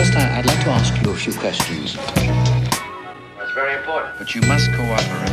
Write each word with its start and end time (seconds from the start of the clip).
First, 0.00 0.16
I'd 0.16 0.46
like 0.46 0.64
to 0.64 0.70
ask 0.70 0.94
you 1.02 1.10
a 1.10 1.14
few 1.14 1.34
questions. 1.34 1.94
That's 3.36 3.52
very 3.54 3.74
important. 3.76 4.18
But 4.18 4.34
you 4.34 4.40
must 4.48 4.70
cooperate. 4.72 5.28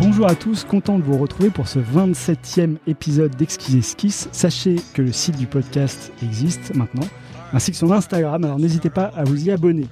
Bonjour 0.00 0.26
à 0.26 0.34
tous, 0.34 0.64
content 0.64 0.98
de 0.98 1.04
vous 1.04 1.18
retrouver 1.18 1.50
pour 1.50 1.68
ce 1.68 1.78
27e 1.78 2.78
épisode 2.88 3.36
d'Exquis 3.36 3.78
Esquisse. 3.78 4.28
Sachez 4.32 4.74
que 4.92 5.02
le 5.02 5.12
site 5.12 5.38
du 5.38 5.46
podcast 5.46 6.12
existe 6.20 6.74
maintenant, 6.74 7.06
ainsi 7.52 7.70
que 7.70 7.76
son 7.76 7.92
Instagram, 7.92 8.42
alors 8.42 8.58
n'hésitez 8.58 8.90
pas 8.90 9.12
à 9.14 9.22
vous 9.22 9.46
y 9.46 9.52
abonner. 9.52 9.86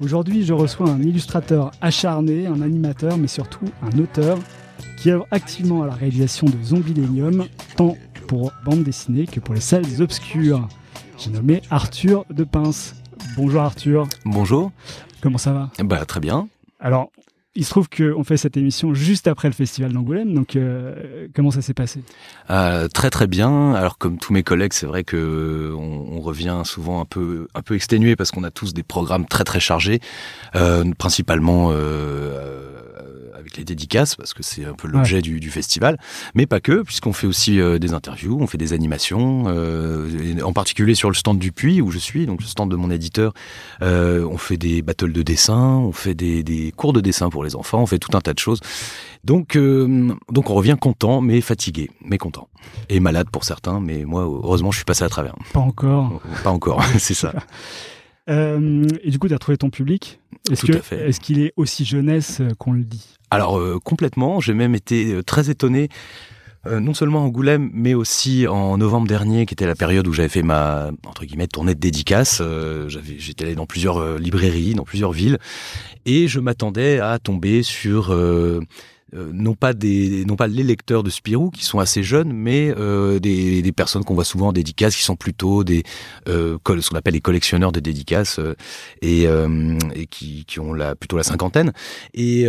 Aujourd'hui, 0.00 0.44
je 0.44 0.52
reçois 0.52 0.90
un 0.90 1.00
illustrateur 1.00 1.70
acharné, 1.80 2.48
un 2.48 2.60
animateur, 2.60 3.18
mais 3.18 3.28
surtout 3.28 3.66
un 3.84 3.96
auteur 4.00 4.40
qui 4.96 5.12
œuvre 5.12 5.28
activement 5.30 5.84
à 5.84 5.86
la 5.86 5.94
réalisation 5.94 6.48
de 6.48 6.60
Zombielenium, 6.60 7.44
tant 7.76 7.96
pour 8.28 8.52
bande 8.64 8.84
dessinée 8.84 9.26
que 9.26 9.40
pour 9.40 9.54
les 9.54 9.60
salles 9.60 9.86
obscures. 10.00 10.68
J'ai 11.18 11.30
nommé 11.30 11.62
Arthur 11.70 12.24
de 12.30 12.44
Pince. 12.44 12.94
Bonjour 13.36 13.62
Arthur, 13.62 14.06
Bonjour. 14.24 14.70
comment 15.20 15.38
ça 15.38 15.52
va? 15.52 15.70
Bah 15.82 16.04
très 16.04 16.20
bien. 16.20 16.46
Alors, 16.78 17.10
il 17.56 17.64
se 17.64 17.70
trouve 17.70 17.88
qu'on 17.88 18.22
fait 18.22 18.36
cette 18.36 18.56
émission 18.56 18.94
juste 18.94 19.26
après 19.26 19.48
le 19.48 19.54
festival 19.54 19.92
d'Angoulême, 19.92 20.32
donc 20.34 20.54
euh, 20.54 21.26
comment 21.34 21.50
ça 21.50 21.62
s'est 21.62 21.74
passé? 21.74 22.02
Euh, 22.50 22.86
très 22.86 23.10
très 23.10 23.26
bien. 23.26 23.72
Alors 23.74 23.98
comme 23.98 24.18
tous 24.18 24.32
mes 24.32 24.44
collègues, 24.44 24.74
c'est 24.74 24.86
vrai 24.86 25.02
que 25.02 25.74
on, 25.76 26.16
on 26.16 26.20
revient 26.20 26.60
souvent 26.64 27.00
un 27.00 27.04
peu 27.06 27.48
un 27.54 27.62
peu 27.62 27.74
exténué 27.74 28.14
parce 28.14 28.30
qu'on 28.30 28.44
a 28.44 28.50
tous 28.52 28.74
des 28.74 28.84
programmes 28.84 29.26
très 29.26 29.42
très 29.44 29.58
chargés, 29.58 30.00
euh, 30.54 30.84
principalement. 30.98 31.70
Les 33.58 33.64
dédicaces 33.64 34.14
parce 34.14 34.34
que 34.34 34.44
c'est 34.44 34.64
un 34.64 34.74
peu 34.74 34.86
l'objet 34.86 35.20
du, 35.20 35.40
du 35.40 35.50
festival, 35.50 35.98
mais 36.34 36.46
pas 36.46 36.60
que 36.60 36.82
puisqu'on 36.82 37.12
fait 37.12 37.26
aussi 37.26 37.60
euh, 37.60 37.80
des 37.80 37.92
interviews, 37.92 38.38
on 38.40 38.46
fait 38.46 38.56
des 38.56 38.72
animations, 38.72 39.46
euh, 39.48 40.40
en 40.42 40.52
particulier 40.52 40.94
sur 40.94 41.10
le 41.10 41.16
stand 41.16 41.40
du 41.40 41.50
Puy 41.50 41.80
où 41.80 41.90
je 41.90 41.98
suis, 41.98 42.26
donc 42.26 42.40
le 42.40 42.46
stand 42.46 42.70
de 42.70 42.76
mon 42.76 42.88
éditeur, 42.88 43.34
euh, 43.82 44.24
on 44.30 44.38
fait 44.38 44.56
des 44.56 44.80
battles 44.80 45.12
de 45.12 45.22
dessin, 45.22 45.76
on 45.78 45.90
fait 45.90 46.14
des, 46.14 46.44
des 46.44 46.72
cours 46.76 46.92
de 46.92 47.00
dessin 47.00 47.30
pour 47.30 47.42
les 47.42 47.56
enfants, 47.56 47.82
on 47.82 47.86
fait 47.86 47.98
tout 47.98 48.16
un 48.16 48.20
tas 48.20 48.32
de 48.32 48.38
choses. 48.38 48.60
Donc, 49.24 49.58
donc 49.58 50.50
on 50.50 50.54
revient 50.54 50.76
content, 50.80 51.20
mais 51.20 51.40
fatigué, 51.40 51.90
mais 52.04 52.16
content. 52.16 52.48
Et 52.88 53.00
malade 53.00 53.28
pour 53.30 53.42
certains, 53.42 53.80
mais 53.80 54.04
moi, 54.04 54.22
heureusement, 54.22 54.70
je 54.70 54.76
suis 54.76 54.84
passé 54.84 55.02
à 55.02 55.08
travers. 55.08 55.34
Pas 55.52 55.60
encore. 55.60 56.22
Pas 56.44 56.50
encore, 56.50 56.82
c'est 56.98 57.14
ça. 57.14 57.34
Euh, 58.28 58.86
et 59.02 59.10
du 59.10 59.18
coup, 59.18 59.28
tu 59.28 59.34
as 59.34 59.38
trouvé 59.38 59.56
ton 59.56 59.70
public. 59.70 60.20
Est-ce 60.50 61.20
qu'il 61.20 61.40
est 61.40 61.52
aussi 61.56 61.84
jeunesse 61.84 62.40
euh, 62.40 62.50
qu'on 62.58 62.72
le 62.72 62.84
dit? 62.84 63.16
Alors, 63.30 63.58
euh, 63.58 63.78
complètement, 63.82 64.40
j'ai 64.40 64.54
même 64.54 64.74
été 64.74 65.22
très 65.24 65.50
étonné, 65.50 65.88
euh, 66.66 66.80
non 66.80 66.94
seulement 66.94 67.20
à 67.20 67.22
Angoulême, 67.22 67.70
mais 67.72 67.94
aussi 67.94 68.46
en 68.46 68.78
novembre 68.78 69.06
dernier, 69.06 69.46
qui 69.46 69.54
était 69.54 69.66
la 69.66 69.74
période 69.74 70.06
où 70.08 70.12
j'avais 70.12 70.28
fait 70.28 70.42
ma, 70.42 70.90
entre 71.06 71.24
guillemets, 71.24 71.46
tournée 71.46 71.74
de 71.74 71.80
dédicace. 71.80 72.40
Euh, 72.40 72.88
j'avais, 72.88 73.18
j'étais 73.18 73.44
allé 73.44 73.54
dans 73.54 73.66
plusieurs 73.66 73.98
euh, 73.98 74.18
librairies, 74.18 74.74
dans 74.74 74.84
plusieurs 74.84 75.12
villes, 75.12 75.38
et 76.06 76.28
je 76.28 76.40
m'attendais 76.40 77.00
à 77.00 77.18
tomber 77.18 77.62
sur... 77.62 78.14
euh, 79.14 79.30
non 79.32 79.54
pas 79.54 79.72
des 79.72 80.24
non 80.26 80.36
pas 80.36 80.46
les 80.46 80.62
lecteurs 80.62 81.02
de 81.02 81.10
Spirou 81.10 81.50
qui 81.50 81.64
sont 81.64 81.78
assez 81.78 82.02
jeunes 82.02 82.32
mais 82.32 82.74
euh, 82.76 83.18
des, 83.18 83.62
des 83.62 83.72
personnes 83.72 84.04
qu'on 84.04 84.14
voit 84.14 84.24
souvent 84.24 84.48
en 84.48 84.52
dédicace 84.52 84.96
qui 84.96 85.02
sont 85.02 85.16
plutôt 85.16 85.64
des 85.64 85.82
euh, 86.28 86.58
ce 86.80 86.90
qu'on 86.90 86.96
appelle 86.96 87.14
les 87.14 87.20
collectionneurs 87.20 87.72
de 87.72 87.80
dédicaces 87.80 88.38
euh, 88.38 88.54
et, 89.02 89.26
euh, 89.26 89.78
et 89.94 90.06
qui, 90.06 90.44
qui 90.46 90.60
ont 90.60 90.72
la 90.72 90.94
plutôt 90.94 91.16
la 91.16 91.22
cinquantaine. 91.22 91.72
Et, 92.14 92.46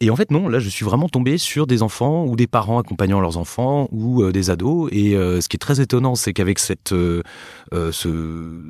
et 0.00 0.10
en 0.10 0.16
fait 0.16 0.30
non 0.30 0.48
là 0.48 0.58
je 0.58 0.68
suis 0.68 0.84
vraiment 0.84 1.08
tombé 1.08 1.38
sur 1.38 1.66
des 1.66 1.82
enfants 1.82 2.24
ou 2.24 2.36
des 2.36 2.46
parents 2.46 2.78
accompagnant 2.78 3.20
leurs 3.20 3.36
enfants 3.36 3.88
ou 3.92 4.30
des 4.30 4.50
ados. 4.50 4.88
Et 4.92 5.12
ce 5.12 5.46
qui 5.48 5.56
est 5.56 5.58
très 5.58 5.80
étonnant 5.80 6.14
c'est 6.14 6.32
qu'avec 6.32 6.58
cette 6.58 6.90
ce, 6.90 7.22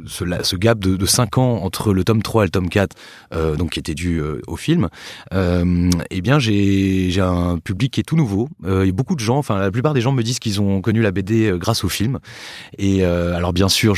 ce, 0.07 0.25
ce 0.43 0.57
gap 0.57 0.79
de, 0.79 0.97
de 0.97 1.07
5 1.07 1.39
ans 1.39 1.63
entre 1.63 1.93
le 1.93 2.05
tome 2.05 2.23
3 2.23 2.43
et 2.43 2.47
le 2.47 2.51
tome 2.51 2.69
4 2.69 2.97
euh, 3.35 3.57
donc 3.57 3.71
qui 3.71 3.79
était 3.79 3.95
dû 3.95 4.23
au 4.47 4.57
film 4.57 4.89
eh 5.33 6.21
bien 6.21 6.39
j'ai 6.39 7.11
j'ai 7.13 7.21
un 7.21 7.59
public 7.59 7.93
qui 7.93 8.01
est 8.01 8.05
tout 8.05 8.17
nouveau. 8.17 8.49
Euh, 8.65 8.85
et 8.85 8.93
beaucoup 8.93 9.15
de 9.15 9.21
gens 9.21 9.39
enfin 9.39 9.59
la 9.59 9.71
plupart 9.71 9.95
des 9.95 10.01
gens 10.01 10.13
me 10.13 10.23
disent 10.23 10.39
qu'ils 10.39 10.61
ont 10.61 10.81
connu 10.81 11.03
la 11.03 11.11
BD 11.11 11.51
euh, 11.51 11.59
grâce 11.59 11.85
au 11.85 11.89
film. 11.89 12.19
Et 12.79 13.05
euh, 13.05 13.35
alors 13.35 13.53
bien 13.53 13.69
sûr 13.69 13.95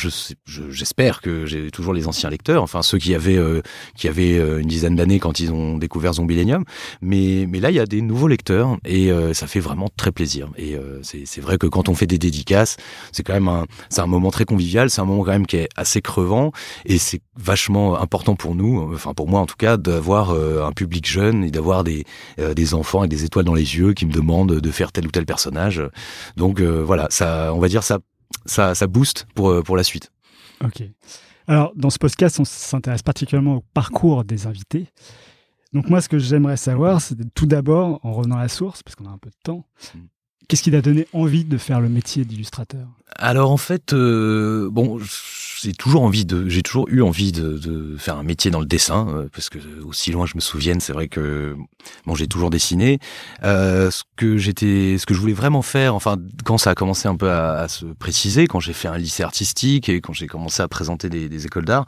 j'espère 0.47 1.21
que 1.21 1.47
j'ai 1.47 1.71
toujours 1.71 1.95
les 1.95 2.07
anciens 2.07 2.31
lecteurs 2.31 2.63
enfin 2.63 2.83
ceux 2.83 2.99
qui 2.99 3.15
avaient 3.15 3.37
euh, 3.37 3.63
qui 3.97 4.09
avaient 4.09 4.37
une 4.37 4.69
dizaine 4.69 4.97
d'années 4.97 5.19
quand 5.19 5.41
ils 5.41 5.53
ont 5.53 5.79
découvert 5.79 6.15
Zombielenium 6.15 6.65
mais 7.01 7.47
mais 7.49 7.61
là 7.61 7.71
il 7.71 7.77
y 7.77 7.81
a 7.81 7.87
des 7.87 8.03
nouveaux 8.03 8.29
lecteurs 8.29 8.77
et 8.85 9.11
ça 9.33 9.47
fait 9.47 9.61
vraiment 9.61 9.89
très 9.97 10.13
plaisir. 10.13 10.49
Et 10.57 10.77
c'est 11.03 11.41
vrai 11.41 11.59
que 11.59 11.67
quand 11.67 11.89
on 11.89 11.95
fait 11.95 12.07
des 12.07 12.19
dédicaces 12.19 12.77
c'est 13.13 13.23
quand 13.23 13.35
même 13.35 13.49
un 13.49 13.67
c'est 13.89 14.01
un 14.01 14.07
moment 14.07 14.31
très 14.31 14.45
convivial 14.45 14.91
c'est 14.91 15.01
un 15.01 15.05
moment 15.05 15.25
quand 15.25 15.33
même 15.33 15.47
qui 15.47 15.57
est 15.57 15.69
assez 15.77 16.01
crevant 16.03 16.53
et 16.85 16.99
c'est 16.99 17.21
vachement 17.37 18.01
important 18.01 18.35
pour 18.35 18.55
nous 18.55 18.91
enfin 18.93 19.15
pour 19.15 19.29
moi 19.29 19.41
en 19.41 19.47
tout 19.47 19.57
cas 19.57 19.77
d'avoir 19.77 20.31
un 20.33 20.73
public 20.73 21.09
jeune 21.09 21.45
et 21.45 21.51
d'avoir 21.51 21.85
des 21.85 22.05
des 22.39 22.75
enfants 22.75 23.04
avec 23.05 23.11
des 23.11 23.25
étoiles 23.25 23.45
dans 23.45 23.55
les 23.55 23.77
yeux 23.77 23.93
qui 23.93 24.07
me 24.07 24.13
demandent 24.13 24.61
de 24.61 24.71
faire 24.71 24.93
tel 24.93 25.07
ou 25.07 25.11
tel 25.11 25.25
personnage 25.27 25.83
donc 26.37 26.61
euh, 26.61 26.83
voilà 26.83 27.07
ça 27.11 27.53
on 27.55 27.59
va 27.59 27.69
dire 27.69 27.83
ça 27.83 27.99
ça 28.47 28.75
ça 28.75 28.87
booste 28.87 29.27
pour 29.35 29.51
euh, 29.51 29.63
pour 29.63 29.77
la 29.77 29.85
suite 29.85 30.11
Ok. 30.65 30.83
Alors, 31.47 31.73
dans 31.77 31.91
ce 31.91 31.99
podcast, 31.99 32.41
on 32.41 32.45
s'intéresse 32.45 33.03
particulièrement 33.03 33.57
au 33.57 33.65
parcours 33.75 34.25
des 34.25 34.47
invités. 34.47 34.87
Donc 35.73 35.91
moi, 35.91 36.01
ce 36.01 36.09
que 36.09 36.19
j'aimerais 36.19 36.57
savoir, 36.57 37.01
c'est 37.01 37.17
tout 37.35 37.47
d'abord, 37.47 38.01
en 38.03 38.13
revenant 38.13 38.37
à 38.37 38.43
la 38.43 38.49
source, 38.49 38.83
parce 38.83 38.95
qu'on 38.95 39.07
a 39.07 39.11
un 39.11 39.19
peu 39.19 39.31
de 39.31 39.37
temps, 39.43 39.67
Mm. 39.95 39.99
Qu'est-ce 40.49 40.62
qui 40.62 40.71
t'a 40.71 40.81
donné 40.81 41.06
envie 41.12 41.44
de 41.44 41.59
faire 41.59 41.81
le 41.81 41.88
métier 41.88 42.25
d'illustrateur? 42.25 42.87
Alors 43.16 43.50
en 43.50 43.56
fait, 43.56 43.93
euh, 43.93 44.69
bon, 44.71 44.99
j'ai 45.62 45.72
toujours 45.72 46.03
envie 46.03 46.25
de, 46.25 46.49
j'ai 46.49 46.62
toujours 46.62 46.88
eu 46.88 47.00
envie 47.00 47.31
de, 47.32 47.97
faire 47.97 48.16
un 48.16 48.22
métier 48.25 48.50
dans 48.50 48.60
le 48.60 48.66
dessin, 48.66 49.06
euh, 49.09 49.28
parce 49.32 49.50
que 49.50 49.59
aussi 49.84 50.10
loin 50.10 50.27
je 50.27 50.32
me 50.34 50.41
souvienne, 50.41 50.81
c'est 50.81 50.93
vrai 50.93 51.09
que 51.09 51.56
bon, 52.06 52.15
j'ai 52.15 52.27
toujours 52.27 52.50
dessiné. 52.50 52.99
Euh, 53.44 53.91
ce 53.91 54.03
que 54.16 54.37
j'étais, 54.37 54.97
ce 54.99 55.06
que 55.06 55.15
je 55.15 55.21
voulais 55.21 55.32
vraiment 55.32 55.62
faire, 55.62 55.94
enfin, 55.94 56.16
quand 56.44 56.59
ça 56.59 56.71
a 56.71 56.75
commencé 56.75 57.06
un 57.06 57.16
peu 57.16 57.31
à, 57.31 57.69
se 57.69 57.87
préciser, 57.87 58.47
quand 58.47 58.61
j'ai 58.61 58.72
fait 58.72 58.88
un 58.88 58.99
lycée 58.99 59.22
artistique 59.22 59.88
et 59.88 60.00
quand 60.00 60.12
j'ai 60.12 60.26
commencé 60.26 60.62
à 60.62 60.69
présenter 60.69 61.09
des, 61.09 61.28
des 61.28 61.47
écoles 61.47 61.65
d'art, 61.65 61.87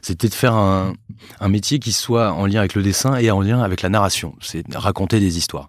c'était 0.00 0.28
de 0.28 0.34
faire 0.34 0.54
un, 0.54 0.92
un 1.40 1.48
métier 1.48 1.80
qui 1.80 1.92
soit 1.92 2.32
en 2.32 2.46
lien 2.46 2.60
avec 2.60 2.74
le 2.74 2.82
dessin 2.82 3.16
et 3.16 3.30
en 3.32 3.40
lien 3.40 3.60
avec 3.60 3.82
la 3.82 3.88
narration. 3.88 4.36
C'est 4.40 4.64
raconter 4.74 5.18
des 5.18 5.38
histoires. 5.38 5.68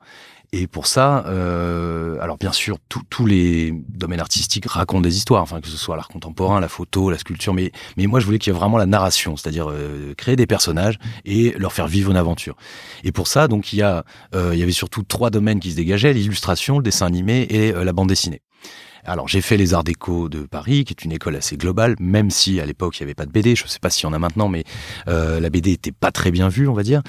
Et 0.51 0.65
pour 0.65 0.87
ça, 0.87 1.25
euh, 1.27 2.17
alors 2.21 2.37
bien 2.37 2.51
sûr, 2.51 2.77
tous- 2.89 3.25
les 3.25 3.71
domaines 3.89 4.19
artistiques 4.19 4.65
racontent 4.65 5.01
des 5.01 5.15
histoires, 5.17 5.43
enfin 5.43 5.61
que 5.61 5.67
ce 5.67 5.77
soit 5.77 5.95
l'art 5.95 6.07
contemporain, 6.07 6.59
la 6.59 6.69
photo, 6.69 7.11
la 7.11 7.17
sculpture, 7.17 7.53
mais 7.53 7.71
mais 7.97 8.07
moi 8.07 8.19
je 8.19 8.25
voulais 8.25 8.39
qu'il 8.39 8.51
y 8.51 8.55
ait 8.55 8.59
vraiment 8.59 8.77
la 8.77 8.85
narration, 8.87 9.35
c'est-à-dire 9.35 9.69
euh, 9.69 10.13
créer 10.15 10.35
des 10.37 10.47
personnages 10.47 10.97
et 11.25 11.53
leur 11.57 11.73
faire 11.73 11.87
vivre 11.87 12.09
une 12.09 12.17
aventure. 12.17 12.55
Et 13.03 13.11
pour 13.11 13.27
ça, 13.27 13.47
donc 13.47 13.73
il 13.73 13.79
y 13.79 13.81
a, 13.83 14.05
euh, 14.33 14.51
il 14.53 14.59
y 14.59 14.63
avait 14.63 14.71
surtout 14.71 15.03
trois 15.03 15.29
domaines 15.29 15.59
qui 15.59 15.71
se 15.71 15.75
dégageaient 15.75 16.13
l'illustration, 16.13 16.77
le 16.77 16.83
dessin 16.83 17.05
animé 17.05 17.45
et 17.49 17.73
euh, 17.75 17.83
la 17.83 17.93
bande 17.93 18.07
dessinée. 18.07 18.41
Alors 19.05 19.27
j'ai 19.27 19.41
fait 19.41 19.57
les 19.57 19.73
Arts 19.73 19.83
Déco 19.83 20.29
de 20.29 20.43
Paris, 20.43 20.85
qui 20.85 20.93
est 20.93 21.03
une 21.03 21.11
école 21.11 21.35
assez 21.35 21.57
globale, 21.57 21.95
même 21.99 22.29
si 22.29 22.59
à 22.59 22.65
l'époque 22.65 22.99
il 22.99 23.03
n'y 23.03 23.05
avait 23.05 23.15
pas 23.15 23.25
de 23.25 23.31
BD. 23.31 23.55
Je 23.55 23.63
ne 23.63 23.69
sais 23.69 23.79
pas 23.79 23.89
s'il 23.89 24.03
y 24.03 24.07
en 24.07 24.13
a 24.13 24.19
maintenant, 24.19 24.49
mais 24.49 24.63
euh, 25.07 25.39
la 25.39 25.49
BD 25.49 25.71
était 25.71 25.91
pas 25.91 26.11
très 26.11 26.31
bien 26.31 26.49
vue, 26.49 26.67
on 26.67 26.73
va 26.73 26.83
dire. 26.83 27.01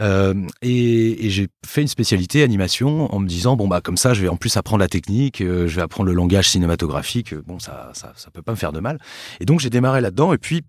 Euh, 0.00 0.34
et 0.62 1.28
j'ai 1.30 1.48
fait 1.66 1.82
une 1.82 1.88
spécialité 1.88 2.42
animation 2.42 3.12
en 3.12 3.18
me 3.18 3.26
disant 3.26 3.56
bon 3.56 3.68
bah 3.68 3.80
comme 3.80 3.96
ça 3.96 4.14
je 4.14 4.22
vais 4.22 4.28
en 4.28 4.36
plus 4.36 4.56
apprendre 4.56 4.80
la 4.80 4.88
technique, 4.88 5.40
euh, 5.40 5.66
je 5.66 5.76
vais 5.76 5.82
apprendre 5.82 6.08
le 6.08 6.14
langage 6.14 6.48
cinématographique. 6.48 7.34
Bon 7.34 7.58
ça 7.58 7.92
ça 7.94 8.30
peut 8.32 8.42
pas 8.42 8.52
me 8.52 8.56
faire 8.56 8.72
de 8.72 8.80
mal. 8.80 8.98
Et 9.40 9.44
donc 9.44 9.60
j'ai 9.60 9.70
démarré 9.70 10.00
là-dedans 10.00 10.32
et 10.32 10.38
puis 10.38 10.62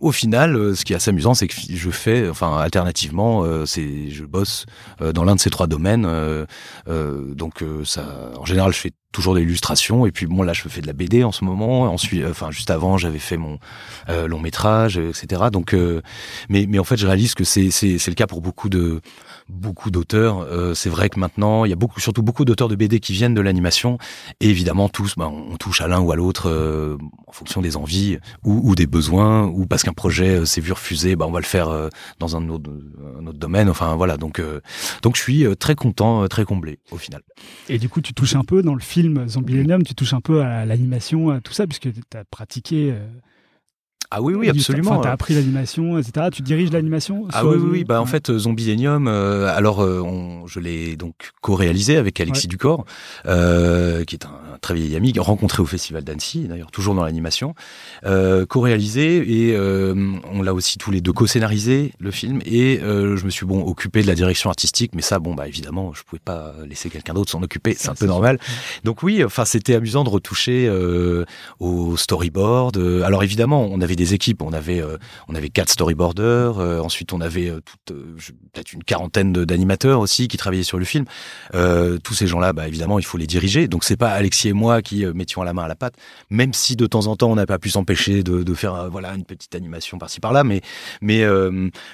au 0.00 0.12
final, 0.12 0.76
ce 0.76 0.84
qui 0.84 0.92
est 0.92 0.96
assez 0.96 1.10
amusant, 1.10 1.34
c'est 1.34 1.48
que 1.48 1.54
je 1.68 1.90
fais, 1.90 2.28
enfin, 2.28 2.56
alternativement, 2.58 3.44
c'est, 3.66 4.10
je 4.10 4.24
bosse 4.24 4.64
dans 5.00 5.24
l'un 5.24 5.34
de 5.34 5.40
ces 5.40 5.50
trois 5.50 5.66
domaines. 5.66 6.06
donc, 6.86 7.64
ça, 7.82 8.30
en 8.36 8.44
général, 8.44 8.72
je 8.72 8.78
fais 8.78 8.92
toujours 9.18 9.34
de 9.34 9.40
l'illustration. 9.40 10.06
Et 10.06 10.12
puis, 10.12 10.26
bon, 10.26 10.44
là, 10.44 10.52
je 10.52 10.62
fais 10.68 10.80
de 10.80 10.86
la 10.86 10.92
BD 10.92 11.24
en 11.24 11.32
ce 11.32 11.44
moment. 11.44 11.92
Ensuite, 11.92 12.22
euh, 12.22 12.30
enfin, 12.30 12.52
juste 12.52 12.70
avant, 12.70 12.98
j'avais 12.98 13.18
fait 13.18 13.36
mon 13.36 13.58
euh, 14.10 14.28
long 14.28 14.38
métrage, 14.38 14.96
euh, 14.96 15.08
etc. 15.08 15.42
Donc, 15.52 15.74
mais, 16.48 16.66
mais 16.68 16.78
en 16.78 16.84
fait, 16.84 16.96
je 16.96 17.04
réalise 17.04 17.34
que 17.34 17.42
c'est, 17.42 17.62
le 17.64 18.14
cas 18.14 18.28
pour 18.28 18.40
beaucoup 18.40 18.68
de, 18.68 19.00
beaucoup 19.48 19.90
d'auteurs. 19.90 20.46
C'est 20.74 20.88
vrai 20.88 21.08
que 21.08 21.18
maintenant, 21.18 21.64
il 21.64 21.70
y 21.70 21.72
a 21.72 21.76
beaucoup, 21.76 21.98
surtout 21.98 22.22
beaucoup 22.22 22.44
d'auteurs 22.44 22.68
de 22.68 22.76
BD 22.76 23.00
qui 23.00 23.12
viennent 23.12 23.34
de 23.34 23.40
l'animation. 23.40 23.98
Et 24.40 24.48
évidemment, 24.50 24.88
tous, 24.88 25.16
ben, 25.16 25.26
on 25.26 25.56
touche 25.56 25.80
à 25.80 25.88
l'un 25.88 26.00
ou 26.00 26.12
à 26.12 26.16
l'autre 26.16 26.98
en 27.26 27.32
fonction 27.32 27.60
des 27.60 27.76
envies 27.76 28.18
ou, 28.44 28.74
des 28.74 28.86
besoins, 28.86 29.46
ou 29.46 29.66
parce 29.66 29.82
qu'un 29.82 29.92
projet 29.92 30.46
s'est 30.46 30.60
vu 30.60 30.72
refuser, 30.72 31.16
ben, 31.16 31.26
on 31.26 31.32
va 31.32 31.40
le 31.40 31.46
faire 31.46 31.70
dans 32.20 32.36
un 32.36 32.48
autre, 32.48 32.70
un 33.20 33.26
autre 33.26 33.38
domaine. 33.38 33.68
Enfin, 33.68 33.96
voilà. 33.96 34.16
Donc, 34.16 34.40
donc, 35.02 35.16
je 35.16 35.22
suis 35.22 35.44
très 35.58 35.74
content, 35.74 36.26
très 36.28 36.44
comblé 36.44 36.78
au 36.92 36.98
final. 36.98 37.22
Et 37.68 37.78
du 37.78 37.88
coup, 37.88 38.00
tu 38.00 38.14
touches 38.14 38.36
un 38.36 38.44
peu 38.44 38.62
dans 38.62 38.74
le 38.74 38.80
film 38.80 39.07
Zombielenium, 39.28 39.82
tu 39.82 39.94
touches 39.94 40.14
un 40.14 40.20
peu 40.20 40.42
à 40.42 40.64
l'animation, 40.66 41.30
à 41.30 41.40
tout 41.40 41.52
ça, 41.52 41.66
puisque 41.66 41.92
tu 41.92 42.16
as 42.16 42.24
pratiqué. 42.24 42.90
euh, 42.92 43.06
Ah 44.10 44.22
oui, 44.22 44.34
oui, 44.34 44.48
absolument. 44.48 44.92
Enfin, 44.92 45.02
tu 45.02 45.08
as 45.08 45.12
appris 45.12 45.34
l'animation, 45.34 45.98
etc. 45.98 46.28
Tu 46.32 46.42
diriges 46.42 46.72
l'animation 46.72 47.26
Ah 47.32 47.44
oui, 47.46 47.56
oui, 47.56 47.68
oui. 47.70 47.84
Bah, 47.84 48.00
en 48.00 48.06
fait, 48.06 48.30
euh, 48.30 48.38
Zombielenium, 48.38 49.06
euh, 49.06 49.54
alors 49.54 49.80
euh, 49.82 50.00
on, 50.00 50.46
je 50.46 50.60
l'ai 50.60 50.96
donc 50.96 51.32
co-réalisé 51.42 51.96
avec 51.96 52.18
Alexis 52.20 52.48
Ducor, 52.48 52.86
euh, 53.26 54.04
qui 54.04 54.14
est 54.14 54.24
un, 54.24 54.47
très 54.60 54.74
vieil 54.74 54.96
ami, 54.96 55.12
rencontré 55.18 55.62
au 55.62 55.66
Festival 55.66 56.04
d'Annecy, 56.04 56.46
d'ailleurs 56.48 56.70
toujours 56.70 56.94
dans 56.94 57.04
l'animation, 57.04 57.54
euh, 58.04 58.46
co-réalisé 58.46 59.48
et 59.48 59.54
euh, 59.54 59.94
on 60.32 60.42
l'a 60.42 60.54
aussi 60.54 60.78
tous 60.78 60.90
les 60.90 61.00
deux 61.00 61.12
co-scénarisé 61.12 61.92
le 61.98 62.10
film 62.10 62.40
et 62.44 62.80
euh, 62.80 63.16
je 63.16 63.24
me 63.24 63.30
suis 63.30 63.46
bon 63.46 63.64
occupé 63.64 64.02
de 64.02 64.06
la 64.06 64.14
direction 64.14 64.50
artistique, 64.50 64.92
mais 64.94 65.02
ça 65.02 65.18
bon 65.18 65.34
bah 65.34 65.48
évidemment 65.48 65.92
je 65.94 66.02
pouvais 66.02 66.20
pas 66.24 66.54
laisser 66.66 66.90
quelqu'un 66.90 67.14
d'autre 67.14 67.30
s'en 67.30 67.42
occuper, 67.42 67.74
c'est 67.78 67.88
un 67.88 67.94
peu 67.94 68.06
normal. 68.06 68.38
Donc 68.84 69.02
oui, 69.02 69.24
enfin 69.24 69.44
c'était 69.44 69.74
amusant 69.74 70.04
de 70.04 70.08
retoucher 70.08 70.70
au 71.60 71.96
storyboard. 71.96 72.76
Alors 73.04 73.22
évidemment 73.22 73.66
on 73.70 73.80
avait 73.80 73.96
des 73.96 74.14
équipes, 74.14 74.42
on 74.42 74.52
avait 74.52 74.82
on 75.28 75.34
avait 75.34 75.50
quatre 75.50 75.70
storyboarders, 75.70 76.58
ensuite 76.84 77.12
on 77.12 77.20
avait 77.20 77.52
toute 77.64 77.96
peut-être 78.52 78.72
une 78.72 78.84
quarantaine 78.84 79.32
d'animateurs 79.32 80.00
aussi 80.00 80.28
qui 80.28 80.36
travaillaient 80.36 80.62
sur 80.62 80.78
le 80.78 80.84
film. 80.84 81.04
tous 81.52 82.14
ces 82.14 82.26
gens-là, 82.26 82.52
bah 82.52 82.68
évidemment 82.68 82.98
il 82.98 83.04
faut 83.04 83.18
les 83.18 83.26
diriger. 83.26 83.68
Donc 83.68 83.84
c'est 83.84 83.96
pas 83.96 84.10
Alexis 84.10 84.47
moi 84.52 84.82
qui 84.82 85.04
mettions 85.06 85.42
la 85.42 85.52
main 85.52 85.64
à 85.64 85.68
la 85.68 85.76
pâte, 85.76 85.94
même 86.30 86.52
si 86.52 86.76
de 86.76 86.86
temps 86.86 87.06
en 87.06 87.16
temps 87.16 87.30
on 87.30 87.36
n'a 87.36 87.46
pas 87.46 87.58
pu 87.58 87.70
s'empêcher 87.70 88.22
de, 88.22 88.54
faire 88.54 88.90
voilà 88.90 89.14
une 89.14 89.24
petite 89.24 89.54
animation 89.54 89.98
par-ci 89.98 90.20
par-là, 90.20 90.44
mais 90.44 90.60
mais 91.00 91.24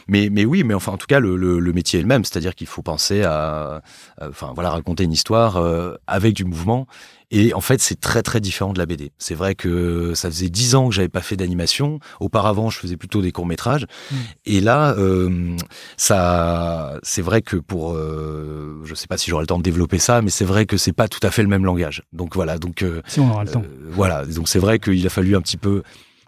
mais 0.08 0.28
mais 0.30 0.44
oui, 0.44 0.64
mais 0.64 0.74
enfin 0.74 0.92
en 0.92 0.96
tout 0.96 1.06
cas 1.06 1.20
le 1.20 1.72
métier 1.72 1.98
est 1.98 2.02
le 2.02 2.08
même, 2.08 2.24
c'est-à-dire 2.24 2.54
qu'il 2.54 2.66
faut 2.66 2.82
penser 2.82 3.22
à, 3.22 3.82
enfin 4.20 4.52
voilà 4.54 4.70
raconter 4.70 5.04
une 5.04 5.12
histoire 5.12 5.62
avec 6.06 6.34
du 6.34 6.44
mouvement 6.44 6.86
et 7.34 7.52
en 7.52 7.60
fait, 7.60 7.80
c'est 7.80 8.00
très 8.00 8.22
très 8.22 8.40
différent 8.40 8.72
de 8.72 8.78
la 8.78 8.86
BD. 8.86 9.12
C'est 9.18 9.34
vrai 9.34 9.54
que 9.54 10.14
ça 10.14 10.30
faisait 10.30 10.48
dix 10.48 10.74
ans 10.74 10.88
que 10.88 10.94
j'avais 10.94 11.08
pas 11.08 11.20
fait 11.20 11.36
d'animation. 11.36 11.98
Auparavant, 12.20 12.70
je 12.70 12.78
faisais 12.78 12.96
plutôt 12.96 13.22
des 13.22 13.32
courts 13.32 13.46
métrages. 13.46 13.86
Mmh. 14.10 14.16
Et 14.46 14.60
là, 14.60 14.94
euh, 14.98 15.56
ça, 15.96 16.98
c'est 17.02 17.22
vrai 17.22 17.42
que 17.42 17.56
pour, 17.56 17.92
euh, 17.92 18.80
je 18.84 18.94
sais 18.94 19.08
pas 19.08 19.18
si 19.18 19.30
j'aurai 19.30 19.42
le 19.42 19.48
temps 19.48 19.58
de 19.58 19.64
développer 19.64 19.98
ça, 19.98 20.22
mais 20.22 20.30
c'est 20.30 20.44
vrai 20.44 20.64
que 20.64 20.76
c'est 20.76 20.92
pas 20.92 21.08
tout 21.08 21.20
à 21.22 21.30
fait 21.30 21.42
le 21.42 21.48
même 21.48 21.64
langage. 21.64 22.02
Donc 22.12 22.36
voilà. 22.36 22.58
Donc 22.58 22.82
euh, 22.82 23.02
si 23.06 23.18
on 23.20 23.30
aura 23.30 23.44
le 23.44 23.50
temps. 23.50 23.62
Euh, 23.64 23.88
voilà. 23.90 24.24
Donc 24.24 24.48
c'est 24.48 24.60
vrai 24.60 24.78
qu'il 24.78 25.04
a 25.04 25.10
fallu 25.10 25.34
un 25.36 25.40
petit 25.40 25.56
peu 25.56 25.82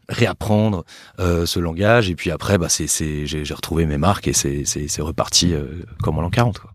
réapprendre 0.08 0.84
euh, 1.18 1.46
ce 1.46 1.58
langage 1.58 2.10
et 2.10 2.14
puis 2.14 2.30
après 2.30 2.58
bah 2.58 2.68
c'est 2.68 3.26
j'ai 3.26 3.54
retrouvé 3.54 3.86
mes 3.86 3.98
marques 3.98 4.28
et 4.28 4.32
c'est 4.32 5.02
reparti 5.02 5.52
euh, 5.52 5.82
comme 6.02 6.18
en 6.18 6.20
l'an 6.20 6.30
40 6.30 6.58
quoi. 6.58 6.72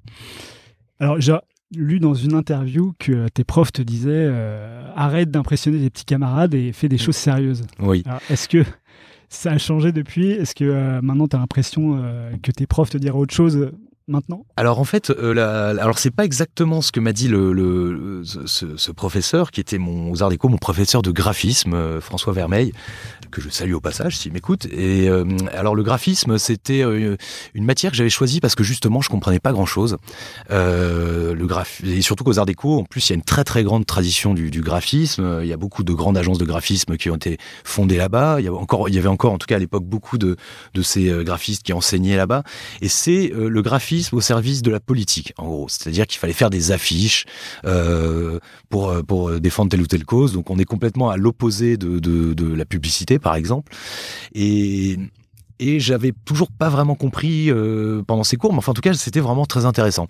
Alors 1.00 1.18
lu 1.76 2.00
dans 2.00 2.14
une 2.14 2.34
interview 2.34 2.94
que 3.00 3.28
tes 3.30 3.44
profs 3.44 3.72
te 3.72 3.82
disaient 3.82 4.10
euh, 4.12 4.84
arrête 4.96 5.32
d'impressionner 5.32 5.78
les 5.78 5.90
petits 5.90 6.06
camarades 6.06 6.54
et 6.54 6.74
fais 6.74 6.90
des 6.90 6.96
mm. 6.96 7.00
choses 7.00 7.16
sérieuses. 7.16 7.64
Oui. 7.80 8.04
Est-ce 8.30 8.48
que 8.48 8.64
ça 9.30 9.52
a 9.52 9.58
changé 9.58 9.92
depuis? 9.92 10.32
Est-ce 10.32 10.54
que 10.54 10.66
euh, 10.66 11.00
maintenant 11.02 11.28
tu 11.28 11.36
as 11.36 11.40
l'impression 11.40 12.00
euh, 12.02 12.32
que 12.44 12.52
tes 12.52 12.68
profs 12.68 12.90
te 12.90 12.98
diraient 12.98 13.18
autre 13.18 13.34
chose 13.34 13.72
maintenant? 14.08 14.46
Alors 14.58 14.80
en 14.80 14.84
fait, 14.84 15.10
euh, 15.10 15.34
la, 15.34 15.70
alors 15.82 15.98
c'est 15.98 16.12
pas 16.12 16.26
exactement 16.26 16.82
ce 16.82 16.92
que 16.92 17.00
m'a 17.00 17.14
dit 17.14 17.28
le, 17.28 17.54
le 17.54 18.22
ce, 18.24 18.78
ce, 18.78 18.92
professeur 18.92 19.52
qui 19.52 19.60
était 19.60 19.78
mon 19.78 20.12
aux 20.12 20.22
Arts 20.22 20.30
Déco, 20.30 20.50
mon 20.50 20.58
professeur 20.58 21.02
de 21.02 21.12
graphisme, 21.12 21.74
euh, 21.74 22.02
François 22.02 22.34
Vermeil, 22.34 22.74
que 23.32 23.42
je 23.42 23.50
salue 23.50 23.74
au 23.74 23.82
passage 23.82 24.18
s'il 24.18 24.34
m'écoute. 24.34 24.66
Et 24.66 25.10
euh, 25.10 25.26
alors 25.54 25.76
le 25.76 25.84
graphisme, 25.84 26.38
c'était 26.38 26.84
euh, 26.84 27.18
une 27.54 27.66
matière 27.66 27.92
que 27.92 27.98
j'avais 27.98 28.10
choisie 28.10 28.40
parce 28.40 28.56
que 28.56 28.64
justement 28.64 29.02
je 29.02 29.10
comprenais 29.10 29.40
pas 29.40 29.52
grand 29.52 29.66
chose. 29.66 29.98
le 30.50 31.46
graph 31.46 31.82
et 31.84 32.02
surtout 32.02 32.24
qu'aux 32.24 32.40
Arts 32.40 32.46
Déco, 32.46 32.80
en 32.80 32.84
plus 32.84 33.10
il 33.10 33.14
y 33.14 33.14
a 33.14 33.16
une 33.16 33.24
très 33.24 33.44
très 33.44 33.64
grande 33.64 33.86
tradition 33.86 34.34
du, 34.34 34.62
graphisme. 34.62 35.40
Il 35.42 35.48
y 35.48 35.54
a 35.54 35.58
beaucoup 35.58 35.84
de 35.84 35.94
grandes 35.94 36.18
agences 36.18 36.38
de 36.38 36.46
graphisme 36.46 36.98
qui 36.98 37.10
ont 37.10 37.16
été 37.16 37.38
fondées 37.64 37.98
là-bas. 37.98 38.38
Il 38.40 38.46
y 38.46 38.48
a 38.48 38.54
encore, 38.54 38.90
il 38.90 38.96
y 38.96 39.00
avait 39.00 39.08
encore 39.08 39.34
en 39.34 39.38
tout 39.38 39.48
cas 39.48 39.56
à 39.56 39.60
l'époque 39.60 39.86
beaucoup 39.86 40.18
de 40.18 40.36
de 40.74 40.82
ces 40.82 41.10
graphistes 41.24 41.64
qui 41.64 41.74
enseignaient 41.74 42.18
là-bas. 42.18 42.44
Et 42.82 42.90
c'est 42.90 43.32
le 43.36 43.62
graphisme 43.62 44.18
au 44.18 44.22
service 44.22 44.62
de 44.62 44.72
la 44.72 44.80
politique, 44.80 45.34
en 45.38 45.48
gros. 45.48 45.68
C'est-à-dire 45.70 46.06
qu'il 46.08 46.20
fallait 46.20 46.34
faire 46.34 46.50
des 46.50 46.72
affiches 46.72 47.26
euh, 47.66 48.40
pour, 48.70 48.90
euh, 48.90 49.04
pour 49.04 49.40
défendre 49.40 49.70
telle 49.70 49.82
ou 49.82 49.88
telle 49.88 50.06
cause. 50.06 50.34
Donc 50.34 50.50
on 50.50 50.58
est 50.58 50.66
complètement 50.66 51.10
à 51.10 51.18
l'opposé 51.18 51.78
de, 51.78 52.00
de 52.00 52.54
la 52.54 52.66
publicité, 52.66 53.20
par 53.22 53.36
exemple. 53.36 53.74
Et, 54.34 54.98
et 55.62 55.80
j'avais 55.80 56.12
toujours 56.26 56.52
pas 56.52 56.70
vraiment 56.70 56.96
compris 56.96 57.50
euh, 57.50 58.02
pendant 58.06 58.24
ces 58.24 58.36
cours, 58.36 58.52
mais 58.52 58.58
enfin 58.58 58.72
en 58.72 58.74
tout 58.74 58.82
cas 58.82 58.94
c'était 58.94 59.20
vraiment 59.20 59.46
très 59.46 59.66
intéressant. 59.66 60.08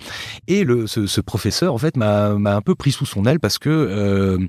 Et 0.47 0.63
le, 0.63 0.87
ce, 0.87 1.21
professeur 1.21 1.73
en 1.73 1.77
fait 1.77 1.97
m'a 1.97 2.31
un 2.31 2.61
peu 2.61 2.73
pris 2.73 2.91
sous 2.91 3.05
son 3.05 3.25
aile 3.25 3.39
parce 3.39 3.59
que 3.59 3.69
euh, 3.69 4.39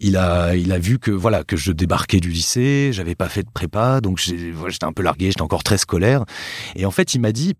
il 0.00 0.16
a 0.16 0.54
il 0.54 0.72
a 0.72 0.78
vu 0.78 0.98
que 0.98 1.10
voilà 1.10 1.44
que 1.44 1.56
je 1.56 1.72
débarquais 1.72 2.20
du 2.20 2.30
lycée, 2.30 2.90
j'avais 2.92 3.16
pas 3.16 3.28
fait 3.28 3.42
de 3.42 3.50
prépa, 3.50 4.00
donc 4.00 4.18
j'étais 4.18 4.84
un 4.84 4.92
peu 4.92 5.02
largué, 5.02 5.26
j'étais 5.26 5.42
encore 5.42 5.64
très 5.64 5.78
scolaire, 5.78 6.24
et 6.76 6.86
en 6.86 6.90
fait 6.90 7.14
il 7.14 7.20
m'a 7.20 7.32
dit 7.32 7.54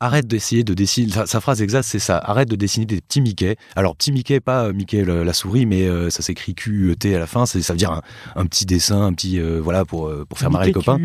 arrête 0.00 0.26
d'essayer 0.26 0.62
de 0.62 0.74
dessiner. 0.74 1.10
Sa, 1.26 1.40
phrase 1.40 1.62
exacte, 1.62 1.88
c'est 1.88 1.98
ça. 1.98 2.18
Arrête 2.18 2.48
de 2.48 2.56
dessiner 2.56 2.86
des 2.86 3.00
petits 3.00 3.20
Mickey. 3.20 3.56
Alors, 3.76 3.96
petit 3.96 4.12
Mickey, 4.12 4.40
pas 4.40 4.66
euh, 4.66 4.72
Mickey 4.72 5.04
la, 5.04 5.32
souris, 5.32 5.64
mais 5.64 5.86
euh, 5.86 6.10
ça 6.10 6.22
s'écrit 6.22 6.54
Q-E-T 6.54 7.14
à 7.14 7.18
la 7.18 7.26
fin. 7.26 7.46
Ça 7.46 7.58
veut 7.58 7.78
dire 7.78 8.02
un, 8.34 8.46
petit 8.46 8.66
dessin, 8.66 9.06
un 9.06 9.12
petit 9.12 9.40
euh, 9.40 9.60
voilà 9.62 9.84
pour 9.84 10.12
pour 10.28 10.38
faire 10.38 10.50
marrer 10.50 10.66
les 10.66 10.72
copains. 10.72 10.98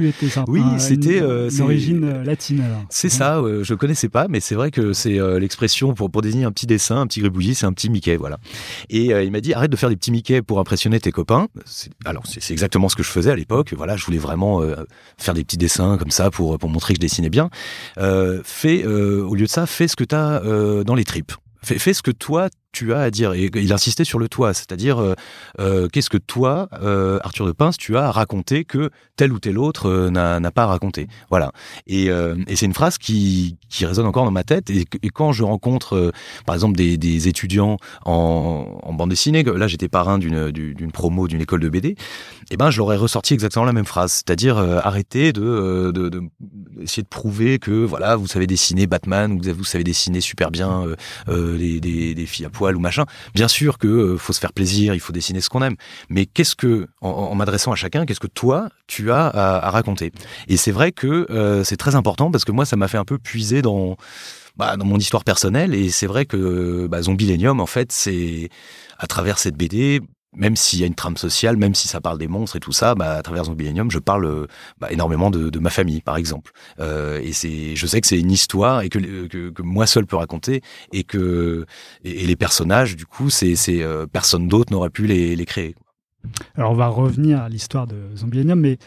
Oui, 0.47 0.61
c'était 0.77 1.21
l'origine 1.21 2.23
latine. 2.23 2.63
C'est 2.89 3.09
ça. 3.09 3.41
je 3.61 3.73
connaissais 3.73 4.09
pas, 4.09 4.27
mais 4.27 4.39
c'est 4.39 4.55
vrai 4.55 4.71
que 4.71 4.93
c'est 4.93 5.19
l'expression 5.39 5.93
pour 5.93 6.11
pour 6.11 6.21
désigner 6.21 6.45
un 6.45 6.51
petit 6.51 6.67
dessin, 6.67 6.97
un 6.97 7.07
petit 7.07 7.21
gribouillis, 7.21 7.55
c'est 7.55 7.65
un 7.65 7.73
petit 7.73 7.89
Mickey, 7.89 8.17
voilà. 8.17 8.37
Et 8.89 9.07
il 9.07 9.31
m'a 9.31 9.41
dit 9.41 9.53
arrête 9.53 9.71
de 9.71 9.77
faire 9.77 9.89
des 9.89 9.95
petits 9.95 10.11
Mickey 10.11 10.41
pour 10.41 10.59
impressionner 10.59 10.99
tes 10.99 11.11
copains. 11.11 11.47
Alors 12.05 12.23
c'est 12.25 12.51
exactement 12.51 12.89
ce 12.89 12.95
que 12.95 13.03
je 13.03 13.09
faisais 13.09 13.31
à 13.31 13.35
l'époque. 13.35 13.73
Voilà, 13.75 13.95
je 13.95 14.05
voulais 14.05 14.17
vraiment 14.17 14.61
faire 15.17 15.33
des 15.33 15.43
petits 15.43 15.57
dessins 15.57 15.97
comme 15.97 16.11
ça 16.11 16.29
pour 16.29 16.57
pour 16.57 16.69
montrer 16.69 16.93
que 16.93 16.97
je 16.97 17.01
dessinais 17.01 17.29
bien. 17.29 17.49
fais 18.43 18.80
euh, 18.85 19.23
au 19.23 19.35
lieu 19.35 19.45
de 19.45 19.49
ça, 19.49 19.65
fais 19.65 19.87
ce 19.87 19.95
que 19.95 20.03
tu 20.03 20.15
as 20.15 20.41
euh, 20.43 20.83
dans 20.83 20.95
les 20.95 21.03
tripes. 21.03 21.33
Fais, 21.63 21.77
fais, 21.77 21.93
ce 21.93 22.01
que 22.01 22.11
toi 22.11 22.49
tu 22.71 22.93
as 22.93 22.99
à 22.99 23.11
dire. 23.11 23.33
Et 23.33 23.49
il 23.53 23.73
insistait 23.73 24.03
sur 24.03 24.19
le 24.19 24.29
toi, 24.29 24.53
c'est-à-dire 24.53 25.01
euh, 25.01 25.13
euh, 25.59 25.87
qu'est-ce 25.91 26.09
que 26.09 26.17
toi, 26.17 26.69
euh, 26.81 27.19
Arthur 27.23 27.45
de 27.45 27.51
Pince, 27.51 27.77
tu 27.77 27.97
as 27.97 28.05
à 28.05 28.11
raconter 28.11 28.65
que 28.65 28.89
tel 29.15 29.31
ou 29.33 29.39
tel 29.39 29.57
autre 29.57 30.09
n'a 30.09 30.51
pas 30.51 30.65
raconté. 30.65 31.07
Voilà. 31.29 31.51
Et, 31.87 32.09
c'est 32.55 32.65
une 32.65 32.73
phrase 32.73 32.97
qui, 32.97 33.57
résonne 33.81 34.05
encore 34.05 34.25
dans 34.25 34.31
ma 34.31 34.43
tête. 34.43 34.69
Et, 34.69 34.85
quand 35.13 35.31
je 35.31 35.43
rencontre, 35.43 36.11
par 36.45 36.55
exemple, 36.55 36.75
des, 36.77 37.27
étudiants 37.27 37.77
en, 38.05 38.93
bande 38.93 39.09
dessinée, 39.09 39.43
là 39.43 39.67
j'étais 39.67 39.87
parrain 39.87 40.17
d'une 40.17 40.91
promo 40.91 41.27
d'une 41.27 41.41
école 41.41 41.59
de 41.59 41.69
BD, 41.69 41.89
et 41.89 41.95
eh 42.51 42.57
ben 42.57 42.69
je 42.71 42.77
leur 42.77 42.91
ai 42.93 42.97
ressorti 42.97 43.33
exactement 43.33 43.65
la 43.65 43.73
même 43.73 43.85
phrase, 43.85 44.11
c'est-à-dire 44.11 44.57
arrêtez 44.57 45.33
de, 45.33 45.91
de, 45.93 46.09
de, 46.09 46.21
essayer 46.81 47.03
de 47.03 47.07
prouver 47.07 47.59
que 47.59 47.85
voilà 47.85 48.15
vous 48.15 48.27
savez 48.27 48.47
dessiner 48.47 48.87
Batman, 48.87 49.39
vous, 49.39 49.63
savez 49.63 49.83
dessiner 49.83 50.21
super 50.21 50.51
bien 50.51 50.85
des, 51.27 52.25
filles 52.25 52.45
à 52.45 52.49
ou 52.61 52.79
machin. 52.79 53.05
Bien 53.33 53.47
sûr 53.47 53.77
que 53.77 53.87
euh, 53.87 54.17
faut 54.17 54.33
se 54.33 54.39
faire 54.39 54.53
plaisir, 54.53 54.93
il 54.93 54.99
faut 54.99 55.13
dessiner 55.13 55.41
ce 55.41 55.49
qu'on 55.49 55.61
aime. 55.61 55.75
Mais 56.09 56.25
qu'est-ce 56.25 56.55
que, 56.55 56.87
en, 57.01 57.35
m'adressant 57.35 57.71
à 57.71 57.75
chacun, 57.75 58.05
qu'est-ce 58.05 58.19
que 58.19 58.27
toi 58.27 58.69
tu 58.87 59.11
as 59.11 59.27
à, 59.27 59.69
raconter? 59.69 60.11
Et 60.47 60.57
c'est 60.57 60.71
vrai 60.71 60.91
que 60.91 61.27
euh, 61.31 61.63
c'est 61.63 61.77
très 61.77 61.95
important 61.95 62.31
parce 62.31 62.45
que 62.45 62.51
moi 62.51 62.65
ça 62.65 62.75
m'a 62.75 62.87
fait 62.87 62.97
un 62.97 63.05
peu 63.05 63.17
puiser 63.17 63.61
dans 63.61 63.97
bah, 64.57 64.75
mon 64.77 64.97
histoire 64.97 65.23
personnelle 65.23 65.73
et 65.73 65.89
c'est 65.89 66.07
vrai 66.07 66.25
que 66.25 66.87
bah, 66.87 67.01
Zombilenium 67.01 67.59
en 67.59 67.65
fait 67.65 67.91
c'est 67.91 68.49
à 68.97 69.07
travers 69.07 69.39
cette 69.39 69.55
BD 69.55 70.01
même 70.35 70.55
s'il 70.55 70.79
y 70.79 70.83
a 70.83 70.87
une 70.87 70.95
trame 70.95 71.17
sociale, 71.17 71.57
même 71.57 71.75
si 71.75 71.87
ça 71.87 71.99
parle 71.99 72.17
des 72.17 72.27
monstres 72.27 72.55
et 72.55 72.59
tout 72.59 72.71
ça, 72.71 72.95
bah, 72.95 73.15
à 73.15 73.21
travers 73.21 73.45
Zombilenium, 73.45 73.91
je 73.91 73.99
parle 73.99 74.25
euh, 74.25 74.47
bah, 74.79 74.91
énormément 74.91 75.29
de, 75.29 75.49
de, 75.49 75.59
ma 75.59 75.69
famille, 75.69 76.01
par 76.01 76.15
exemple. 76.15 76.51
Euh, 76.79 77.19
et 77.21 77.33
c'est, 77.33 77.75
je 77.75 77.85
sais 77.85 77.99
que 77.99 78.07
c'est 78.07 78.19
une 78.19 78.31
histoire 78.31 78.81
et 78.81 78.89
que, 78.89 78.99
que, 79.27 79.49
que, 79.49 79.61
moi 79.61 79.85
seul 79.87 80.05
peux 80.05 80.15
raconter 80.15 80.61
et 80.93 81.03
que 81.03 81.65
et, 82.05 82.25
les 82.25 82.35
personnages, 82.35 82.95
du 82.95 83.05
coup, 83.05 83.29
c'est, 83.29 83.55
c'est 83.55 83.81
euh, 83.81 84.07
personne 84.07 84.47
d'autre 84.47 84.71
n'aurait 84.71 84.89
pu 84.89 85.05
les, 85.05 85.35
les 85.35 85.45
créer. 85.45 85.75
Alors 86.55 86.71
on 86.71 86.75
va 86.75 86.87
revenir 86.87 87.41
à 87.41 87.49
l'histoire 87.49 87.87
de 87.87 88.15
Zombilenium, 88.15 88.59
mais 88.59 88.77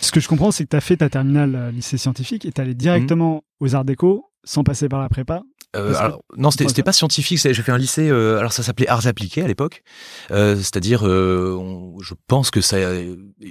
ce 0.00 0.12
que 0.12 0.20
je 0.20 0.28
comprends, 0.28 0.50
c'est 0.50 0.64
que 0.64 0.70
tu 0.70 0.76
as 0.76 0.80
fait 0.80 0.98
ta 0.98 1.10
terminale 1.10 1.72
lycée 1.74 1.98
scientifique 1.98 2.44
et 2.44 2.52
tu 2.52 2.60
allé 2.60 2.74
directement 2.74 3.36
mmh. 3.36 3.64
aux 3.64 3.74
Arts 3.74 3.84
Déco 3.84 4.30
sans 4.46 4.64
passer 4.64 4.88
par 4.88 5.00
la 5.00 5.08
prépa 5.10 5.42
euh, 5.74 5.94
alors, 5.96 6.22
non, 6.36 6.50
c'était 6.50 6.82
pas 6.82 6.92
scientifique. 6.92 7.38
J'ai 7.38 7.54
fait 7.54 7.72
un 7.72 7.76
lycée. 7.76 8.08
Euh, 8.08 8.38
alors 8.38 8.52
ça 8.52 8.62
s'appelait 8.62 8.88
arts 8.88 9.06
appliqués 9.06 9.42
à 9.42 9.46
l'époque. 9.46 9.82
Euh, 10.30 10.56
C'est-à-dire, 10.56 11.06
euh, 11.06 11.58
je 12.00 12.14
pense 12.28 12.50
que 12.50 12.60
ça 12.60 12.78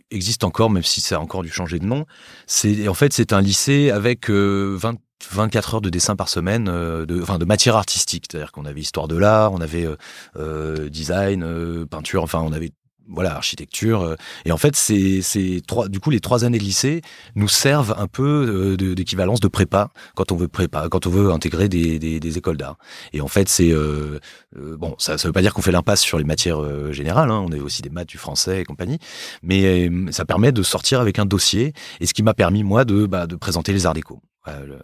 existe 0.09 0.43
encore, 0.43 0.69
même 0.69 0.83
si 0.83 1.01
ça 1.01 1.17
a 1.17 1.19
encore 1.19 1.43
dû 1.43 1.49
changer 1.49 1.77
de 1.77 1.85
nom. 1.85 2.05
C'est 2.47 2.87
en 2.87 2.93
fait 2.93 3.13
c'est 3.13 3.33
un 3.33 3.41
lycée 3.41 3.91
avec 3.91 4.29
20 4.29 4.95
24 5.31 5.75
heures 5.75 5.81
de 5.81 5.89
dessin 5.89 6.15
par 6.15 6.29
semaine, 6.29 6.65
de, 6.65 7.21
enfin 7.21 7.39
de 7.39 7.45
matière 7.45 7.75
artistique, 7.75 8.25
c'est-à-dire 8.29 8.51
qu'on 8.51 8.65
avait 8.65 8.81
histoire 8.81 9.07
de 9.07 9.17
l'art, 9.17 9.53
on 9.53 9.61
avait 9.61 9.87
design, 10.89 11.85
peinture, 11.87 12.21
enfin 12.21 12.41
on 12.41 12.51
avait 12.51 12.71
voilà 13.07 13.35
architecture 13.35 14.01
euh, 14.01 14.15
et 14.45 14.51
en 14.51 14.57
fait 14.57 14.75
c'est 14.75 15.21
c'est 15.21 15.61
trois 15.65 15.87
du 15.87 15.99
coup 15.99 16.09
les 16.09 16.19
trois 16.19 16.45
années 16.45 16.57
de 16.57 16.63
lycée 16.63 17.01
nous 17.35 17.47
servent 17.47 17.95
un 17.97 18.07
peu 18.07 18.75
euh, 18.79 18.95
d'équivalence 18.95 19.39
de, 19.39 19.47
prépa 19.47 19.89
quand 20.15 20.31
on 20.31 20.35
veut 20.35 20.47
prépa 20.47 20.87
quand 20.89 21.07
on 21.07 21.09
veut 21.09 21.31
intégrer 21.31 21.69
des, 21.69 21.99
des, 21.99 22.19
des 22.19 22.37
écoles 22.37 22.57
d'art. 22.57 22.77
Et 23.13 23.21
en 23.21 23.27
fait 23.27 23.47
c'est 23.47 23.71
euh, 23.71 24.19
bon 24.55 24.95
ça 24.97 25.17
ça 25.17 25.27
veut 25.27 25.33
pas 25.33 25.41
dire 25.41 25.53
qu'on 25.53 25.61
fait 25.61 25.71
l'impasse 25.71 26.01
sur 26.01 26.17
les 26.17 26.23
matières 26.23 26.61
générales 26.91 27.31
hein, 27.31 27.43
on 27.45 27.51
avait 27.51 27.61
aussi 27.61 27.81
des 27.81 27.89
maths 27.89 28.09
du 28.09 28.17
français 28.17 28.61
et 28.61 28.63
compagnie 28.63 28.99
mais 29.43 29.89
ça 30.11 30.25
permet 30.25 30.51
de 30.51 30.63
sortir 30.63 30.99
avec 30.99 31.19
un 31.19 31.25
dossier 31.25 31.73
et 31.99 32.05
ce 32.05 32.13
qui 32.13 32.23
m'a 32.23 32.33
permis 32.33 32.63
moi 32.63 32.85
de 32.85 33.05
bah, 33.05 33.27
de 33.27 33.35
présenter 33.35 33.71
les 33.71 33.85
arts 33.85 33.93
déco 33.93 34.21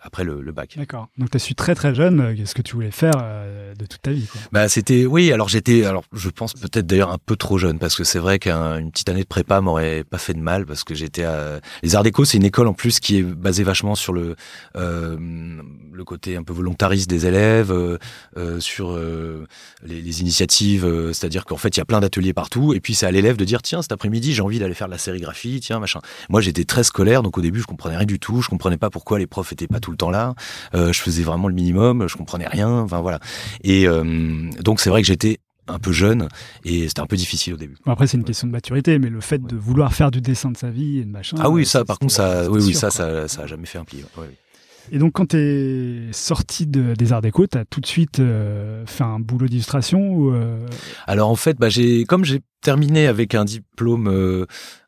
après 0.02 0.24
le, 0.24 0.52
bac. 0.52 0.76
D'accord. 0.78 1.08
Donc 1.18 1.30
tu 1.30 1.38
as 1.38 1.40
su 1.40 1.56
très 1.56 1.76
très 1.76 1.96
jeune 1.96 2.36
ce 2.46 2.54
que 2.54 2.62
tu 2.62 2.74
voulais 2.74 2.92
faire 2.92 3.14
de 3.78 3.86
toute 3.86 4.02
ta 4.02 4.12
vie. 4.12 4.26
Quoi. 4.26 4.42
Bah 4.52 4.68
c'était 4.68 5.06
oui. 5.06 5.32
Alors 5.32 5.50
j'étais 5.50 5.86
alors 5.86 6.04
je 6.14 6.30
pense 6.30 6.54
peut-être 6.54 6.86
d'ailleurs 6.86 7.12
un 7.12 7.18
peu 7.18 7.36
trop 7.36 7.58
jeune 7.58 7.80
parce 7.80 7.96
que 7.96 8.04
c'est 8.04 8.20
vrai 8.20 8.40
qu'une 8.40 8.92
petite 8.92 9.10
année 9.10 9.22
de 9.22 9.28
prépa 9.28 9.62
m'aurait 9.62 10.04
pas 10.04 10.18
fait 10.18 10.34
de 10.34 10.40
mal 10.40 10.66
parce 10.66 10.84
que 10.84 10.96
j'étais 10.96 11.24
à... 11.24 11.60
les 11.84 11.96
Arts 11.96 12.04
Déco 12.04 12.26
c'est 12.26 12.38
une 12.38 12.46
école 12.46 12.68
en 12.68 12.74
plus 12.74 13.00
qui 13.00 13.18
est 13.18 13.24
basée 13.24 13.64
vachement 13.64 13.96
sur 13.96 14.14
le 14.14 14.36
le 14.76 16.04
côté 16.06 16.36
un 16.36 16.44
peu 16.44 16.54
volontariste 16.54 17.10
des 17.10 17.28
élèves, 17.28 17.74
sur 18.60 18.98
les, 19.84 20.02
les, 20.02 20.22
initiatives, 20.22 21.12
c'est-à-dire 21.14 21.46
qu'en 21.46 21.58
fait 21.58 21.76
il 21.76 21.80
y 21.80 21.82
a 21.82 21.86
plein 21.86 22.00
d'ateliers 22.00 22.34
partout 22.34 22.74
et 22.74 22.80
puis 22.80 22.96
c'est 22.96 23.06
à 23.06 23.12
l'élève 23.12 23.38
de 23.38 23.46
dire 23.46 23.62
tiens 23.62 23.82
cet 23.82 23.92
après-midi 23.92 24.34
j'ai 24.34 24.42
envie 24.42 24.60
d'aller 24.60 24.74
faire 24.74 24.88
de 24.88 24.92
la 24.92 24.98
sérigraphie, 24.98 25.60
tiens 25.60 25.80
machin. 25.80 26.00
Moi 26.30 26.42
j'étais 26.42 26.64
très 26.64 26.84
scolaire 26.84 27.24
donc 27.24 27.38
au 27.38 27.42
début 27.42 27.62
je 27.62 27.68
comprenais 27.68 27.98
rien 27.98 28.06
du 28.06 28.20
tout, 28.20 28.42
je 28.42 28.50
comprenais 28.50 28.78
pas 28.78 28.90
pourquoi 28.90 29.20
les 29.20 29.28
profs 29.28 29.51
étaient 29.54 29.68
pas 29.68 29.80
tout 29.80 29.92
le 29.92 29.98
temps 29.98 30.10
là, 30.10 30.34
euh, 30.74 30.92
je 30.94 31.02
faisais 31.02 31.24
vraiment 31.24 31.48
le 31.48 31.54
minimum, 31.54 32.08
je 32.08 32.18
comprenais 32.18 32.48
rien, 32.48 32.70
enfin 32.70 33.02
voilà. 33.02 33.20
Et 33.64 33.88
euh, 33.88 34.50
donc 34.62 34.80
c'est 34.80 34.90
vrai 34.90 35.02
que 35.02 35.08
j'étais 35.08 35.40
un 35.68 35.80
peu 35.80 35.92
jeune 35.92 36.28
et 36.66 36.88
c'était 36.88 37.02
un 37.02 37.06
peu 37.06 37.16
difficile 37.16 37.54
au 37.54 37.58
début. 37.58 37.78
après 37.86 38.08
c'est 38.08 38.18
une 38.18 38.24
question 38.24 38.48
de 38.48 38.52
maturité, 38.52 39.00
mais 39.00 39.10
le 39.10 39.22
fait 39.22 39.42
de 39.42 39.56
vouloir 39.56 39.94
faire 39.94 40.12
du 40.12 40.22
dessin 40.22 40.52
de 40.52 40.58
sa 40.58 40.70
vie 40.70 41.00
et 41.00 41.06
de 41.06 41.12
machin. 41.12 41.38
Ah 41.40 41.50
oui 41.50 41.66
ça 41.66 41.86
par 41.86 42.00
contre 42.00 42.14
ça, 42.14 42.50
oui 42.50 42.62
oui 42.66 42.74
ça, 42.74 42.90
ça 42.90 43.28
ça 43.28 43.44
a 43.44 43.48
jamais 43.48 43.66
fait 43.66 43.78
un 43.78 43.86
pli. 43.86 44.04
Et 44.92 44.98
donc, 44.98 45.14
quand 45.14 45.28
tu 45.28 45.38
es 45.38 46.12
sorti 46.12 46.66
de, 46.66 46.96
des 46.96 47.14
Arts 47.14 47.22
Déco, 47.22 47.46
tu 47.46 47.58
as 47.58 47.66
tout 47.66 47.80
de 47.80 47.86
suite 47.86 48.20
euh, 48.20 48.84
fait 48.88 49.04
un 49.04 49.20
boulot 49.20 49.48
d'illustration 49.48 50.34
Alors, 51.06 51.30
en 51.30 51.36
fait, 51.36 51.56
bah, 51.58 51.70
j'ai, 51.70 52.04
comme 52.04 52.26
j'ai 52.26 52.42
terminé 52.62 53.08
avec 53.08 53.36
un 53.36 53.46
diplôme 53.46 54.08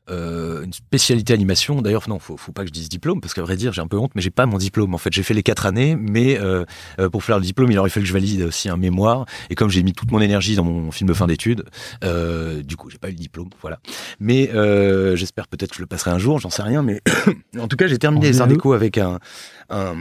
euh, 0.10 0.64
une 0.64 0.74
spécialité 0.74 1.34
animation. 1.34 1.82
D'ailleurs, 1.82 2.10
non, 2.10 2.20
faut, 2.20 2.38
faut 2.38 2.52
pas 2.52 2.64
que 2.64 2.68
je 2.68 2.74
dise 2.74 2.90
diplôme 2.90 3.22
parce 3.22 3.34
qu'à 3.34 3.42
vrai 3.42 3.56
dire, 3.56 3.72
j'ai 3.74 3.82
un 3.82 3.88
peu 3.88 3.98
honte, 3.98 4.12
mais 4.16 4.22
j'ai 4.22 4.32
pas 4.32 4.46
mon 4.46 4.58
diplôme. 4.58 4.94
En 4.94 4.98
fait, 4.98 5.14
j'ai 5.14 5.24
fait 5.24 5.34
les 5.34 5.44
quatre 5.44 5.66
années, 5.66 5.96
mais 5.96 6.38
euh, 6.40 6.66
euh, 7.00 7.10
pour 7.10 7.24
faire 7.24 7.38
le 7.38 7.44
diplôme, 7.44 7.72
il 7.72 7.80
aurait 7.80 7.90
fallu 7.90 8.04
que 8.04 8.10
je 8.10 8.14
valide 8.14 8.42
aussi 8.44 8.70
un 8.70 8.78
mémoire. 8.78 9.26
Et 9.50 9.56
comme 9.56 9.70
j'ai 9.70 9.84
mis 9.84 9.94
toute 9.94 10.12
mon 10.12 10.20
énergie 10.20 10.56
dans 10.56 10.66
mon 10.66 10.92
film 10.92 11.08
de 11.08 11.14
fin 11.14 11.28
d'études, 11.28 11.64
euh, 12.04 12.62
du 12.64 12.76
coup, 12.76 12.90
j'ai 12.90 12.98
pas 12.98 13.08
eu 13.08 13.12
le 13.12 13.18
diplôme. 13.18 13.50
Voilà. 13.62 13.80
Mais 14.20 14.50
euh, 14.54 15.16
j'espère 15.16 15.48
peut-être 15.48 15.72
que 15.72 15.78
je 15.78 15.82
le 15.82 15.88
passerai 15.88 16.12
un 16.12 16.20
jour. 16.20 16.40
J'en 16.40 16.50
sais 16.50 16.64
rien, 16.64 16.84
mais 16.84 17.02
en 17.60 17.68
tout 17.68 17.78
cas, 17.78 17.88
j'ai 17.88 17.98
terminé 17.98 18.28
les 18.28 18.42
arts 18.42 18.48
déco 18.48 18.74
avec 18.74 18.98
un, 18.98 19.20
un 19.70 19.96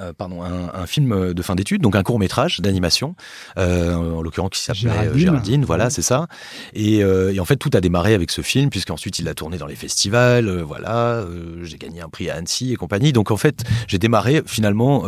euh, 0.00 0.12
pardon, 0.12 0.42
un, 0.42 0.72
un, 0.72 0.86
film 0.86 1.32
de 1.34 1.42
fin 1.42 1.56
d'études, 1.56 1.82
donc 1.82 1.96
un 1.96 2.04
court 2.04 2.20
métrage 2.20 2.60
d'animation, 2.60 3.16
euh, 3.58 3.94
en 3.96 4.22
l'occurrence 4.22 4.50
qui 4.50 4.62
s'appelait 4.62 4.90
euh, 4.90 5.18
Géraldine. 5.18 5.64
voilà, 5.64 5.90
c'est 5.90 6.02
ça. 6.02 6.28
Et, 6.72 7.02
euh, 7.02 7.34
et, 7.34 7.40
en 7.40 7.44
fait, 7.44 7.56
tout 7.56 7.70
a 7.74 7.80
démarré 7.80 8.14
avec 8.14 8.30
ce 8.30 8.40
film, 8.40 8.70
puisqu'ensuite 8.70 9.18
il 9.18 9.26
a 9.28 9.34
tourné 9.34 9.58
dans 9.58 9.66
les 9.66 9.74
festivals, 9.74 10.48
voilà, 10.60 11.24
j'ai 11.62 11.78
gagné 11.78 12.00
un 12.00 12.08
prix 12.08 12.30
à 12.30 12.36
Annecy 12.36 12.72
et 12.72 12.76
compagnie. 12.76 13.12
Donc 13.12 13.32
en 13.32 13.36
fait, 13.36 13.64
j'ai 13.88 13.98
démarré 13.98 14.42
finalement 14.46 15.04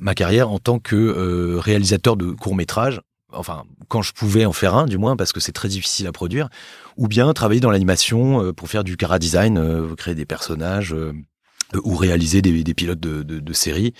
ma 0.00 0.14
carrière 0.14 0.50
en 0.50 0.58
tant 0.58 0.78
que 0.78 1.56
réalisateur 1.58 2.16
de 2.16 2.30
court 2.30 2.54
métrage 2.54 3.00
enfin 3.30 3.64
quand 3.88 4.00
je 4.00 4.14
pouvais 4.14 4.46
en 4.46 4.54
faire 4.54 4.74
un 4.74 4.86
du 4.86 4.96
moins 4.96 5.14
parce 5.14 5.32
que 5.32 5.40
c'est 5.40 5.52
très 5.52 5.68
difficile 5.68 6.06
à 6.06 6.12
produire 6.12 6.48
ou 6.96 7.08
bien 7.08 7.30
travailler 7.34 7.60
dans 7.60 7.70
l'animation 7.70 8.54
pour 8.54 8.70
faire 8.70 8.84
du 8.84 8.96
cara 8.96 9.18
design 9.18 9.94
créer 9.96 10.14
des 10.14 10.24
personnages 10.24 10.96
ou 11.74 11.96
réaliser 11.96 12.40
des, 12.40 12.64
des 12.64 12.74
pilotes 12.74 13.00
de, 13.00 13.22
de, 13.22 13.40
de 13.40 13.52
séries. 13.52 13.92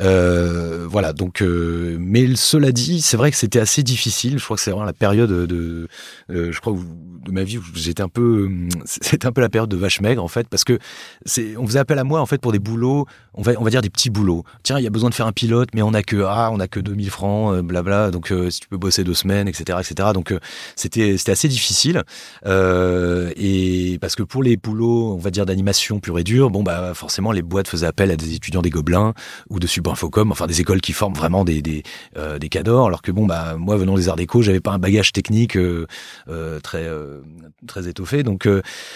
Euh, 0.00 0.86
voilà, 0.88 1.12
donc, 1.12 1.40
euh, 1.40 1.96
mais 2.00 2.34
cela 2.34 2.72
dit, 2.72 3.00
c'est 3.00 3.16
vrai 3.16 3.30
que 3.30 3.36
c'était 3.36 3.60
assez 3.60 3.82
difficile. 3.82 4.38
Je 4.38 4.44
crois 4.44 4.56
que 4.56 4.62
c'est 4.62 4.72
vraiment 4.72 4.84
la 4.84 4.92
période 4.92 5.30
de, 5.30 5.88
euh, 6.30 6.50
je 6.50 6.60
crois, 6.60 6.74
de 6.74 7.30
ma 7.30 7.44
vie 7.44 7.58
où 7.58 7.62
j'étais 7.74 8.02
un 8.02 8.08
peu, 8.08 8.50
c'était 8.84 9.26
un 9.26 9.32
peu 9.32 9.40
la 9.40 9.48
période 9.48 9.70
de 9.70 9.76
vache 9.76 10.00
maigre 10.00 10.22
en 10.22 10.28
fait, 10.28 10.48
parce 10.48 10.64
que 10.64 10.78
c'est, 11.24 11.56
on 11.56 11.66
faisait 11.66 11.78
appel 11.78 11.98
à 11.98 12.04
moi 12.04 12.20
en 12.20 12.26
fait 12.26 12.38
pour 12.38 12.50
des 12.50 12.58
boulots, 12.58 13.06
on 13.34 13.42
va, 13.42 13.52
on 13.58 13.64
va 13.64 13.70
dire 13.70 13.82
des 13.82 13.90
petits 13.90 14.10
boulots. 14.10 14.44
Tiens, 14.64 14.78
il 14.78 14.82
y 14.82 14.86
a 14.88 14.90
besoin 14.90 15.08
de 15.08 15.14
faire 15.14 15.26
un 15.26 15.32
pilote, 15.32 15.68
mais 15.74 15.82
on 15.82 15.94
a 15.94 16.02
que, 16.02 16.24
ah, 16.26 16.50
on 16.52 16.58
a 16.58 16.66
que 16.66 16.80
2000 16.80 17.10
francs, 17.10 17.54
euh, 17.54 17.62
blabla. 17.62 18.10
Donc, 18.10 18.32
si 18.50 18.60
tu 18.60 18.68
peux 18.68 18.76
bosser 18.76 19.04
deux 19.04 19.14
semaines, 19.14 19.48
etc., 19.48 19.78
etc. 19.80 20.10
Donc, 20.12 20.34
c'était, 20.76 21.16
c'était 21.16 21.32
assez 21.32 21.48
difficile. 21.48 22.02
et 22.44 23.98
parce 24.00 24.16
que 24.16 24.22
pour 24.22 24.42
les 24.42 24.56
boulots, 24.56 25.14
on 25.14 25.18
va 25.18 25.30
dire 25.30 25.46
d'animation 25.46 26.00
pure 26.00 26.18
et 26.18 26.24
dure, 26.24 26.50
bon 26.50 26.62
bah 26.62 26.92
forcément 26.94 27.11
forcément, 27.12 27.32
les 27.32 27.42
boîtes 27.42 27.68
faisaient 27.68 27.86
appel 27.86 28.10
à 28.10 28.16
des 28.16 28.34
étudiants 28.34 28.62
des 28.62 28.70
Gobelins 28.70 29.12
ou 29.50 29.60
de 29.60 29.66
Subinfocom, 29.66 30.32
enfin 30.32 30.46
des 30.46 30.62
écoles 30.62 30.80
qui 30.80 30.94
forment 30.94 31.12
vraiment 31.12 31.44
des 31.44 31.60
des, 31.60 31.82
euh, 32.16 32.38
des 32.38 32.48
cadors. 32.48 32.86
Alors 32.86 33.02
que 33.02 33.12
bon, 33.12 33.26
bah 33.26 33.56
moi 33.58 33.76
venant 33.76 33.96
des 33.96 34.08
arts 34.08 34.16
déco, 34.16 34.40
j'avais 34.40 34.60
pas 34.60 34.70
un 34.70 34.78
bagage 34.78 35.12
technique 35.12 35.58
euh, 35.58 35.86
euh, 36.28 36.58
très 36.60 36.88
très 37.66 37.86
étoffé, 37.86 38.22
donc 38.22 38.48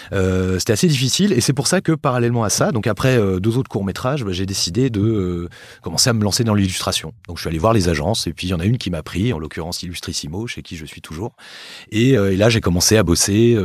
c'était 0.09 0.73
assez 0.73 0.87
difficile. 0.87 1.31
Et 1.31 1.41
c'est 1.41 1.53
pour 1.53 1.67
ça 1.67 1.79
que 1.79 1.91
parallèlement 1.91 2.43
à 2.43 2.49
ça, 2.49 2.71
donc 2.71 2.87
après 2.87 3.19
deux 3.39 3.59
autres 3.59 3.69
courts 3.69 3.85
métrages, 3.85 4.25
bah, 4.25 4.31
j'ai 4.31 4.47
décidé 4.47 4.89
de 4.89 5.47
commencer 5.83 6.09
à 6.09 6.13
me 6.13 6.23
lancer 6.23 6.43
dans 6.43 6.55
l'illustration. 6.55 7.13
Donc 7.27 7.37
je 7.37 7.41
suis 7.41 7.49
allé 7.49 7.59
voir 7.59 7.73
les 7.73 7.87
agences 7.87 8.25
et 8.25 8.33
puis 8.33 8.47
il 8.47 8.49
y 8.49 8.53
en 8.55 8.59
a 8.59 8.65
une 8.65 8.79
qui 8.79 8.89
m'a 8.89 9.03
pris, 9.03 9.31
en 9.31 9.37
l'occurrence 9.37 9.83
Illustrissimo, 9.83 10.47
chez 10.47 10.63
qui 10.63 10.75
je 10.75 10.85
suis 10.85 11.01
toujours. 11.01 11.33
Et 11.91 12.13
là 12.15 12.49
j'ai 12.49 12.61
commencé 12.61 12.97
à 12.97 13.03
bosser 13.03 13.55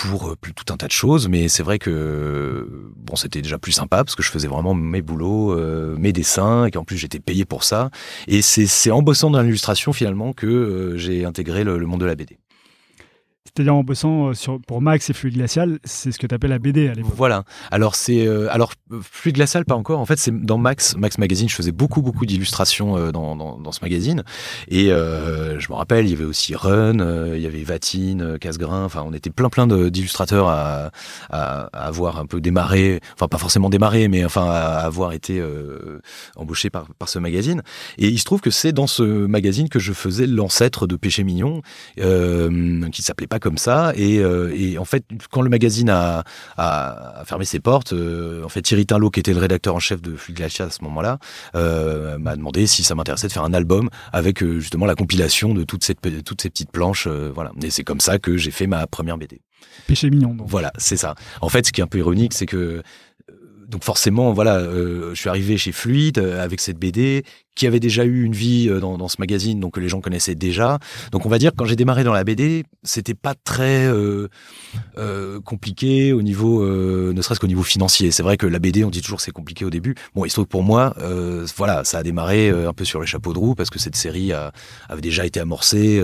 pour 0.00 0.30
euh, 0.30 0.36
tout 0.54 0.72
un 0.72 0.76
tas 0.76 0.86
de 0.86 0.92
choses, 0.92 1.28
mais 1.28 1.48
c'est 1.48 1.62
vrai 1.62 1.78
que 1.78 2.66
bon, 2.96 3.16
c'était 3.16 3.42
déjà 3.42 3.58
plus 3.58 3.72
sympa 3.72 3.98
parce 3.98 4.14
que 4.14 4.22
je 4.22 4.30
faisais 4.30 4.48
vraiment 4.48 4.74
mes 4.74 5.02
boulots, 5.02 5.52
euh, 5.52 5.96
mes 5.98 6.12
dessins, 6.12 6.64
et 6.64 6.70
qu'en 6.70 6.84
plus 6.84 6.96
j'étais 6.96 7.20
payé 7.20 7.44
pour 7.44 7.64
ça. 7.64 7.90
Et 8.26 8.42
c'est 8.42 8.90
en 8.90 9.02
bossant 9.02 9.30
dans 9.30 9.42
l'illustration 9.42 9.92
finalement 9.92 10.32
que 10.32 10.46
euh, 10.46 10.96
j'ai 10.96 11.24
intégré 11.24 11.64
le, 11.64 11.78
monde 11.86 12.00
de 12.00 12.06
la 12.06 12.14
BD. 12.14 12.38
C'est-à-dire 13.54 13.74
en 13.74 13.82
bossant 13.82 14.30
euh, 14.30 14.58
pour 14.66 14.80
Max 14.80 15.10
et 15.10 15.12
Fluide 15.12 15.34
Glacial, 15.34 15.78
c'est 15.84 16.12
ce 16.12 16.18
que 16.18 16.26
tu 16.26 16.34
appelles 16.34 16.50
la 16.50 16.58
BD 16.58 16.88
à 16.88 16.94
l'époque. 16.94 17.12
Voilà. 17.16 17.44
Alors, 17.70 17.96
c'est, 17.96 18.26
euh, 18.26 18.48
alors, 18.50 18.72
Fluide 19.02 19.36
Glacial, 19.36 19.64
pas 19.64 19.74
encore. 19.74 19.98
En 19.98 20.06
fait, 20.06 20.18
c'est 20.18 20.30
dans 20.30 20.58
Max, 20.58 20.96
Max 20.96 21.18
Magazine, 21.18 21.48
je 21.48 21.54
faisais 21.54 21.72
beaucoup, 21.72 22.00
beaucoup 22.02 22.26
d'illustrations 22.26 22.96
euh, 22.96 23.12
dans, 23.12 23.36
dans, 23.36 23.72
ce 23.72 23.80
magazine. 23.82 24.24
Et 24.68 24.86
je 24.86 25.68
me 25.70 25.74
rappelle, 25.74 26.06
il 26.06 26.10
y 26.10 26.14
avait 26.14 26.24
aussi 26.24 26.54
Run, 26.54 27.34
il 27.34 27.40
y 27.40 27.46
avait 27.46 27.62
Vatine, 27.62 28.38
Casgrain. 28.38 28.84
Enfin, 28.84 29.04
on 29.06 29.12
était 29.12 29.30
plein, 29.30 29.48
plein 29.48 29.66
d'illustrateurs 29.66 30.48
à, 30.48 30.90
à, 31.30 31.62
avoir 31.72 32.18
un 32.18 32.26
peu 32.26 32.40
démarré, 32.40 33.00
enfin, 33.14 33.28
pas 33.28 33.38
forcément 33.38 33.70
démarré, 33.70 34.08
mais 34.08 34.24
enfin, 34.24 34.46
à 34.50 34.78
avoir 34.78 35.12
été 35.12 35.42
embauché 36.36 36.70
par, 36.70 36.86
par 36.98 37.08
ce 37.08 37.18
magazine. 37.18 37.62
Et 37.98 38.08
il 38.08 38.18
se 38.18 38.24
trouve 38.24 38.40
que 38.40 38.50
c'est 38.50 38.72
dans 38.72 38.88
ce 38.88 39.02
magazine 39.02 39.68
que 39.68 39.78
je 39.78 39.92
faisais 39.92 40.26
l'ancêtre 40.26 40.86
de 40.86 40.96
Péché 40.96 41.22
Mignon, 41.22 41.62
qui 41.96 43.02
s'appelait 43.02 43.26
pas 43.26 43.39
comme 43.40 43.58
ça. 43.58 43.92
Et, 43.96 44.18
euh, 44.18 44.54
et, 44.56 44.78
en 44.78 44.84
fait, 44.84 45.04
quand 45.30 45.42
le 45.42 45.50
magazine 45.50 45.90
a, 45.90 46.24
fermé 47.24 47.44
ses 47.44 47.60
portes, 47.60 47.92
euh, 47.92 48.44
en 48.44 48.48
fait, 48.48 48.62
Thierry 48.62 48.86
Tinlot, 48.86 49.10
qui 49.10 49.20
était 49.20 49.32
le 49.32 49.40
rédacteur 49.40 49.74
en 49.74 49.80
chef 49.80 50.00
de 50.00 50.14
Fluide 50.14 50.36
Glacial 50.36 50.68
à 50.68 50.70
ce 50.70 50.82
moment-là, 50.84 51.18
euh, 51.54 52.18
m'a 52.18 52.36
demandé 52.36 52.66
si 52.66 52.82
ça 52.82 52.94
m'intéressait 52.94 53.28
de 53.28 53.32
faire 53.32 53.44
un 53.44 53.54
album 53.54 53.90
avec 54.12 54.44
justement 54.44 54.86
la 54.86 54.94
compilation 54.94 55.54
de 55.54 55.64
toutes 55.64 55.84
ces, 55.84 55.94
toutes 55.94 56.42
ces 56.42 56.50
petites 56.50 56.70
planches. 56.70 57.08
voilà. 57.08 57.52
Et 57.62 57.70
c'est 57.70 57.84
comme 57.84 58.00
ça 58.00 58.18
que 58.18 58.36
j'ai 58.36 58.50
fait 58.50 58.66
ma 58.66 58.86
première 58.86 59.18
BD. 59.18 59.40
Péché 59.86 60.10
mignon. 60.10 60.34
Donc. 60.34 60.48
Voilà, 60.48 60.72
c'est 60.78 60.96
ça. 60.96 61.14
En 61.40 61.48
fait, 61.48 61.66
ce 61.66 61.72
qui 61.72 61.80
est 61.80 61.84
un 61.84 61.88
peu 61.88 61.98
ironique, 61.98 62.32
c'est 62.34 62.46
que 62.46 62.82
donc 63.70 63.84
forcément, 63.84 64.32
voilà, 64.32 64.56
euh, 64.56 65.10
je 65.14 65.20
suis 65.20 65.28
arrivé 65.28 65.56
chez 65.56 65.70
Fluide 65.70 66.18
avec 66.18 66.60
cette 66.60 66.76
BD 66.76 67.24
qui 67.54 67.66
avait 67.66 67.80
déjà 67.80 68.04
eu 68.04 68.24
une 68.24 68.32
vie 68.32 68.68
euh, 68.68 68.80
dans, 68.80 69.08
ce 69.08 69.16
magazine, 69.18 69.60
donc 69.60 69.74
que 69.74 69.80
les 69.80 69.88
gens 69.88 70.00
connaissaient 70.00 70.34
déjà. 70.34 70.78
Donc 71.12 71.26
on 71.26 71.28
va 71.28 71.38
dire 71.38 71.52
quand 71.56 71.64
j'ai 71.64 71.76
démarré 71.76 72.04
dans 72.04 72.12
la 72.12 72.24
BD, 72.24 72.64
c'était 72.82 73.14
pas 73.14 73.34
très 73.34 73.86
euh, 73.86 74.28
euh, 74.98 75.40
compliqué 75.40 76.12
au 76.12 76.22
niveau, 76.22 76.64
ne 76.64 77.22
serait-ce 77.22 77.40
qu'au 77.40 77.46
niveau 77.46 77.62
financier. 77.62 78.10
C'est 78.10 78.22
vrai 78.22 78.36
que 78.36 78.46
la 78.46 78.58
BD, 78.58 78.84
on 78.84 78.90
dit 78.90 79.02
toujours 79.02 79.20
c'est 79.20 79.32
compliqué 79.32 79.64
au 79.64 79.70
début. 79.70 79.94
Bon, 80.14 80.24
il 80.24 80.30
se 80.30 80.34
trouve 80.34 80.46
que 80.46 80.50
pour 80.50 80.62
moi, 80.62 80.94
voilà, 81.56 81.84
ça 81.84 81.98
a 81.98 82.02
démarré 82.02 82.50
un 82.50 82.72
peu 82.72 82.84
sur 82.84 83.00
les 83.00 83.06
chapeaux 83.06 83.32
de 83.32 83.38
roue 83.38 83.54
parce 83.54 83.70
que 83.70 83.78
cette 83.78 83.96
série 83.96 84.32
avait 84.32 85.02
déjà 85.02 85.26
été 85.26 85.40
amorcée. 85.40 86.02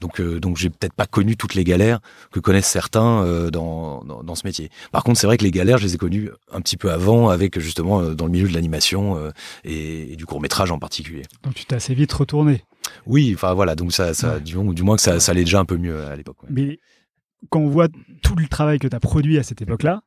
donc 0.00 0.20
donc 0.20 0.56
j'ai 0.56 0.70
peut-être 0.70 0.94
pas 0.94 1.06
connu 1.06 1.36
toutes 1.36 1.54
les 1.54 1.64
galères 1.64 2.00
que 2.32 2.40
connaissent 2.40 2.66
certains 2.66 3.50
dans, 3.50 4.02
dans, 4.04 4.22
dans, 4.22 4.34
ce 4.34 4.46
métier. 4.46 4.70
Par 4.92 5.04
contre, 5.04 5.18
c'est 5.18 5.26
vrai 5.26 5.36
que 5.36 5.44
les 5.44 5.50
galères, 5.50 5.78
je 5.78 5.84
les 5.84 5.94
ai 5.94 5.98
connues 5.98 6.30
un 6.52 6.60
petit 6.60 6.76
peu 6.76 6.90
avant 6.90 7.28
avec 7.28 7.58
justement 7.58 8.02
dans 8.02 8.26
le 8.26 8.32
milieu 8.32 8.48
de 8.48 8.54
l'animation 8.54 9.18
et, 9.64 10.12
et, 10.12 10.16
du 10.16 10.26
court 10.26 10.40
métrage 10.40 10.70
en 10.70 10.77
particulier. 10.78 11.22
Donc 11.42 11.54
tu 11.54 11.64
t'es 11.64 11.76
assez 11.76 11.94
vite 11.94 12.12
retourné. 12.12 12.64
Oui, 13.06 13.32
enfin 13.34 13.54
voilà, 13.54 13.74
donc 13.74 13.92
ça, 13.92 14.14
ça 14.14 14.34
ouais. 14.34 14.40
du, 14.40 14.54
du, 14.74 14.82
moins 14.82 14.96
que 14.96 15.02
ça, 15.02 15.20
ça 15.20 15.32
allait 15.32 15.44
déjà 15.44 15.60
un 15.60 15.64
peu 15.64 15.76
mieux 15.76 16.04
à 16.04 16.16
l'époque. 16.16 16.42
Ouais. 16.44 16.48
Mais 16.50 16.78
quand 17.50 17.60
on 17.60 17.68
voit 17.68 17.88
tout 18.22 18.34
le 18.36 18.46
travail 18.46 18.78
que 18.78 18.88
tu 18.88 18.96
as 18.96 19.00
produit 19.00 19.38
à 19.38 19.42
cette 19.42 19.62
époque-là, 19.62 20.02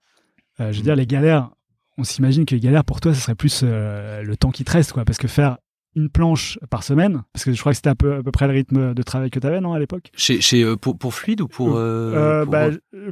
euh, 0.59 0.71
je 0.71 0.77
veux 0.77 0.83
dire, 0.83 0.95
les 0.95 1.07
galères, 1.07 1.49
on 1.97 2.03
s'imagine 2.03 2.45
que 2.45 2.55
les 2.55 2.61
galères 2.61 2.83
pour 2.83 3.01
toi, 3.01 3.13
ce 3.13 3.21
serait 3.21 3.35
plus 3.35 3.61
euh, 3.63 4.21
le 4.23 4.37
temps 4.37 4.51
qui 4.51 4.63
te 4.63 4.71
reste, 4.71 4.93
quoi. 4.93 5.05
Parce 5.05 5.17
que 5.17 5.27
faire 5.27 5.57
une 5.95 6.09
planche 6.09 6.57
par 6.69 6.83
semaine 6.83 7.23
Parce 7.33 7.45
que 7.45 7.51
je 7.51 7.59
crois 7.59 7.73
que 7.73 7.75
c'était 7.75 7.89
un 7.89 7.95
peu, 7.95 8.15
à 8.15 8.23
peu 8.23 8.31
près 8.31 8.47
le 8.47 8.53
rythme 8.53 8.93
de 8.93 9.03
travail 9.03 9.29
que 9.29 9.39
tu 9.39 9.47
avais, 9.47 9.59
non, 9.59 9.73
à 9.73 9.79
l'époque 9.79 10.09
chez, 10.15 10.41
chez, 10.41 10.63
euh, 10.63 10.75
pour, 10.75 10.97
pour 10.97 11.13
Fluide 11.13 11.41
ou 11.41 11.47
pour... 11.47 11.75
Euh, 11.75 12.13
euh, 12.13 12.43
pour, 12.43 12.51
bah, 12.51 12.67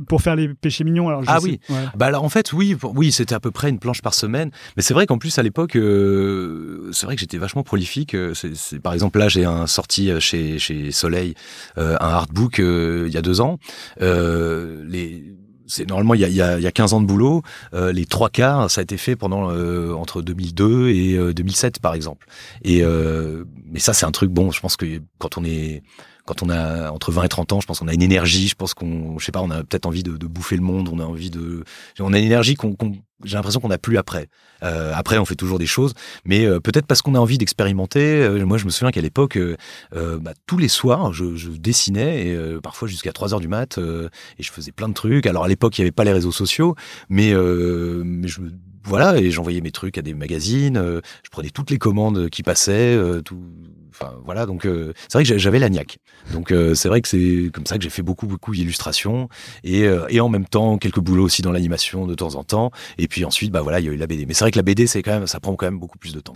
pour, 0.07 0.21
faire 0.21 0.35
les 0.35 0.49
péchés 0.53 0.83
mignons, 0.83 1.09
alors 1.09 1.23
Ah 1.27 1.39
sais, 1.39 1.45
oui 1.45 1.59
ouais. 1.69 1.85
Bah 1.95 2.05
alors, 2.05 2.23
en 2.23 2.29
fait, 2.29 2.53
oui, 2.53 2.77
oui 2.95 3.11
c'était 3.11 3.35
à 3.35 3.39
peu 3.39 3.51
près 3.51 3.69
une 3.69 3.79
planche 3.79 4.01
par 4.01 4.13
semaine. 4.13 4.51
Mais 4.77 4.83
c'est 4.83 4.93
vrai 4.93 5.05
qu'en 5.05 5.17
plus, 5.17 5.37
à 5.37 5.43
l'époque, 5.43 5.75
euh, 5.75 6.89
c'est 6.91 7.05
vrai 7.05 7.15
que 7.15 7.21
j'étais 7.21 7.37
vachement 7.37 7.63
prolifique. 7.63 8.15
C'est, 8.33 8.79
par 8.79 8.93
exemple, 8.93 9.19
là, 9.19 9.27
j'ai 9.27 9.45
un 9.45 9.67
sorti 9.67 10.11
chez, 10.19 10.59
chez 10.59 10.91
Soleil, 10.91 11.33
un 11.75 11.95
artbook 11.99 12.59
il 12.59 13.11
y 13.11 13.17
a 13.17 13.21
deux 13.21 13.41
ans. 13.41 13.57
les 13.99 15.35
c'est 15.69 15.87
normalement 15.87 16.15
il 16.15 16.21
y 16.21 16.25
a, 16.25 16.27
y, 16.27 16.41
a, 16.41 16.59
y 16.59 16.67
a 16.67 16.71
15 16.71 16.93
ans 16.93 17.01
de 17.01 17.05
boulot, 17.05 17.43
euh, 17.73 17.93
les 17.93 18.05
trois 18.05 18.29
quarts 18.29 18.69
ça 18.69 18.81
a 18.81 18.83
été 18.83 18.97
fait 18.97 19.15
pendant 19.15 19.51
euh, 19.51 19.93
entre 19.93 20.21
2002 20.21 20.89
et 20.89 21.33
2007 21.33 21.79
par 21.79 21.93
exemple. 21.93 22.27
Et 22.63 22.83
mais 23.71 23.79
ça 23.79 23.93
c'est 23.93 24.05
un 24.05 24.11
truc 24.11 24.31
bon, 24.31 24.51
je 24.51 24.59
pense 24.59 24.75
que 24.75 25.01
quand 25.19 25.37
on 25.37 25.45
est 25.45 25.83
quand 26.29 26.43
on 26.43 26.49
a 26.49 26.91
entre 26.91 27.11
20 27.11 27.23
et 27.23 27.27
30 27.27 27.53
ans, 27.53 27.59
je 27.59 27.65
pense 27.65 27.79
qu'on 27.79 27.87
a 27.87 27.93
une 27.93 28.03
énergie, 28.03 28.47
je 28.47 28.53
pense 28.53 28.75
qu'on, 28.75 29.17
je 29.17 29.25
sais 29.25 29.31
pas, 29.31 29.41
on 29.41 29.49
a 29.49 29.63
peut-être 29.63 29.87
envie 29.87 30.03
de, 30.03 30.11
bouffer 30.11 30.55
le 30.55 30.61
monde, 30.61 30.87
on 30.87 30.99
a 30.99 31.03
envie 31.03 31.31
de, 31.31 31.63
on 31.99 32.13
a 32.13 32.19
une 32.19 32.25
énergie 32.25 32.53
qu'on, 32.53 32.75
j'ai 33.23 33.35
l'impression 33.35 33.59
qu'on 33.59 33.69
n'a 33.69 33.79
plus 33.79 33.97
après. 33.97 34.27
Euh, 34.61 34.91
après, 34.93 35.17
on 35.17 35.25
fait 35.25 35.33
toujours 35.33 35.57
des 35.57 35.65
choses, 35.65 35.95
mais 36.25 36.45
euh, 36.45 36.59
peut-être 36.59 36.85
parce 36.85 37.01
qu'on 37.01 37.15
a 37.15 37.19
envie 37.19 37.39
d'expérimenter. 37.39 38.21
Euh, 38.21 38.45
moi, 38.45 38.59
je 38.59 38.65
me 38.65 38.69
souviens 38.69 38.91
qu'à 38.91 39.01
l'époque, 39.01 39.37
euh, 39.37 39.57
bah, 39.91 40.33
tous 40.45 40.59
les 40.59 40.67
soirs, 40.67 41.13
je, 41.13 41.35
je 41.35 41.49
dessinais, 41.49 42.27
et, 42.27 42.59
parfois 42.61 42.87
jusqu'à 42.87 43.11
3 43.11 43.33
heures 43.33 43.39
du 43.39 43.47
mat, 43.47 43.79
et 43.79 44.43
je 44.43 44.51
faisais 44.51 44.71
plein 44.71 44.87
de 44.87 44.93
trucs. 44.93 45.25
Alors 45.25 45.45
à 45.45 45.47
l'époque, 45.47 45.79
il 45.79 45.81
n'y 45.81 45.85
avait 45.85 45.91
pas 45.91 46.03
les 46.03 46.13
réseaux 46.13 46.31
sociaux, 46.31 46.75
mais, 47.09 47.33
mais 47.33 48.27
je 48.27 48.41
voilà, 48.83 49.17
et 49.17 49.31
j'envoyais 49.31 49.61
mes 49.61 49.71
trucs 49.71 49.97
à 49.97 50.01
des 50.01 50.13
magazines, 50.13 50.75
je 50.77 51.29
prenais 51.29 51.49
toutes 51.49 51.69
les 51.69 51.77
commandes 51.77 52.29
qui 52.29 52.43
passaient, 52.43 52.97
tout, 53.23 53.41
Enfin, 54.01 54.13
voilà, 54.23 54.45
donc 54.45 54.65
euh, 54.65 54.93
c'est 55.07 55.13
vrai 55.13 55.23
que 55.23 55.37
j'avais 55.37 55.59
la 55.59 55.69
niaque. 55.69 55.97
Donc 56.31 56.51
euh, 56.51 56.73
c'est 56.73 56.87
vrai 56.87 57.01
que 57.01 57.07
c'est 57.07 57.49
comme 57.53 57.65
ça 57.65 57.77
que 57.77 57.83
j'ai 57.83 57.89
fait 57.89 58.01
beaucoup 58.01 58.27
beaucoup 58.27 58.53
d'illustrations 58.53 59.29
et, 59.63 59.83
euh, 59.83 60.05
et 60.09 60.21
en 60.21 60.29
même 60.29 60.45
temps 60.45 60.77
quelques 60.77 60.99
boulots 60.99 61.25
aussi 61.25 61.41
dans 61.41 61.51
l'animation 61.51 62.05
de 62.05 62.15
temps 62.15 62.35
en 62.35 62.43
temps. 62.43 62.71
Et 62.97 63.07
puis 63.07 63.25
ensuite, 63.25 63.51
bah 63.51 63.61
voilà, 63.61 63.79
il 63.79 63.85
y 63.85 63.89
a 63.89 63.91
eu 63.91 63.97
la 63.97 64.07
BD. 64.07 64.25
Mais 64.25 64.33
c'est 64.33 64.43
vrai 64.43 64.51
que 64.51 64.57
la 64.57 64.63
BD, 64.63 64.87
c'est 64.87 65.01
quand 65.01 65.11
même, 65.11 65.27
ça 65.27 65.39
prend 65.39 65.55
quand 65.55 65.65
même 65.65 65.79
beaucoup 65.79 65.97
plus 65.97 66.13
de 66.13 66.19
temps. 66.19 66.35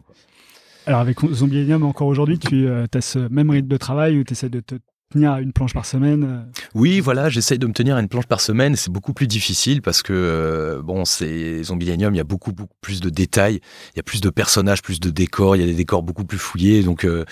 Alors 0.86 1.00
avec 1.00 1.20
Zombiellium 1.22 1.84
encore 1.84 2.08
aujourd'hui, 2.08 2.40
tu 2.40 2.68
as 2.68 3.02
ce 3.02 3.20
même 3.20 3.50
rythme 3.50 3.70
de 3.70 3.78
travail 3.78 4.18
où 4.18 4.24
tu 4.24 4.34
essaies 4.34 4.50
de 4.50 4.60
te 4.60 4.76
à 5.22 5.40
une 5.40 5.54
planche 5.54 5.74
par 5.74 5.86
semaine 5.86 6.24
euh. 6.24 6.62
Oui, 6.74 7.00
voilà, 7.00 7.30
j'essaye 7.30 7.60
de 7.60 7.68
me 7.68 7.74
tenir 7.74 7.96
à 7.96 8.00
une 8.00 8.08
planche 8.08 8.26
par 8.26 8.42
semaine. 8.42 8.76
C'est 8.76 8.92
beaucoup 8.92 9.14
plus 9.14 9.28
difficile 9.28 9.82
parce 9.82 10.02
que, 10.02 10.14
euh, 10.14 10.82
bon, 10.82 11.06
c'est 11.06 11.64
Zombielanium, 11.64 12.14
il 12.14 12.18
y 12.18 12.22
a 12.22 12.26
beaucoup, 12.26 12.52
plus 12.82 13.00
de 13.00 13.10
détails, 13.10 13.60
il 13.94 13.98
y 13.98 14.00
a 14.00 14.04
plus 14.04 14.22
de 14.22 14.30
personnages, 14.30 14.82
plus 14.82 15.00
de 15.00 15.10
décors, 15.10 15.56
il 15.56 15.62
y 15.62 15.64
a 15.64 15.68
des 15.68 15.76
décors 15.76 16.02
beaucoup 16.02 16.26
plus 16.26 16.40
fouillés. 16.40 16.84
Donc, 16.84 17.06
euh, 17.06 17.24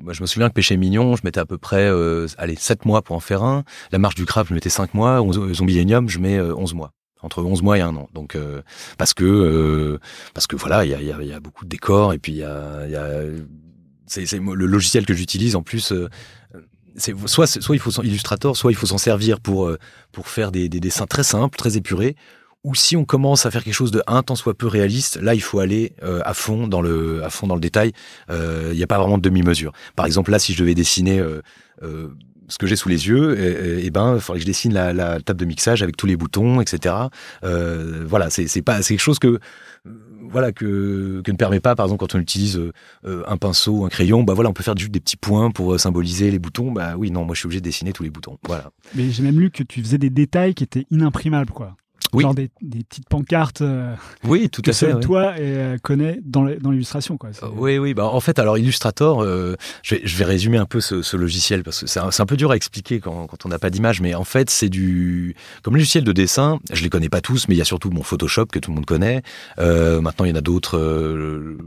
moi, 0.00 0.12
je 0.12 0.22
me 0.22 0.26
souviens 0.26 0.48
que 0.48 0.54
Péché 0.54 0.76
Mignon, 0.76 1.16
je 1.16 1.22
mettais 1.24 1.40
à 1.40 1.46
peu 1.46 1.58
près, 1.58 1.90
allez, 2.38 2.56
7 2.56 2.84
mois 2.84 3.02
pour 3.02 3.16
en 3.16 3.20
faire 3.20 3.42
un. 3.42 3.64
La 3.90 3.98
marche 3.98 4.14
du 4.14 4.24
crabe, 4.24 4.46
je 4.48 4.54
mettais 4.54 4.70
5 4.70 4.94
mois. 4.94 5.24
Zombielanium, 5.52 6.08
je 6.08 6.18
mets 6.20 6.40
11 6.40 6.74
mois 6.74 6.92
entre 7.22 7.40
11 7.40 7.62
mois 7.62 7.78
et 7.78 7.80
un 7.80 7.94
an. 7.94 8.08
Donc 8.14 8.36
parce 8.98 9.14
que 9.14 9.98
parce 10.34 10.46
que 10.46 10.56
voilà, 10.56 10.84
il 10.84 10.90
y 10.90 10.94
a, 10.94 11.00
y, 11.00 11.12
a, 11.12 11.22
y 11.22 11.32
a, 11.32 11.40
beaucoup 11.40 11.64
de 11.64 11.70
décors 11.70 12.12
et 12.12 12.18
puis 12.18 12.32
il 12.32 12.38
y 12.38 12.44
a, 12.44 12.88
y 12.88 12.96
a 12.96 13.22
c'est 14.12 14.38
le 14.38 14.66
logiciel 14.66 15.06
que 15.06 15.14
j'utilise 15.14 15.56
en 15.56 15.62
plus 15.62 15.92
c'est 16.96 17.14
soit 17.26 17.46
soit 17.46 17.76
il 17.76 17.78
faut 17.78 17.90
Illustrator, 18.02 18.56
soit 18.56 18.72
il 18.72 18.74
faut 18.74 18.86
s'en 18.86 18.98
servir 18.98 19.40
pour 19.40 19.66
euh, 19.66 19.78
pour 20.12 20.28
faire 20.28 20.52
des, 20.52 20.68
des, 20.68 20.80
dessins 20.80 21.06
très 21.06 21.22
simples, 21.22 21.56
très 21.56 21.76
épurés. 21.76 22.16
Ou 22.64 22.76
si 22.76 22.96
on 22.96 23.04
commence 23.04 23.44
à 23.44 23.50
faire 23.50 23.64
quelque 23.64 23.74
chose 23.74 23.90
de 23.90 24.02
un 24.06 24.22
tant 24.22 24.36
soit 24.36 24.54
peu 24.54 24.68
réaliste, 24.68 25.16
là 25.20 25.34
il 25.34 25.42
faut 25.42 25.58
aller 25.58 25.94
euh, 26.04 26.20
à 26.24 26.32
fond 26.32 26.68
dans 26.68 26.80
le 26.80 27.24
à 27.24 27.30
fond 27.30 27.46
dans 27.46 27.56
le 27.56 27.60
détail. 27.60 27.92
Euh, 28.30 28.68
il 28.72 28.76
n'y 28.76 28.84
a 28.84 28.86
pas 28.86 28.98
vraiment 28.98 29.18
de 29.18 29.22
demi-mesure. 29.22 29.72
Par 29.96 30.06
exemple 30.06 30.30
là, 30.30 30.38
si 30.38 30.52
je 30.52 30.58
devais 30.60 30.74
dessiner 30.74 31.22
ce 32.48 32.58
que 32.58 32.66
j'ai 32.66 32.76
sous 32.76 32.88
les 32.88 33.08
yeux, 33.08 33.38
et, 33.82 33.90
ben, 33.90 34.14
il 34.16 34.20
faudrait 34.20 34.38
que 34.38 34.42
je 34.42 34.46
dessine 34.46 34.74
la, 34.74 34.92
la, 34.92 35.20
table 35.20 35.40
de 35.40 35.46
mixage 35.46 35.82
avec 35.82 35.96
tous 35.96 36.06
les 36.06 36.16
boutons, 36.16 36.60
etc. 36.60 36.94
voilà, 37.42 38.30
c'est 38.30 38.62
pas 38.62 38.82
c'est 38.82 38.94
quelque 38.94 39.00
chose 39.00 39.18
que 39.18 39.40
voilà 40.32 40.52
que, 40.52 41.20
que 41.24 41.30
ne 41.30 41.36
permet 41.36 41.60
pas, 41.60 41.74
par 41.74 41.86
exemple, 41.86 42.00
quand 42.00 42.14
on 42.14 42.20
utilise 42.20 42.58
euh, 43.04 43.22
un 43.26 43.36
pinceau 43.36 43.78
ou 43.78 43.84
un 43.84 43.88
crayon, 43.88 44.22
bah 44.22 44.34
voilà, 44.34 44.50
on 44.50 44.52
peut 44.52 44.62
faire 44.62 44.76
juste 44.76 44.90
des 44.90 45.00
petits 45.00 45.16
points 45.16 45.50
pour 45.50 45.74
euh, 45.74 45.78
symboliser 45.78 46.30
les 46.30 46.38
boutons. 46.38 46.72
Bah 46.72 46.94
oui, 46.96 47.10
non, 47.10 47.24
moi 47.24 47.34
je 47.34 47.40
suis 47.40 47.46
obligé 47.46 47.60
de 47.60 47.64
dessiner 47.64 47.92
tous 47.92 48.02
les 48.02 48.10
boutons. 48.10 48.38
Voilà. 48.46 48.70
Mais 48.94 49.10
j'ai 49.10 49.22
même 49.22 49.38
lu 49.38 49.50
que 49.50 49.62
tu 49.62 49.82
faisais 49.82 49.98
des 49.98 50.10
détails 50.10 50.54
qui 50.54 50.64
étaient 50.64 50.86
inimprimables, 50.90 51.52
quoi 51.52 51.76
oui. 52.12 52.22
genre 52.22 52.34
des, 52.34 52.50
des, 52.60 52.84
petites 52.84 53.08
pancartes 53.08 53.62
euh, 53.62 53.94
oui, 54.24 54.48
tout 54.50 54.62
à 54.66 54.72
fait, 54.72 54.98
toi 55.00 55.38
et, 55.38 55.40
euh, 55.42 55.78
connais 55.82 56.20
dans 56.24 56.44
l'illustration. 56.44 57.16
quoi. 57.16 57.30
oui, 57.56 57.78
oui. 57.78 57.94
Bah, 57.94 58.06
en 58.06 58.20
fait, 58.20 58.38
alors 58.38 58.58
Illustrator, 58.58 59.22
euh, 59.22 59.56
je, 59.82 59.94
vais, 59.94 60.02
je, 60.04 60.16
vais, 60.16 60.24
résumer 60.24 60.58
un 60.58 60.66
peu 60.66 60.80
ce, 60.80 61.02
ce 61.02 61.16
logiciel 61.16 61.62
parce 61.62 61.80
que 61.80 61.86
c'est 61.86 62.00
un, 62.00 62.10
un, 62.16 62.26
peu 62.26 62.36
dur 62.36 62.50
à 62.50 62.56
expliquer 62.56 63.00
quand, 63.00 63.26
quand 63.26 63.46
on 63.46 63.48
n'a 63.48 63.58
pas 63.58 63.70
d'image, 63.70 64.00
mais 64.00 64.14
en 64.14 64.24
fait, 64.24 64.50
c'est 64.50 64.68
du 64.68 65.34
comme 65.62 65.74
logiciel 65.74 66.04
de 66.04 66.12
dessin. 66.12 66.58
Je 66.72 66.82
les 66.82 66.90
connais 66.90 67.08
pas 67.08 67.20
tous, 67.20 67.48
mais 67.48 67.54
il 67.54 67.58
y 67.58 67.62
a 67.62 67.66
surtout 67.66 67.90
mon 67.90 68.02
Photoshop 68.02 68.46
que 68.46 68.58
tout 68.58 68.70
le 68.70 68.76
monde 68.76 68.86
connaît. 68.86 69.22
maintenant, 69.58 70.24
il 70.24 70.30
y 70.30 70.32
en 70.32 70.36
a 70.36 70.40
d'autres. 70.40 70.78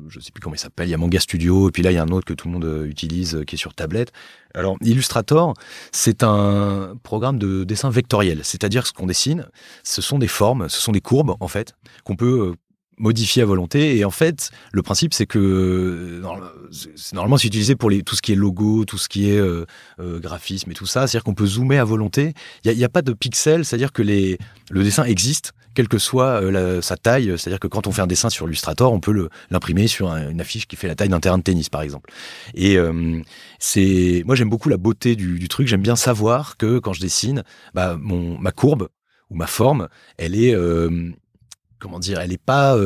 je 0.09 0.19
sais 0.19 0.31
plus 0.31 0.41
comment 0.41 0.55
il 0.55 0.59
s'appelle. 0.59 0.87
Il 0.87 0.91
y 0.91 0.95
a 0.95 0.97
Manga 0.97 1.19
Studio, 1.19 1.69
et 1.69 1.71
puis 1.71 1.83
là, 1.83 1.91
il 1.91 1.95
y 1.95 1.97
a 1.97 2.03
un 2.03 2.09
autre 2.09 2.25
que 2.25 2.33
tout 2.33 2.47
le 2.47 2.53
monde 2.53 2.85
utilise 2.87 3.43
qui 3.47 3.55
est 3.55 3.59
sur 3.59 3.73
tablette. 3.73 4.11
Alors, 4.55 4.77
Illustrator, 4.81 5.53
c'est 5.91 6.23
un 6.23 6.95
programme 7.03 7.37
de 7.37 7.65
dessin 7.65 7.89
vectoriel, 7.89 8.39
c'est-à-dire 8.43 8.87
ce 8.87 8.93
qu'on 8.93 9.05
dessine, 9.05 9.47
ce 9.83 10.01
sont 10.01 10.17
des 10.17 10.24
formes, 10.27 10.69
ce 10.69 10.79
sont 10.79 10.91
des 10.91 11.01
courbes, 11.01 11.35
en 11.39 11.47
fait, 11.47 11.73
qu'on 12.03 12.15
peut 12.15 12.49
euh, 12.49 12.53
modifier 12.97 13.41
à 13.41 13.45
volonté. 13.45 13.97
Et 13.97 14.05
en 14.05 14.11
fait, 14.11 14.51
le 14.71 14.81
principe, 14.81 15.13
c'est 15.13 15.25
que 15.25 15.39
euh, 15.39 16.21
normalement, 17.13 17.37
c'est 17.37 17.47
utilisé 17.47 17.75
pour 17.75 17.91
tout 18.05 18.15
ce 18.15 18.21
qui 18.21 18.31
est 18.31 18.35
logo, 18.35 18.85
tout 18.85 18.97
ce 18.97 19.09
qui 19.09 19.29
est 19.29 19.37
euh, 19.37 19.65
graphisme 19.99 20.71
et 20.71 20.73
tout 20.73 20.85
ça. 20.85 21.07
C'est-à-dire 21.07 21.23
qu'on 21.23 21.33
peut 21.33 21.45
zoomer 21.45 21.77
à 21.77 21.83
volonté. 21.83 22.33
Il 22.63 22.75
n'y 22.75 22.83
a, 22.83 22.89
pas 22.89 23.01
de 23.01 23.13
pixels, 23.13 23.65
c'est-à-dire 23.65 23.91
que 23.91 24.01
le 24.01 24.83
dessin 24.83 25.03
existe 25.03 25.53
quelle 25.73 25.89
que 25.89 25.97
soit 25.97 26.41
sa 26.81 26.95
taille. 26.95 27.33
C'est-à-dire 27.37 27.59
que 27.59 27.67
quand 27.67 27.85
on 27.85 27.91
fait 27.91 28.01
un 28.01 28.07
dessin 28.07 28.29
sur 28.29 28.47
Illustrator, 28.47 28.93
on 28.93 29.01
peut 29.01 29.27
l'imprimer 29.51 29.87
sur 29.87 30.07
une 30.07 30.39
affiche 30.39 30.67
qui 30.67 30.77
fait 30.77 30.87
la 30.87 30.95
taille 30.95 31.09
d'un 31.09 31.19
terrain 31.19 31.37
de 31.37 31.43
tennis, 31.43 31.67
par 31.69 31.81
exemple. 31.81 32.09
Et 32.53 32.77
c'est, 33.59 34.23
moi, 34.25 34.35
j'aime 34.35 34.49
beaucoup 34.49 34.69
la 34.69 34.77
beauté 34.77 35.17
du, 35.17 35.47
truc. 35.49 35.67
J'aime 35.67 35.81
bien 35.81 35.97
savoir 35.97 36.55
que 36.55 36.79
quand 36.79 36.93
je 36.93 37.01
dessine, 37.01 37.43
bah, 37.73 37.97
ma 37.99 38.51
courbe 38.53 38.87
ou 39.29 39.35
ma 39.35 39.47
forme, 39.47 39.87
elle 40.17 40.35
est, 40.35 40.53
euh, 40.55 41.11
comment 41.79 41.99
dire, 41.99 42.19
elle 42.19 42.29
n'est 42.29 42.37
pas 42.37 42.77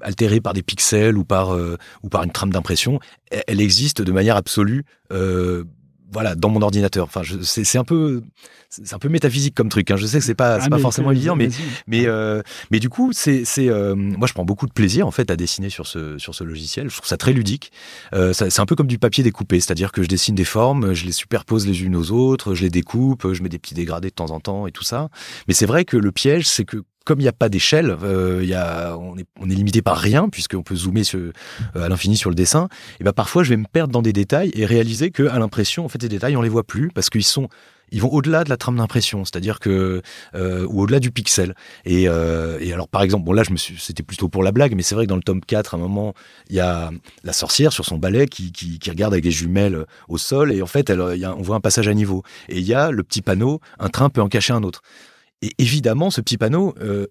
altérée 0.00 0.40
par 0.40 0.52
des 0.52 0.62
pixels 0.62 1.16
ou 1.18 1.24
par 1.24 1.56
ou 2.02 2.08
par 2.08 2.22
une 2.22 2.32
trame 2.32 2.50
d'impression. 2.50 3.00
Elle 3.30 3.60
existe 3.60 4.02
de 4.02 4.12
manière 4.12 4.36
absolue 4.36 4.84
voilà, 6.10 6.34
dans 6.34 6.48
mon 6.48 6.62
ordinateur. 6.62 7.04
Enfin, 7.04 7.22
c'est 7.42 7.78
un 7.78 7.84
peu, 7.84 8.22
c'est 8.68 8.94
un 8.94 8.98
peu 8.98 9.08
métaphysique 9.08 9.54
comme 9.54 9.68
truc. 9.68 9.90
Hein. 9.90 9.96
Je 9.96 10.06
sais 10.06 10.18
que 10.18 10.24
c'est 10.24 10.34
pas, 10.34 10.60
c'est 10.60 10.70
pas 10.70 10.76
ah, 10.76 10.80
forcément 10.80 11.10
évident, 11.10 11.36
mais 11.36 11.48
mais 11.86 12.06
euh, 12.06 12.42
mais 12.70 12.80
du 12.80 12.88
coup, 12.88 13.12
c'est 13.12 13.44
c'est, 13.44 13.68
euh, 13.68 13.94
moi, 13.94 14.26
je 14.26 14.32
prends 14.32 14.44
beaucoup 14.44 14.66
de 14.66 14.72
plaisir 14.72 15.06
en 15.06 15.10
fait 15.10 15.30
à 15.30 15.36
dessiner 15.36 15.70
sur 15.70 15.86
ce 15.86 16.18
sur 16.18 16.34
ce 16.34 16.44
logiciel. 16.44 16.88
Je 16.88 16.96
trouve 16.96 17.08
ça 17.08 17.16
très 17.16 17.32
ludique. 17.32 17.72
Euh, 18.14 18.32
c'est 18.32 18.60
un 18.60 18.66
peu 18.66 18.76
comme 18.76 18.86
du 18.86 18.98
papier 18.98 19.22
découpé, 19.22 19.60
c'est-à-dire 19.60 19.92
que 19.92 20.02
je 20.02 20.08
dessine 20.08 20.34
des 20.34 20.44
formes, 20.44 20.94
je 20.94 21.04
les 21.04 21.12
superpose 21.12 21.66
les 21.66 21.82
unes 21.82 21.96
aux 21.96 22.10
autres, 22.10 22.54
je 22.54 22.62
les 22.62 22.70
découpe, 22.70 23.32
je 23.32 23.42
mets 23.42 23.48
des 23.48 23.58
petits 23.58 23.74
dégradés 23.74 24.08
de 24.08 24.14
temps 24.14 24.30
en 24.30 24.40
temps 24.40 24.66
et 24.66 24.72
tout 24.72 24.84
ça. 24.84 25.08
Mais 25.46 25.54
c'est 25.54 25.66
vrai 25.66 25.84
que 25.84 25.96
le 25.96 26.12
piège, 26.12 26.48
c'est 26.48 26.64
que 26.64 26.78
comme 27.08 27.20
il 27.20 27.22
n'y 27.22 27.28
a 27.28 27.32
pas 27.32 27.48
d'échelle, 27.48 27.96
euh, 28.02 28.44
y 28.44 28.52
a, 28.52 28.94
on, 28.98 29.16
est, 29.16 29.24
on 29.40 29.48
est 29.48 29.54
limité 29.54 29.80
par 29.80 29.96
rien, 29.96 30.28
puisqu'on 30.28 30.62
peut 30.62 30.76
zoomer 30.76 31.04
euh, 31.14 31.32
à 31.74 31.88
l'infini 31.88 32.18
sur 32.18 32.28
le 32.28 32.36
dessin, 32.36 32.68
et 33.00 33.04
ben 33.04 33.14
parfois 33.14 33.42
je 33.44 33.48
vais 33.48 33.56
me 33.56 33.64
perdre 33.64 33.94
dans 33.94 34.02
des 34.02 34.12
détails 34.12 34.50
et 34.52 34.66
réaliser 34.66 35.10
que 35.10 35.22
à 35.22 35.38
l'impression, 35.38 35.86
en 35.86 35.88
fait, 35.88 36.02
ces 36.02 36.10
détails, 36.10 36.36
on 36.36 36.42
les 36.42 36.50
voit 36.50 36.64
plus, 36.64 36.90
parce 36.90 37.08
qu'ils 37.08 37.24
sont 37.24 37.48
ils 37.90 38.02
vont 38.02 38.10
au-delà 38.12 38.44
de 38.44 38.50
la 38.50 38.58
trame 38.58 38.76
d'impression, 38.76 39.24
c'est-à-dire 39.24 39.58
que 39.58 40.02
euh, 40.34 40.66
ou 40.68 40.82
au-delà 40.82 41.00
du 41.00 41.10
pixel. 41.10 41.54
Et, 41.86 42.06
alors 42.06 42.88
par 42.88 43.00
exemple, 43.00 43.24
bon 43.24 43.32
là 43.32 43.42
je 43.42 43.52
me 43.52 43.56
suis, 43.56 43.78
c'était 43.78 44.02
plutôt 44.02 44.28
pour 44.28 44.42
la 44.42 44.52
blague, 44.52 44.74
mais 44.74 44.82
c'est 44.82 44.94
vrai 44.94 45.06
que 45.06 45.08
dans 45.08 45.16
le 45.16 45.22
tome 45.22 45.40
4, 45.40 45.72
à 45.72 45.78
un 45.78 45.80
moment, 45.80 46.12
il 46.50 46.56
y 46.56 46.60
a 46.60 46.90
la 47.24 47.32
sorcière 47.32 47.72
sur 47.72 47.86
son 47.86 47.96
balai 47.96 48.26
qui, 48.26 48.52
qui, 48.52 48.78
qui 48.78 48.90
regarde 48.90 49.14
avec 49.14 49.24
des 49.24 49.30
jumelles 49.30 49.86
au 50.08 50.18
sol, 50.18 50.52
et 50.52 50.60
en 50.60 50.66
fait, 50.66 50.90
elle, 50.90 51.00
on 51.00 51.40
voit 51.40 51.56
un 51.56 51.60
passage 51.60 51.88
à 51.88 51.94
niveau. 51.94 52.22
Et 52.50 52.58
il 52.58 52.66
y 52.66 52.74
a 52.74 52.90
le 52.90 53.02
petit 53.02 53.22
panneau, 53.22 53.62
un 53.78 53.88
train 53.88 54.10
peut 54.10 54.20
en 54.20 54.28
cacher 54.28 54.52
un 54.52 54.62
autre. 54.62 54.82
Et 55.42 55.52
évidemment, 55.58 56.10
ce 56.10 56.20
petit 56.20 56.36
panneau, 56.36 56.74
euh, 56.80 57.06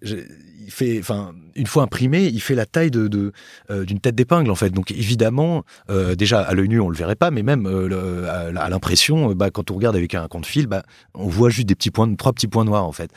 il 0.67 0.71
fait, 0.71 0.99
enfin, 0.99 1.33
une 1.55 1.65
fois 1.65 1.83
imprimé, 1.83 2.25
il 2.25 2.41
fait 2.41 2.53
la 2.53 2.65
taille 2.65 2.91
de, 2.91 3.31
euh, 3.71 3.85
d'une 3.85 4.01
tête 4.01 4.15
d'épingle 4.15 4.51
en 4.51 4.55
fait. 4.55 4.69
Donc 4.69 4.91
évidemment, 4.91 5.63
euh, 5.89 6.13
déjà 6.13 6.41
à 6.41 6.53
l'œil 6.53 6.67
nu, 6.67 6.81
on 6.81 6.89
le 6.89 6.97
verrait 6.97 7.15
pas, 7.15 7.31
mais 7.31 7.41
même 7.41 7.65
euh, 7.65 8.51
à, 8.57 8.69
l'impression, 8.69 9.33
bah, 9.33 9.49
quand 9.49 9.71
on 9.71 9.75
regarde 9.75 9.95
avec 9.95 10.13
un 10.13 10.27
compte 10.27 10.45
fil, 10.45 10.67
bah, 10.67 10.83
on 11.13 11.27
voit 11.27 11.49
juste 11.49 11.67
des 11.67 11.75
petits 11.75 11.89
points, 11.89 12.13
trois 12.15 12.33
petits 12.33 12.47
points 12.47 12.65
noirs 12.65 12.83
en 12.83 12.91
fait. 12.91 13.11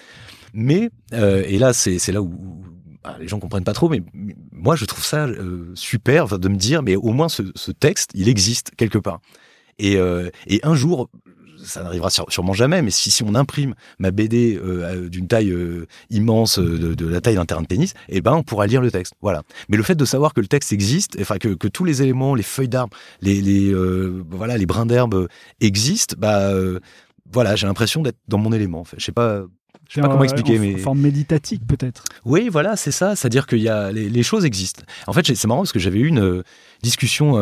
Mais 0.55 0.91
euh, 1.13 1.43
et 1.45 1.59
là, 1.59 1.73
c'est, 1.73 1.99
là 2.13 2.23
où, 2.23 2.63
bah, 3.03 3.17
les 3.19 3.27
gens 3.27 3.41
comprennent 3.41 3.65
pas 3.65 3.73
trop, 3.73 3.89
mais, 3.89 4.01
moi 4.53 4.77
je 4.77 4.85
trouve 4.85 5.05
ça 5.05 5.27
super 5.75 6.39
de 6.39 6.49
me 6.49 6.57
dire, 6.57 6.85
mais 6.85 6.95
au 6.95 7.13
moins 7.13 7.29
ce, 7.29 7.43
ce 7.57 7.73
texte, 7.73 8.13
il 8.15 8.29
existe 8.29 8.71
quelque 8.77 8.99
part. 8.99 9.21
Et, 9.81 9.97
et 10.47 10.61
un 10.63 10.75
jour, 10.75 11.09
ça 11.65 11.83
n'arrivera 11.83 12.11
sûrement 12.11 12.53
jamais, 12.53 12.83
mais 12.83 12.91
si, 12.91 13.11
si 13.11 13.23
on 13.23 13.35
imprime 13.35 13.75
ma 13.99 14.11
BD 14.11 14.59
euh, 14.63 15.09
d'une 15.09 15.27
taille 15.27 15.51
euh, 15.51 15.87
immense, 16.11 16.59
euh, 16.59 16.95
de, 16.95 17.07
la 17.07 17.21
taille 17.21 17.37
d'un 17.37 17.47
terrain 17.47 17.63
de 17.63 17.67
tennis, 17.67 17.95
eh 18.09 18.21
ben 18.21 18.33
on 18.33 18.43
pourra 18.43 18.67
lire 18.67 18.81
le 18.81 18.91
texte. 18.91 19.15
Voilà. 19.21 19.43
Mais 19.69 19.77
le 19.77 19.83
fait 19.83 19.95
de 19.95 20.05
savoir 20.05 20.35
que 20.35 20.41
le 20.41 20.47
texte 20.47 20.73
existe, 20.73 21.17
enfin 21.21 21.39
que, 21.39 21.49
que 21.49 21.69
tous 21.69 21.85
les 21.85 22.03
éléments, 22.03 22.35
les 22.35 22.43
feuilles 22.43 22.69
d'arbre, 22.69 22.97
les, 23.21 23.41
les 23.41 23.75
voilà, 24.31 24.59
les 24.59 24.67
brins 24.67 24.87
d'herbe 24.87 25.29
existent, 25.61 26.17
bah 26.19 26.53
voilà, 27.33 27.57
j'ai 27.57 27.67
l'impression 27.67 28.03
d'être 28.03 28.19
dans 28.29 28.39
mon 28.39 28.53
élément. 28.53 28.81
En 28.81 28.85
fait. 28.85 28.99
Je 28.99 29.05
sais 29.05 29.13
pas. 29.13 29.43
Je 29.89 29.97
sais 29.97 30.01
pas 30.03 30.09
comment 30.09 30.23
expliquer, 30.23 30.59
mais 30.61 30.77
forme 30.79 31.01
méditatique 31.01 31.67
peut-être. 31.67 32.05
Oui, 32.25 32.49
voilà, 32.49 32.77
c'est 32.77 32.93
ça. 32.93 33.17
C'est-à-dire 33.17 33.49
qu'il 33.49 33.59
y 33.59 33.69
a 33.69 33.91
les, 33.91 34.09
les, 34.09 34.23
choses 34.23 34.45
existent. 34.45 34.85
En 35.09 35.13
fait, 35.13 35.27
c'est 35.35 35.49
marrant 35.49 35.63
parce 35.63 35.73
que 35.73 35.81
j'avais 35.81 35.99
eu 35.99 36.07
une 36.07 36.45
discussion 36.81 37.35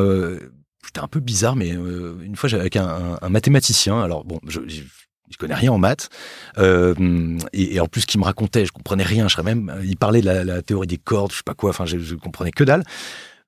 c'était 0.89 1.01
un 1.01 1.09
peu 1.09 1.21
bizarre, 1.21 1.55
mais 1.55 1.73
euh, 1.73 2.17
une 2.23 2.35
fois, 2.35 2.49
j'avais 2.49 2.63
avec 2.63 2.77
un, 2.77 3.19
mathématicien. 3.29 4.01
Alors 4.01 4.25
bon, 4.25 4.41
je, 4.47 4.61
je 4.67 5.37
connais 5.37 5.55
rien 5.55 5.73
en 5.73 5.79
maths. 5.79 6.09
Euh, 6.57 7.39
et, 7.53 7.79
en 7.79 7.87
plus, 7.87 8.07
qui 8.07 8.19
me 8.19 8.25
racontait, 8.25 8.65
je 8.65 8.73
comprenais 8.73 9.05
rien. 9.05 9.29
Je 9.29 9.35
serais 9.35 9.43
même, 9.43 9.73
il 9.85 9.97
parlait 9.97 10.21
de 10.21 10.27
la, 10.27 10.45
la, 10.45 10.63
théorie 10.63 10.87
des 10.87 10.97
cordes, 10.97 11.33
je 11.33 11.39
sais 11.39 11.43
pas 11.45 11.55
quoi. 11.55 11.71
Enfin, 11.71 11.85
je, 11.85 11.99
je 11.99 12.15
comprenais 12.15 12.53
que 12.53 12.65
dalle. 12.65 12.85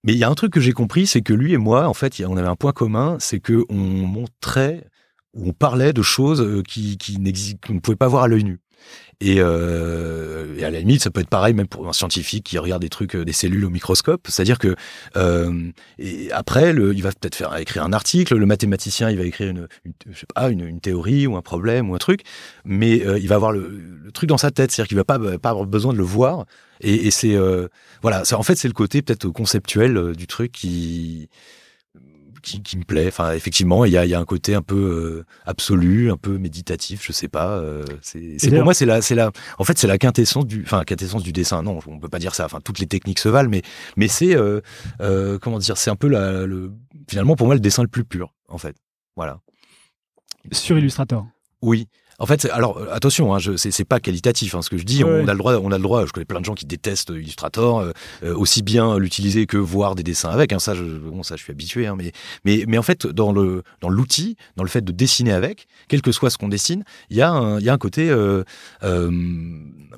Mais 0.04 0.12
il 0.12 0.18
y 0.18 0.24
a 0.24 0.28
un 0.28 0.34
truc 0.34 0.52
que 0.52 0.60
j'ai 0.60 0.72
compris, 0.72 1.06
c'est 1.06 1.22
que 1.22 1.32
lui 1.32 1.52
et 1.52 1.58
moi, 1.58 1.86
en 1.86 1.94
fait, 1.94 2.22
on 2.26 2.36
avait 2.36 2.48
un 2.48 2.56
point 2.56 2.72
commun, 2.72 3.16
c'est 3.20 3.40
que 3.40 3.64
on 3.68 3.74
montrait, 3.74 4.86
on 5.34 5.52
parlait 5.52 5.92
de 5.92 6.02
choses 6.02 6.42
euh, 6.42 6.62
qui, 6.62 6.98
qui 6.98 7.18
n'existent, 7.18 7.58
qu'on 7.66 7.74
ne 7.74 7.80
pouvait 7.80 7.96
pas 7.96 8.08
voir 8.08 8.24
à 8.24 8.28
l'œil 8.28 8.44
nu. 8.44 8.60
Et, 9.22 9.36
euh, 9.38 10.56
et, 10.58 10.64
à 10.64 10.70
la 10.70 10.78
limite, 10.78 11.02
ça 11.02 11.10
peut 11.10 11.20
être 11.20 11.28
pareil 11.28 11.52
même 11.52 11.66
pour 11.66 11.86
un 11.86 11.92
scientifique 11.92 12.44
qui 12.44 12.58
regarde 12.58 12.80
des 12.80 12.88
trucs, 12.88 13.14
euh, 13.14 13.24
des 13.24 13.34
cellules 13.34 13.66
au 13.66 13.70
microscope. 13.70 14.26
C'est-à-dire 14.28 14.58
que 14.58 14.74
euh, 15.16 15.70
après, 16.32 16.70
il 16.70 17.02
va 17.02 17.10
peut-être 17.10 17.34
faire 17.34 17.54
écrire 17.58 17.84
un 17.84 17.92
article. 17.92 18.36
Le 18.36 18.46
mathématicien, 18.46 19.10
il 19.10 19.18
va 19.18 19.24
écrire 19.24 19.50
une, 19.50 19.68
je 20.10 20.18
sais 20.18 20.26
pas, 20.34 20.48
une, 20.48 20.80
théorie 20.80 21.26
ou 21.26 21.36
un 21.36 21.42
problème 21.42 21.90
ou 21.90 21.94
un 21.94 21.98
truc, 21.98 22.22
mais 22.64 22.96
il 22.96 23.28
va 23.28 23.34
avoir 23.34 23.52
le, 23.52 24.10
truc 24.14 24.28
dans 24.28 24.38
sa 24.38 24.50
tête. 24.50 24.70
C'est-à-dire 24.70 24.88
qu'il 24.88 24.96
va 24.96 25.04
pas 25.04 25.18
pas 25.18 25.50
avoir 25.50 25.66
besoin 25.66 25.92
de 25.92 25.98
le 25.98 26.04
voir. 26.04 26.46
Et, 26.80 27.10
c'est 27.10 27.36
voilà, 28.00 28.22
en 28.32 28.42
fait, 28.42 28.56
c'est 28.56 28.68
le 28.68 28.74
côté 28.74 29.02
peut-être 29.02 29.28
conceptuel 29.28 30.14
du 30.16 30.26
truc 30.26 30.52
qui 30.52 31.28
qui, 32.42 32.62
qui, 32.62 32.78
me 32.78 32.84
plaît. 32.84 33.08
Enfin, 33.08 33.32
effectivement, 33.32 33.84
il 33.84 33.92
y 33.92 33.96
a, 33.96 34.04
y 34.04 34.14
a, 34.14 34.18
un 34.18 34.24
côté 34.24 34.54
un 34.54 34.62
peu 34.62 34.76
euh, 34.76 35.26
absolu, 35.46 36.10
un 36.10 36.16
peu 36.16 36.38
méditatif, 36.38 37.04
je 37.04 37.12
sais 37.12 37.28
pas. 37.28 37.58
Euh, 37.58 37.84
c'est 38.02 38.50
pour 38.50 38.64
moi, 38.64 38.74
c'est 38.74 38.86
la, 38.86 39.02
c'est 39.02 39.14
la, 39.14 39.30
en 39.58 39.64
fait, 39.64 39.78
c'est 39.78 39.86
la 39.86 39.98
quintessence 39.98 40.46
du, 40.46 40.62
enfin, 40.62 40.84
quintessence 40.84 41.22
du 41.22 41.32
dessin. 41.32 41.62
Non, 41.62 41.78
on 41.86 41.98
peut 41.98 42.08
pas 42.08 42.18
dire 42.18 42.34
ça. 42.34 42.44
Enfin, 42.44 42.60
toutes 42.62 42.78
les 42.78 42.86
techniques 42.86 43.18
se 43.18 43.28
valent, 43.28 43.50
mais, 43.50 43.62
mais 43.96 44.08
c'est, 44.08 44.36
euh, 44.36 44.60
euh 45.00 45.38
comment 45.38 45.58
dire, 45.58 45.76
c'est 45.76 45.90
un 45.90 45.96
peu 45.96 46.08
la, 46.08 46.46
le, 46.46 46.72
finalement, 47.08 47.36
pour 47.36 47.46
moi, 47.46 47.54
le 47.54 47.60
dessin 47.60 47.82
le 47.82 47.88
plus 47.88 48.04
pur, 48.04 48.34
en 48.48 48.58
fait. 48.58 48.76
Voilà. 49.16 49.40
Sur 50.52 50.78
Illustrator. 50.78 51.26
Oui. 51.62 51.88
En 52.20 52.26
fait, 52.26 52.44
alors 52.52 52.78
attention, 52.92 53.34
hein, 53.34 53.38
c'est 53.56 53.84
pas 53.84 53.98
qualitatif 53.98 54.54
hein, 54.54 54.60
ce 54.60 54.68
que 54.68 54.76
je 54.76 54.84
dis. 54.84 55.02
Ouais. 55.02 55.22
On 55.24 55.26
a 55.26 55.32
le 55.32 55.38
droit, 55.38 55.54
on 55.54 55.72
a 55.72 55.78
le 55.78 55.82
droit. 55.82 56.04
Je 56.04 56.12
connais 56.12 56.26
plein 56.26 56.40
de 56.40 56.44
gens 56.44 56.54
qui 56.54 56.66
détestent 56.66 57.08
Illustrator, 57.08 57.80
euh, 57.80 58.34
aussi 58.34 58.62
bien 58.62 58.98
l'utiliser 58.98 59.46
que 59.46 59.56
voir 59.56 59.94
des 59.94 60.02
dessins 60.02 60.28
avec. 60.28 60.52
Hein, 60.52 60.58
ça, 60.58 60.74
je, 60.74 60.84
bon, 60.84 61.22
ça, 61.22 61.36
je 61.36 61.42
suis 61.42 61.50
habitué. 61.50 61.86
Hein, 61.86 61.96
mais, 61.96 62.12
mais, 62.44 62.64
mais 62.68 62.76
en 62.76 62.82
fait, 62.82 63.06
dans 63.06 63.32
le 63.32 63.62
dans 63.80 63.88
l'outil, 63.88 64.36
dans 64.56 64.64
le 64.64 64.68
fait 64.68 64.84
de 64.84 64.92
dessiner 64.92 65.32
avec, 65.32 65.66
quel 65.88 66.02
que 66.02 66.12
soit 66.12 66.28
ce 66.28 66.36
qu'on 66.36 66.48
dessine, 66.48 66.84
il 67.08 67.16
y 67.16 67.22
a 67.22 67.30
un, 67.30 67.58
il 67.58 67.64
y 67.64 67.70
a 67.70 67.72
un 67.72 67.78
côté, 67.78 68.10
euh, 68.10 68.44
euh, 68.82 69.10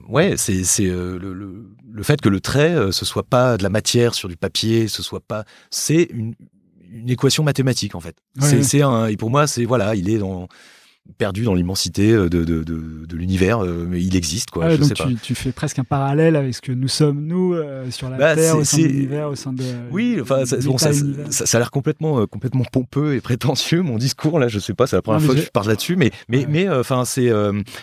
ouais, 0.08 0.34
c'est 0.36 0.62
c'est 0.62 0.84
le, 0.84 1.18
le, 1.18 1.66
le, 1.90 2.02
fait 2.04 2.20
que 2.20 2.28
le 2.28 2.40
trait, 2.40 2.92
ce 2.92 3.04
soit 3.04 3.24
pas 3.24 3.56
de 3.56 3.64
la 3.64 3.68
matière 3.68 4.14
sur 4.14 4.28
du 4.28 4.36
papier, 4.36 4.86
ce 4.86 5.02
soit 5.02 5.20
pas, 5.20 5.44
c'est 5.70 6.08
une 6.12 6.34
une 6.92 7.08
équation 7.10 7.42
mathématique 7.42 7.94
en 7.94 8.00
fait. 8.00 8.16
Ouais. 8.40 8.62
C'est 8.62 8.82
un, 8.82 9.06
et 9.06 9.16
pour 9.16 9.30
moi, 9.30 9.46
c'est 9.46 9.64
voilà, 9.64 9.94
il 9.94 10.10
est 10.10 10.18
dans 10.18 10.46
perdu 11.18 11.44
dans 11.44 11.54
l'immensité 11.54 12.12
de, 12.12 12.28
de, 12.28 12.44
de, 12.44 12.62
de 12.64 13.16
l'univers, 13.16 13.64
euh, 13.64 13.86
mais 13.88 14.02
il 14.02 14.16
existe 14.16 14.50
quoi. 14.50 14.66
Ah, 14.66 14.70
je 14.70 14.76
donc 14.76 14.88
sais 14.88 14.94
tu, 14.94 15.02
pas. 15.02 15.10
tu, 15.22 15.34
fais 15.34 15.52
presque 15.52 15.78
un 15.78 15.84
parallèle 15.84 16.36
avec 16.36 16.54
ce 16.54 16.60
que 16.60 16.72
nous 16.72 16.88
sommes 16.88 17.26
nous 17.26 17.54
euh, 17.54 17.90
sur 17.90 18.08
la 18.08 18.16
bah, 18.16 18.34
Terre, 18.36 18.56
au 18.56 18.64
sein 18.64 18.78
de 18.78 18.82
l'univers, 18.84 19.28
au 19.28 19.34
sein 19.34 19.52
de. 19.52 19.64
Oui, 19.90 20.18
enfin 20.20 20.44
ça, 20.46 20.56
bon, 20.58 20.78
ça, 20.78 20.92
ça, 20.92 21.46
ça, 21.46 21.56
a 21.56 21.60
l'air 21.60 21.70
complètement 21.70 22.20
euh, 22.20 22.26
complètement 22.26 22.64
pompeux 22.64 23.14
et 23.14 23.20
prétentieux 23.32 23.82
mon 23.82 23.98
discours 23.98 24.38
là. 24.38 24.48
Je 24.48 24.58
sais 24.58 24.74
pas, 24.74 24.86
c'est 24.86 24.96
la 24.96 25.02
première 25.02 25.20
non, 25.20 25.26
fois 25.26 25.34
que 25.34 25.40
je 25.40 25.50
parle 25.50 25.68
là-dessus, 25.68 25.96
mais 25.96 26.12
mais 26.28 26.38
ouais. 26.38 26.46
mais 26.48 26.68
enfin 26.68 27.04
c'est, 27.04 27.30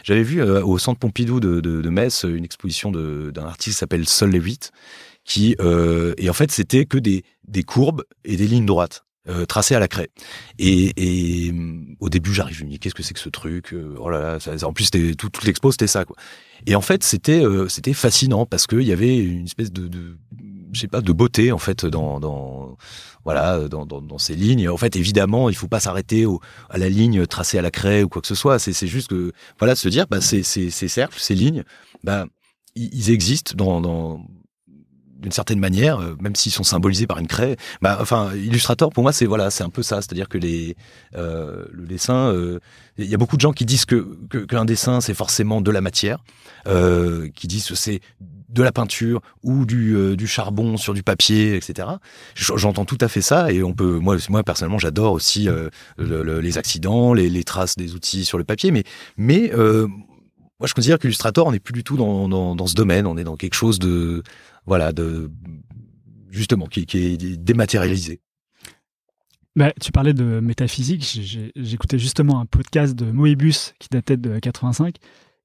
j'avais 0.03 0.23
vu 0.23 0.41
au 0.41 0.77
Centre 0.77 0.99
Pompidou 0.99 1.39
de, 1.39 1.60
de, 1.60 1.82
de 1.82 1.89
Metz 1.89 2.23
une 2.23 2.45
exposition 2.45 2.91
d'un 2.91 3.45
artiste 3.45 3.75
qui 3.75 3.79
s'appelle 3.79 4.08
Sol 4.08 4.32
Lewitt 4.32 4.71
qui 5.25 5.55
et 6.17 6.29
en 6.29 6.34
fait 6.34 6.51
c'était 6.51 6.86
que 6.86 6.97
des 6.97 7.23
des 7.47 7.63
courbes 7.63 8.03
et 8.23 8.38
des 8.38 8.47
lignes 8.47 8.65
droites 8.65 9.03
euh, 9.27 9.45
tracé 9.45 9.75
à 9.75 9.79
la 9.79 9.88
craie. 9.88 10.10
Et, 10.60 10.93
et 10.95 11.53
au 11.99 12.10
début, 12.10 12.34
j'arrive, 12.34 12.55
je 12.55 12.63
me 12.63 12.69
dis 12.69 12.79
qu'est-ce 12.79 12.95
que 12.95 13.03
c'est 13.03 13.13
que 13.13 13.19
ce 13.19 13.29
truc 13.29 13.73
euh, 13.73 13.95
Oh 13.99 14.10
là 14.10 14.19
là, 14.19 14.39
ça, 14.39 14.65
en 14.65 14.73
plus, 14.73 14.89
tout, 14.89 15.29
toute 15.29 15.43
l'expo 15.43 15.71
c'était 15.71 15.88
ça 15.88 16.05
quoi. 16.05 16.15
Et 16.65 16.75
en 16.75 16.82
fait, 16.82 17.03
c'était 17.03 17.43
euh, 17.43 17.67
c'était 17.67 17.93
fascinant 17.93 18.45
parce 18.45 18.65
qu'il 18.65 18.84
y 18.84 18.93
avait 18.93 19.17
une 19.17 19.45
espèce 19.45 19.71
de, 19.73 19.88
de 19.88 20.17
je 20.71 20.79
sais 20.79 20.88
pas 20.88 21.01
de 21.01 21.12
beauté 21.12 21.51
en 21.51 21.58
fait 21.58 21.86
dans 21.86 22.19
dans 22.19 22.77
voilà 23.25 23.67
dans, 23.67 23.86
dans, 23.86 24.01
dans 24.01 24.17
ces 24.17 24.36
lignes. 24.36 24.69
En 24.69 24.77
fait, 24.77 24.95
évidemment, 24.95 25.49
il 25.49 25.55
faut 25.55 25.67
pas 25.67 25.79
s'arrêter 25.82 26.25
à 26.69 26.77
la 26.77 26.88
ligne 26.89 27.25
tracée 27.27 27.58
à 27.58 27.62
la 27.62 27.71
craie 27.71 28.03
ou 28.03 28.10
quoi 28.10 28.21
que 28.21 28.27
ce 28.27 28.36
soit. 28.36 28.58
C'est 28.58 28.88
juste 28.88 29.10
que 29.10 29.34
voilà 29.58 29.75
se 29.75 29.89
dire 29.89 30.05
bah 30.10 30.21
ces 30.21 30.43
ces 30.43 30.69
ces 30.69 30.88
cercles, 30.88 31.19
ces 31.19 31.36
lignes, 31.36 31.63
bah 32.03 32.25
ils 32.75 33.12
existent 33.12 33.53
dans 33.55 33.82
dans 33.82 34.25
d'une 35.19 35.32
certaine 35.32 35.60
manière, 35.60 35.99
euh, 35.99 36.15
même 36.19 36.36
s'ils 36.36 36.51
sont 36.51 36.63
symbolisés 36.63 37.08
par 37.08 37.17
une 37.19 37.27
craie. 37.27 37.58
Bah, 37.82 37.97
enfin, 38.01 38.32
Illustrator, 38.34 38.91
pour 38.91 39.03
moi, 39.03 39.12
c'est 39.12 39.25
voilà, 39.25 39.51
c'est 39.51 39.63
un 39.63 39.69
peu 39.69 39.84
ça. 39.84 39.97
C'est-à-dire 40.01 40.29
que 40.29 40.38
les, 40.38 40.75
euh, 41.15 41.65
le 41.71 41.86
dessin, 41.86 42.32
il 42.32 42.36
euh, 42.36 42.60
y 42.97 43.13
a 43.13 43.17
beaucoup 43.17 43.36
de 43.36 43.41
gens 43.41 43.51
qui 43.51 43.65
disent 43.65 43.86
que 43.86 44.17
qu'un 44.45 44.65
dessin, 44.65 45.01
c'est 45.01 45.13
forcément 45.13 45.62
de 45.62 45.71
la 45.71 45.82
matière, 45.82 46.23
euh, 46.67 47.27
qui 47.36 47.47
disent 47.47 47.67
que 47.67 47.75
c'est 47.75 47.99
de 48.49 48.63
la 48.63 48.71
peinture 48.71 49.21
ou 49.43 49.65
du, 49.65 49.95
euh, 49.95 50.15
du 50.15 50.25
charbon 50.25 50.75
sur 50.77 50.93
du 50.93 51.03
papier, 51.03 51.55
etc. 51.55 51.88
J'entends 52.34 52.86
tout 52.86 52.97
à 52.99 53.08
fait 53.08 53.21
ça 53.21 53.51
et 53.51 53.62
on 53.62 53.73
peut, 53.73 53.99
moi, 53.99 54.17
moi 54.29 54.43
personnellement, 54.43 54.79
j'adore 54.79 55.13
aussi 55.13 55.43
le, 55.43 55.69
le, 55.97 56.39
les 56.39 56.58
accidents, 56.58 57.13
les, 57.13 57.29
les, 57.29 57.43
traces 57.43 57.75
des 57.75 57.93
outils 57.93 58.25
sur 58.25 58.39
le 58.39 58.43
papier, 58.43 58.71
mais, 58.71 58.84
mais 59.17 59.51
moi, 60.60 60.67
je 60.67 60.73
considère 60.73 60.99
qu'Illustrator, 60.99 61.47
on 61.47 61.53
n'est 61.53 61.60
plus 61.60 61.71
du 61.71 61.86
tout 61.86 61.95
dans, 61.95 62.27
dans, 62.27 62.53
dans, 62.53 62.67
ce 62.67 62.75
domaine. 62.75 63.08
On 63.08 63.17
est 63.17 63.23
dans 63.23 63.38
quelque 63.38 63.53
chose 63.53 63.79
de, 63.79 64.23
voilà, 64.69 64.93
de 64.93 65.29
justement 66.29 66.67
qui, 66.67 66.86
qui 66.86 66.97
est 66.99 67.38
dématérialisé. 67.38 68.21
Bah, 69.55 69.73
tu 69.82 69.91
parlais 69.91 70.13
de 70.13 70.39
métaphysique. 70.39 71.03
J'écoutais 71.55 71.99
justement 71.99 72.39
un 72.39 72.45
podcast 72.45 72.95
de 72.95 73.12
Moebius 73.12 73.73
qui 73.79 73.89
datait 73.91 74.15
de 74.15 74.39
85 74.39 74.95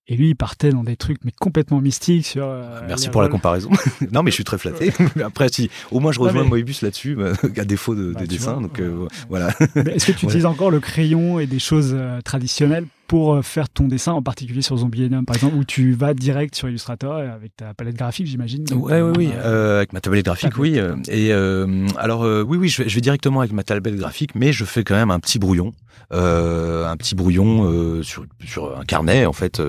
et 0.06 0.16
lui, 0.16 0.28
il 0.28 0.36
partait 0.36 0.68
dans 0.68 0.84
des 0.84 0.96
trucs 0.96 1.24
mais 1.24 1.32
complètement 1.32 1.80
mystiques 1.80 2.26
sur. 2.26 2.44
Euh, 2.44 2.80
Merci 2.86 3.08
pour 3.08 3.22
la 3.22 3.28
comparaison. 3.28 3.70
non, 4.12 4.22
mais 4.22 4.30
je 4.30 4.34
suis 4.34 4.44
très 4.44 4.58
flatté. 4.58 4.92
Après, 5.24 5.48
si 5.48 5.70
au 5.90 6.00
moins 6.00 6.12
je 6.12 6.20
rejoins 6.20 6.42
mais... 6.42 6.50
Moebius 6.50 6.82
là-dessus, 6.82 7.14
bah, 7.14 7.32
à 7.56 7.64
défaut 7.64 7.94
de, 7.94 8.12
bah, 8.12 8.20
des 8.20 8.26
dessins. 8.26 8.52
Vois, 8.52 8.62
donc 8.62 8.80
euh, 8.80 9.08
voilà. 9.30 9.48
Est-ce 9.74 10.06
que 10.06 10.12
tu 10.12 10.26
utilises 10.26 10.44
encore 10.44 10.70
le 10.70 10.80
crayon 10.80 11.40
et 11.40 11.46
des 11.46 11.58
choses 11.58 11.92
euh, 11.94 12.20
traditionnelles 12.20 12.86
pour 13.06 13.44
faire 13.44 13.68
ton 13.68 13.86
dessin, 13.86 14.12
en 14.12 14.22
particulier 14.22 14.62
sur 14.62 14.76
Zombienum, 14.76 15.24
par 15.24 15.36
exemple, 15.36 15.56
où 15.56 15.64
tu 15.64 15.92
vas 15.92 16.14
direct 16.14 16.54
sur 16.54 16.68
Illustrator 16.68 17.16
avec 17.16 17.56
ta 17.56 17.74
palette 17.74 17.96
graphique, 17.96 18.26
j'imagine. 18.26 18.64
Ouais, 18.72 19.00
oui, 19.00 19.12
oui. 19.16 19.30
Euh, 19.34 19.78
avec 19.78 19.92
ma 19.92 20.00
tablette 20.00 20.24
graphique, 20.24 20.58
oui. 20.58 20.78
Et 21.08 21.32
euh, 21.32 21.86
alors, 21.96 22.24
euh, 22.24 22.42
oui, 22.42 22.56
oui, 22.58 22.68
je 22.68 22.82
vais, 22.82 22.88
je 22.88 22.94
vais, 22.94 23.00
directement 23.00 23.40
avec 23.40 23.52
ma 23.52 23.62
tablette 23.62 23.96
graphique, 23.96 24.34
mais 24.34 24.52
je 24.52 24.64
fais 24.64 24.84
quand 24.84 24.94
même 24.94 25.10
un 25.10 25.20
petit 25.20 25.38
brouillon, 25.38 25.72
un 26.10 26.96
petit 26.96 27.14
brouillon 27.14 28.02
sur, 28.02 28.24
sur 28.44 28.78
un 28.78 28.84
carnet, 28.84 29.26
en 29.26 29.32
fait, 29.32 29.60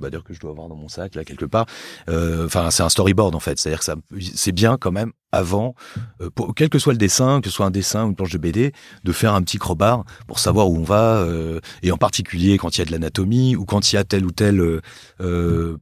bah, 0.00 0.10
dire 0.10 0.24
que 0.24 0.34
je 0.34 0.40
dois 0.40 0.50
avoir 0.50 0.68
dans 0.68 0.76
mon 0.76 0.88
sac 0.88 1.14
là 1.14 1.24
quelque 1.24 1.44
part. 1.44 1.66
Enfin, 2.08 2.70
c'est 2.70 2.82
un 2.82 2.88
storyboard 2.88 3.34
en 3.34 3.40
fait, 3.40 3.58
c'est-à-dire 3.58 3.80
que 3.80 3.84
ça, 3.84 3.96
c'est 4.34 4.52
bien 4.52 4.76
quand 4.78 4.92
même 4.92 5.12
avant, 5.32 5.74
euh, 6.20 6.30
pour, 6.30 6.54
quel 6.54 6.68
que 6.68 6.78
soit 6.78 6.92
le 6.92 6.98
dessin, 6.98 7.40
que 7.40 7.48
ce 7.48 7.54
soit 7.54 7.66
un 7.66 7.70
dessin 7.70 8.04
ou 8.04 8.08
une 8.08 8.16
planche 8.16 8.32
de 8.32 8.38
BD, 8.38 8.72
de 9.04 9.12
faire 9.12 9.34
un 9.34 9.42
petit 9.42 9.58
crowbar 9.58 10.04
pour 10.26 10.38
savoir 10.38 10.68
où 10.68 10.76
on 10.76 10.82
va, 10.82 11.18
euh, 11.18 11.60
et 11.82 11.92
en 11.92 11.96
particulier 11.96 12.58
quand 12.58 12.76
il 12.76 12.80
y 12.80 12.82
a 12.82 12.84
de 12.84 12.92
l'anatomie 12.92 13.56
ou 13.56 13.64
quand 13.64 13.92
il 13.92 13.96
y 13.96 13.98
a 13.98 14.04
tel 14.04 14.24
ou 14.24 14.30
tel 14.30 14.60
euh, 14.60 14.80
euh 15.20 15.76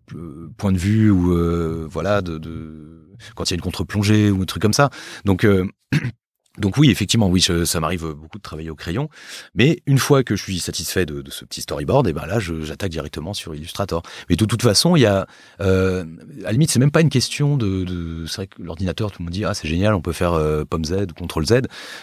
point 0.57 0.73
de 0.73 0.79
vue 0.79 1.11
ou 1.11 1.89
voilà, 1.89 2.21
de, 2.21 2.39
de, 2.39 3.07
quand 3.35 3.45
il 3.45 3.51
y 3.51 3.55
a 3.55 3.57
une 3.57 3.63
contre-plongée 3.63 4.31
ou 4.31 4.43
un 4.43 4.45
truc 4.45 4.63
comme 4.63 4.73
ça. 4.73 4.91
Donc 5.25 5.47
donc 6.59 6.77
oui, 6.77 6.91
effectivement, 6.91 7.29
oui, 7.29 7.41
ça 7.43 7.81
m'arrive 7.81 8.07
beaucoup 8.13 8.39
de 8.39 8.43
travailler 8.43 8.71
au 8.71 8.75
crayon, 8.75 9.09
mais 9.55 9.83
une 9.87 9.99
fois 9.99 10.23
que 10.23 10.37
je 10.37 10.43
suis 10.43 10.59
satisfait 10.59 11.07
de, 11.07 11.23
de 11.23 11.31
ce 11.31 11.45
petit 11.45 11.61
storyboard, 11.63 12.07
et 12.09 12.13
ben 12.13 12.27
là, 12.27 12.39
j'attaque 12.39 12.91
directement 12.91 13.35
sur 13.35 13.55
Illustrator. 13.55 14.03
Mais 14.29 14.37
de 14.37 14.45
toute 14.45 14.63
façon, 14.63 14.97
il 14.97 15.01
y 15.01 15.07
a, 15.07 15.27
euh, 15.61 16.05
à 16.41 16.45
la 16.45 16.53
limite, 16.53 16.71
c'est 16.71 16.79
même 16.79 16.91
pas 16.91 17.01
une 17.01 17.11
question 17.11 17.57
de, 17.57 17.85
de 17.85 18.27
c'est 18.27 18.37
vrai 18.37 18.47
que 18.49 18.63
l'ordinateur, 18.63 19.11
tout 19.11 19.21
le 19.21 19.25
monde 19.25 19.33
dit 19.33 19.45
ah 19.45 19.55
c'est 19.55 19.69
génial, 19.69 19.95
on 19.95 20.01
peut 20.01 20.13
faire 20.13 20.33
euh, 20.33 20.65
Pomme 20.65 20.85
Z 20.85 21.07
ou 21.21 21.27
Ctrl 21.27 21.47
Z. 21.47 21.53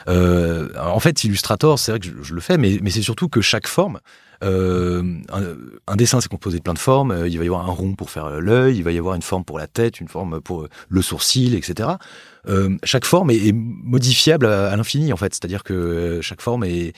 Euh, 0.08 0.70
en 0.80 1.00
fait, 1.00 1.24
Illustrator, 1.24 1.80
c'est 1.80 1.92
vrai 1.92 2.00
que 2.00 2.08
je, 2.08 2.22
je, 2.22 2.34
le 2.34 2.42
fais, 2.42 2.58
mais, 2.58 2.80
mais 2.82 2.90
c'est 2.90 3.02
surtout 3.02 3.30
que 3.30 3.42
chaque 3.42 3.68
forme 3.68 4.00
euh, 4.44 5.04
un, 5.32 5.44
un, 5.88 5.96
dessin, 5.96 6.22
c'est 6.22 6.30
composé 6.30 6.58
de 6.58 6.64
plein 6.64 6.74
de 6.74 6.80
formes. 6.80 7.12
Euh, 7.12 7.28
il 7.28 7.38
va 7.38 7.44
y 7.44 7.48
avoir 7.48 7.68
un 7.68 7.72
rond 7.72 7.96
pour 7.96 8.10
faire 8.10 8.30
l'œil, 8.42 8.78
il 8.78 8.84
va 8.84 8.92
y 8.92 8.98
avoir 8.98 9.16
une 9.16 9.22
forme 9.22 9.44
pour 9.44 9.58
la 9.58 9.68
tête, 9.68 10.00
une 10.00 10.08
forme 10.08 10.42
pour 10.42 10.68
le 10.90 11.02
sourcil, 11.02 11.56
etc. 11.56 11.90
Euh, 12.48 12.78
chaque 12.84 13.06
forme 13.06 13.32
est, 13.32 13.54
modifiable 13.54 14.46
à, 14.46 14.76
l'infini, 14.76 15.14
en 15.14 15.18
fait. 15.18 15.34
C'est-à-dire 15.34 15.64
que 15.64 16.20
chaque 16.22 16.42
forme 16.42 16.64
est, 16.64 16.94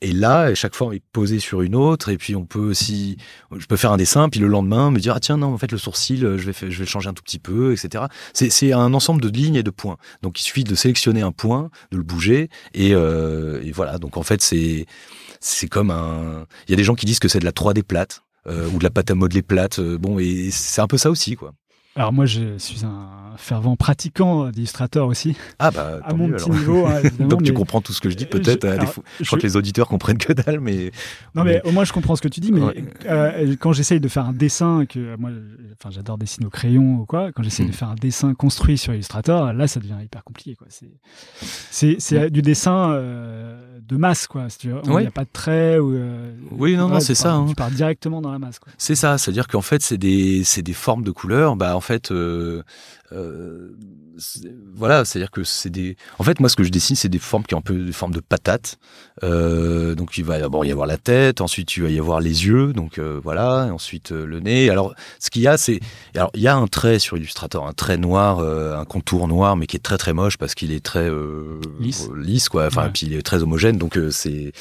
est 0.00 0.12
là, 0.12 0.50
et 0.50 0.54
chaque 0.54 0.74
forme 0.74 0.94
est 0.94 1.02
posée 1.12 1.38
sur 1.38 1.62
une 1.62 1.74
autre, 1.74 2.08
et 2.08 2.16
puis 2.16 2.36
on 2.36 2.44
peut 2.44 2.60
aussi, 2.60 3.16
je 3.56 3.66
peux 3.66 3.76
faire 3.76 3.92
un 3.92 3.96
dessin, 3.96 4.28
puis 4.28 4.40
le 4.40 4.46
lendemain 4.46 4.90
me 4.90 4.98
dire 5.00 5.14
ah 5.16 5.20
tiens 5.20 5.36
non 5.36 5.52
en 5.52 5.58
fait 5.58 5.72
le 5.72 5.78
sourcil 5.78 6.20
je 6.20 6.50
vais 6.50 6.52
je 6.52 6.66
vais 6.66 6.84
le 6.84 6.88
changer 6.88 7.08
un 7.08 7.12
tout 7.12 7.24
petit 7.24 7.40
peu, 7.40 7.72
etc. 7.72 8.04
C'est 8.32 8.72
un 8.72 8.94
ensemble 8.94 9.20
de 9.20 9.28
lignes 9.28 9.56
et 9.56 9.62
de 9.62 9.70
points. 9.70 9.96
Donc 10.22 10.40
il 10.40 10.44
suffit 10.44 10.64
de 10.64 10.74
sélectionner 10.74 11.22
un 11.22 11.32
point, 11.32 11.70
de 11.90 11.96
le 11.96 12.02
bouger, 12.02 12.50
et, 12.72 12.94
euh, 12.94 13.60
voilà. 13.74 13.98
Donc 13.98 14.16
en 14.16 14.22
fait 14.22 14.42
c'est 14.42 14.86
c'est 15.40 15.68
comme 15.68 15.90
un. 15.90 16.46
Il 16.66 16.70
y 16.70 16.74
a 16.74 16.76
des 16.76 16.84
gens 16.84 16.94
qui 16.94 17.06
disent 17.06 17.18
que 17.18 17.28
c'est 17.28 17.40
de 17.40 17.44
la 17.44 17.52
3D 17.52 17.82
plate 17.82 18.22
euh, 18.46 18.68
ou 18.70 18.78
de 18.78 18.84
la 18.84 18.90
pâte 18.90 19.10
à 19.10 19.14
modeler 19.14 19.42
plate. 19.42 19.78
Euh, 19.78 19.98
bon, 19.98 20.18
et 20.18 20.50
c'est 20.50 20.80
un 20.80 20.86
peu 20.86 20.98
ça 20.98 21.10
aussi, 21.10 21.36
quoi. 21.36 21.52
Alors 21.96 22.12
moi, 22.12 22.26
je 22.26 22.58
suis 22.58 22.84
un 22.84 23.36
fervent 23.36 23.76
pratiquant 23.76 24.50
d'illustrateur 24.50 25.06
aussi. 25.06 25.36
Ah 25.60 25.70
bah, 25.70 26.00
à 26.04 26.12
mon 26.14 26.28
petit 26.28 26.50
niveau, 26.50 26.86
hein. 26.86 27.02
Donc 27.20 27.44
tu 27.44 27.52
mais- 27.52 27.56
comprends 27.56 27.80
tout 27.80 27.92
ce 27.92 28.00
que 28.00 28.10
je 28.10 28.16
dis 28.16 28.26
peut-être. 28.26 28.66
Je- 29.20 29.24
crois 29.26 29.38
que 29.38 29.44
les 29.44 29.56
auditeurs 29.56 29.86
comprennent 29.88 30.18
que 30.18 30.32
dalle, 30.32 30.58
mais 30.60 30.90
Non, 31.36 31.44
mais 31.44 31.60
au 31.64 31.70
moins 31.70 31.84
je 31.84 31.92
comprends 31.92 32.16
ce 32.16 32.22
que 32.22 32.26
tu 32.28 32.40
dis, 32.40 32.50
mais 32.50 32.60
Ouais. 32.62 32.84
euh, 33.06 33.54
quand 33.60 33.72
j'essaye 33.72 34.00
de 34.00 34.08
faire 34.08 34.26
un 34.26 34.32
dessin, 34.32 34.86
que 34.88 35.14
moi, 35.16 35.30
enfin, 35.78 35.90
j'adore 35.92 36.18
dessiner 36.18 36.46
au 36.46 36.50
crayon 36.50 36.96
ou 36.96 37.06
quoi, 37.06 37.30
quand 37.32 37.42
j'essaye 37.44 37.66
de 37.66 37.72
faire 37.72 37.88
un 37.90 37.94
dessin 37.96 38.34
construit 38.34 38.76
sur 38.76 38.92
Illustrator, 38.92 39.52
là, 39.52 39.68
ça 39.68 39.78
devient 39.78 39.96
hyper 40.02 40.24
compliqué, 40.24 40.56
quoi. 40.56 40.66
C'est, 40.70 40.90
c'est, 41.70 41.96
c'est 42.00 42.28
du 42.30 42.42
dessin 42.42 42.90
euh, 42.92 43.63
de 43.80 43.96
masse, 43.96 44.26
quoi. 44.26 44.46
Il 44.62 44.70
n'y 44.70 44.90
Ouais. 44.90 45.06
a 45.06 45.10
pas 45.10 45.24
de 45.24 45.30
trait 45.32 45.78
ou. 45.78 45.94
euh, 45.94 46.32
Oui, 46.52 46.76
non, 46.76 46.88
non, 46.88 47.00
c'est 47.00 47.14
ça, 47.14 47.34
hein. 47.34 47.46
Tu 47.48 47.54
pars 47.54 47.70
directement 47.70 48.20
dans 48.20 48.32
la 48.32 48.38
masse. 48.38 48.60
C'est 48.78 48.94
ça, 48.94 49.18
c'est-à-dire 49.18 49.48
qu'en 49.48 49.62
fait, 49.62 49.82
c'est 49.82 49.98
des, 49.98 50.42
c'est 50.44 50.62
des 50.62 50.72
formes 50.72 51.02
de 51.04 51.10
couleurs. 51.10 51.56
Bah, 51.56 51.76
en 51.76 51.80
fait, 51.80 52.10
euh, 52.12 52.62
euh, 53.12 53.70
c'est- 54.18 54.52
voilà, 54.74 55.04
c'est-à-dire 55.04 55.30
que 55.30 55.44
c'est 55.44 55.70
des. 55.70 55.96
En 56.18 56.24
fait, 56.24 56.40
moi, 56.40 56.48
ce 56.48 56.56
que 56.56 56.64
je 56.64 56.70
dessine, 56.70 56.96
c'est 56.96 57.08
des 57.08 57.18
formes 57.18 57.44
qui 57.44 57.54
ont 57.54 57.58
un 57.58 57.62
peu 57.62 57.74
des 57.84 57.92
formes 57.92 58.14
de 58.14 58.20
patates. 58.20 58.78
Donc, 59.22 60.18
il 60.18 60.24
va 60.24 60.38
d'abord 60.38 60.64
y 60.64 60.70
avoir 60.72 60.86
la 60.86 60.98
tête, 60.98 61.40
ensuite, 61.40 61.76
il 61.76 61.82
va 61.82 61.90
y 61.90 61.98
avoir 61.98 62.20
les 62.20 62.46
yeux, 62.46 62.72
donc 62.72 62.98
voilà, 62.98 63.66
et 63.68 63.70
ensuite 63.70 64.10
le 64.10 64.40
nez. 64.40 64.70
Alors, 64.70 64.94
ce 65.18 65.30
qu'il 65.30 65.42
y 65.42 65.46
a, 65.48 65.56
c'est, 65.56 65.80
alors, 66.14 66.30
il 66.34 66.42
y 66.42 66.48
a 66.48 66.56
un 66.56 66.66
trait 66.66 66.98
sur 66.98 67.16
Illustrator, 67.16 67.66
un 67.66 67.72
trait 67.72 67.96
noir, 67.96 68.40
un 68.40 68.84
contour 68.84 69.26
noir, 69.28 69.56
mais 69.56 69.66
qui 69.66 69.76
est 69.76 69.80
très 69.80 69.98
très 69.98 70.12
moche 70.12 70.36
parce 70.36 70.54
qu'il 70.54 70.72
est 70.72 70.84
très 70.84 71.10
Lisse. 71.80 72.08
lisse, 72.16 72.48
quoi. 72.48 72.66
Enfin, 72.66 72.84
Ouais. 72.84 72.90
puis 72.92 73.06
il 73.06 73.14
est 73.14 73.22
très 73.22 73.42
homogène, 73.42 73.63
donc 73.72 73.96
euh, 73.96 74.10
c'est, 74.10 74.52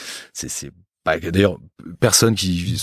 bah, 1.06 1.20
D'ailleurs, 1.20 1.58
personne 2.00 2.36
qui, 2.36 2.80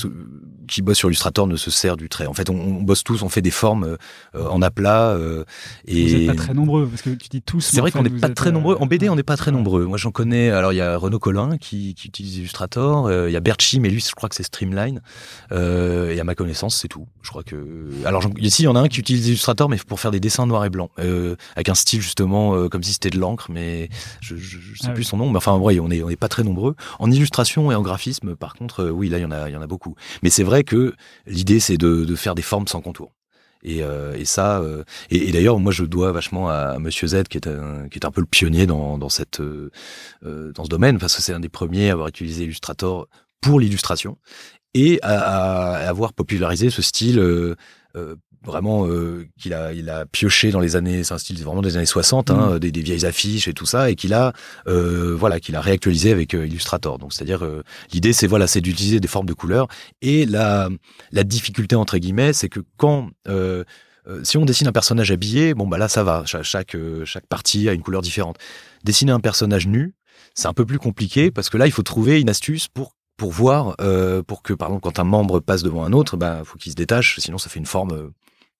qui 0.69 0.83
bosse 0.83 0.99
sur 0.99 1.09
Illustrator 1.09 1.47
ne 1.47 1.57
se 1.57 1.71
sert 1.71 1.97
du 1.97 2.09
trait. 2.09 2.27
En 2.27 2.35
fait, 2.35 2.51
on, 2.51 2.55
on 2.55 2.83
bosse 2.83 3.03
tous, 3.03 3.23
on 3.23 3.29
fait 3.29 3.43
des 3.43 3.51
formes 3.51 3.97
euh, 4.35 4.47
en 4.49 4.61
aplat. 4.63 5.09
euh, 5.11 5.45
et 5.87 6.07
Vous 6.07 6.17
n'êtes 6.19 6.27
pas 6.29 6.35
très 6.45 6.55
nombreux, 6.55 6.87
parce 6.87 7.03
que 7.03 7.11
tu 7.11 7.29
dis 7.29 7.43
tous. 7.43 7.61
c'est 7.61 7.81
vrai 7.81 7.91
en 7.91 7.99
qu'on 7.99 8.03
n'est 8.05 8.11
vous 8.11 8.21
pas 8.21 8.29
très 8.29 8.51
euh, 8.51 8.53
nombreux. 8.53 8.77
En 8.79 8.87
BD, 8.87 9.09
on 9.09 9.17
n'est 9.17 9.23
pas 9.23 9.37
très 9.37 9.51
nombreux. 9.53 9.87
Moi, 9.87 9.97
j'en 9.99 10.11
connais. 10.11 10.51
Alors, 10.51 10.73
il 10.73 10.77
y 10.77 10.81
a 10.83 10.97
Renaud 10.97 11.19
Collin 11.19 11.57
qui, 11.59 11.95
qui 11.95 12.09
utilise 12.09 12.37
Illustrator. 12.39 13.07
euh, 13.07 13.31
Il 13.31 13.33
y 13.33 13.37
a 13.37 13.41
Berchi, 13.41 13.81
mais 13.81 13.89
lui, 13.89 14.01
je 14.01 14.15
crois 14.15 14.29
que 14.29 14.35
c'est 14.35 14.43
Streamline. 14.43 15.01
Euh, 15.53 16.11
et 16.15 16.21
à 16.21 16.25
ma 16.25 16.35
connaissance, 16.35 16.77
c'est 16.77 16.89
tout. 16.89 17.07
Je 17.23 17.31
crois 17.31 17.43
que. 17.43 17.89
Alors, 18.05 18.23
ici, 18.39 18.63
il 18.63 18.67
y 18.67 18.69
en 18.69 18.77
a 18.77 18.81
un 18.81 18.89
qui 18.89 19.01
utilise 19.01 19.27
Illustrator, 19.29 19.69
mais 19.69 19.79
pour 19.79 19.99
faire 19.99 20.11
des 20.11 20.21
dessins 20.21 20.47
noirs 20.47 20.65
et 20.67 20.71
blancs, 20.71 20.91
euh, 20.99 21.37
avec 21.57 21.69
un 21.71 21.75
style 21.75 22.01
justement 22.03 22.55
euh, 22.55 22.69
comme 22.69 22.83
si 22.83 22.93
c'était 22.93 23.11
de 23.11 23.19
l'encre, 23.19 23.47
mais 23.51 23.89
je, 24.21 24.37
je 24.37 24.59
sais 24.79 24.89
Ah 24.89 24.91
plus 24.91 25.03
oui. 25.03 25.05
son 25.09 25.17
nom. 25.17 25.31
Mais 25.31 25.39
enfin, 25.39 25.53
on 25.53 25.89
n'est 25.89 26.03
on 26.03 26.11
est 26.11 26.17
pas 26.17 26.29
très 26.29 26.43
nombreux. 26.45 26.77
En 26.99 27.11
illustration 27.11 27.73
et 27.73 27.75
en 27.75 27.83
graphisme, 27.83 28.10
par 28.39 28.55
contre, 28.55 28.85
euh, 28.85 28.91
oui, 28.91 29.09
là, 29.09 29.19
il 29.19 29.23
y 29.23 29.25
en 29.25 29.31
a, 29.31 29.49
y 29.51 29.57
en 29.57 29.63
a 29.63 29.67
beaucoup. 29.67 29.95
Mais 30.23 30.31
c'est 30.31 30.43
vrai 30.43 30.65
que 30.65 30.95
l'idée, 31.27 31.61
c'est 31.61 31.77
de, 31.77 32.15
faire 32.15 32.35
des 32.35 32.43
formes 32.43 32.67
sans 32.67 32.81
contour. 32.81 33.13
Et, 33.63 33.83
euh, 33.83 34.25
ça, 34.25 34.61
euh, 34.61 34.85
et, 35.11 35.33
d'ailleurs, 35.33 35.59
moi, 35.59 35.73
je 35.73 35.85
dois 35.85 36.13
vachement 36.13 36.49
à 36.49 36.79
Monsieur 36.79 37.09
Z, 37.09 37.25
qui 37.29 37.37
est 37.37 37.47
un, 37.47 37.89
qui 37.89 37.99
est 37.99 38.07
un 38.07 38.11
peu 38.11 38.21
le 38.21 38.27
pionnier 38.27 38.67
dans, 38.67 39.09
cette, 39.09 39.41
dans 39.41 40.65
ce 40.65 40.69
domaine, 40.69 40.99
parce 40.99 41.17
que 41.17 41.23
c'est 41.23 41.33
un 41.35 41.41
des 41.41 41.49
premiers 41.49 41.91
à 41.91 41.93
avoir 41.93 42.09
utilisé 42.09 42.45
Illustrator 42.45 43.09
pour 43.41 43.61
l'illustration 43.61 44.19
et 44.75 44.99
à 45.03 45.89
avoir 45.89 46.13
popularisé 46.13 46.71
ce 46.71 46.83
style. 46.83 47.57
Euh, 48.43 48.49
euh, 48.49 48.51
vraiment 48.51 48.87
euh, 48.87 49.27
qu'il 49.39 49.55
a 49.55 49.73
il 49.73 49.89
a 49.91 50.07
pioché 50.07 50.51
dans 50.51 50.61
les 50.61 50.77
années 50.77 51.05
c'est 51.05 51.15
un 51.15 51.19
style 51.19 51.43
vraiment 51.43 51.63
des 51.63 51.77
années 51.77 51.87
60 51.87 52.31
hein, 52.31 52.59
des, 52.59 52.73
des 52.73 52.83
vieilles 52.83 53.07
affiches 53.07 53.49
et 53.49 53.53
tout 53.55 53.67
ça 53.67 53.91
et 53.91 53.95
qu'il 53.97 54.15
a 54.15 54.33
euh, 54.67 55.15
voilà 55.15 55.41
qu'il 55.41 55.57
a 55.57 55.61
réactualisé 55.61 56.11
avec 56.13 56.35
euh, 56.35 56.47
Illustrator. 56.47 56.99
Donc 56.99 57.13
c'est 57.13 57.23
à 57.23 57.27
dire 57.27 57.45
l'idée 57.93 58.13
c'est 58.13 58.27
voilà 58.27 58.47
c'est 58.47 58.61
d'utiliser 58.61 59.01
des 59.01 59.09
formes 59.09 59.27
de 59.27 59.35
couleurs. 59.35 59.69
Et 60.03 60.27
la 60.27 60.69
la 61.13 61.25
difficulté 61.25 61.77
entre 61.77 61.99
guillemets 61.99 62.33
c'est 62.33 62.49
que 62.49 62.61
quand 62.77 63.11
euh, 63.29 63.65
euh, 64.09 64.25
si 64.25 64.39
on 64.39 64.45
dessine 64.47 64.67
un 64.67 64.73
personnage 64.73 65.11
habillé, 65.11 65.53
bon 65.55 65.67
bah 65.69 65.77
là 65.79 65.89
ça 65.89 66.03
va, 66.03 66.25
Cha- 66.25 66.43
chaque 66.43 66.75
euh, 66.75 67.05
chaque 67.05 67.27
partie 67.27 67.69
a 67.69 67.73
une 67.75 67.83
couleur 67.83 68.03
différente. 68.03 68.37
Dessiner 68.83 69.13
un 69.13 69.21
personnage 69.21 69.67
nu, 69.67 69.93
c'est 70.35 70.49
un 70.49 70.55
peu 70.55 70.65
plus 70.65 70.79
compliqué 70.79 71.31
parce 71.31 71.51
que 71.51 71.59
là 71.59 71.67
il 71.67 71.73
faut 71.73 71.83
trouver 71.83 72.21
une 72.21 72.31
astuce 72.31 72.67
pour 72.69 72.97
pour 73.19 73.31
voir 73.33 73.75
euh, 73.83 74.23
pour 74.23 74.43
que 74.43 74.55
par 74.55 74.69
exemple 74.69 74.83
quand 74.85 74.99
un 74.99 75.05
membre 75.05 75.41
passe 75.41 75.63
devant 75.63 75.85
un 75.85 75.93
autre, 75.93 76.17
bah 76.17 76.41
faut 76.47 76.57
qu'il 76.57 76.73
se 76.73 76.77
détache, 76.77 77.19
sinon 77.21 77.37
ça 77.37 77.51
fait 77.51 77.59
une 77.59 77.67
forme 77.67 77.93
euh, 77.93 78.09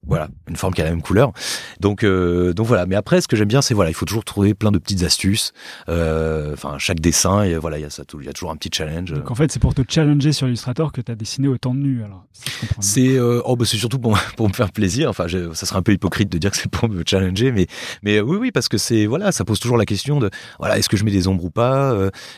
voilà, 0.07 0.29
une 0.49 0.57
forme 0.57 0.73
qui 0.75 0.81
a 0.81 0.85
la 0.85 0.91
même 0.91 1.03
couleur. 1.03 1.33
Donc, 1.79 2.05
euh, 2.05 2.53
donc 2.55 2.67
voilà. 2.67 2.87
Mais 2.87 2.97
après, 2.97 3.21
ce 3.21 3.29
que 3.29 3.37
j'aime 3.37 3.49
bien, 3.49 3.63
c'est 3.63 3.75
voilà, 3.75 3.91
il 3.91 3.95
faut 3.95 4.07
toujours 4.07 4.25
trouver 4.25 4.55
plein 4.55 4.73
de 4.73 4.79
petites 4.79 5.03
astuces. 5.03 5.53
Euh, 5.89 6.53
Enfin, 6.55 6.77
chaque 6.79 7.01
dessin, 7.01 7.43
et 7.43 7.57
voilà, 7.57 7.79
il 7.79 7.83
y 7.83 7.85
a 7.85 7.91
ça, 7.91 8.05
tout- 8.05 8.21
il 8.21 8.27
y 8.27 8.29
a 8.29 8.33
toujours 8.33 8.51
un 8.51 8.57
petit 8.57 8.71
challenge. 8.73 9.13
Donc 9.13 9.31
en 9.31 9.35
fait, 9.35 9.53
c'est 9.53 9.61
pour 9.61 9.75
te 9.75 9.83
challenger 9.89 10.33
sur 10.33 10.47
Illustrator 10.49 10.91
que 10.93 11.01
tu 11.01 11.13
as 11.13 11.15
dessiné 11.15 11.49
autant 11.49 11.75
de 11.75 11.81
nus, 11.81 12.03
alors, 12.03 12.25
si. 12.33 12.51
C'est 12.81 13.19
euh, 13.19 13.41
oh 13.45 13.57
bah 13.57 13.65
c'est 13.67 13.77
surtout 13.77 13.99
pour 13.99 14.19
pour 14.37 14.49
me 14.49 14.53
faire 14.55 14.73
plaisir. 14.73 15.09
Enfin, 15.11 15.27
je- 15.29 15.53
ça 15.53 15.67
serait 15.67 15.79
un 15.79 15.83
peu 15.83 15.93
hypocrite 15.93 16.31
de 16.31 16.39
dire 16.39 16.51
que 16.51 16.57
c'est 16.57 16.71
pour 16.71 16.89
me 16.89 17.03
challenger, 17.07 17.53
mais 17.53 17.67
mais 18.03 18.21
oui 18.21 18.37
oui 18.41 18.51
parce 18.53 18.69
que 18.69 18.79
c'est 18.79 19.07
voilà, 19.07 19.33
ça 19.33 19.45
pose 19.45 19.61
toujours 19.61 19.77
la 19.77 19.87
question 19.87 20.19
de 20.19 20.31
voilà 20.59 20.79
est-ce 20.79 20.89
que 20.89 20.97
je 20.97 21.05
mets 21.05 21.11
des 21.13 21.29
ombres 21.29 21.45
ou 21.45 21.51
pas 21.51 21.95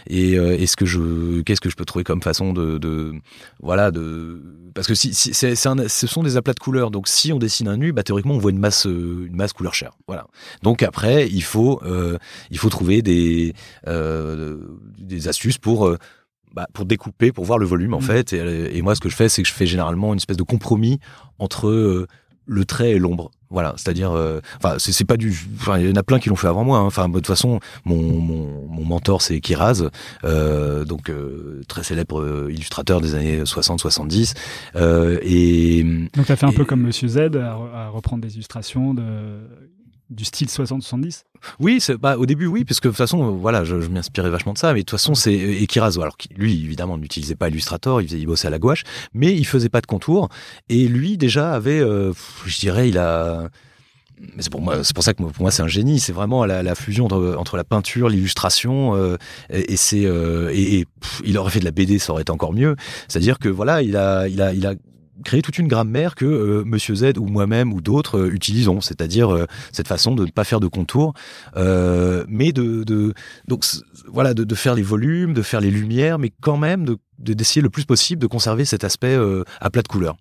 et 0.08 0.32
est-ce 0.34 0.76
que 0.76 0.84
je 0.86 1.40
qu'est-ce 1.42 1.60
que 1.60 1.70
je 1.70 1.76
peux 1.76 1.84
trouver 1.84 2.04
comme 2.04 2.22
façon 2.22 2.52
de, 2.52 2.78
de 2.78 3.12
voilà 3.60 3.90
de 3.90 4.42
parce 4.74 4.86
que 4.86 4.94
si, 4.94 5.14
si 5.14 5.32
c'est 5.34 5.54
c'est 5.54 5.68
un- 5.68 5.88
ce 5.88 6.06
sont 6.06 6.22
des 6.22 6.36
aplats 6.36 6.54
de 6.54 6.58
couleurs 6.60 6.90
donc 6.90 7.08
si 7.08 7.32
on 7.32 7.38
dessine 7.52 7.68
un 7.68 7.76
nu, 7.76 7.92
bah 7.92 8.02
théoriquement 8.02 8.34
on 8.34 8.38
voit 8.38 8.50
une 8.50 8.58
masse 8.58 8.86
euh, 8.86 9.26
une 9.28 9.36
masse 9.36 9.52
couleur 9.52 9.74
chair. 9.74 9.92
Voilà. 10.06 10.26
Donc 10.62 10.82
après 10.82 11.28
il 11.28 11.42
faut 11.42 11.80
euh, 11.84 12.18
il 12.50 12.58
faut 12.58 12.70
trouver 12.70 13.02
des 13.02 13.54
euh, 13.86 14.58
des 14.98 15.28
astuces 15.28 15.58
pour 15.58 15.94
bah, 16.54 16.66
pour 16.74 16.84
découper, 16.84 17.32
pour 17.32 17.44
voir 17.44 17.58
le 17.58 17.66
volume 17.66 17.94
en 17.94 18.00
Mm. 18.00 18.02
fait. 18.02 18.32
Et, 18.34 18.76
et 18.76 18.82
moi, 18.82 18.94
ce 18.94 19.00
que 19.00 19.08
je 19.08 19.16
fais, 19.16 19.28
c'est 19.30 19.42
que 19.42 19.48
je 19.48 19.54
fais 19.54 19.66
généralement 19.66 20.12
une 20.12 20.18
espèce 20.18 20.36
de 20.36 20.42
compromis 20.42 20.98
entre 21.38 22.06
le 22.46 22.64
trait 22.64 22.92
et 22.92 22.98
l'ombre. 22.98 23.30
Voilà, 23.50 23.74
c'est-à-dire, 23.76 24.12
euh, 24.12 24.40
enfin, 24.56 24.76
c'est 24.78 24.92
c'est 24.92 25.04
pas 25.04 25.18
du, 25.18 25.36
enfin, 25.60 25.78
il 25.78 25.88
y 25.88 25.92
en 25.92 25.96
a 25.96 26.02
plein 26.02 26.18
qui 26.18 26.30
l'ont 26.30 26.36
fait 26.36 26.46
avant 26.48 26.64
moi. 26.64 26.78
hein. 26.78 26.84
Enfin, 26.86 27.08
de 27.08 27.14
toute 27.14 27.26
façon, 27.26 27.60
mon, 27.84 27.96
mon, 28.00 28.66
mon 28.66 28.84
mentor 28.84 29.20
c'est 29.20 29.40
Kiraz, 29.40 29.84
euh, 30.24 30.84
donc 30.86 31.10
euh, 31.10 31.60
très 31.68 31.82
célèbre 31.82 32.20
euh, 32.22 32.48
illustrateur 32.50 33.02
des 33.02 33.14
années 33.14 33.42
60-70. 33.42 34.34
Euh, 34.76 35.18
et 35.22 35.82
Donc 36.16 36.24
tu 36.26 36.32
as 36.32 36.36
fait 36.36 36.46
un 36.46 36.50
et- 36.50 36.54
peu 36.54 36.64
comme 36.64 36.80
Monsieur 36.80 37.08
Z 37.08 37.18
à, 37.36 37.58
à 37.74 37.88
reprendre 37.90 38.22
des 38.22 38.32
illustrations 38.34 38.94
de, 38.94 39.02
du 40.12 40.24
style 40.24 40.48
60-70 40.48 41.24
Oui, 41.60 41.82
bah, 42.00 42.16
au 42.16 42.26
début 42.26 42.46
oui, 42.46 42.64
parce 42.64 42.80
que 42.80 42.88
de 42.88 42.92
toute 42.92 42.98
façon, 42.98 43.24
euh, 43.24 43.30
voilà, 43.30 43.64
je, 43.64 43.74
m'inspirais 43.76 44.30
vachement 44.30 44.52
de 44.52 44.58
ça. 44.58 44.72
Mais 44.72 44.80
de 44.80 44.84
toute 44.84 44.98
façon, 44.98 45.14
c'est 45.14 45.34
et 45.34 45.66
Kiraz, 45.66 45.98
alors 45.98 46.16
lui 46.36 46.64
évidemment 46.64 46.98
n'utilisait 46.98 47.34
pas 47.34 47.48
Illustrator, 47.48 48.00
il, 48.00 48.08
faisait, 48.08 48.20
il 48.20 48.26
bossait 48.26 48.48
à 48.48 48.50
la 48.50 48.58
gouache, 48.58 48.84
mais 49.14 49.34
il 49.34 49.44
faisait 49.44 49.68
pas 49.68 49.80
de 49.80 49.86
contour. 49.86 50.28
Et 50.68 50.88
lui 50.88 51.16
déjà 51.16 51.52
avait, 51.52 51.80
euh, 51.80 52.12
je 52.46 52.60
dirais, 52.60 52.88
il 52.88 52.98
a 52.98 53.48
c'est 54.38 54.50
pour 54.50 54.60
moi, 54.60 54.84
c'est 54.84 54.94
pour 54.94 55.04
ça 55.04 55.14
que 55.14 55.22
pour 55.22 55.32
moi 55.40 55.50
c'est 55.50 55.62
un 55.62 55.68
génie. 55.68 56.00
C'est 56.00 56.12
vraiment 56.12 56.44
la, 56.44 56.74
fusion 56.74 57.06
entre, 57.06 57.34
entre 57.38 57.56
la 57.56 57.64
peinture, 57.64 58.08
l'illustration, 58.08 58.94
euh, 58.94 59.16
et, 59.50 59.72
et 59.72 59.76
c'est 59.76 60.04
euh, 60.04 60.50
et, 60.52 60.86
il 61.24 61.38
aurait 61.38 61.50
fait 61.50 61.60
de 61.60 61.64
la 61.64 61.70
BD, 61.70 61.98
ça 61.98 62.12
aurait 62.12 62.22
été 62.22 62.32
encore 62.32 62.52
mieux. 62.52 62.76
C'est-à-dire 63.08 63.38
que 63.38 63.48
voilà, 63.48 63.82
il 63.82 63.96
a 63.96 64.28
il 64.28 64.40
a 64.40 64.74
créé 65.22 65.42
toute 65.42 65.58
une 65.58 65.68
grammaire 65.68 66.14
que 66.14 66.24
euh, 66.24 66.64
Monsieur 66.64 66.94
Z 66.94 67.12
ou 67.18 67.26
moi-même 67.26 67.72
ou 67.72 67.80
d'autres 67.80 68.18
euh, 68.18 68.34
utilisons, 68.34 68.80
c'est-à-dire 68.80 69.32
euh, 69.32 69.46
cette 69.72 69.88
façon 69.88 70.14
de 70.14 70.24
ne 70.26 70.30
pas 70.30 70.44
faire 70.44 70.60
de 70.60 70.66
contours, 70.68 71.14
euh, 71.56 72.24
mais 72.28 72.52
de, 72.52 72.84
de 72.84 73.14
donc 73.48 73.64
voilà 74.06 74.34
de, 74.34 74.54
faire 74.54 74.74
les 74.74 74.82
volumes, 74.82 75.32
de 75.34 75.42
faire 75.42 75.60
les 75.60 75.70
lumières, 75.70 76.18
mais 76.18 76.30
quand 76.40 76.56
même 76.56 76.84
de 76.84 76.98
de- 77.18 77.34
d'essayer 77.34 77.62
le 77.62 77.70
plus 77.70 77.84
possible 77.84 78.20
de 78.20 78.26
conserver 78.26 78.64
cet 78.64 78.82
aspect 78.84 79.16
à 79.60 79.70
plat 79.70 79.82
de 79.82 79.88
couleur. 79.88 80.16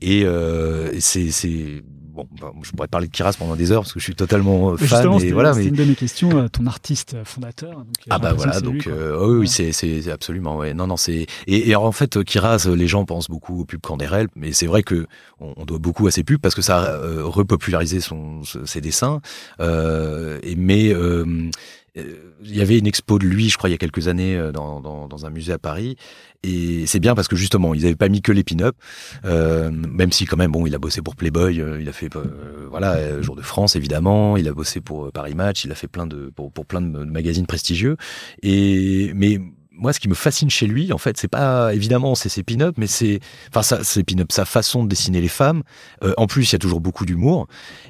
Et, 0.00 0.20
et 0.20 1.00
c'est 1.00 1.82
bon, 2.16 2.26
bah, 2.40 2.52
je 2.62 2.70
pourrais 2.72 2.88
parler 2.88 3.06
de 3.06 3.12
Kiras 3.12 3.34
pendant 3.38 3.54
des 3.56 3.70
heures 3.70 3.82
parce 3.82 3.92
que 3.92 4.00
je 4.00 4.04
suis 4.04 4.14
totalement 4.14 4.70
euh, 4.70 4.76
Mais 4.80 4.86
fan. 4.86 4.98
Justement, 5.02 5.18
et 5.20 5.32
voilà, 5.32 5.54
mais 5.54 5.66
une 5.66 5.74
de 5.74 5.84
mes 5.84 5.94
questions, 5.94 6.30
euh, 6.38 6.48
ton 6.48 6.66
artiste 6.66 7.16
fondateur. 7.24 7.72
donc, 7.72 7.86
euh, 7.86 8.10
ah 8.10 8.16
j'ai 8.16 8.22
bah 8.22 8.32
voilà, 8.32 8.60
donc 8.60 8.84
lui, 8.84 8.90
euh, 8.90 9.16
oui, 9.20 9.46
oui, 9.48 9.64
Ouais. 9.66 9.72
c'est 9.72 10.10
absolument 10.10 10.56
ouais. 10.56 10.74
Non 10.74 10.86
non, 10.86 10.96
c'est 10.96 11.26
et, 11.46 11.68
et 11.68 11.70
alors, 11.70 11.84
en 11.84 11.92
fait 11.92 12.24
Kiraz, 12.24 12.66
les 12.74 12.86
gens 12.88 13.04
pensent 13.04 13.28
beaucoup 13.28 13.60
aux 13.60 13.64
pubs 13.64 13.80
Canderel, 13.80 14.28
mais 14.34 14.52
c'est 14.52 14.66
vrai 14.66 14.82
que 14.82 15.06
on, 15.40 15.52
on 15.56 15.64
doit 15.64 15.78
beaucoup 15.78 16.06
à 16.06 16.10
ces 16.10 16.24
pubs 16.24 16.40
parce 16.40 16.54
que 16.54 16.62
ça 16.62 16.78
a 16.82 16.90
euh, 16.90 17.22
repopularisé 17.24 18.00
son 18.00 18.40
ses 18.64 18.80
dessins. 18.80 19.20
Euh, 19.60 20.38
et 20.42 20.56
mais 20.56 20.92
euh, 20.94 21.50
il 21.96 22.54
y 22.56 22.60
avait 22.60 22.78
une 22.78 22.86
expo 22.86 23.18
de 23.18 23.26
lui, 23.26 23.48
je 23.48 23.56
crois, 23.56 23.68
il 23.68 23.72
y 23.72 23.74
a 23.74 23.78
quelques 23.78 24.08
années 24.08 24.36
euh, 24.36 24.52
dans, 24.52 24.80
dans, 24.80 25.08
dans 25.08 25.26
un 25.26 25.30
musée 25.30 25.52
à 25.52 25.58
Paris. 25.58 25.96
Et 26.42 26.86
c'est 26.86 27.00
bien 27.00 27.14
parce 27.14 27.28
que 27.28 27.36
justement, 27.36 27.74
ils 27.74 27.82
n'avaient 27.82 27.96
pas 27.96 28.08
mis 28.08 28.22
que 28.22 28.32
les 28.32 28.44
pin-up, 28.44 28.76
euh, 29.24 29.70
même 29.70 30.12
si 30.12 30.26
quand 30.26 30.36
même, 30.36 30.52
bon, 30.52 30.66
il 30.66 30.74
a 30.74 30.78
bossé 30.78 31.02
pour 31.02 31.16
Playboy, 31.16 31.60
euh, 31.60 31.80
il 31.80 31.88
a 31.88 31.92
fait, 31.92 32.14
euh, 32.14 32.66
voilà, 32.70 32.94
euh, 32.94 33.22
Jour 33.22 33.34
de 33.34 33.42
France 33.42 33.76
évidemment, 33.76 34.36
il 34.36 34.46
a 34.46 34.52
bossé 34.52 34.80
pour 34.80 35.06
euh, 35.06 35.10
Paris 35.10 35.34
Match, 35.34 35.64
il 35.64 35.72
a 35.72 35.74
fait 35.74 35.88
plein 35.88 36.06
de 36.06 36.30
pour, 36.34 36.52
plein 36.66 36.82
de 36.82 37.04
magazines 37.04 37.46
prestigieux. 37.46 37.96
Et 38.42 39.12
mais 39.14 39.40
moi, 39.70 39.92
ce 39.92 40.00
qui 40.00 40.08
me 40.08 40.14
fascine 40.14 40.50
chez 40.50 40.66
lui, 40.66 40.92
en 40.92 40.98
fait, 40.98 41.16
c'est 41.18 41.28
pas 41.28 41.74
évidemment 41.74 42.14
c'est 42.14 42.28
ses 42.28 42.42
pin-up, 42.42 42.76
mais 42.78 42.86
c'est 42.86 43.20
enfin 43.48 43.62
ça, 43.62 43.82
c'est 43.82 44.04
pin-up, 44.04 44.30
sa 44.30 44.44
façon 44.44 44.84
de 44.84 44.88
dessiner 44.88 45.20
les 45.20 45.28
femmes. 45.28 45.62
Euh, 46.04 46.14
en 46.16 46.26
plus, 46.26 46.50
il 46.50 46.52
y 46.52 46.56
a 46.56 46.58
toujours 46.58 46.80
beaucoup 46.80 47.06
d'humour 47.06 47.48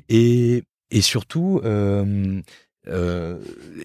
et 0.08 0.62
et 0.90 1.00
surtout. 1.00 1.60
Euh, 1.64 2.40
Euh, 2.88 3.36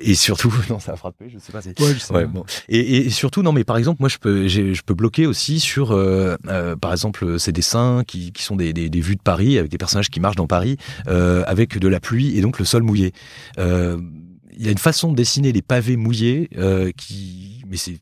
et 0.01 0.13
surtout, 0.15 0.53
non, 0.69 0.79
ça 0.79 0.93
a 0.93 0.95
frappé, 0.95 1.29
je 1.29 1.39
sais 1.39 1.51
pas. 1.51 1.61
Si... 1.61 1.69
Ouais, 1.69 1.93
je 1.93 1.99
sais 1.99 2.13
Ouais, 2.13 2.23
pas. 2.23 2.27
bon. 2.27 2.43
et, 2.69 2.97
et 2.97 3.09
surtout, 3.09 3.41
non, 3.41 3.51
mais 3.51 3.63
par 3.63 3.77
exemple, 3.77 3.97
moi, 3.99 4.09
je 4.09 4.17
peux, 4.17 4.47
je 4.47 4.81
peux 4.85 4.93
bloquer 4.93 5.25
aussi 5.27 5.59
sur, 5.59 5.91
euh, 5.91 6.35
euh, 6.47 6.75
par 6.75 6.91
exemple, 6.91 7.39
ces 7.39 7.51
dessins 7.51 8.03
qui, 8.05 8.31
qui 8.31 8.43
sont 8.43 8.55
des, 8.55 8.73
des, 8.73 8.89
des 8.89 9.01
vues 9.01 9.15
de 9.15 9.21
Paris 9.21 9.57
avec 9.57 9.71
des 9.71 9.77
personnages 9.77 10.09
qui 10.09 10.19
marchent 10.19 10.35
dans 10.35 10.47
Paris 10.47 10.77
avec 11.07 11.77
de 11.77 11.87
la 11.87 11.99
pluie 11.99 12.37
et 12.37 12.41
donc 12.41 12.59
le 12.59 12.65
sol 12.65 12.83
mouillé. 12.83 13.11
Il 13.57 14.65
y 14.65 14.67
a 14.67 14.71
une 14.71 14.77
façon 14.77 15.11
de 15.11 15.15
dessiner 15.15 15.51
les 15.51 15.61
pavés 15.61 15.97
mouillés 15.97 16.49
qui, 16.97 17.63
mais 17.67 17.77
c'est 17.77 17.97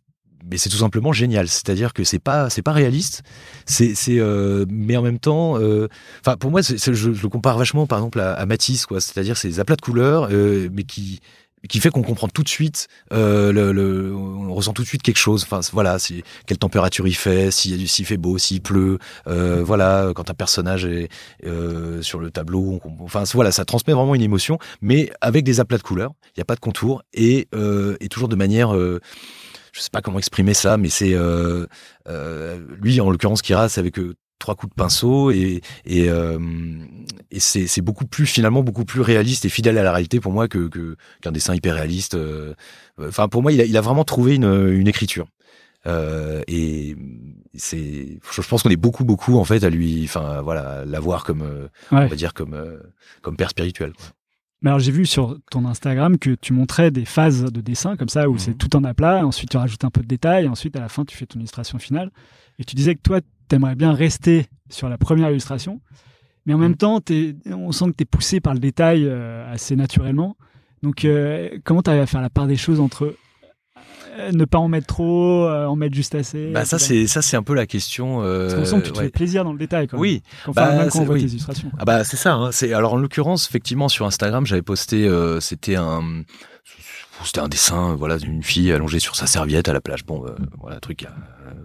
mais 0.50 0.58
c'est 0.58 0.70
tout 0.70 0.78
simplement 0.78 1.12
génial. 1.14 1.48
C'est-à-dire 1.48 1.94
que 1.94 2.04
c'est 2.04 2.20
pas 2.20 2.50
c'est 2.50 2.62
pas 2.62 2.74
réaliste. 2.74 3.24
C'est 3.66 3.96
euh, 4.10 4.66
mais 4.70 4.98
en 4.98 5.02
même 5.02 5.20
temps, 5.20 5.58
euh, 5.60 5.88
enfin 6.22 6.38
pour 6.38 6.52
moi, 6.52 6.62
je, 6.62 7.10
le 7.10 7.30
compare 7.30 7.58
vachement 7.58 7.88
par 7.88 8.00
exemple 8.00 8.20
à, 8.20 8.46
Matisse 8.46 8.86
quoi. 8.86 9.00
C'est-à-dire 9.02 9.38
c'est 9.38 9.48
des 9.50 9.60
aplats 9.60 9.76
de 9.76 9.82
couleurs, 9.82 10.30
euh, 10.32 10.70
mais 10.74 10.84
qui 10.84 11.20
qui 11.68 11.82
fait 11.82 11.90
qu'on 11.90 12.04
comprend 12.04 12.30
tout 12.30 12.44
de 12.44 12.48
suite, 12.48 12.88
euh, 13.12 13.52
le, 13.52 13.74
le- 13.74 14.16
on 14.16 14.54
ressent 14.54 14.72
tout 14.72 14.82
de 14.82 14.88
suite 14.88 15.02
quelque 15.02 15.18
chose. 15.18 15.44
Enfin 15.44 15.60
voilà, 15.74 16.00
c'est 16.00 16.24
quelle 16.48 16.58
température 16.58 17.06
il 17.06 17.16
fait, 17.16 17.52
s'il 17.52 17.88
s'il 17.90 18.06
fait 18.06 18.16
beau, 18.16 18.38
s'il 18.38 18.62
pleut, 18.62 18.98
euh, 19.28 19.62
voilà, 19.62 20.12
quand 20.16 20.30
un 20.30 20.34
personnage 20.34 20.86
est 20.86 21.10
euh, 21.46 22.02
sur 22.02 22.20
le 22.20 22.32
tableau, 22.32 22.80
enfin 23.02 23.24
voilà, 23.34 23.52
ça 23.52 23.66
transmet 23.66 23.94
vraiment 23.94 24.16
une 24.16 24.22
émotion, 24.22 24.58
mais 24.82 25.12
avec 25.20 25.44
des 25.44 25.60
aplats 25.60 25.78
de 25.78 25.84
couleurs. 25.84 26.14
Il 26.28 26.40
n'y 26.40 26.42
a 26.42 26.46
pas 26.46 26.56
de 26.56 26.62
contour 26.62 27.04
et 27.14 27.50
euh, 27.54 27.98
et 28.00 28.08
toujours 28.08 28.30
de 28.30 28.38
manière 28.38 28.74
je 29.74 29.80
sais 29.82 29.90
pas 29.92 30.02
comment 30.02 30.18
exprimer 30.20 30.54
ça, 30.54 30.78
mais 30.78 30.90
c'est 30.90 31.14
euh, 31.14 31.66
euh, 32.08 32.60
lui 32.82 33.00
en 33.02 33.10
l'occurrence 33.10 33.42
Kira, 33.42 33.70
c'est 33.70 33.80
avec 33.80 34.00
euh, 34.00 34.16
trois 34.40 34.56
coups 34.56 34.72
de 34.72 34.76
pinceau 34.76 35.32
et 35.32 35.62
et, 35.86 36.10
euh, 36.10 36.40
et 37.32 37.40
c'est 37.40 37.82
beaucoup 37.82 38.06
plus 38.06 38.26
finalement 38.26 38.64
beaucoup 38.64 38.86
plus 38.86 39.02
réaliste 39.02 39.46
et 39.46 39.50
fidèle 39.50 39.78
à 39.78 39.84
la 39.84 39.92
réalité 39.92 40.20
pour 40.20 40.32
moi 40.32 40.48
que 40.48 40.70
qu'un 41.22 41.32
dessin 41.32 41.54
hyper 41.56 41.76
réaliste. 41.76 42.16
euh. 42.16 42.54
Enfin 43.02 43.28
pour 43.28 43.42
moi 43.42 43.52
il 43.52 43.60
a 43.62 43.66
il 43.66 43.76
a 43.78 43.82
vraiment 43.82 44.04
trouvé 44.06 44.36
une 44.36 44.70
une 44.70 44.88
écriture. 44.88 45.28
Euh, 45.88 46.42
et 46.48 46.96
c'est 47.56 48.20
je 48.32 48.42
pense 48.42 48.64
qu'on 48.64 48.70
est 48.70 48.76
beaucoup 48.76 49.06
beaucoup 49.06 49.38
en 49.38 49.46
fait 49.46 49.64
à 49.64 49.70
lui 49.70 50.04
enfin 50.04 50.42
voilà 50.42 50.84
l'avoir 50.86 51.24
comme 51.24 51.42
Ouais. 51.42 51.68
on 51.92 52.08
va 52.08 52.16
dire 52.16 52.34
comme 52.34 52.80
comme 53.22 53.36
père 53.38 53.50
spirituel. 53.50 53.94
quoi. 53.94 54.06
Mais 54.62 54.70
alors 54.70 54.80
j'ai 54.80 54.92
vu 54.92 55.06
sur 55.06 55.38
ton 55.52 55.66
Instagram 55.66 56.18
que 56.18 56.32
tu 56.36 56.52
montrais 56.54 56.92
des 56.92 57.06
phases 57.06 57.46
de 57.46 57.62
dessin 57.62 57.96
comme 57.96 58.10
ça 58.10 58.28
où 58.30 58.34
Mhm. 58.34 58.40
c'est 58.40 58.54
tout 58.58 58.76
en 58.76 58.84
aplat, 58.84 59.26
ensuite 59.26 59.50
tu 59.50 59.58
rajoutes 59.58 59.86
un 59.86 59.90
peu 59.90 60.02
de 60.02 60.08
détails, 60.08 60.48
ensuite 60.48 60.76
à 60.76 60.82
la 60.82 60.90
fin 60.90 61.06
tu 61.06 61.16
fais 61.16 61.26
ton 61.26 61.40
illustration 61.40 61.80
finale. 61.80 62.12
Et 62.60 62.66
tu 62.66 62.76
disais 62.76 62.96
que 62.96 63.02
toi 63.02 63.22
t'aimerais 63.48 63.76
bien 63.76 63.94
rester 63.94 64.48
sur 64.70 64.90
la 64.90 64.98
première 64.98 65.30
illustration, 65.32 65.80
mais 66.46 66.54
en 66.54 66.58
même 66.58 66.72
Mhm. 66.72 66.78
temps 66.78 67.02
on 67.48 67.72
sent 67.72 67.86
que 67.92 67.96
tu 67.98 68.04
es 68.04 68.06
poussé 68.06 68.42
par 68.42 68.54
le 68.54 68.60
détail 68.60 69.06
euh, 69.06 69.50
assez 69.52 69.76
naturellement. 69.78 70.36
Donc 70.84 71.06
euh, 71.06 71.58
comment 71.64 71.82
tu 71.82 71.90
arrives 71.90 72.02
à 72.04 72.06
faire 72.08 72.22
la 72.22 72.30
part 72.30 72.48
des 72.48 72.58
choses 72.58 72.80
entre 72.82 73.16
ne 74.34 74.46
pas 74.46 74.58
en 74.58 74.68
mettre 74.68 74.88
trop, 74.88 75.46
euh, 75.46 75.66
en 75.66 75.76
mettre 75.76 75.96
juste 75.96 76.16
assez 76.16 76.52
Bah 76.52 76.66
ça 76.66 76.78
c'est 76.80 77.08
ça 77.08 77.22
c'est 77.22 77.38
un 77.38 77.44
peu 77.44 77.54
la 77.54 77.66
question. 77.66 78.18
Parce 78.18 78.28
Euh, 78.28 78.56
qu'on 78.60 78.66
sent 78.66 78.82
que 78.82 78.86
tu 78.88 78.92
te 78.92 78.98
ouais. 78.98 79.04
fais 79.06 79.10
plaisir 79.10 79.44
dans 79.44 79.54
le 79.54 79.60
détail. 79.60 79.88
Quand 79.88 79.98
même. 79.98 80.02
Oui, 80.02 80.24
Quand, 80.46 80.52
bah, 80.54 80.68
enfin, 80.68 80.78
même 80.78 80.90
quand 80.90 81.00
on 81.00 81.04
voit 81.06 81.16
oui. 81.16 81.22
tes 81.26 81.30
illustrations. 81.32 81.72
Ah 81.80 81.86
bah 81.86 82.04
c'est 82.04 82.18
ça. 82.18 82.34
Hein. 82.34 82.52
C'est 82.52 82.74
alors 82.74 82.94
en 82.94 82.98
l'occurrence 82.98 83.48
effectivement 83.48 83.90
sur 83.90 84.06
Instagram 84.06 84.46
j'avais 84.46 84.62
posté 84.62 85.08
euh, 85.08 85.40
c'était 85.40 85.76
un 85.76 86.02
c'était 87.26 87.40
un 87.40 87.48
dessin 87.48 87.96
voilà 87.96 88.18
d'une 88.18 88.44
fille 88.44 88.72
allongée 88.72 89.00
sur 89.00 89.16
sa 89.16 89.28
serviette 89.28 89.68
à 89.68 89.74
la 89.74 89.82
plage. 89.82 90.06
Bon 90.06 90.26
euh, 90.26 90.32
voilà 90.60 90.80
truc. 90.80 91.04
euh, 91.04 91.08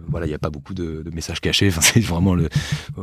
voilà 0.07 0.25
il 0.27 0.31
y 0.31 0.35
a 0.35 0.39
pas 0.39 0.49
beaucoup 0.49 0.73
de, 0.73 1.03
messages 1.13 1.39
cachés. 1.41 1.67
Enfin 1.69 1.81
c'est 1.81 1.99
vraiment 1.99 2.35
euh, 2.35 2.47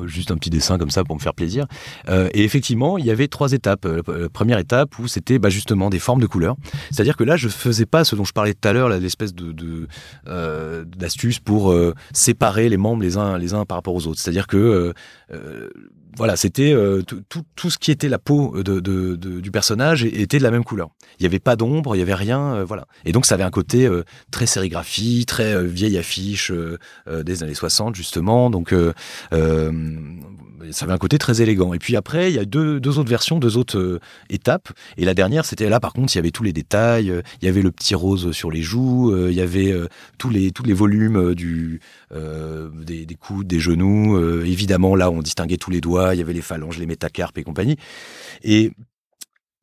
juste 0.07 0.31
un 0.31 0.37
petit 0.37 0.51
dessin 0.51 0.79
comme 0.79 0.91
ça 0.91 1.05
pour 1.05 1.17
me 1.17 1.21
faire 1.21 1.35
plaisir. 1.35 1.67
Euh, 2.09 2.29
et 2.35 2.45
effectivement 2.45 2.99
il 2.99 3.07
y 3.07 3.11
avait 3.11 3.29
trois 3.29 3.53
étapes. 3.53 3.87
Euh, 3.87 4.03
La 4.07 4.29
première 4.29 4.59
étape 4.59 4.99
où 4.99 5.09
c'était 5.09 5.39
bah, 5.39 5.49
justement 5.49 5.91
des 5.91 5.99
formes 5.99 6.21
de 6.21 6.27
couleurs. 6.27 6.57
C'est-à-dire 6.91 7.17
que 7.17 7.25
là 7.25 7.37
je 7.37 7.49
faisais 7.49 7.87
pas 7.87 8.05
ce 8.05 8.17
dont 8.17 8.25
je 8.25 8.33
parlais 8.33 8.55
tout 8.55 8.69
à 8.69 8.73
l'heure 8.73 8.89
l'espèce 8.89 9.35
de, 9.35 9.53
de 9.53 9.89
euh, 10.29 10.85
d'astuce 10.85 11.39
pour 11.39 11.73
euh, 11.73 11.95
séparer 12.13 12.69
les 12.69 12.77
membres 12.77 13.03
les 13.03 13.17
uns 13.17 13.39
les 13.39 13.55
uns 13.55 13.65
par 13.65 13.79
rapport 13.79 13.95
aux 13.95 14.07
autres. 14.07 14.21
C'est-à-dire 14.21 14.47
que 14.47 14.57
euh, 14.57 14.93
euh, 15.33 15.71
voilà, 16.17 16.37
c'était 16.37 16.73
euh, 16.73 17.03
tout, 17.03 17.71
ce 17.71 17.79
qui 17.79 17.91
était 17.91 18.09
la 18.09 18.19
peau 18.19 18.55
du 18.63 19.51
personnage 19.51 20.05
était 20.05 20.39
de 20.39 20.43
la 20.43 20.51
même 20.51 20.65
couleur. 20.65 20.91
Il 21.19 21.23
n'y 21.23 21.27
avait 21.27 21.39
pas 21.39 21.57
d'ombre, 21.57 21.95
il 21.95 21.99
n'y 21.99 22.03
avait 22.03 22.15
rien, 22.15 22.55
euh, 22.55 22.65
voilà. 22.65 22.87
Et 23.07 23.13
donc 23.13 23.25
ça 23.25 23.35
avait 23.35 23.45
un 23.45 23.51
côté 23.51 23.87
euh, 23.87 24.05
très 24.31 24.45
sérigraphie, 24.47 25.25
très 25.27 25.65
vieille 25.65 25.97
affiche 25.97 26.53
des 27.09 27.43
années 27.43 27.55
60 27.55 27.95
justement. 27.95 28.51
Donc 28.51 28.75
ça 30.71 30.85
avait 30.85 30.93
un 30.93 30.99
côté 30.99 31.19
très 31.19 31.41
élégant. 31.41 31.73
Et 31.75 31.79
puis 31.79 31.97
après, 31.97 32.31
il 32.31 32.37
y 32.37 32.39
a 32.39 32.45
deux, 32.45 32.77
autres 32.99 33.09
versions, 33.09 33.39
deux 33.39 33.57
autres 33.57 34.01
étapes. 34.29 34.69
Et 34.97 35.05
la 35.05 35.15
dernière, 35.15 35.45
c'était 35.45 35.69
là 35.69 35.81
par 35.81 35.93
contre, 35.93 36.15
il 36.15 36.19
y 36.19 36.21
avait 36.21 36.31
tous 36.31 36.43
les 36.43 36.53
détails. 36.53 37.23
Il 37.41 37.47
y 37.47 37.49
avait 37.49 37.63
le 37.63 37.71
petit 37.71 37.95
rose 37.95 38.33
sur 38.33 38.51
les 38.51 38.63
joues. 38.63 39.15
Il 39.29 39.35
y 39.35 39.41
avait 39.41 39.75
tous 40.19 40.31
les 40.31 40.75
volumes 40.75 41.35
des, 41.35 43.07
des 43.07 43.15
coudes, 43.15 43.47
des 43.47 43.61
genoux. 43.61 44.43
évidemment, 44.43 44.95
là, 44.95 45.11
on 45.11 45.23
distinguait 45.23 45.57
tous 45.57 45.71
les 45.71 45.81
doigts. 45.81 46.02
Il 46.13 46.19
y 46.19 46.21
avait 46.21 46.33
les 46.33 46.43
phalanges, 46.43 46.79
les 46.79 46.87
métacarpes 46.87 47.39
et 47.39 47.45
compagnie. 47.45 47.77
Et 48.43 48.73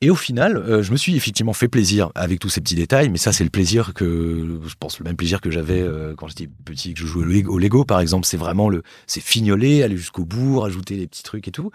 et 0.02 0.10
au 0.10 0.16
final, 0.16 0.58
euh, 0.58 0.82
je 0.82 0.92
me 0.92 0.98
suis 0.98 1.16
effectivement 1.16 1.54
fait 1.54 1.68
plaisir 1.68 2.10
avec 2.16 2.40
tous 2.40 2.50
ces 2.50 2.62
petits 2.62 2.76
détails, 2.76 3.10
mais 3.10 3.18
ça 3.18 3.32
c'est 3.32 3.44
le 3.44 3.50
plaisir 3.50 3.94
que 3.94 4.60
je 4.66 4.76
pense 4.80 5.00
le 5.00 5.04
même 5.04 5.16
plaisir 5.16 5.42
que 5.42 5.52
j'avais 5.52 5.82
euh, 5.82 6.14
quand 6.16 6.28
j'étais 6.28 6.48
petit, 6.66 6.94
que 6.94 7.00
je 7.02 7.06
jouais 7.06 7.46
au 7.46 7.58
Lego, 7.58 7.84
par 7.84 8.00
exemple. 8.00 8.26
C'est 8.26 8.38
vraiment 8.38 8.70
le, 8.70 8.84
c'est 9.08 9.22
fignoler, 9.22 9.84
aller 9.84 9.98
jusqu'au 9.98 10.26
bout, 10.26 10.60
rajouter 10.60 10.96
les 10.96 11.08
petits 11.08 11.24
trucs 11.24 11.48
et 11.48 11.52
tout. 11.52 11.72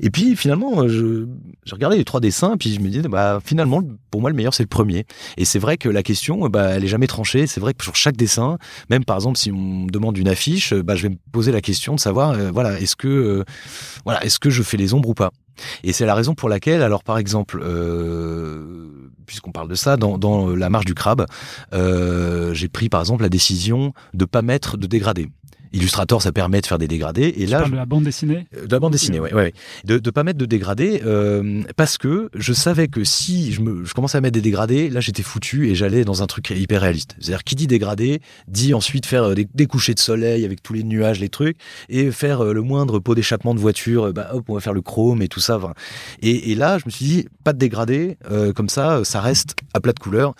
Et 0.00 0.10
puis 0.10 0.36
finalement, 0.36 0.82
euh, 0.82 0.88
je, 0.88 1.26
je 1.64 1.74
regardais 1.74 1.96
les 1.96 2.04
trois 2.04 2.20
dessins, 2.20 2.56
puis 2.56 2.72
je 2.72 2.80
me 2.80 2.88
disais, 2.88 3.08
bah 3.08 3.40
finalement, 3.44 3.82
pour 4.10 4.20
moi 4.20 4.30
le 4.30 4.36
meilleur 4.36 4.54
c'est 4.54 4.62
le 4.62 4.68
premier. 4.68 5.04
Et 5.36 5.44
c'est 5.44 5.58
vrai 5.58 5.76
que 5.76 5.88
la 5.88 6.02
question, 6.02 6.48
bah 6.48 6.70
elle 6.70 6.84
est 6.84 6.88
jamais 6.88 7.06
tranchée. 7.06 7.46
C'est 7.46 7.60
vrai 7.60 7.74
que 7.74 7.84
sur 7.84 7.96
chaque 7.96 8.16
dessin, 8.16 8.58
même 8.90 9.04
par 9.04 9.16
exemple 9.16 9.38
si 9.38 9.50
on 9.50 9.84
me 9.84 9.90
demande 9.90 10.16
une 10.18 10.28
affiche, 10.28 10.72
bah 10.72 10.96
je 10.96 11.02
vais 11.02 11.10
me 11.10 11.18
poser 11.32 11.52
la 11.52 11.60
question 11.60 11.94
de 11.94 12.00
savoir, 12.00 12.30
euh, 12.30 12.50
voilà, 12.50 12.80
est-ce 12.80 12.96
que, 12.96 13.08
euh, 13.08 13.44
voilà, 14.04 14.24
est-ce 14.24 14.38
que 14.38 14.50
je 14.50 14.62
fais 14.62 14.76
les 14.76 14.94
ombres 14.94 15.10
ou 15.10 15.14
pas? 15.14 15.30
Et 15.84 15.92
c'est 15.92 16.06
la 16.06 16.14
raison 16.14 16.34
pour 16.34 16.48
laquelle, 16.48 16.82
alors 16.82 17.02
par 17.02 17.18
exemple, 17.18 17.60
euh, 17.62 19.10
puisqu'on 19.26 19.52
parle 19.52 19.68
de 19.68 19.74
ça, 19.74 19.96
dans, 19.96 20.54
la 20.54 20.70
marche 20.70 20.86
du 20.86 20.94
crabe, 20.94 21.26
euh, 21.72 22.54
j'ai 22.54 22.68
pris 22.68 22.88
par 22.88 23.00
exemple 23.00 23.22
la 23.22 23.28
décision 23.28 23.92
de 24.14 24.24
pas 24.24 24.42
mettre 24.42 24.76
de 24.76 24.86
dégradé. 24.86 25.28
Illustrator, 25.76 26.22
ça 26.22 26.32
permet 26.32 26.60
de 26.60 26.66
faire 26.66 26.78
des 26.78 26.88
dégradés. 26.88 27.28
Et 27.36 27.44
Tu 27.44 27.46
là, 27.46 27.64
je- 27.64 27.70
de 27.70 27.76
la 27.76 27.86
bande 27.86 28.04
dessinée? 28.04 28.46
de 28.52 28.70
la 28.72 28.78
bande 28.80 28.92
dessinée, 28.92 29.20
ouais, 29.20 29.32
ouais, 29.34 29.42
ouais. 29.42 29.52
De 29.84 29.94
ne 30.04 30.10
pas 30.10 30.22
mettre 30.24 30.38
de 30.38 30.46
dégradés, 30.46 31.02
euh, 31.04 31.62
parce 31.76 31.98
que 31.98 32.30
je 32.34 32.52
savais 32.52 32.88
que 32.88 33.04
si 33.04 33.52
je, 33.52 33.60
me, 33.60 33.84
je 33.84 33.92
commençais 33.94 34.18
à 34.18 34.20
mettre 34.20 34.34
des 34.34 34.40
dégradés, 34.40 34.88
là 34.90 35.00
j'étais 35.00 35.22
foutu 35.22 35.68
et 35.68 35.74
j'allais 35.74 36.04
dans 36.04 36.22
un 36.22 36.26
truc 36.26 36.50
hyper 36.50 36.80
réaliste. 36.82 37.14
C'est-à-dire 37.20 37.44
qui 37.44 37.54
dit 37.54 37.66
dégradé, 37.66 38.20
dit 38.48 38.74
ensuite 38.74 39.06
faire 39.06 39.24
euh, 39.24 39.34
des, 39.34 39.46
des 39.54 39.66
couchers 39.66 39.94
de 39.94 40.00
soleil 40.00 40.44
avec 40.44 40.62
tous 40.62 40.72
les 40.72 40.82
nuages, 40.82 41.20
les 41.20 41.28
trucs, 41.28 41.56
et 41.88 42.10
faire 42.10 42.42
euh, 42.44 42.52
le 42.52 42.62
moindre 42.62 42.98
pot 42.98 43.14
d'échappement 43.14 43.54
de 43.54 43.60
voiture, 43.60 44.12
bah 44.12 44.30
hop, 44.32 44.44
on 44.48 44.54
va 44.54 44.60
faire 44.60 44.72
le 44.74 44.82
chrome 44.82 45.22
et 45.22 45.28
tout 45.28 45.40
ça. 45.40 45.56
enfin. 45.58 45.74
Et, 46.22 46.52
et 46.52 46.54
là, 46.54 46.78
je 46.78 46.84
me 46.86 46.90
suis 46.90 47.04
dit, 47.04 47.26
pas 47.44 47.52
de 47.52 47.58
dégradé, 47.58 48.16
euh, 48.30 48.52
comme 48.52 48.68
ça, 48.68 49.02
ça 49.04 49.20
reste 49.20 49.54
à 49.74 49.80
plat 49.80 49.92
de 49.92 49.98
couleur. 49.98 50.34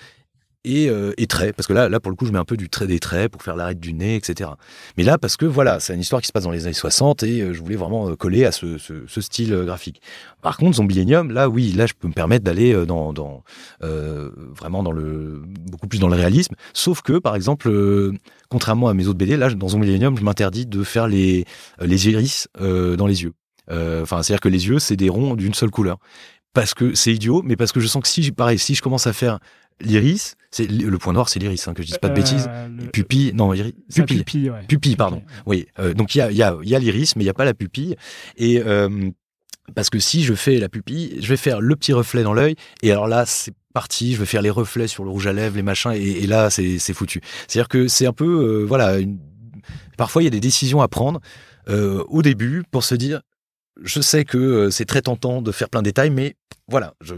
Et, 0.69 0.91
euh, 0.91 1.13
et 1.17 1.29
traits, 1.29 1.55
parce 1.55 1.69
que 1.69 1.73
là, 1.73 1.89
là, 1.89 2.01
pour 2.01 2.11
le 2.11 2.17
coup, 2.17 2.27
je 2.27 2.33
mets 2.33 2.41
un 2.41 2.45
peu 2.45 2.57
du 2.57 2.69
trait 2.69 2.89
des 2.89 2.99
traits 2.99 3.31
pour 3.31 3.41
faire 3.41 3.55
l'arête 3.55 3.79
du 3.79 3.93
nez, 3.93 4.17
etc. 4.17 4.51
Mais 4.97 5.05
là, 5.05 5.17
parce 5.17 5.37
que 5.37 5.47
voilà, 5.47 5.79
c'est 5.79 5.95
une 5.95 6.01
histoire 6.01 6.21
qui 6.21 6.27
se 6.27 6.33
passe 6.33 6.43
dans 6.43 6.51
les 6.51 6.65
années 6.65 6.73
60 6.73 7.23
et 7.23 7.41
euh, 7.41 7.53
je 7.53 7.63
voulais 7.63 7.77
vraiment 7.77 8.09
euh, 8.09 8.17
coller 8.17 8.45
à 8.45 8.51
ce, 8.51 8.77
ce, 8.77 9.21
style 9.21 9.55
graphique. 9.65 10.03
Par 10.43 10.57
contre, 10.57 10.79
Zombilenium, 10.79 11.31
là, 11.31 11.49
oui, 11.49 11.71
là, 11.71 11.87
je 11.87 11.95
peux 11.95 12.09
me 12.09 12.13
permettre 12.13 12.45
d'aller 12.45 12.85
dans, 12.85 13.13
dans 13.13 13.45
vraiment 13.81 14.83
dans 14.83 14.91
le 14.91 15.41
beaucoup 15.71 15.87
plus 15.87 16.01
dans 16.01 16.09
le 16.09 16.17
réalisme. 16.17 16.57
Sauf 16.73 17.01
que, 17.01 17.19
par 17.19 17.37
exemple, 17.37 17.71
contrairement 18.49 18.89
à 18.89 18.95
mes 18.95 19.07
autres 19.07 19.19
BD, 19.19 19.37
là, 19.37 19.55
dans 19.55 19.69
Zombilenium, 19.69 20.19
je 20.19 20.25
m'interdis 20.25 20.67
de 20.67 20.83
faire 20.83 21.07
les 21.07 21.45
les 21.81 22.09
iris 22.09 22.49
dans 22.59 23.07
les 23.07 23.23
yeux. 23.23 23.33
Enfin, 23.71 24.23
c'est-à-dire 24.23 24.41
que 24.41 24.49
les 24.49 24.67
yeux, 24.67 24.79
c'est 24.79 24.97
des 24.97 25.09
ronds 25.09 25.35
d'une 25.35 25.55
seule 25.55 25.71
couleur. 25.71 25.99
Parce 26.57 26.73
que 26.75 26.95
c'est 26.95 27.13
idiot, 27.15 27.43
mais 27.45 27.55
parce 27.55 27.71
que 27.71 27.81
je 27.81 27.87
sens 27.87 28.03
que 28.03 28.09
si, 28.09 28.33
pareil, 28.33 28.59
si 28.59 28.75
je 28.75 28.81
commence 28.83 29.07
à 29.07 29.13
faire 29.13 29.39
l'iris, 29.81 30.37
c'est 30.51 30.67
le 30.71 30.97
point 30.97 31.13
noir, 31.13 31.29
c'est 31.29 31.39
l'iris, 31.39 31.69
hein, 31.69 31.75
que 31.75 31.83
je 31.83 31.87
dise 31.89 31.99
pas 31.99 32.09
de 32.09 32.15
bêtises. 32.15 32.47
Euh, 32.49 32.67
le- 32.69 32.87
Pupille, 32.91 33.33
non, 33.35 33.53
iris, 33.53 33.75
pupille. 33.95 34.17
pupille, 34.25 34.51
ouais. 34.51 34.63
Pupille, 34.67 34.97
pardon. 34.97 35.23
Oui, 35.45 35.67
euh, 35.79 35.93
donc 35.93 36.15
il 36.15 36.19
y 36.19 36.21
a, 36.23 36.33
y, 36.33 36.43
a, 36.43 36.57
y 36.63 36.75
a 36.75 36.79
l'iris, 36.79 37.15
mais 37.15 37.23
il 37.23 37.27
n'y 37.27 37.31
a 37.31 37.35
pas 37.35 37.45
la 37.45 37.53
pupille. 37.53 37.95
Et 38.39 38.63
euh, 38.65 39.11
parce 39.75 39.91
que 39.91 39.99
si 39.99 40.25
je 40.25 40.33
fais 40.33 40.59
la 40.59 40.71
pupille, 40.71 41.19
je 41.21 41.29
vais 41.29 41.37
faire 41.37 41.61
le 41.61 41.77
petit 41.77 41.93
reflet 41.93 42.23
dans 42.23 42.33
l'œil, 42.33 42.55
et 42.83 42.91
alors 42.91 43.07
là, 43.07 43.27
c'est 43.27 43.53
parti, 43.75 44.15
je 44.15 44.19
vais 44.21 44.25
faire 44.27 44.41
les 44.41 44.49
reflets 44.49 44.87
sur 44.89 45.05
le 45.05 45.11
rouge 45.11 45.27
à 45.27 45.35
lèvres, 45.35 45.57
les 45.57 45.63
machins, 45.63 45.93
et, 45.93 46.23
et 46.23 46.27
là, 46.27 46.49
c'est 46.49 46.79
foutu. 46.95 47.21
C'est-à-dire 47.49 47.69
que 47.69 47.87
c'est 47.87 48.07
un 48.07 48.15
peu, 48.15 48.65
voilà, 48.67 48.99
une- 48.99 49.19
parfois 49.99 50.23
il 50.23 50.25
y 50.25 50.29
a 50.29 50.31
des 50.31 50.41
décisions 50.41 50.81
à 50.81 50.89
prendre 50.89 51.21
au 51.69 52.23
début 52.23 52.63
pour 52.71 52.83
se 52.85 52.95
dire, 52.95 53.21
je 53.83 54.01
sais 54.01 54.25
que 54.25 54.39
euh, 54.39 54.71
c'est 54.71 54.85
très 54.85 55.03
tentant 55.03 55.43
de 55.43 55.53
faire 55.53 55.69
plein 55.69 55.81
de 55.81 55.85
détails, 55.85 56.11
mais 56.11 56.37
voilà, 56.69 56.95
je 57.01 57.15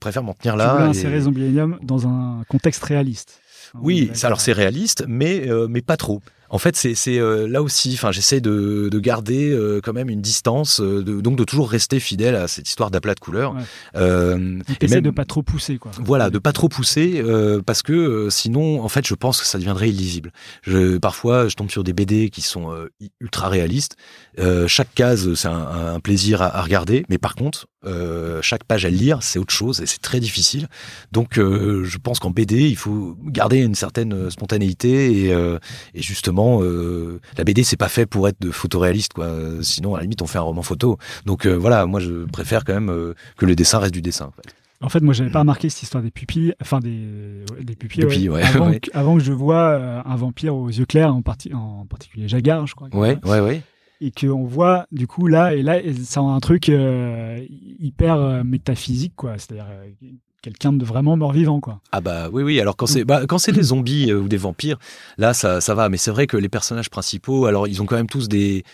préfère 0.00 0.22
m'en 0.22 0.34
tenir 0.34 0.54
Tu 0.54 0.58
là. 0.58 0.72
voulais 0.74 0.86
et- 0.86 0.90
insérer 0.90 1.20
Zombielenium 1.22 1.78
dans 1.82 2.06
un 2.06 2.42
contexte 2.48 2.84
réaliste. 2.84 3.40
Oui, 3.80 4.10
est 4.12 4.14
ça, 4.16 4.26
alors 4.26 4.40
c'est 4.40 4.52
réaliste, 4.52 5.04
mais, 5.08 5.48
euh, 5.48 5.66
mais 5.68 5.80
pas 5.80 5.96
trop. 5.96 6.20
En 6.52 6.58
fait, 6.58 6.76
c'est 6.76 7.18
euh, 7.18 7.48
là 7.48 7.62
aussi, 7.62 7.92
enfin, 7.94 8.12
j'essaie 8.12 8.40
de, 8.42 8.88
de 8.92 8.98
garder 9.00 9.50
euh, 9.50 9.80
quand 9.82 9.92
même 9.94 10.08
une 10.10 10.20
distance, 10.20 10.80
euh, 10.80 11.02
de- 11.02 11.20
donc 11.20 11.36
de 11.36 11.44
toujours 11.44 11.68
rester 11.70 11.98
fidèle 11.98 12.36
à 12.36 12.46
cette 12.46 12.68
histoire 12.68 12.90
d'aplat 12.90 13.14
de 13.14 13.20
couleurs. 13.20 13.54
Ouais. 13.54 13.62
Euh, 13.96 14.58
et 14.80 14.86
même- 14.88 15.00
de 15.02 15.10
pas 15.10 15.24
trop 15.24 15.42
pousser, 15.42 15.78
quoi. 15.78 15.90
Voilà, 15.98 16.28
de 16.30 16.38
pas 16.38 16.52
trop 16.52 16.68
pousser 16.68 17.22
euh, 17.24 17.62
parce 17.64 17.82
que 17.82 17.92
euh, 17.94 18.30
sinon, 18.30 18.82
en 18.84 18.88
fait, 18.88 19.06
je 19.06 19.14
pense 19.14 19.40
que 19.40 19.46
ça 19.46 19.56
deviendrait 19.58 19.88
illisible. 19.88 20.30
Je, 20.62 20.98
parfois, 20.98 21.48
je 21.48 21.56
tombe 21.56 21.70
sur 21.70 21.84
des 21.84 21.94
BD 21.94 22.28
qui 22.30 22.42
sont 22.42 22.70
euh, 22.70 22.88
ultra 23.20 23.48
réalistes. 23.48 23.96
Euh, 24.38 24.68
chaque 24.68 24.94
case, 24.94 25.32
c'est 25.34 25.48
un, 25.48 25.94
un 25.94 26.00
plaisir 26.00 26.42
à, 26.42 26.54
à 26.58 26.60
regarder, 26.62 27.04
mais 27.08 27.16
par 27.18 27.34
contre, 27.34 27.66
euh, 27.84 28.40
chaque 28.42 28.64
page 28.64 28.84
à 28.84 28.90
lire, 28.90 29.18
c'est 29.22 29.38
autre 29.38 29.52
chose 29.52 29.80
et 29.80 29.86
c'est 29.86 30.00
très 30.00 30.20
difficile. 30.20 30.68
Donc, 31.10 31.38
euh, 31.38 31.84
je 31.84 31.98
pense 31.98 32.18
qu'en 32.18 32.30
BD, 32.30 32.68
il 32.68 32.76
faut 32.76 33.16
garder 33.24 33.58
une 33.58 33.74
certaine 33.74 34.12
euh, 34.12 34.30
spontanéité 34.30 35.26
et, 35.26 35.32
euh, 35.32 35.58
et 35.94 36.02
justement, 36.02 36.60
la 36.62 37.44
BD, 37.44 37.64
c'est 37.64 37.76
pas 37.76 37.88
fait 37.88 38.06
pour 38.06 38.28
être 38.28 38.40
de 38.40 38.50
photoréaliste, 38.50 39.12
quoi. 39.14 39.30
Sinon, 39.62 39.94
à 39.94 39.98
la 39.98 40.02
limite, 40.02 40.22
on 40.22 40.26
fait 40.26 40.38
un 40.38 40.42
roman 40.42 40.62
photo. 40.62 40.98
Donc 41.26 41.46
voilà, 41.46 41.86
moi, 41.86 42.00
je 42.00 42.24
préfère 42.26 42.64
quand 42.64 42.74
même 42.74 43.14
que 43.36 43.46
le 43.46 43.54
dessin 43.54 43.78
reste 43.78 43.94
du 43.94 44.02
dessin. 44.02 44.26
en 44.26 44.30
fait. 44.32 44.54
En 44.80 44.88
fait, 44.88 45.00
moi, 45.00 45.14
j'avais 45.14 45.30
pas 45.30 45.40
remarqué 45.40 45.70
cette 45.70 45.84
histoire 45.84 46.02
des 46.02 46.10
pupilles, 46.10 46.54
enfin 46.60 46.80
des, 46.80 47.44
ouais, 47.52 47.62
des 47.62 47.76
pupilles, 47.76 48.02
Pupilles, 48.04 48.28
ouais, 48.28 48.42
avant. 48.42 48.72
Que, 48.80 48.90
avant 48.92 49.16
que 49.16 49.22
je 49.22 49.32
vois 49.32 50.02
un 50.04 50.16
vampire 50.16 50.56
aux 50.56 50.68
yeux 50.68 50.86
clairs, 50.86 51.14
en, 51.14 51.22
parti, 51.22 51.54
en 51.54 51.86
particulier 51.88 52.26
Jagar, 52.26 52.66
je 52.66 52.74
crois. 52.74 52.88
Ouais, 52.92 53.16
ouais, 53.24 53.40
ouais. 53.40 53.62
Et 54.04 54.10
qu'on 54.10 54.42
voit, 54.42 54.86
du 54.90 55.06
coup, 55.06 55.28
là, 55.28 55.54
et 55.54 55.62
là, 55.62 55.78
ça 56.02 56.18
a 56.18 56.24
un 56.24 56.40
truc 56.40 56.68
euh, 56.68 57.38
hyper 57.78 58.16
euh, 58.16 58.42
métaphysique, 58.42 59.12
quoi. 59.14 59.34
C'est-à-dire 59.38 59.68
euh, 59.70 60.08
quelqu'un 60.42 60.72
de 60.72 60.84
vraiment 60.84 61.16
mort-vivant, 61.16 61.60
quoi. 61.60 61.80
Ah 61.92 62.00
bah 62.00 62.28
oui 62.32 62.42
oui 62.42 62.60
alors 62.60 62.76
quand 62.76 62.86
c'est 62.86 63.04
bah, 63.04 63.22
quand 63.28 63.38
c'est 63.38 63.52
des 63.52 63.62
zombies 63.62 64.12
ou 64.12 64.26
des 64.26 64.36
vampires 64.36 64.78
là 65.18 65.34
ça 65.34 65.60
ça 65.60 65.74
va 65.76 65.88
mais 65.88 65.98
c'est 65.98 66.10
vrai 66.10 66.26
que 66.26 66.36
les 66.36 66.48
personnages 66.48 66.90
principaux 66.90 67.46
alors 67.46 67.68
ils 67.68 67.80
ont 67.80 67.86
quand 67.86 67.94
même 67.94 68.08
tous 68.08 68.28
des 68.28 68.64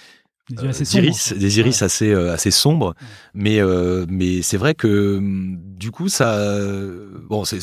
Des 0.51 0.64
euh, 0.64 0.68
assez 0.70 0.96
iris 0.96 1.28
quoi. 1.28 1.36
des 1.38 1.59
iris 1.59 1.80
Ouais. 1.80 1.84
assez 1.84 2.11
euh, 2.11 2.32
assez 2.32 2.51
sombres 2.51 2.94
mais 3.34 3.61
euh, 3.61 4.07
mais 4.09 4.40
c'est 4.42 4.57
vrai 4.57 4.74
que 4.74 5.20
du 5.22 5.90
coup 5.90 6.09
ça 6.09 6.34
euh, 6.38 7.09
bon 7.28 7.44
c'est 7.44 7.59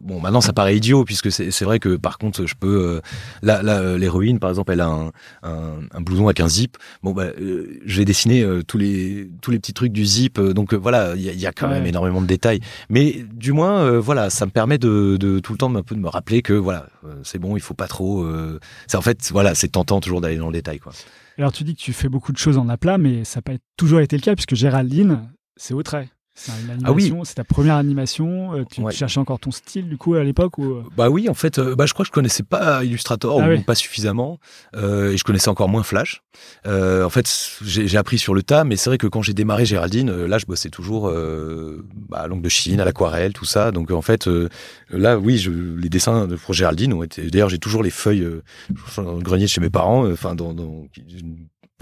bon 0.00 0.20
maintenant 0.20 0.40
ça 0.40 0.52
paraît 0.52 0.76
idiot 0.76 1.04
puisque 1.04 1.32
c'est 1.32 1.64
vrai 1.64 1.78
que 1.80 1.96
par 1.96 2.18
contre 2.18 2.46
je 2.46 2.54
peux 2.54 2.68
euh, 2.96 3.00
là 3.42 3.62
là 3.62 3.80
euh, 3.80 3.98
l'héroïne 3.98 4.38
par 4.38 4.50
exemple 4.50 4.72
elle 4.72 4.80
a 4.82 4.86
un, 4.86 5.10
un, 5.42 5.80
un 5.92 6.00
blouson 6.00 6.26
avec 6.26 6.40
un 6.40 6.48
zip 6.48 6.76
bon 7.02 7.12
bah 7.12 7.24
euh, 7.40 7.80
je 7.84 7.98
vais 7.98 8.04
dessiner 8.04 8.42
euh, 8.42 8.62
tous 8.62 8.78
les 8.78 9.28
tous 9.40 9.50
les 9.50 9.58
petits 9.58 9.74
trucs 9.74 9.92
du 9.92 10.04
zip 10.04 10.38
euh, 10.38 10.52
donc 10.54 10.74
euh, 10.74 10.76
voilà 10.76 11.14
il 11.16 11.22
y 11.22 11.36
y 11.36 11.46
a 11.46 11.52
quand 11.52 11.66
Ouais. 11.68 11.74
même 11.74 11.86
énormément 11.86 12.20
de 12.22 12.26
détails 12.26 12.60
mais 12.88 13.24
du 13.32 13.52
moins 13.52 13.80
euh, 13.82 14.00
voilà 14.00 14.30
ça 14.30 14.46
me 14.46 14.50
permet 14.50 14.78
de, 14.78 15.16
de 15.18 15.38
tout 15.40 15.52
le 15.52 15.58
temps 15.58 15.74
un 15.74 15.82
peu 15.82 15.94
de 15.94 16.00
me 16.00 16.08
rappeler 16.08 16.42
que 16.42 16.52
voilà 16.52 16.86
euh, 17.04 17.14
c'est 17.24 17.38
bon 17.38 17.56
il 17.56 17.60
faut 17.60 17.74
pas 17.74 17.88
trop 17.88 18.22
euh, 18.22 18.58
c'est 18.86 18.96
en 18.96 19.02
fait 19.02 19.28
voilà 19.32 19.54
c'est 19.54 19.68
tentant 19.68 20.00
toujours 20.00 20.20
d'aller 20.20 20.36
dans 20.36 20.46
le 20.48 20.52
détail 20.52 20.78
quoi 20.78 20.92
Alors, 21.42 21.50
tu 21.50 21.64
dis 21.64 21.74
que 21.74 21.80
tu 21.80 21.92
fais 21.92 22.08
beaucoup 22.08 22.30
de 22.30 22.38
choses 22.38 22.56
en 22.56 22.68
aplat, 22.68 22.98
mais 22.98 23.24
ça 23.24 23.38
n'a 23.38 23.42
pas 23.42 23.58
toujours 23.76 23.98
été 23.98 24.14
le 24.14 24.22
cas, 24.22 24.36
puisque 24.36 24.54
Géraldine, 24.54 25.28
c'est 25.56 25.74
au 25.74 25.82
trait. 25.82 26.08
Ah 26.84 26.92
oui. 26.92 27.12
c'est 27.24 27.34
ta 27.34 27.44
première 27.44 27.76
animation. 27.76 28.54
euh, 28.54 28.64
Tu, 28.70 28.82
cherchais 28.90 29.20
encore 29.20 29.38
ton 29.38 29.50
style, 29.50 29.88
du 29.88 29.96
coup, 29.98 30.14
à 30.14 30.24
l'époque 30.24 30.58
ou... 30.58 30.64
euh, 30.64 30.82
Bah 30.96 31.10
oui, 31.10 31.28
en 31.28 31.34
fait, 31.34 31.58
euh, 31.58 31.74
bah 31.76 31.86
je 31.86 31.92
crois 31.92 32.04
que 32.04 32.08
je 32.08 32.12
connaissais 32.12 32.42
pas 32.42 32.84
Illustrator 32.84 33.40
Ah 33.40 33.46
ou 33.46 33.50
oui. 33.50 33.62
pas 33.62 33.74
suffisamment, 33.74 34.38
euh, 34.74 35.12
et 35.12 35.16
je 35.16 35.24
connaissais 35.24 35.50
encore 35.50 35.68
moins 35.68 35.82
Flash. 35.82 36.22
En 36.66 37.10
fait, 37.10 37.28
j'ai 37.62 37.96
appris 37.98 38.18
sur 38.18 38.34
le 38.34 38.42
tas, 38.42 38.64
mais 38.64 38.76
c'est 38.76 38.88
vrai 38.90 38.98
que 38.98 39.06
quand 39.06 39.22
j'ai 39.22 39.34
démarré 39.34 39.66
Géraldine, 39.66 40.24
là, 40.24 40.38
je 40.38 40.46
bossais 40.46 40.70
toujours 40.70 41.12
bah, 42.08 42.18
à 42.20 42.26
l'encre 42.26 42.42
de 42.42 42.48
Chine, 42.48 42.80
à 42.80 42.84
l'aquarelle, 42.84 43.32
tout 43.32 43.44
ça. 43.44 43.70
Donc 43.70 43.90
en 43.90 44.02
fait, 44.02 44.28
là, 44.90 45.18
oui, 45.18 45.38
je, 45.38 45.50
les 45.50 45.88
dessins 45.88 46.26
de 46.26 46.36
pour 46.36 46.54
Géraldine 46.54 46.92
ont 46.94 47.02
été. 47.02 47.30
D'ailleurs, 47.30 47.50
j'ai 47.50 47.58
toujours 47.58 47.82
les 47.82 47.90
feuilles 47.90 48.26
dans 48.96 49.16
le 49.16 49.22
grenier 49.22 49.44
de 49.44 49.50
chez 49.50 49.60
mes 49.60 49.70
parents, 49.70 50.10
enfin 50.10 50.34
dans, 50.34 50.54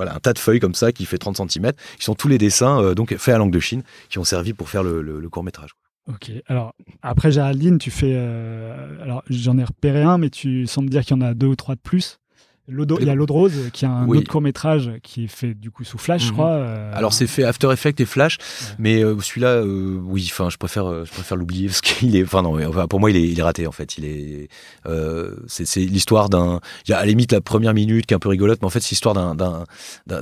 voilà, 0.01 0.15
un 0.17 0.19
tas 0.19 0.33
de 0.33 0.39
feuilles 0.39 0.61
comme 0.61 0.75
ça 0.75 0.93
qui 0.93 1.05
fait 1.05 1.19
30 1.19 1.37
cm, 1.51 1.73
qui 1.99 2.05
sont 2.05 2.15
tous 2.15 2.29
les 2.29 2.39
dessins 2.39 2.81
euh, 2.83 2.95
donc 2.95 3.15
faits 3.17 3.35
à 3.35 3.39
l'encre 3.39 3.53
de 3.53 3.61
Chine, 3.61 3.83
qui 4.09 4.19
ont 4.19 4.25
servi 4.25 4.55
pour 4.55 4.69
faire 4.71 4.83
le 4.83 5.29
court 5.29 5.45
métrage. 5.45 5.71
Ok. 6.09 6.33
Alors, 6.47 6.75
après 7.03 7.31
Géraldine, 7.31 7.79
tu 7.79 7.91
fais. 7.91 8.15
euh, 8.15 9.03
Alors, 9.03 9.23
j'en 9.29 9.59
ai 9.59 9.65
repéré 9.65 10.03
un, 10.03 10.19
mais 10.19 10.31
tu 10.31 10.67
sembles 10.67 10.89
dire 10.91 11.03
qu'il 11.05 11.17
y 11.17 11.19
en 11.19 11.23
a 11.23 11.35
deux 11.35 11.47
ou 11.47 11.57
trois 11.57 11.75
de 11.75 11.81
plus. 11.81 12.19
Il 12.71 13.07
y 13.07 13.11
a 13.11 13.15
l'eau 13.15 13.27
de 13.27 13.33
rose 13.33 13.53
qui 13.73 13.85
a 13.85 13.91
un 13.91 14.07
Oui. 14.07 14.19
autre 14.19 14.31
court 14.31 14.41
métrage 14.41 14.93
qui 15.03 15.25
est 15.25 15.29
fait 15.29 15.55
du 15.55 15.71
coup 15.71 15.85
sous 15.85 15.99
Flash, 15.99 16.23
je 16.23 16.29
Mhm. 16.29 16.33
crois. 16.35 16.51
euh, 16.53 16.93
Alors 16.95 17.13
c'est 17.13 17.27
fait 17.27 17.45
After 17.45 17.71
Effects 17.73 18.01
et 18.01 18.05
Flash, 18.07 18.39
Ouais. 18.39 18.75
mais 18.79 19.05
euh, 19.05 19.19
celui-là, 19.21 19.49
euh, 19.57 19.99
oui, 20.05 20.29
enfin, 20.31 20.49
je 20.51 20.57
préfère, 20.57 21.05
je 21.05 21.11
préfère 21.11 21.37
l'oublier 21.37 21.67
parce 21.67 21.81
qu'il 21.81 22.15
est, 22.17 22.23
enfin 22.25 22.43
non, 22.43 22.59
enfin, 22.69 22.87
pour 22.87 23.01
moi, 23.01 23.11
il 23.11 23.17
est, 23.17 23.29
il 23.29 23.39
est 23.39 23.43
raté 23.43 23.67
en 23.67 23.73
fait. 23.73 23.99
Il 23.99 24.05
est, 24.05 24.49
c'est, 25.47 25.81
l'histoire 25.81 26.29
d'un, 26.29 26.61
il 26.87 26.91
y 26.91 26.95
a 26.95 26.99
à 26.99 27.01
la 27.01 27.07
limite 27.07 27.33
la 27.33 27.41
première 27.41 27.75
minute 27.75 28.07
qui 28.07 28.15
est 28.15 28.17
un 28.17 28.21
peu 28.21 28.29
rigolote, 28.29 28.61
mais 28.63 28.67
en 28.67 28.71
fait 28.71 28.81
c'est 28.81 28.91
l'histoire 28.91 29.15
d'un, 29.35 29.65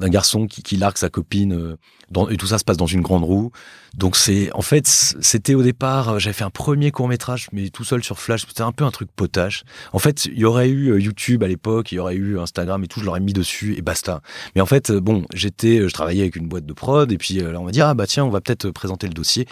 garçon 0.09 0.47
qui, 0.47 0.63
qui 0.63 0.77
largue 0.77 0.97
sa 0.97 1.11
copine, 1.11 1.77
dans, 2.11 2.29
et 2.29 2.37
tout 2.39 2.47
ça 2.47 2.59
se 2.59 2.65
passe 2.65 2.77
dans 2.79 2.87
une 2.87 3.03
grande 3.03 3.25
roue. 3.25 3.51
Donc 3.97 4.17
c'est, 4.17 4.53
en 4.53 4.61
fait, 4.63 4.87
c'était 4.87 5.55
au 5.55 5.63
départ, 5.63 6.21
j'avais 6.21 6.35
fait 6.35 6.45
un 6.45 6.51
premier 6.51 6.91
court 6.91 7.09
métrage, 7.09 7.49
mais 7.53 7.69
tout 7.71 7.85
seul 7.85 8.03
sur 8.05 8.19
Flash, 8.19 8.45
c'était 8.47 8.63
un 8.63 8.73
peu 8.73 8.85
un 8.85 8.91
truc 8.91 9.09
potache. 9.15 9.65
En 9.93 9.99
fait, 9.99 10.27
il 10.27 10.39
y 10.39 10.45
aurait 10.45 10.69
eu 10.69 11.01
YouTube 11.01 11.43
à 11.43 11.49
l'époque, 11.49 11.91
il 11.93 11.97
y 11.97 11.99
aurait 11.99 12.15
eu 12.15 12.38
Instagram 12.41 12.82
et 12.84 12.89
tout, 12.89 13.01
je 13.01 13.05
l'aurais 13.05 13.20
mis 13.20 13.32
dessus 13.32 13.76
et 13.76 13.82
basta. 13.82 14.20
Mais 14.55 14.61
en 14.61 14.66
fait, 14.66 14.91
euh, 14.91 15.01
bon, 15.01 15.24
j'étais, 15.34 15.89
je 15.89 15.93
travaillais 15.93 16.22
avec 16.22 16.36
une 16.36 16.49
boîte 16.49 16.66
de 16.66 16.72
prod 16.72 17.11
et 17.11 17.18
puis 17.18 17.41
euh, 17.41 17.53
là 17.53 17.61
on 17.61 17.64
m'a 17.64 17.70
dit 17.70 17.80
ah 17.80 17.95
bah 17.95 18.07
tiens, 18.07 18.24
on 18.24 18.30
va 18.30 18.41
peut-être 18.41 18.70
présenter 18.70 19.07
le 19.07 19.14
dossier. 19.14 19.47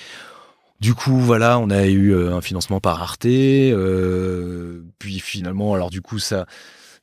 Du 0.80 0.94
coup, 0.94 1.18
voilà, 1.18 1.58
on 1.58 1.70
a 1.70 1.86
eu 1.86 2.12
euh, 2.12 2.34
un 2.34 2.42
financement 2.42 2.80
par 2.80 3.00
Arte. 3.02 3.24
euh, 3.24 4.82
puis 4.98 5.18
finalement, 5.20 5.72
alors 5.72 5.90
du 5.90 6.02
coup, 6.02 6.18
ça, 6.18 6.46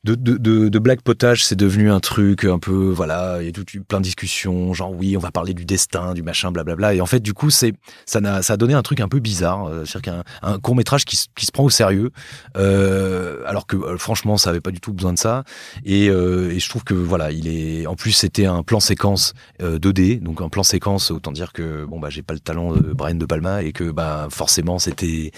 de, 0.04 0.14
de, 0.14 0.68
de, 0.68 0.94
potage, 1.02 1.44
c'est 1.44 1.56
devenu 1.56 1.90
un 1.90 2.00
truc 2.00 2.44
un 2.44 2.58
peu, 2.58 2.90
voilà, 2.90 3.38
il 3.40 3.46
y 3.46 3.48
a 3.48 3.52
tout 3.52 3.64
plein 3.88 3.98
de 3.98 4.04
discussions, 4.04 4.74
genre 4.74 4.92
oui, 4.92 5.16
on 5.16 5.20
va 5.20 5.30
parler 5.30 5.54
du 5.54 5.64
destin, 5.64 6.12
du 6.12 6.22
machin, 6.22 6.52
blablabla. 6.52 6.94
Et 6.94 7.00
en 7.00 7.06
fait, 7.06 7.20
du 7.20 7.32
coup, 7.32 7.50
c'est, 7.50 7.72
ça 8.04 8.20
n'a, 8.20 8.42
ça 8.42 8.52
a 8.52 8.56
donné 8.56 8.74
un 8.74 8.82
truc 8.82 9.00
un 9.00 9.08
peu 9.08 9.18
bizarre, 9.18 9.66
euh, 9.66 9.84
c'est-à-dire 9.84 10.12
qu'un 10.12 10.24
un 10.42 10.58
court 10.58 10.76
métrage 10.76 11.04
qui, 11.04 11.18
qui 11.34 11.46
se 11.46 11.52
prend 11.52 11.64
au 11.64 11.70
sérieux, 11.70 12.10
euh, 12.56 13.42
alors 13.46 13.66
que 13.66 13.76
euh, 13.76 13.96
franchement, 13.96 14.36
ça 14.36 14.50
avait 14.50 14.60
pas 14.60 14.70
du 14.70 14.80
tout 14.80 14.92
besoin 14.92 15.14
de 15.14 15.18
ça. 15.18 15.44
Et, 15.84 16.08
euh, 16.10 16.50
et 16.50 16.60
je 16.60 16.68
trouve 16.68 16.84
que 16.84 16.94
voilà, 16.94 17.32
il 17.32 17.48
est, 17.48 17.86
en 17.86 17.96
plus, 17.96 18.12
c'était 18.12 18.46
un 18.46 18.62
plan 18.62 18.80
séquence 18.80 19.32
euh, 19.62 19.78
2D, 19.78 20.20
donc 20.20 20.42
un 20.42 20.50
plan 20.50 20.62
séquence, 20.62 21.10
autant 21.10 21.32
dire 21.32 21.52
que 21.52 21.84
bon 21.86 21.98
bah 21.98 22.10
j'ai 22.10 22.22
pas 22.22 22.34
le 22.34 22.40
talent 22.40 22.72
de 22.72 22.92
Brian 22.92 23.14
de 23.14 23.26
Palma 23.26 23.62
et 23.62 23.72
que 23.72 23.90
bah 23.90 24.28
forcément 24.30 24.78
c'était, 24.78 25.32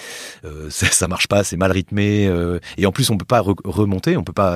euh, 0.45 0.67
ça, 0.71 0.87
ça 0.87 1.09
marche 1.09 1.29
pas, 1.29 1.45
c'est 1.45 1.57
mal 1.57 1.71
rythmé, 1.71 2.27
euh, 2.27 2.59
et 2.79 2.87
en 2.87 2.93
plus 2.93 3.11
on 3.11 3.17
peut 3.17 3.25
pas 3.25 3.41
re- 3.41 3.57
remonter, 3.65 4.17
on 4.17 4.25
peut 4.25 4.33
pas 4.33 4.56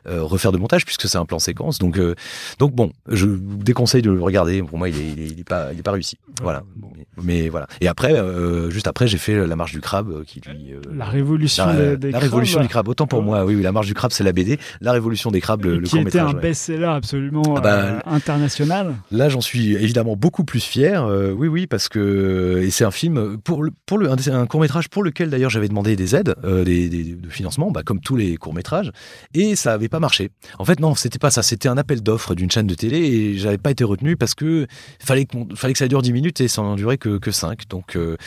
euh, 0.07 0.23
refaire 0.23 0.51
de 0.51 0.57
montage 0.57 0.85
puisque 0.85 1.07
c'est 1.07 1.17
un 1.17 1.25
plan 1.25 1.39
séquence. 1.39 1.79
Donc, 1.79 1.97
euh, 1.97 2.15
donc 2.59 2.73
bon, 2.73 2.91
je 3.07 3.25
vous 3.25 3.57
déconseille 3.63 4.01
de 4.01 4.11
le 4.11 4.21
regarder. 4.21 4.61
Pour 4.63 4.77
moi, 4.77 4.89
il 4.89 4.97
est, 4.97 5.11
il 5.11 5.19
est, 5.21 5.27
il 5.27 5.39
est 5.39 5.47
pas, 5.47 5.69
il 5.73 5.79
est 5.79 5.83
pas 5.83 5.91
réussi. 5.91 6.17
Voilà. 6.41 6.63
bon. 6.75 6.89
Mais, 6.97 7.05
mais 7.23 7.49
voilà. 7.49 7.67
Et 7.81 7.87
après, 7.87 8.13
euh, 8.13 8.69
juste 8.69 8.87
après, 8.87 9.07
j'ai 9.07 9.17
fait 9.17 9.45
la 9.45 9.55
marche 9.55 9.71
du 9.73 9.81
crabe 9.81 10.23
qui 10.25 10.41
lui. 10.41 10.73
La 10.93 11.05
révolution 11.05 11.65
la, 11.67 11.95
des, 11.95 12.11
la 12.11 12.19
révolution 12.19 12.61
du 12.61 12.67
crabe. 12.67 12.87
Autant 12.87 13.07
pour 13.07 13.21
moi, 13.21 13.45
oui, 13.45 13.55
oui, 13.55 13.61
la 13.61 13.71
marche 13.71 13.87
du 13.87 13.93
crabe, 13.93 14.11
c'est 14.11 14.23
la 14.23 14.31
BD. 14.33 14.59
La 14.81 14.91
révolution 14.91 15.31
des 15.31 15.41
crabes, 15.41 15.63
le, 15.65 15.81
qui 15.81 15.91
court 15.97 16.01
était 16.07 16.19
un 16.19 16.33
ouais. 16.33 16.41
best-seller 16.41 16.85
absolument 16.85 17.43
Ah 17.57 17.61
bah, 17.61 18.03
international. 18.05 18.95
Là, 19.11 19.29
j'en 19.29 19.41
suis 19.41 19.73
évidemment 19.75 20.15
beaucoup 20.15 20.43
plus 20.43 20.63
fier. 20.63 21.05
oui, 21.37 21.47
oui, 21.47 21.67
parce 21.67 21.89
que 21.89 22.61
et 22.63 22.69
c'est 22.71 22.85
un 22.85 22.91
film 22.91 23.37
pour 23.37 23.63
le, 23.63 23.71
pour 23.85 23.97
le 23.97 24.09
un, 24.09 24.45
court 24.47 24.61
métrage 24.61 24.89
pour 24.89 25.03
lequel 25.03 25.29
d'ailleurs 25.29 25.49
j'avais 25.49 25.67
demandé 25.67 25.95
des 25.95 26.15
aides, 26.15 26.35
des, 26.43 26.89
des- 26.89 27.15
de 27.15 27.29
financement, 27.29 27.71
bah, 27.71 27.83
comme 27.83 27.99
tous 27.99 28.15
les 28.15 28.37
courts 28.37 28.53
métrages, 28.53 28.91
et 29.33 29.55
ça 29.55 29.73
avait 29.73 29.89
pas 29.91 29.99
marché. 29.99 30.31
En 30.57 30.65
fait, 30.65 30.79
non, 30.79 30.95
c'était 30.95 31.19
pas 31.19 31.29
ça. 31.29 31.43
C'était 31.43 31.69
un 31.69 31.77
appel 31.77 32.01
d'offres 32.01 32.33
d'une 32.33 32.49
chaîne 32.49 32.65
de 32.65 32.73
télé 32.73 32.97
et 32.97 33.37
j'avais 33.37 33.59
pas 33.59 33.69
été 33.69 33.83
retenu 33.83 34.17
parce 34.17 34.33
que 34.33 34.65
fallait 34.99 35.25
que 35.25 35.37
fallait 35.53 35.73
que 35.73 35.79
ça 35.79 35.87
dure 35.87 36.01
10 36.01 36.13
minutes 36.13 36.41
et 36.41 36.47
ça 36.47 36.63
n'en 36.63 36.75
durait 36.75 36.97
que 36.97 37.19
que 37.19 37.29
5. 37.29 37.67
Donc 37.69 37.95
euh, 37.95 38.17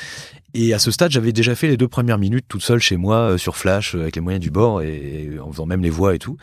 et 0.53 0.73
à 0.73 0.79
ce 0.79 0.93
stade, 0.93 1.11
j'avais 1.11 1.33
déjà 1.33 1.57
fait 1.57 1.67
les 1.67 1.77
deux 1.77 1.89
premières 1.89 2.19
minutes 2.19 2.45
toute 2.47 2.63
seule 2.63 2.79
chez 2.79 2.97
moi 2.97 3.17
euh, 3.17 3.39
sur 3.39 3.57
Flash 3.57 3.97
euh, 3.97 4.03
avec 4.03 4.15
les 4.15 4.23
moyens 4.23 4.43
du 4.43 4.51
bord 4.51 4.83
et, 4.83 5.31
en 5.43 5.51
faisant 5.51 5.67
même 5.67 5.83
les 5.83 5.91
voix 5.91 6.15
et 6.15 6.21
tout. 6.21 6.37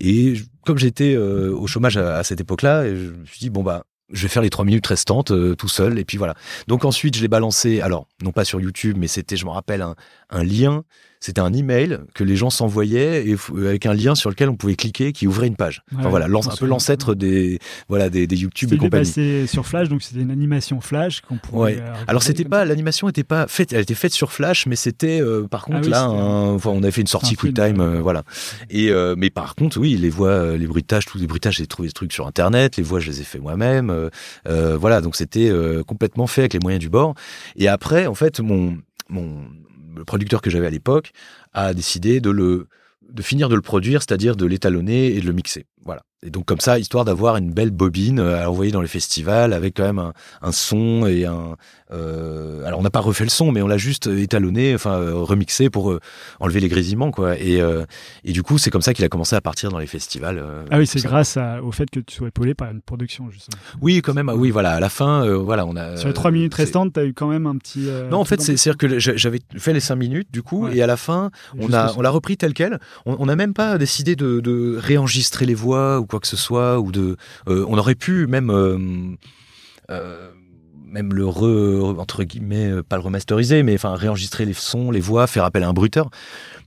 Et 0.00 0.34
comme 0.64 0.78
j'étais 0.78 1.16
au 1.16 1.66
chômage 1.66 1.96
à, 1.96 2.22
cette 2.24 2.40
époque-là, 2.40 2.86
je 2.88 3.10
me 3.10 3.26
suis 3.26 3.40
dit 3.40 3.50
bon 3.50 3.62
bah 3.62 3.84
je 4.12 4.22
vais 4.22 4.28
faire 4.28 4.42
les 4.42 4.50
trois 4.50 4.64
minutes 4.64 4.86
restantes 4.86 5.32
tout 5.56 5.68
seul 5.68 5.98
et 5.98 6.04
puis 6.04 6.18
voilà. 6.18 6.34
Donc 6.68 6.84
ensuite 6.84 7.16
je 7.16 7.22
l'ai 7.22 7.28
balancé, 7.28 7.80
alors 7.80 8.06
non 8.22 8.32
pas 8.32 8.44
sur 8.44 8.60
YouTube, 8.60 8.96
mais 8.98 9.08
c'était, 9.08 9.36
je 9.36 9.44
me 9.44 9.50
rappelle, 9.50 9.84
un 10.30 10.44
lien. 10.44 10.84
C'était 11.24 11.40
un 11.40 11.52
email 11.52 12.00
que 12.14 12.24
les 12.24 12.34
gens 12.34 12.50
s'envoyaient 12.50 13.24
et 13.28 13.36
f- 13.36 13.56
avec 13.64 13.86
un 13.86 13.94
lien 13.94 14.16
sur 14.16 14.28
lequel 14.28 14.48
on 14.48 14.56
pouvait 14.56 14.74
cliquer 14.74 15.12
qui 15.12 15.28
ouvrait 15.28 15.46
une 15.46 15.54
page. 15.54 15.84
Ouais, 15.92 15.98
enfin 16.00 16.08
voilà, 16.08 16.26
un 16.26 16.56
peu 16.58 16.66
l'ancêtre 16.66 17.14
des 17.14 17.60
voilà 17.88 18.10
des, 18.10 18.26
des 18.26 18.36
YouTube 18.36 18.70
et 18.70 18.72
C'était 18.72 18.78
compagnie. 18.86 19.04
passé 19.06 19.46
sur 19.46 19.64
Flash, 19.64 19.88
donc 19.88 20.02
c'était 20.02 20.20
une 20.20 20.32
animation 20.32 20.80
Flash 20.80 21.20
qu'on 21.20 21.36
pouvait. 21.38 21.60
Ouais. 21.62 21.78
euh, 21.80 21.92
Alors 22.08 22.24
c'était 22.24 22.44
pas 22.44 22.64
l'animation 22.64 23.08
était 23.08 23.22
pas 23.22 23.46
faite, 23.46 23.72
elle 23.72 23.82
était 23.82 23.94
faite 23.94 24.12
sur 24.12 24.32
Flash, 24.32 24.66
mais 24.66 24.74
c'était 24.74 25.20
euh, 25.20 25.46
par 25.46 25.64
contre 25.64 25.78
Ah 25.78 25.84
oui, 25.84 25.90
là, 25.90 26.06
c'était 26.10 26.20
un- 26.20 26.54
enfin, 26.54 26.70
on 26.70 26.82
avait 26.82 26.90
fait 26.90 27.02
une 27.02 27.06
sortie 27.06 27.34
un 27.34 27.36
QuickTime, 27.36 27.80
euh, 27.80 28.00
voilà. 28.00 28.24
Et 28.68 28.90
euh, 28.90 29.14
mais 29.16 29.30
par 29.30 29.54
contre, 29.54 29.78
oui, 29.78 29.96
les 29.96 30.10
voix, 30.10 30.28
euh, 30.30 30.56
les 30.56 30.66
bruitages, 30.66 31.06
tous 31.06 31.18
les 31.18 31.28
bruitages, 31.28 31.58
j'ai 31.58 31.66
trouvé 31.68 31.86
des 31.88 31.92
trucs 31.92 32.12
sur 32.12 32.26
internet, 32.26 32.76
les 32.76 32.82
voix, 32.82 32.98
je 32.98 33.08
les 33.10 33.20
ai 33.20 33.24
fait 33.24 33.38
moi-même, 33.38 33.90
euh, 33.90 34.10
euh, 34.48 34.76
voilà. 34.76 35.00
Donc 35.00 35.14
c'était 35.14 35.48
euh, 35.48 35.84
complètement 35.84 36.26
fait 36.26 36.40
avec 36.42 36.54
les 36.54 36.58
moyens 36.60 36.80
du 36.80 36.88
bord. 36.88 37.14
Et 37.54 37.68
après, 37.68 38.06
en 38.08 38.14
fait, 38.16 38.40
mon 38.40 38.76
mon 39.08 39.44
le 39.94 40.04
producteur 40.04 40.40
que 40.40 40.50
j'avais 40.50 40.66
à 40.66 40.70
l'époque 40.70 41.12
a 41.52 41.74
décidé 41.74 42.20
de 42.20 42.30
le 42.30 42.68
finir 43.20 43.48
de 43.48 43.54
le 43.54 43.60
produire, 43.60 44.02
c'est-à-dire 44.02 44.36
de 44.36 44.46
l'étalonner 44.46 45.14
et 45.14 45.20
de 45.20 45.26
le 45.26 45.32
mixer. 45.32 45.66
Voilà. 45.84 46.02
Et 46.24 46.30
donc 46.30 46.44
comme 46.44 46.60
ça, 46.60 46.78
histoire 46.78 47.04
d'avoir 47.04 47.36
une 47.36 47.52
belle 47.52 47.72
bobine 47.72 48.20
à 48.20 48.48
envoyer 48.48 48.70
dans 48.70 48.80
les 48.82 48.86
festivals 48.88 49.52
avec 49.52 49.74
quand 49.76 49.82
même 49.82 49.98
un, 49.98 50.12
un 50.40 50.52
son 50.52 51.04
et 51.06 51.24
un. 51.26 51.56
Euh, 51.92 52.64
alors 52.64 52.78
on 52.78 52.82
n'a 52.82 52.90
pas 52.90 53.00
refait 53.00 53.24
le 53.24 53.30
son, 53.30 53.50
mais 53.52 53.60
on 53.60 53.66
l'a 53.66 53.76
juste 53.76 54.06
étalonné, 54.06 54.72
enfin 54.74 54.92
euh, 55.00 55.14
remixé 55.16 55.68
pour 55.68 55.90
euh, 55.90 55.98
enlever 56.40 56.60
les 56.60 56.68
grésillements, 56.68 57.10
quoi. 57.10 57.36
Et, 57.38 57.60
euh, 57.60 57.84
et 58.24 58.30
du 58.32 58.42
coup, 58.44 58.56
c'est 58.58 58.70
comme 58.70 58.82
ça 58.82 58.94
qu'il 58.94 59.04
a 59.04 59.08
commencé 59.08 59.34
à 59.34 59.40
partir 59.40 59.70
dans 59.70 59.78
les 59.78 59.86
festivals. 59.88 60.38
euh, 60.38 60.62
Ah 60.70 60.78
oui, 60.78 60.86
c'est 60.86 61.02
grâce 61.02 61.36
à- 61.36 61.60
au 61.62 61.72
fait 61.72 61.90
que 61.90 61.98
tu 62.00 62.14
sois 62.14 62.28
épaulé 62.28 62.54
par 62.54 62.70
une 62.70 62.80
production, 62.82 63.28
justement. 63.30 63.60
Oui, 63.80 64.00
quand 64.00 64.14
même. 64.14 64.28
ah 64.28 64.36
Oui, 64.36 64.50
voilà. 64.50 64.72
À 64.74 64.80
la 64.80 64.88
fin, 64.88 65.24
euh, 65.26 65.36
voilà, 65.36 65.66
on 65.66 65.74
a. 65.76 65.96
Sur 65.96 66.06
les 66.08 66.14
trois 66.14 66.30
minutes 66.30 66.54
restantes, 66.54 66.92
tu 66.94 67.00
as 67.00 67.04
eu 67.04 67.14
quand 67.14 67.28
même 67.28 67.46
un 67.48 67.56
petit. 67.56 67.88
euh, 67.88 68.08
Non, 68.08 68.18
en 68.18 68.24
fait, 68.24 68.40
c'est- 68.40 68.56
c'est-à-dire 68.56 68.78
que 68.78 68.98
j'a- 69.00 69.16
j'avais 69.16 69.40
fait 69.56 69.72
les 69.72 69.80
cinq 69.80 69.96
minutes, 69.96 70.28
du 70.32 70.42
coup, 70.42 70.66
Ouais. 70.66 70.76
et 70.76 70.82
à 70.82 70.86
la 70.86 70.96
fin, 70.96 71.30
on 71.58 71.72
a, 71.72 71.92
on 71.96 72.00
l'a 72.00 72.10
repris 72.10 72.36
tel 72.36 72.54
quel. 72.54 72.78
On 73.06 73.16
on 73.22 73.26
n'a 73.26 73.36
même 73.36 73.54
pas 73.54 73.76
décidé 73.78 74.16
de, 74.16 74.40
de 74.40 74.76
réenregistrer 74.80 75.46
les 75.46 75.54
voix 75.54 75.71
ou 76.00 76.06
quoi 76.06 76.20
que 76.20 76.26
ce 76.26 76.36
soit, 76.36 76.78
ou 76.80 76.92
de. 76.92 77.16
euh, 77.48 77.64
on 77.68 77.78
aurait 77.78 77.94
pu 77.94 78.26
même. 78.26 78.50
euh, 78.50 78.78
euh, 79.90 80.30
même 80.86 81.14
le 81.14 81.26
re, 81.26 81.98
entre 81.98 82.22
guillemets, 82.22 82.82
pas 82.86 82.96
le 82.96 83.02
remasteriser, 83.02 83.62
mais 83.62 83.74
enfin 83.74 83.94
réenregistrer 83.94 84.44
les 84.44 84.52
sons, 84.52 84.90
les 84.90 85.00
voix, 85.00 85.26
faire 85.26 85.44
appel 85.44 85.62
à 85.62 85.68
un 85.68 85.72
bruiteur. 85.72 86.10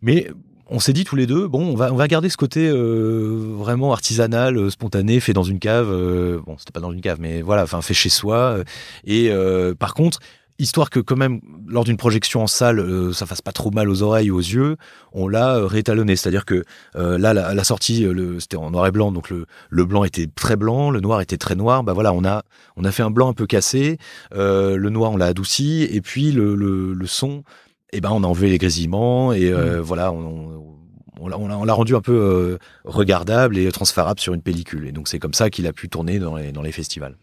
Mais 0.02 0.32
on 0.68 0.80
s'est 0.80 0.94
dit 0.94 1.04
tous 1.04 1.16
les 1.16 1.28
deux, 1.28 1.48
bon, 1.48 1.64
on 1.64 1.76
va, 1.76 1.94
on 1.94 1.96
va 1.96 2.08
garder 2.08 2.30
ce 2.30 2.38
côté 2.38 2.72
vraiment 2.72 3.94
artisanal, 3.94 4.72
spontané, 4.72 5.20
fait 5.20 5.34
dans 5.34 5.44
une 5.44 5.60
cave. 5.60 5.90
euh, 5.92 6.40
bon, 6.44 6.58
c'était 6.58 6.72
pas 6.72 6.80
dans 6.80 6.92
une 6.92 7.02
cave, 7.02 7.20
mais 7.22 7.44
voilà, 7.44 7.62
enfin 7.62 7.84
fait 7.84 7.94
chez 7.94 8.10
soi. 8.10 8.58
et 9.06 9.32
par 9.78 9.94
contre, 9.94 10.18
histoire 10.58 10.90
que 10.90 11.00
quand 11.00 11.18
même 11.18 11.42
lors 11.68 11.84
d'une 11.84 11.98
projection 11.98 12.42
en 12.44 12.48
salle 12.48 12.80
euh, 12.80 13.12
ça 13.12 13.26
fasse 13.26 13.42
pas 13.42 13.52
trop 13.52 13.72
mal 13.72 13.90
aux 13.90 14.02
oreilles 14.04 14.32
ou 14.32 14.38
aux 14.38 14.40
yeux 14.40 14.78
on 15.12 15.28
l'a 15.28 15.58
euh, 15.58 15.66
réétalonné. 15.68 16.16
C'est 16.16 16.30
à 16.30 16.32
dire 16.32 16.46
que 16.46 16.64
euh, 16.96 17.18
là 17.18 17.34
la, 17.34 17.54
la 17.54 17.64
sortie 17.64 18.06
euh, 18.06 18.14
le- 18.14 18.40
c'était 18.40 18.56
en 18.58 18.72
noir 18.72 18.88
et 18.88 18.92
blanc 18.92 19.12
donc 19.12 19.30
le, 19.30 19.46
le 19.70 19.86
blanc 19.86 20.04
était 20.06 20.28
très 20.28 20.56
blanc 20.56 20.92
le 20.92 21.02
noir 21.02 21.20
était 21.22 21.38
très 21.38 21.56
noir. 21.56 21.84
Bah 21.84 21.94
voilà 21.94 22.14
on 22.14 22.24
a 22.24 22.44
on 22.78 22.86
a 22.86 22.92
fait 22.92 23.04
un 23.04 23.12
blanc 23.12 23.30
un 23.30 23.34
peu 23.34 23.46
cassé 23.48 23.98
euh, 24.34 24.78
le 24.78 24.90
noir 24.90 25.12
on 25.12 25.18
l'a 25.18 25.26
adouci 25.28 25.84
et 25.84 26.02
puis 26.02 26.32
le, 26.32 26.56
le, 26.56 26.94
le 26.94 27.08
son 27.08 27.44
eh 27.92 28.00
ben 28.02 28.10
on 28.12 28.24
a 28.24 28.28
enlevé 28.28 28.50
les 28.50 28.58
grésillements 28.58 29.34
et 29.34 29.52
euh, 29.52 29.82
voilà 29.82 30.12
on, 30.12 30.18
on- 30.20 30.76
on 31.22 31.64
l'a 31.66 31.74
rendu 31.74 31.96
un 31.96 32.02
peu 32.02 32.12
euh, 32.14 32.58
regardable 32.84 33.58
et 33.58 33.72
transférable 33.72 34.20
sur 34.20 34.34
une 34.34 34.42
pellicule. 34.42 34.86
Et 34.86 34.92
donc 34.92 35.08
c'est 35.08 35.18
comme 35.18 35.34
ça 35.34 35.50
qu'il 35.50 35.66
a 35.66 35.72
pu 35.74 35.88
tourner 35.90 36.20
dans 36.20 36.36
les, 36.36 36.52
dans 36.52 36.62
les 36.62 36.74
festivals 36.74 37.16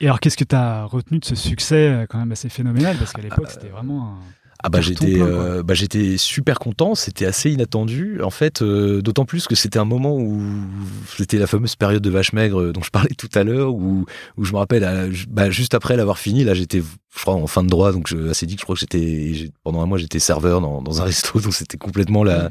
Et 0.00 0.06
alors, 0.06 0.20
qu'est-ce 0.20 0.36
que 0.36 0.44
tu 0.44 0.54
as 0.54 0.84
retenu 0.84 1.18
de 1.18 1.24
ce 1.24 1.34
succès 1.34 1.88
euh, 1.88 2.06
quand 2.08 2.18
même 2.18 2.32
assez 2.32 2.48
phénoménal? 2.48 2.96
Parce 2.98 3.12
qu'à 3.12 3.22
l'époque, 3.22 3.50
c'était 3.50 3.68
vraiment. 3.68 4.08
un- 4.10 4.18
Ah 4.64 4.70
bah 4.70 4.80
j'étais 4.80 5.20
euh, 5.20 5.62
bah 5.62 5.74
j'étais 5.74 6.16
super 6.16 6.58
content, 6.58 6.94
c'était 6.94 7.26
assez 7.26 7.50
inattendu 7.52 8.22
en 8.22 8.30
fait, 8.30 8.62
euh, 8.62 9.02
d'autant 9.02 9.26
plus 9.26 9.46
que 9.46 9.54
c'était 9.54 9.78
un 9.78 9.84
moment 9.84 10.16
où 10.16 10.40
c'était 11.14 11.36
la 11.38 11.46
fameuse 11.46 11.76
période 11.76 12.02
de 12.02 12.08
vache 12.10 12.32
maigre 12.32 12.72
dont 12.72 12.82
je 12.82 12.90
parlais 12.90 13.14
tout 13.16 13.28
à 13.34 13.44
l'heure, 13.44 13.74
où 13.74 14.06
où 14.38 14.44
je 14.44 14.52
me 14.54 14.56
rappelle 14.58 15.12
bah, 15.28 15.50
juste 15.50 15.74
après 15.74 15.94
l'avoir 15.96 16.18
fini, 16.18 16.42
là 16.42 16.54
j'étais 16.54 16.82
je 17.16 17.22
crois 17.22 17.34
en 17.34 17.46
fin 17.46 17.62
de 17.62 17.68
droit, 17.68 17.92
donc 17.92 18.06
je, 18.08 18.28
assez 18.30 18.46
dit 18.46 18.54
que 18.56 18.60
je 18.60 18.64
crois 18.64 18.74
que 18.76 18.80
j'étais 18.80 19.50
pendant 19.64 19.80
un 19.80 19.86
mois 19.86 19.98
j'étais 19.98 20.18
serveur 20.18 20.60
dans, 20.60 20.82
dans 20.82 21.00
un 21.00 21.04
resto, 21.10 21.40
donc 21.40 21.54
c'était 21.54 21.78
complètement 21.78 22.22
la 22.24 22.50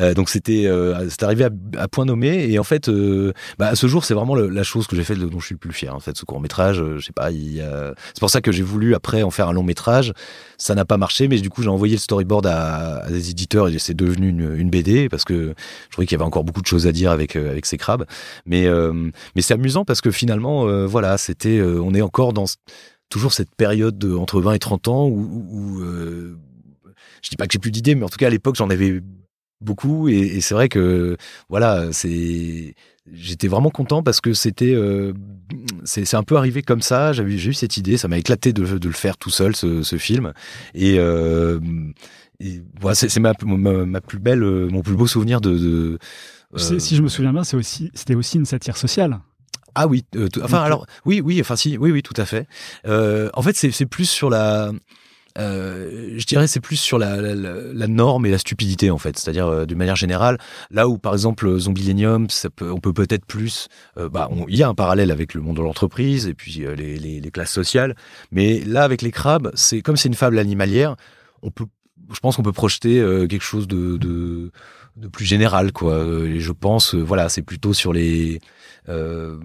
euh, 0.00 0.14
donc 0.14 0.28
c'était 0.30 0.66
euh, 0.66 1.08
c'est 1.10 1.22
arrivé 1.22 1.44
à, 1.44 1.50
à 1.78 1.88
point 1.88 2.04
nommé 2.06 2.50
et 2.50 2.58
en 2.58 2.64
fait 2.64 2.88
euh, 2.88 3.32
bah, 3.58 3.68
à 3.68 3.74
ce 3.76 3.86
jour 3.86 4.04
c'est 4.04 4.14
vraiment 4.14 4.34
le- 4.34 4.48
la 4.48 4.62
chose 4.62 4.86
que 4.86 4.96
j'ai 4.96 5.04
fait 5.04 5.14
dont 5.16 5.38
je 5.38 5.46
suis 5.46 5.54
le 5.54 5.58
plus 5.58 5.72
fier 5.72 5.94
en 5.94 6.00
fait 6.00 6.16
ce 6.16 6.24
court 6.24 6.40
métrage, 6.40 6.82
je 6.96 7.04
sais 7.04 7.12
pas, 7.12 7.30
c'est 7.30 8.20
pour 8.20 8.30
ça 8.30 8.40
que 8.40 8.52
j'ai 8.52 8.62
voulu 8.62 8.94
après 8.94 9.22
en 9.22 9.30
faire 9.30 9.48
un 9.48 9.52
long 9.52 9.62
métrage 9.62 10.12
ça 10.58 10.74
n'a 10.74 10.86
pas 10.86 10.96
marché, 10.96 11.28
mais 11.28 11.38
du 11.38 11.50
coup 11.50 11.62
j'ai 11.62 11.68
envoyé 11.68 11.94
le 11.96 12.00
storyboard 12.00 12.46
à, 12.46 13.04
à 13.04 13.10
des 13.10 13.30
éditeurs 13.30 13.68
et 13.68 13.78
c'est 13.78 13.92
devenu 13.94 14.28
une, 14.30 14.56
une 14.56 14.70
BD 14.70 15.08
parce 15.10 15.24
que 15.24 15.54
je 15.86 15.90
trouvais 15.92 16.06
qu'il 16.06 16.16
y 16.16 16.18
avait 16.18 16.24
encore 16.26 16.44
beaucoup 16.44 16.62
de 16.62 16.66
choses 16.66 16.86
à 16.86 16.92
dire 16.92 17.10
avec 17.10 17.36
euh, 17.36 17.50
avec 17.50 17.66
ces 17.66 17.76
crabes. 17.76 18.06
Mais 18.46 18.66
euh, 18.66 18.92
mais 19.34 19.42
c'est 19.42 19.52
amusant 19.54 19.84
parce 19.84 20.00
que 20.00 20.10
finalement 20.10 20.66
euh, 20.66 20.86
voilà 20.86 21.18
c'était 21.18 21.58
euh, 21.58 21.80
on 21.82 21.92
est 21.94 22.00
encore 22.00 22.32
dans 22.32 22.46
toujours 23.08 23.32
cette 23.32 23.54
période 23.54 23.98
de, 23.98 24.14
entre 24.14 24.40
20 24.40 24.54
et 24.54 24.58
30 24.58 24.88
ans 24.88 25.06
où, 25.06 25.80
euh, 25.80 26.36
je 27.22 27.30
dis 27.30 27.36
pas 27.36 27.46
que 27.46 27.52
j'ai 27.52 27.58
plus 27.58 27.70
d'idées, 27.70 27.94
mais 27.94 28.04
en 28.04 28.08
tout 28.08 28.18
cas 28.18 28.26
à 28.26 28.30
l'époque 28.30 28.56
j'en 28.56 28.70
avais 28.70 29.00
beaucoup. 29.60 30.08
Et, 30.08 30.40
c'est 30.40 30.54
vrai 30.54 30.68
que 30.68 31.16
voilà 31.48 31.92
c'est 31.92 32.74
j'étais 33.12 33.48
vraiment 33.48 33.70
content 33.70 34.02
parce 34.02 34.20
que 34.20 34.32
c'était 34.32 34.74
euh, 34.74 35.12
c'est 35.84 36.14
un 36.14 36.22
peu 36.22 36.36
arrivé 36.36 36.62
comme 36.62 36.82
ça. 36.82 37.12
J'avais 37.12 37.38
j'ai 37.38 37.50
eu 37.50 37.54
cette 37.54 37.76
idée. 37.76 37.96
Ça 37.96 38.08
m'a 38.08 38.18
éclaté 38.18 38.52
de, 38.52 38.78
de 38.78 38.88
le 38.88 38.94
faire 38.94 39.16
tout 39.16 39.30
seul 39.30 39.54
ce, 39.54 39.82
film. 39.96 40.32
Et, 40.74 40.98
euh, 40.98 41.60
et 42.40 42.62
voilà 42.80 42.94
c'est 42.94 43.18
ma, 43.20 43.34
plus 43.34 44.18
belle 44.18 44.40
mon 44.40 44.82
plus 44.82 44.94
beau 44.94 45.06
souvenir 45.06 45.40
de, 45.40 45.98
Si 46.56 46.96
je 46.96 47.02
me 47.02 47.08
souviens 47.08 47.32
bien, 47.32 47.44
c'est 47.44 47.56
aussi, 47.56 47.90
c'était 47.94 48.14
aussi 48.14 48.36
une 48.36 48.46
satire 48.46 48.76
sociale. 48.76 49.20
Ah 49.76 49.86
oui, 49.86 50.04
euh, 50.16 50.28
tout- 50.28 50.40
enfin 50.42 50.62
alors 50.62 50.86
oui, 51.04 51.20
oui, 51.20 51.38
enfin 51.40 51.54
si, 51.56 51.76
oui, 51.78 51.90
oui, 51.92 52.02
tout 52.02 52.14
à 52.16 52.24
fait. 52.24 52.48
Euh, 52.86 53.28
en 53.34 53.42
fait, 53.42 53.54
c'est 53.56 53.86
plus 53.86 54.08
sur 54.08 54.30
la, 54.30 54.72
euh, 55.38 56.14
je 56.16 56.24
dirais, 56.26 56.46
c'est 56.46 56.60
plus 56.60 56.76
sur 56.76 56.98
la, 56.98 57.20
la, 57.20 57.86
norme 57.86 58.24
et 58.26 58.30
la 58.30 58.38
stupidité 58.38 58.90
en 58.90 58.98
fait. 58.98 59.18
C'est-à-dire 59.18 59.46
euh, 59.46 59.66
d'une 59.66 59.76
manière 59.78 59.96
générale, 59.96 60.38
là 60.70 60.88
où 60.88 60.96
par 60.98 61.12
exemple 61.12 61.58
peut, 62.48 62.70
on 62.72 62.80
peut 62.80 62.92
peut-être 62.94 63.26
plus, 63.26 63.68
euh, 63.98 64.08
bah, 64.08 64.28
on- 64.30 64.46
il 64.48 64.56
y 64.56 64.62
a 64.62 64.68
un 64.68 64.74
parallèle 64.74 65.10
avec 65.10 65.34
le 65.34 65.42
monde 65.42 65.56
de 65.56 65.62
l'entreprise 65.62 66.26
et 66.26 66.34
puis 66.34 66.64
les, 66.76 66.98
les, 66.98 67.20
les 67.20 67.30
classes 67.30 67.52
sociales, 67.52 67.94
mais 68.32 68.60
là 68.64 68.82
avec 68.82 69.02
les 69.02 69.10
crabes, 69.10 69.50
c'est 69.54 69.82
comme 69.82 69.96
c'est 69.96 70.08
une 70.08 70.14
fable 70.14 70.38
animalière, 70.38 70.96
on 71.42 71.50
peut, 71.50 71.66
je 72.12 72.18
pense 72.20 72.36
qu'on 72.36 72.42
peut 72.42 72.52
projeter 72.52 72.94
quelque 73.28 73.44
chose 73.44 73.68
de, 73.68 73.98
de 73.98 74.50
de 74.96 75.08
plus 75.08 75.24
général 75.24 75.72
quoi. 75.72 75.94
Euh, 75.94 76.26
Et 76.26 76.40
je 76.40 76.52
pense, 76.52 76.94
euh, 76.94 77.02
voilà, 77.02 77.28
c'est 77.28 77.42
plutôt 77.42 77.72
sur 77.74 77.92
les 77.92 78.40
euh, 78.88 79.38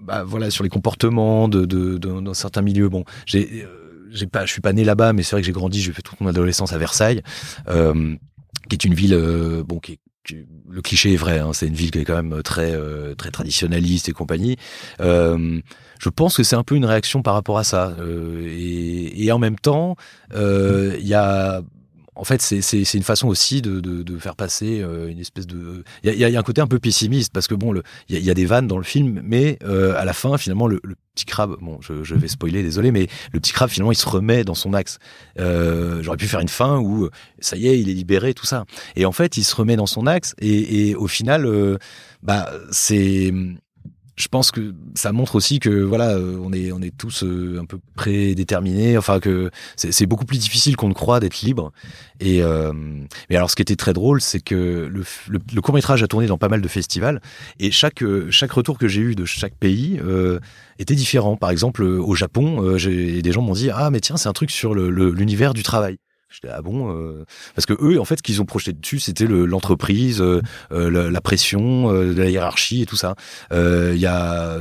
bah, 0.00 0.24
voilà 0.24 0.50
sur 0.50 0.64
les 0.64 0.70
comportements 0.70 1.48
de, 1.48 1.64
de, 1.64 1.98
dans 1.98 2.34
certains 2.34 2.62
milieux. 2.62 2.88
Bon, 2.88 3.04
j'ai 3.26 3.66
j'ai 4.12 4.26
pas, 4.26 4.46
je 4.46 4.52
suis 4.52 4.62
pas 4.62 4.72
né 4.72 4.84
là-bas, 4.84 5.12
mais 5.12 5.22
c'est 5.22 5.32
vrai 5.32 5.42
que 5.42 5.46
j'ai 5.46 5.52
grandi, 5.52 5.80
j'ai 5.82 5.92
fait 5.92 6.02
toute 6.02 6.20
mon 6.20 6.28
adolescence 6.28 6.72
à 6.72 6.78
Versailles, 6.78 7.22
qui 7.68 8.74
est 8.76 8.84
une 8.84 8.94
ville 8.94 9.16
bon 9.66 9.78
qui 9.78 9.92
est 9.92 9.98
le 10.68 10.82
cliché 10.82 11.12
est 11.12 11.16
vrai, 11.16 11.38
hein, 11.38 11.52
c'est 11.52 11.68
une 11.68 11.74
ville 11.74 11.92
qui 11.92 12.00
est 12.00 12.04
quand 12.04 12.20
même 12.20 12.42
très 12.42 12.72
euh, 12.74 13.14
très 13.14 13.30
traditionnaliste 13.30 14.08
et 14.08 14.12
compagnie. 14.12 14.56
Euh, 15.00 15.60
je 16.00 16.08
pense 16.08 16.36
que 16.36 16.42
c'est 16.42 16.56
un 16.56 16.64
peu 16.64 16.74
une 16.74 16.84
réaction 16.84 17.22
par 17.22 17.34
rapport 17.34 17.58
à 17.58 17.64
ça, 17.64 17.94
Euh, 17.98 18.46
et, 18.48 19.24
et 19.24 19.32
en 19.32 19.38
même 19.38 19.56
temps, 19.56 19.96
il 20.34 21.06
y 21.06 21.14
a 21.14 21.62
en 22.16 22.24
fait, 22.24 22.40
c'est 22.42 22.94
une 22.94 23.02
façon 23.02 23.28
aussi 23.28 23.62
de, 23.62 23.80
de, 23.80 24.02
de 24.02 24.18
faire 24.18 24.36
passer 24.36 24.80
euh, 24.80 25.08
une 25.08 25.18
espèce 25.18 25.46
de. 25.46 25.84
Il 26.02 26.12
y 26.12 26.18
y 26.18 26.24
a- 26.36 26.38
un 26.38 26.42
côté 26.42 26.60
un 26.60 26.66
peu 26.66 26.78
pessimiste 26.78 27.32
parce 27.32 27.46
que 27.46 27.54
bon, 27.54 27.74
il 28.08 28.18
y 28.18 28.30
a, 28.30 28.34
des 28.34 28.46
vannes 28.46 28.66
dans 28.66 28.78
le 28.78 28.84
film, 28.84 29.20
mais 29.24 29.58
euh, 29.64 29.94
à 29.96 30.04
la 30.04 30.12
fin, 30.12 30.36
finalement, 30.38 30.66
le, 30.66 30.80
le 30.82 30.94
petit 31.14 31.24
crabe. 31.26 31.56
Bon, 31.60 31.78
je, 31.80 32.02
je 32.04 32.14
vais 32.14 32.28
spoiler, 32.28 32.62
désolé, 32.62 32.90
mais 32.90 33.06
le 33.32 33.40
petit 33.40 33.52
crabe 33.52 33.70
finalement, 33.70 33.92
il 33.92 33.96
se 33.96 34.08
remet 34.08 34.44
dans 34.44 34.54
son 34.54 34.72
axe. 34.74 34.98
Euh, 35.38 36.02
J'aurais 36.02 36.16
pu 36.16 36.26
faire 36.26 36.40
une 36.40 36.48
fin 36.48 36.78
où 36.78 37.08
ça 37.38 37.56
y 37.56 37.68
est, 37.68 37.78
il 37.78 37.88
est 37.88 37.94
libéré, 37.94 38.34
tout 38.34 38.46
ça. 38.46 38.64
Et 38.96 39.04
en 39.06 39.12
fait, 39.12 39.36
il 39.36 39.44
se 39.44 39.54
remet 39.54 39.76
dans 39.76 39.86
son 39.86 40.06
axe 40.06 40.34
et, 40.40 40.88
et 40.90 40.94
au 40.94 41.06
final, 41.06 41.46
euh, 41.46 41.76
bah 42.22 42.50
c'est 42.70 43.32
je 44.16 44.28
pense 44.28 44.50
que 44.50 44.74
ça 44.94 45.12
montre 45.12 45.34
aussi 45.36 45.58
que 45.58 45.68
voilà, 45.68 46.10
euh, 46.16 46.38
on 46.42 46.52
est 46.52 46.72
on 46.72 46.80
est 46.80 46.96
tous 46.96 47.22
euh, 47.22 47.58
un 47.60 47.66
peu 47.66 47.78
prédéterminés. 47.94 48.96
Enfin 48.96 49.20
que 49.20 49.50
c'est 49.76 50.06
beaucoup 50.06 50.24
plus 50.24 50.38
difficile 50.38 50.76
qu'on 50.76 50.88
ne 50.88 50.94
croit 50.94 51.20
d'être 51.20 51.42
libre. 51.42 51.72
Et 52.20 52.42
euh, 52.42 52.72
mais 53.28 53.36
alors, 53.36 53.50
ce 53.50 53.56
qui 53.56 53.62
était 53.62 53.76
très 53.76 53.92
drôle, 53.92 54.20
c'est 54.22 54.40
que 54.40 54.88
le, 54.90 55.04
le, 55.28 55.38
le 55.54 55.60
court 55.60 55.74
métrage 55.74 56.02
a 56.02 56.08
tourné 56.08 56.26
dans 56.26 56.38
pas 56.38 56.48
mal 56.48 56.62
de 56.62 56.68
festivals 56.68 57.20
et 57.60 57.70
chaque 57.70 58.02
euh, 58.02 58.30
chaque 58.30 58.52
retour 58.52 58.78
que 58.78 58.88
j'ai 58.88 59.02
eu 59.02 59.14
de 59.14 59.26
chaque 59.26 59.54
pays 59.54 60.00
euh, 60.02 60.40
était 60.78 60.94
différent. 60.94 61.36
Par 61.36 61.50
exemple, 61.50 61.82
au 61.82 62.14
Japon, 62.14 62.76
des 62.76 63.32
gens 63.32 63.42
m'ont 63.42 63.52
dit 63.52 63.70
ah 63.70 63.90
mais 63.90 64.00
tiens 64.00 64.16
c'est 64.16 64.28
un 64.28 64.32
truc 64.32 64.50
sur 64.50 64.74
l'univers 64.74 65.52
du 65.52 65.62
travail. 65.62 65.98
J'étais 66.36 66.52
ah 66.54 66.60
bon 66.60 66.92
euh, 66.94 67.24
parce 67.54 67.64
que 67.64 67.72
eux 67.80 67.98
en 67.98 68.04
fait 68.04 68.16
ce 68.18 68.22
qu'ils 68.22 68.42
ont 68.42 68.44
projeté 68.44 68.74
dessus 68.74 69.00
c'était 69.00 69.24
le- 69.24 69.46
l'entreprise 69.46 70.20
euh, 70.20 70.42
euh, 70.70 70.90
la, 70.90 71.10
la 71.10 71.20
pression 71.22 71.90
euh, 71.90 72.12
la 72.14 72.28
hiérarchie 72.28 72.82
et 72.82 72.86
tout 72.86 72.96
ça. 72.96 73.14
Euh, 73.52 73.92
il 73.94 74.00
y 74.00 74.06
a 74.06 74.58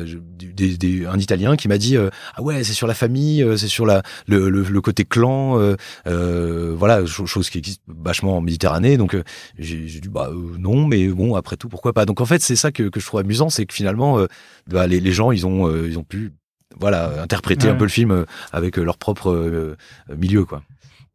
des, 0.55 0.77
des- 0.77 1.05
un 1.05 1.19
italien 1.19 1.57
qui 1.57 1.67
m'a 1.67 1.77
dit 1.77 1.97
euh, 1.97 2.09
ah 2.35 2.41
ouais 2.41 2.63
c'est 2.63 2.71
sur 2.73 2.87
la 2.87 2.93
famille 2.93 3.43
euh, 3.43 3.57
c'est 3.57 3.67
sur 3.67 3.85
la 3.85 4.03
le, 4.25 4.49
le, 4.49 4.61
le 4.63 4.81
côté 4.81 5.03
clan 5.03 5.59
voilà 6.05 7.05
cho- 7.05 7.25
chose 7.25 7.49
qui 7.49 7.57
existe 7.57 7.81
vachement 7.87 8.37
en 8.37 8.41
Méditerranée. 8.41 8.95
Donc 8.97 9.13
euh, 9.15 9.23
j'ai 9.59 9.77
dit 9.85 10.07
bah 10.09 10.29
non 10.57 10.87
mais 10.87 11.07
bon 11.09 11.35
après 11.35 11.57
tout 11.57 11.67
pourquoi 11.67 11.91
pas. 11.93 12.05
Donc 12.05 12.21
en 12.21 12.25
fait 12.25 12.41
c'est 12.41 12.55
ça 12.55 12.71
que, 12.71 12.83
que 12.83 12.99
je 13.01 13.05
trouve 13.05 13.19
amusant 13.19 13.49
c'est 13.49 13.65
que 13.65 13.73
finalement 13.73 14.17
euh, 14.19 14.27
bah, 14.67 14.87
les, 14.87 15.01
les 15.01 15.11
gens 15.11 15.31
ils 15.31 15.45
ont 15.45 15.67
euh, 15.67 15.87
ils 15.89 15.97
ont 15.99 16.03
pu 16.03 16.31
voilà 16.79 17.21
interpréter 17.21 17.67
Ouais. 17.67 17.73
un 17.73 17.75
peu 17.75 17.85
le 17.85 17.89
film 17.89 18.25
avec 18.51 18.77
leur 18.77 18.97
propre 18.97 19.75
milieu 20.15 20.45
quoi 20.45 20.61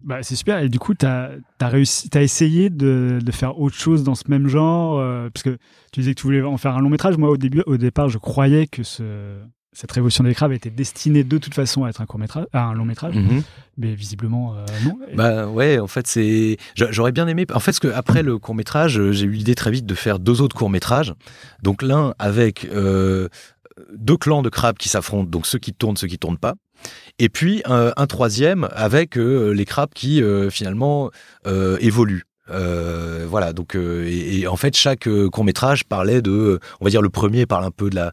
Bah, 0.03 0.19
c'est 0.23 0.37
super. 0.37 0.59
Et 0.61 0.69
du 0.69 0.79
coup, 0.79 0.95
tu 0.95 1.05
as, 1.07 1.31
réussi, 1.61 2.09
t'as 2.09 2.23
essayé 2.23 2.71
de, 2.71 3.19
de 3.23 3.33
faire 3.33 3.59
autre 3.61 3.77
chose 3.77 4.03
dans 4.03 4.15
ce 4.15 4.25
même 4.29 4.49
genre, 4.49 4.99
euh, 4.99 5.29
parce 5.33 5.43
que 5.43 5.59
tu 5.93 6.01
disais 6.01 6.15
que 6.15 6.21
tu 6.21 6.27
voulais 6.27 6.43
en 6.43 6.57
faire 6.57 6.75
un 6.77 6.81
long 6.81 6.89
métrage. 6.91 7.17
Moi, 7.19 7.29
au 7.31 7.37
début, 7.37 7.63
au 7.67 7.77
départ, 7.77 8.09
je 8.09 8.19
croyais 8.19 8.67
que 8.67 8.83
ce, 8.83 9.37
cette 9.73 9.93
révolution 9.93 10.25
des 10.25 10.35
crabes 10.35 10.53
était 10.53 10.71
destinée 10.71 11.23
de 11.23 11.39
toute 11.39 11.55
façon 11.55 11.85
à 11.85 11.91
être 11.91 12.01
un 12.01 12.07
court 12.07 12.19
métrage, 12.19 12.47
à 12.53 12.65
un 12.65 12.75
long 12.75 12.85
métrage, 12.85 13.15
Mhm. 13.15 13.43
mais 13.79 13.95
visiblement 13.95 14.55
euh, 14.57 14.65
non. 14.85 14.99
Bah 15.15 15.47
ouais, 15.49 15.79
en 15.79 15.87
fait 15.87 16.07
c'est, 16.07 16.57
j'a- 16.75 16.91
j'aurais 16.91 17.13
bien 17.13 17.29
aimé. 17.29 17.47
En 17.55 17.61
fait, 17.61 17.73
ce 17.73 17.81
que 17.81 17.89
après 17.89 18.23
le 18.23 18.39
court 18.39 18.55
métrage, 18.55 19.01
j'ai 19.13 19.27
eu 19.27 19.31
l'idée 19.31 19.55
très 19.55 19.71
vite 19.71 19.87
de 19.87 19.95
faire 19.95 20.19
deux 20.19 20.41
autres 20.41 20.57
courts 20.57 20.71
métrages. 20.71 21.15
Donc 21.63 21.83
l'un 21.83 22.15
avec 22.19 22.67
euh, 22.73 23.29
deux 23.97 24.17
clans 24.17 24.43
de 24.43 24.49
crabes 24.49 24.77
qui 24.77 24.89
s'affrontent, 24.89 25.31
donc 25.31 25.47
ceux 25.47 25.59
qui 25.59 25.73
tournent, 25.73 25.97
ceux 25.97 26.09
qui 26.09 26.19
tournent 26.19 26.39
pas. 26.39 26.55
Et 27.21 27.29
puis 27.29 27.63
un, 27.67 28.07
troisième 28.07 28.67
avec 28.73 29.19
euh, 29.19 29.53
les 29.53 29.67
crabes 29.67 29.91
qui 29.95 30.23
euh, 30.23 30.49
finalement 30.49 31.11
euh, 31.47 31.77
évoluent. 31.81 32.25
Voilà, 32.49 33.53
donc 33.53 33.77
et, 33.77 34.47
en 34.49 34.57
fait 34.57 34.75
chaque 34.75 35.09
court 35.31 35.45
métrage 35.45 35.85
parlait 35.85 36.21
de, 36.21 36.59
on 36.81 36.85
va 36.85 36.91
dire 36.91 37.03
le 37.03 37.11
premier 37.11 37.47
parle 37.47 37.65
un 37.65 37.71
peu 37.71 37.91
de 37.91 37.95
la 37.95 38.13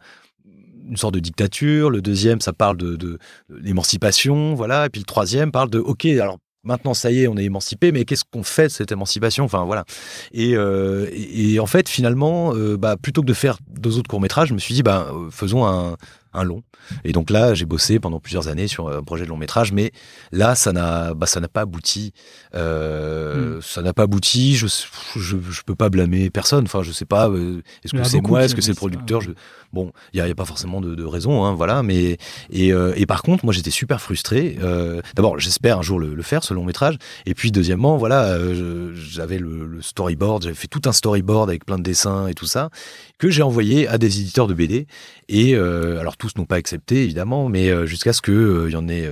une 0.87 0.95
sorte 0.95 1.15
de 1.15 1.19
dictature, 1.19 1.89
le 1.89 2.01
deuxième 2.01 2.39
ça 2.39 2.53
parle 2.53 2.77
de, 2.77 3.17
l'émancipation, 3.49 4.53
voilà, 4.53 4.85
et 4.85 4.89
puis 4.89 5.01
le 5.01 5.05
troisième 5.05 5.51
parle 5.51 5.71
de 5.71 5.79
ok 5.79 6.05
alors 6.05 6.37
maintenant 6.63 6.93
ça 6.93 7.09
y 7.09 7.23
est 7.23 7.27
on 7.27 7.35
est 7.35 7.45
émancipé 7.45 7.91
mais 7.91 8.05
qu'est-ce 8.05 8.25
qu'on 8.31 8.43
fait 8.43 8.65
de 8.65 8.71
cette 8.71 8.91
émancipation? 8.91 9.45
Enfin 9.45 9.63
voilà 9.63 9.85
et, 10.33 10.51
et, 10.51 11.59
en 11.59 11.65
fait 11.65 11.89
finalement 11.89 12.53
bah, 12.77 12.95
plutôt 13.01 13.21
que 13.21 13.27
de 13.27 13.33
faire 13.33 13.57
deux 13.71 13.97
autres 13.97 14.09
courts 14.09 14.21
métrages 14.21 14.49
je 14.49 14.53
me 14.53 14.59
suis 14.59 14.75
dit 14.75 14.83
bah 14.83 15.11
faisons 15.31 15.65
un, 15.65 15.97
un 16.37 16.43
long. 16.43 16.63
Et 17.03 17.11
donc 17.11 17.29
là 17.29 17.53
j'ai 17.53 17.65
bossé 17.65 17.99
pendant 17.99 18.19
plusieurs 18.19 18.47
années 18.47 18.67
sur 18.67 18.89
un 18.89 19.03
projet 19.03 19.25
de 19.25 19.29
long 19.29 19.37
métrage 19.37 19.73
mais 19.73 19.91
là 20.31 20.55
ça 20.55 20.71
n'a 20.71 21.13
bah, 21.13 21.25
ça 21.25 21.39
n'a 21.39 21.47
pas 21.47 21.61
abouti. 21.61 22.13
Euh, 22.55 23.59
ça 23.61 23.81
n'a 23.81 23.93
pas 23.93 24.03
abouti. 24.03 24.55
Je, 24.55 24.67
je 25.15 25.37
je 25.49 25.61
peux 25.63 25.75
pas 25.75 25.89
blâmer 25.89 26.29
personne. 26.29 26.65
Enfin 26.65 26.83
je 26.83 26.91
sais 26.91 27.05
pas 27.05 27.29
euh, 27.29 27.61
est-ce 27.83 27.93
que 27.93 28.03
c'est 28.03 28.21
moi 28.21 28.43
est-ce 28.43 28.55
que 28.55 28.61
c'est 28.61 28.69
le 28.71 28.75
ça, 28.75 28.79
producteur? 28.79 29.19
ouais. 29.19 29.25
je, 29.27 29.31
bon 29.73 29.91
il 30.13 30.17
y 30.17 30.21
a, 30.21 30.35
pas 30.35 30.45
forcément 30.45 30.81
de, 30.81 31.03
raison 31.03 31.45
hein, 31.45 31.53
voilà 31.53 31.83
mais 31.83 32.17
et, 32.49 32.73
euh, 32.73 32.93
et 32.95 33.05
par 33.05 33.21
contre 33.21 33.45
moi 33.45 33.53
j'étais 33.53 33.71
super 33.71 34.01
frustré 34.01 34.57
euh, 34.61 35.01
d'abord 35.15 35.39
j'espère 35.39 35.79
un 35.79 35.81
jour 35.81 35.99
le, 35.99 36.21
faire 36.21 36.43
ce 36.43 36.53
long 36.53 36.63
métrage 36.63 36.97
et 37.25 37.33
puis 37.33 37.51
deuxièmement 37.51 37.97
voilà 37.97 38.25
euh, 38.25 38.93
j'avais 38.95 39.37
le, 39.37 39.65
le 39.65 39.81
storyboard 39.81 40.43
j'avais 40.43 40.55
fait 40.55 40.67
tout 40.67 40.81
un 40.85 40.91
storyboard 40.91 41.49
avec 41.49 41.65
plein 41.65 41.77
de 41.77 41.83
dessins 41.83 42.27
et 42.27 42.33
tout 42.33 42.45
ça 42.45 42.69
que 43.17 43.29
j'ai 43.29 43.43
envoyé 43.43 43.87
à 43.87 43.97
des 43.97 44.19
éditeurs 44.19 44.47
de 44.47 44.53
BD 44.53 44.87
et 45.29 45.55
alors 45.55 46.17
tous 46.17 46.35
n'ont 46.37 46.45
pas 46.45 46.55
accepté 46.55 47.03
évidemment 47.03 47.49
mais 47.49 47.87
jusqu'à 47.87 48.13
ce 48.13 48.21
que 48.21 48.65
il 48.67 48.73
y 48.73 48.75
en 48.75 48.87
ait 48.87 49.09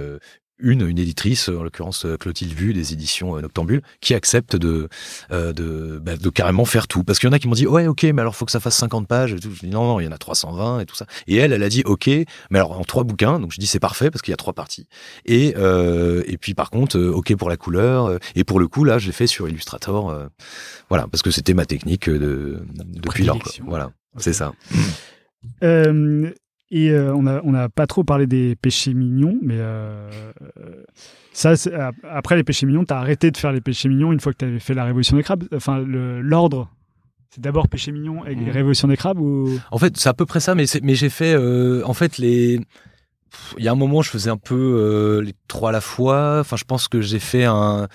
une, 0.59 0.87
une 0.87 0.99
éditrice, 0.99 1.49
en 1.49 1.63
l'occurrence 1.63 2.05
euh, 2.05 2.17
Clotilde 2.17 2.53
Vu 2.53 2.73
des 2.73 2.93
éditions 2.93 3.37
euh, 3.37 3.41
Noctambule, 3.41 3.81
qui 4.01 4.13
accepte 4.13 4.55
de, 4.55 4.87
euh, 5.31 5.51
de, 5.53 5.99
bah, 6.01 6.15
de 6.17 6.29
carrément 6.29 6.65
faire 6.65 6.87
tout. 6.87 7.03
Parce 7.03 7.19
qu'il 7.19 7.27
y 7.27 7.29
en 7.29 7.33
a 7.33 7.39
qui 7.39 7.47
m'ont 7.47 7.55
dit, 7.55 7.67
ouais, 7.67 7.87
ok, 7.87 8.03
mais 8.03 8.21
alors 8.21 8.35
faut 8.35 8.45
que 8.45 8.51
ça 8.51 8.59
fasse 8.59 8.77
50 8.77 9.07
pages. 9.07 9.33
Et 9.33 9.39
tout. 9.39 9.51
Je 9.53 9.59
dis, 9.61 9.69
non, 9.69 9.83
non, 9.85 9.99
il 9.99 10.05
y 10.05 10.07
en 10.07 10.11
a 10.11 10.17
320 10.17 10.79
et 10.79 10.85
tout 10.85 10.95
ça. 10.95 11.05
Et 11.27 11.35
elle, 11.35 11.51
elle 11.53 11.63
a 11.63 11.69
dit, 11.69 11.81
ok, 11.85 12.07
mais 12.49 12.59
alors 12.59 12.79
en 12.79 12.83
trois 12.83 13.03
bouquins. 13.03 13.39
Donc 13.39 13.51
je 13.53 13.59
dis, 13.59 13.67
c'est 13.67 13.79
parfait 13.79 14.09
parce 14.11 14.21
qu'il 14.21 14.31
y 14.31 14.33
a 14.33 14.37
trois 14.37 14.53
parties. 14.53 14.87
Et, 15.25 15.53
euh, 15.57 16.23
et 16.27 16.37
puis 16.37 16.53
par 16.53 16.69
contre, 16.69 16.97
euh, 16.97 17.11
ok 17.11 17.35
pour 17.35 17.49
la 17.49 17.57
couleur. 17.57 18.05
euh, 18.05 18.17
Et 18.35 18.43
pour 18.43 18.59
le 18.59 18.67
coup, 18.67 18.83
là, 18.85 18.97
je 18.97 19.07
l'ai 19.07 19.13
fait 19.13 19.27
sur 19.27 19.47
Illustrator. 19.49 20.09
euh, 20.09 20.27
voilà, 20.89 21.07
parce 21.11 21.21
que 21.21 21.31
c'était 21.31 21.53
ma 21.53 21.65
technique 21.65 22.07
euh, 22.07 22.17
de, 22.19 22.63
depuis 23.01 23.23
lors. 23.25 23.39
Voilà, 23.65 23.91
c'est 24.17 24.33
ça. 24.33 24.53
Euh, 25.63 26.31
et 26.71 26.89
euh, 26.91 27.13
on 27.13 27.23
n'a 27.23 27.41
on 27.43 27.53
a 27.53 27.69
pas 27.69 27.87
trop 27.87 28.03
parlé 28.03 28.27
des 28.27 28.55
péchés 28.55 28.93
mignons, 28.93 29.37
mais 29.41 29.57
euh, 29.57 30.09
ça, 31.31 31.53
après 32.09 32.35
les 32.35 32.43
péchés 32.43 32.65
mignons, 32.65 32.85
tu 32.85 32.93
as 32.93 32.97
arrêté 32.97 33.31
de 33.31 33.37
faire 33.37 33.51
les 33.51 33.61
péchés 33.61 33.89
mignons 33.89 34.11
une 34.11 34.19
fois 34.19 34.31
que 34.33 34.37
tu 34.39 34.45
avais 34.45 34.59
fait 34.59 34.73
la 34.73 34.83
révolution 34.85 35.15
des 35.17 35.23
crabes. 35.23 35.43
Enfin, 35.53 35.79
l'ordre, 35.79 36.69
c'est 37.29 37.41
d'abord 37.41 37.67
péché 37.67 37.91
mignon 37.91 38.25
et 38.25 38.35
Mhm. 38.35 38.49
révolution 38.49 38.87
des 38.87 38.97
crabes 38.97 39.19
ou? 39.19 39.59
En 39.71 39.77
fait, 39.77 39.97
c'est 39.97 40.09
à 40.09 40.13
peu 40.13 40.25
près 40.25 40.39
ça, 40.39 40.55
mais, 40.55 40.65
mais 40.81 40.95
j'ai 40.95 41.09
fait, 41.09 41.33
euh, 41.35 41.81
en 41.85 41.93
fait, 41.93 42.17
les. 42.17 42.59
Il 43.57 43.63
y 43.65 43.67
a 43.67 43.71
un 43.73 43.75
moment, 43.75 44.01
je 44.01 44.09
faisais 44.09 44.29
un 44.29 44.37
peu 44.37 45.19
les 45.23 45.33
trois 45.49 45.69
à 45.69 45.73
la 45.73 45.81
fois. 45.81 46.37
Enfin, 46.39 46.55
je 46.55 46.63
pense 46.63 46.87
que 46.87 47.01
j'ai 47.01 47.19
fait 47.19 47.43
un. 47.43 47.87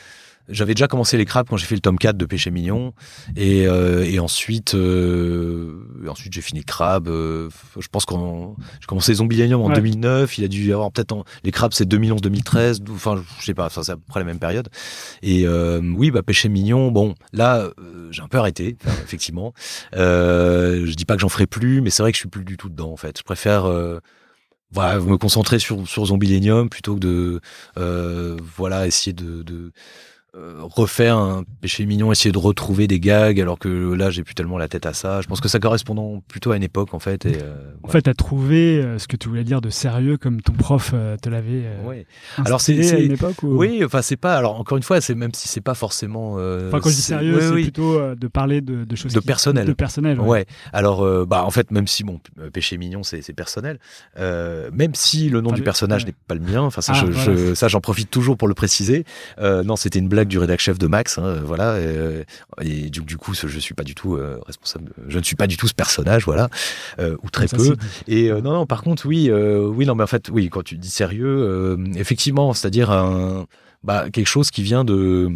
J'avais 0.49 0.75
déjà 0.75 0.89
commencé 0.89 1.17
les 1.17 1.25
crabes 1.25 1.47
quand 1.49 1.57
j'ai 1.57 1.67
fait 1.67 1.77
le 1.77 1.81
tome 1.81 1.97
4 1.99 2.17
de 2.17 2.25
Péché 2.25 2.51
Mignon. 2.51 2.93
Et, 3.37 3.69
euh, 3.69 4.05
et 4.05 4.19
ensuite, 4.19 4.75
euh, 4.75 5.85
ensuite 6.09 6.33
j'ai 6.33 6.41
fini 6.41 6.61
le 6.61 6.65
crabe. 6.65 7.07
euh, 7.09 7.49
je 7.79 7.87
pense 7.89 8.05
qu'on 8.05 8.57
j'ai 8.81 8.87
commencé 8.87 9.15
Zombielanium 9.15 9.61
en 9.61 9.69
Ouais. 9.69 9.75
2009. 9.75 10.39
Il 10.39 10.45
a 10.45 10.49
dû 10.49 10.67
y 10.69 10.73
avoir 10.73 10.91
peut-être 10.91 11.13
en- 11.13 11.25
les 11.45 11.53
crabes, 11.53 11.73
c'est 11.73 11.87
2011-2013. 11.87 12.81
Enfin, 12.91 13.23
je 13.39 13.45
sais 13.45 13.55
pas. 13.55 13.67
Enfin, 13.67 13.83
c'est 13.85 13.93
à 13.93 13.97
peu 13.97 14.03
près 14.09 14.19
la 14.21 14.27
même 14.27 14.41
période. 14.41 14.69
Et 15.23 15.47
euh, 15.47 15.81
oui, 15.97 16.11
bah 16.11 16.23
Péché 16.23 16.49
Mignon. 16.49 16.91
Bon, 16.91 17.15
là, 17.33 17.71
euh, 17.79 18.09
j'ai 18.11 18.23
un 18.23 18.29
peu 18.29 18.39
arrêté, 18.39 18.77
effectivement. 19.05 19.53
Euh, 19.95 20.85
je 20.87 20.95
dis 20.95 21.05
pas 21.05 21.15
que 21.15 21.21
j'en 21.21 21.29
ferai 21.29 21.47
plus, 21.47 21.81
mais 21.81 21.91
c'est 21.91 22.03
vrai 22.03 22.11
que 22.13 22.17
je 22.17 22.21
suis 22.23 22.29
plus 22.29 22.45
du 22.45 22.57
tout 22.57 22.69
dedans 22.69 22.91
en 22.93 22.97
fait. 22.97 23.19
Je 23.19 23.23
préfère 23.23 23.67
euh, 23.67 24.01
voilà, 24.73 24.99
me 25.01 25.17
concentrer 25.17 25.59
sur 25.59 25.87
sur 25.89 26.07
Zombielanium 26.07 26.69
plutôt 26.69 26.95
que 26.95 27.01
de 27.01 27.41
euh, 27.79 28.37
voilà 28.57 28.87
essayer 28.87 29.13
de, 29.13 29.43
de 29.43 29.73
refaire 30.35 31.17
un 31.17 31.45
péché 31.61 31.85
mignon, 31.87 32.13
essayer 32.13 32.31
de 32.33 32.39
retrouver 32.39 32.87
des 32.87 33.01
gags, 33.01 33.41
alors 33.41 33.59
que 33.59 33.93
là 33.95 34.11
j'ai 34.11 34.23
plus 34.23 34.35
tellement 34.35 34.59
la 34.59 34.69
tête 34.69 34.87
à 34.87 34.93
ça. 34.93 35.21
Je 35.21 35.27
pense 35.27 35.41
que 35.41 35.49
ça 35.49 35.59
correspond 35.59 36.23
plutôt 36.29 36.53
à 36.53 36.57
une 36.57 36.63
époque 36.63 36.95
en 36.95 36.99
fait. 36.99 37.27
Et, 37.27 37.37
euh, 37.43 37.73
En 37.83 37.89
fait, 37.89 38.07
as 38.09 38.15
trouvé 38.15 38.79
euh, 38.79 38.99
ce 38.99 39.09
que 39.09 39.17
tu 39.17 39.29
voulais 39.29 39.45
dire 39.45 39.61
de 39.61 39.71
sérieux 39.71 40.17
comme 40.17 40.41
ton 40.41 40.53
prof 40.53 40.93
euh, 40.95 41.17
te 41.17 41.29
l'avait 41.29 41.63
euh, 41.65 41.79
instillé 41.89 42.47
Alors, 42.47 42.61
c'est- 42.61 42.95
à 42.95 42.99
une 43.01 43.13
époque 43.13 43.43
ou... 43.43 43.57
Oui, 43.57 43.83
enfin 43.85 44.03
c'est 44.03 44.17
pas. 44.17 44.37
Alors 44.37 44.59
encore 44.61 44.77
une 44.77 44.83
fois, 44.85 45.01
c'est 45.01 45.15
même 45.15 45.35
si 45.35 45.49
c'est 45.49 45.61
pas 45.61 45.75
forcément. 45.75 46.37
euh, 46.39 46.69
Enfin, 46.69 46.81
quand 46.81 46.91
je 46.91 46.95
dis 46.95 47.01
sérieux, 47.03 47.35
oui, 47.37 47.41
c'est 47.43 47.51
oui. 47.55 47.63
plutôt 47.65 47.99
euh, 47.99 48.15
de 48.15 48.29
parler 48.29 48.61
de, 48.61 48.85
de 48.85 48.97
choses 48.97 49.13
De 49.13 49.21
qui- 49.21 49.27
personnel. 49.27 49.67
De 49.67 49.73
personnel, 49.73 50.21
ouais. 50.21 50.29
Ouais. 50.29 50.47
Alors, 50.73 51.03
euh, 51.03 51.27
bah, 51.27 51.45
en 51.45 51.51
fait, 51.51 51.71
même 51.73 51.87
si 51.89 52.05
bon, 52.05 52.21
euh, 52.39 52.51
péché 52.51 52.77
mignon, 52.79 53.03
c'est 53.03 53.21
personnel. 53.33 53.79
euh, 54.19 54.71
même 54.73 54.95
si 54.95 55.29
le 55.29 55.41
nom 55.41 55.49
Enfin, 55.51 55.57
du 55.57 55.63
personnage 55.63 56.03
ouais. 56.05 56.11
n'est 56.11 56.15
pas 56.29 56.35
le 56.35 56.41
mien. 56.41 56.61
Enfin, 56.63 56.81
ça, 56.83 56.93
Ah, 56.95 57.01
je, 57.01 57.07
voilà. 57.11 57.35
je- 57.37 57.55
ça, 57.55 57.69
j'en 57.69 57.81
profite 57.81 58.11
toujours 58.11 58.37
pour 58.37 58.47
le 58.49 58.55
préciser. 58.55 59.05
Euh, 59.39 59.63
non, 59.65 59.77
c'était 59.77 59.99
une 59.99 60.09
blague 60.09 60.20
du 60.29 60.39
rédac 60.39 60.61
chef 60.61 60.79
de 60.79 60.87
Max. 60.87 61.19
hein, 61.19 61.41
voilà. 61.45 61.73
euh, 61.73 62.25
et 62.61 62.91
du, 62.91 63.01
du 63.01 63.17
coup, 63.17 63.35
je 63.35 63.59
suis 63.59 63.75
pas 63.75 63.85
du 63.85 63.95
tout 63.95 64.17
euh, 64.17 64.39
responsable. 64.47 64.93
Je 65.09 65.19
ne 65.19 65.23
suis 65.25 65.37
pas 65.37 65.47
du 65.47 65.57
tout 65.57 65.69
ce 65.69 65.75
personnage, 65.75 66.25
voilà, 66.25 66.49
euh, 66.99 67.17
ou 67.23 67.31
très 67.31 67.49
Ça, 67.49 67.57
peu. 67.57 67.77
Et 68.07 68.31
euh, 68.31 68.41
non, 68.41 68.53
non, 68.53 68.67
par 68.67 68.83
contre, 68.83 69.07
oui, 69.07 69.31
euh, 69.31 69.67
oui, 69.67 69.87
non, 69.87 69.95
mais 69.95 70.05
en 70.05 70.09
fait, 70.09 70.29
oui, 70.31 70.49
quand 70.49 70.63
tu 70.63 70.77
dis 70.77 70.91
sérieux, 70.91 71.27
euh, 71.27 71.77
effectivement, 71.97 72.53
c'est-à-dire 72.53 72.91
un, 72.91 73.47
bah, 73.83 74.11
quelque 74.11 74.27
chose 74.29 74.51
qui 74.51 74.63
vient 74.63 74.85
de, 74.85 75.31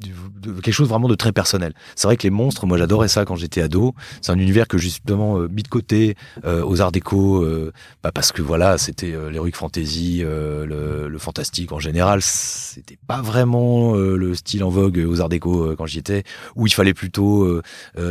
de 0.00 0.60
quelque 0.60 0.72
chose 0.72 0.88
vraiment 0.88 1.08
de 1.08 1.14
très 1.14 1.32
personnel. 1.32 1.74
C'est 1.96 2.06
vrai 2.06 2.16
que 2.16 2.22
les 2.22 2.30
monstres, 2.30 2.66
moi, 2.66 2.78
j'adorais 2.78 3.08
ça 3.08 3.24
quand 3.24 3.36
j'étais 3.36 3.62
ado. 3.62 3.94
C'est 4.22 4.32
un 4.32 4.38
univers 4.38 4.66
que 4.68 4.78
justement 4.78 5.38
euh, 5.38 5.48
mis 5.48 5.62
de 5.62 5.68
côté 5.68 6.16
euh, 6.44 6.64
aux 6.64 6.80
Arts 6.80 6.92
Déco, 6.92 7.42
euh, 7.42 7.72
bah, 8.02 8.10
parce 8.12 8.32
que 8.32 8.42
voilà, 8.42 8.78
c'était 8.78 9.12
euh, 9.12 9.30
l'heroic 9.30 9.52
fantasy, 9.52 10.20
euh, 10.22 10.64
le, 10.66 11.08
le 11.08 11.18
fantastique 11.18 11.72
en 11.72 11.78
général. 11.78 12.22
C'était 12.22 12.98
pas 13.06 13.20
vraiment 13.20 13.94
euh, 13.96 14.16
le 14.16 14.34
style 14.34 14.64
en 14.64 14.70
vogue 14.70 15.04
aux 15.06 15.20
Arts 15.20 15.28
Déco 15.28 15.74
quand 15.76 15.86
j'y 15.86 15.98
étais, 15.98 16.24
où 16.56 16.66
il 16.66 16.72
fallait 16.72 16.94
plutôt 16.94 17.60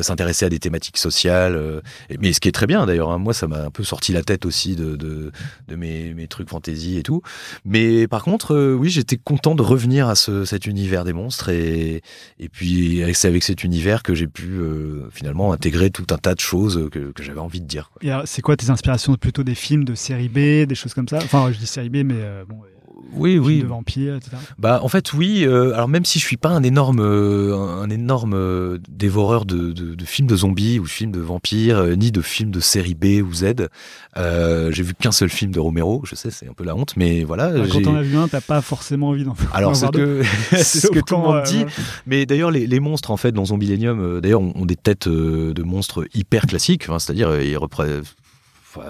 s'intéresser 0.01 0.45
à 0.45 0.49
des 0.49 0.59
thématiques 0.59 0.97
sociales. 0.97 1.81
mais 2.19 2.33
ce 2.33 2.39
qui 2.39 2.47
est 2.47 2.51
très 2.51 2.67
bien 2.67 2.85
d'ailleurs, 2.85 3.11
hein, 3.11 3.17
moi 3.17 3.33
ça 3.33 3.47
m'a 3.47 3.63
un 3.63 3.71
peu 3.71 3.83
sorti 3.83 4.11
la 4.13 4.23
tête 4.23 4.45
aussi 4.45 4.75
de, 4.75 4.95
de, 4.95 5.31
de 5.67 5.75
mes, 5.75 6.13
mes 6.13 6.27
trucs 6.27 6.49
fantasy 6.49 6.97
et 6.97 7.03
tout. 7.03 7.21
Mais 7.65 8.07
par 8.07 8.23
contre, 8.23 8.73
oui, 8.75 8.89
j'étais 8.89 9.17
content 9.17 9.55
de 9.55 9.61
revenir 9.61 10.07
à 10.07 10.15
ce, 10.15 10.45
cet 10.45 10.65
univers 10.65 11.03
des 11.03 11.13
monstres 11.13 11.49
et, 11.49 11.78
et 12.39 12.49
puis 12.49 13.01
c'est 13.13 13.27
avec 13.27 13.43
cet 13.43 13.63
univers 13.63 14.03
que 14.03 14.13
j'ai 14.13 14.27
pu 14.27 14.47
euh, 14.47 15.09
finalement 15.11 15.51
intégrer 15.51 15.89
tout 15.89 16.05
un 16.11 16.17
tas 16.17 16.35
de 16.35 16.39
choses 16.39 16.89
que, 16.91 17.11
j'avais 17.21 17.39
envie 17.39 17.61
de 17.61 17.67
dire. 17.67 17.91
c'est 18.25 18.41
quoi 18.41 18.55
tes 18.55 18.69
inspirations 18.69 19.15
Plutôt 19.15 19.43
des 19.43 19.55
films 19.55 19.83
de 19.83 19.95
série 19.95 20.29
B, 20.29 20.67
des 20.67 20.75
choses 20.75 20.93
comme 20.93 21.07
ça? 21.07 21.17
Enfin, 21.17 21.51
je 21.51 21.57
dis 21.57 21.67
série 21.67 21.89
B, 21.89 21.97
mais 22.05 22.15
euh, 22.17 22.45
bon, 22.47 22.61
Oui, 23.13 23.31
films 23.33 23.43
oui. 23.45 23.61
de 23.61 23.67
vampires, 23.67 24.15
etc. 24.15 24.37
Bah 24.57 24.79
en 24.83 24.87
fait 24.87 25.13
oui. 25.13 25.43
euh, 25.45 25.73
alors 25.73 25.87
même 25.87 26.05
si 26.05 26.19
je 26.19 26.25
suis 26.25 26.37
pas 26.37 26.49
un 26.49 26.63
énorme, 26.63 26.99
euh, 27.01 27.55
un, 27.55 27.89
énorme 27.89 28.33
euh, 28.35 28.77
dévoreur 28.89 29.45
de, 29.45 29.71
de, 29.71 29.95
de 29.95 30.05
films 30.05 30.27
de 30.27 30.35
zombies 30.35 30.79
ou 30.79 30.83
de 30.83 30.89
films 30.89 31.11
de 31.11 31.19
vampires, 31.19 31.83
ni 31.97 32.11
de 32.11 32.21
films 32.21 32.51
de 32.51 32.59
série 32.59 32.95
B 32.95 33.21
ou 33.27 33.33
Z, 33.33 33.45
j'ai 34.15 34.83
vu 34.83 34.93
qu'un 34.93 35.11
seul 35.11 35.29
film 35.29 35.51
de 35.51 35.59
Romero. 35.59 36.01
Je 36.05 36.15
sais, 36.15 36.31
c'est 36.31 36.47
un 36.47 36.53
peu 36.53 36.63
la 36.63 36.75
honte, 36.75 36.93
mais 36.97 37.23
voilà. 37.23 37.65
J'ai- 37.65 37.81
quand 37.81 37.91
on 37.91 37.95
a 37.95 38.01
vu 38.01 38.15
un, 38.17 38.27
t'as 38.27 38.41
pas 38.41 38.61
forcément 38.61 39.09
envie 39.09 39.23
d'en 39.23 39.33
Alors 39.53 39.71
d'en 39.71 39.75
c'est 39.75 39.91
que 39.91 40.21
ce 40.63 40.87
que 40.87 40.99
tout 40.99 41.15
le 41.15 41.21
monde 41.21 41.43
dit. 41.43 41.65
Mais 42.05 42.25
d'ailleurs, 42.25 42.51
les, 42.51 42.67
les 42.67 42.79
monstres, 42.79 43.11
en 43.11 43.17
fait, 43.17 43.31
dans 43.31 43.51
euh, 43.99 44.21
d'ailleurs, 44.21 44.41
ont, 44.41 44.65
des 44.65 44.75
têtes 44.75 45.07
de 45.07 45.63
monstres 45.63 46.05
hyper 46.13 46.45
classiques. 46.45 46.85
C'est-à-dire, 46.99 47.41
ils 47.41 47.55
repré- 47.55 47.99
enfin, 48.01 48.01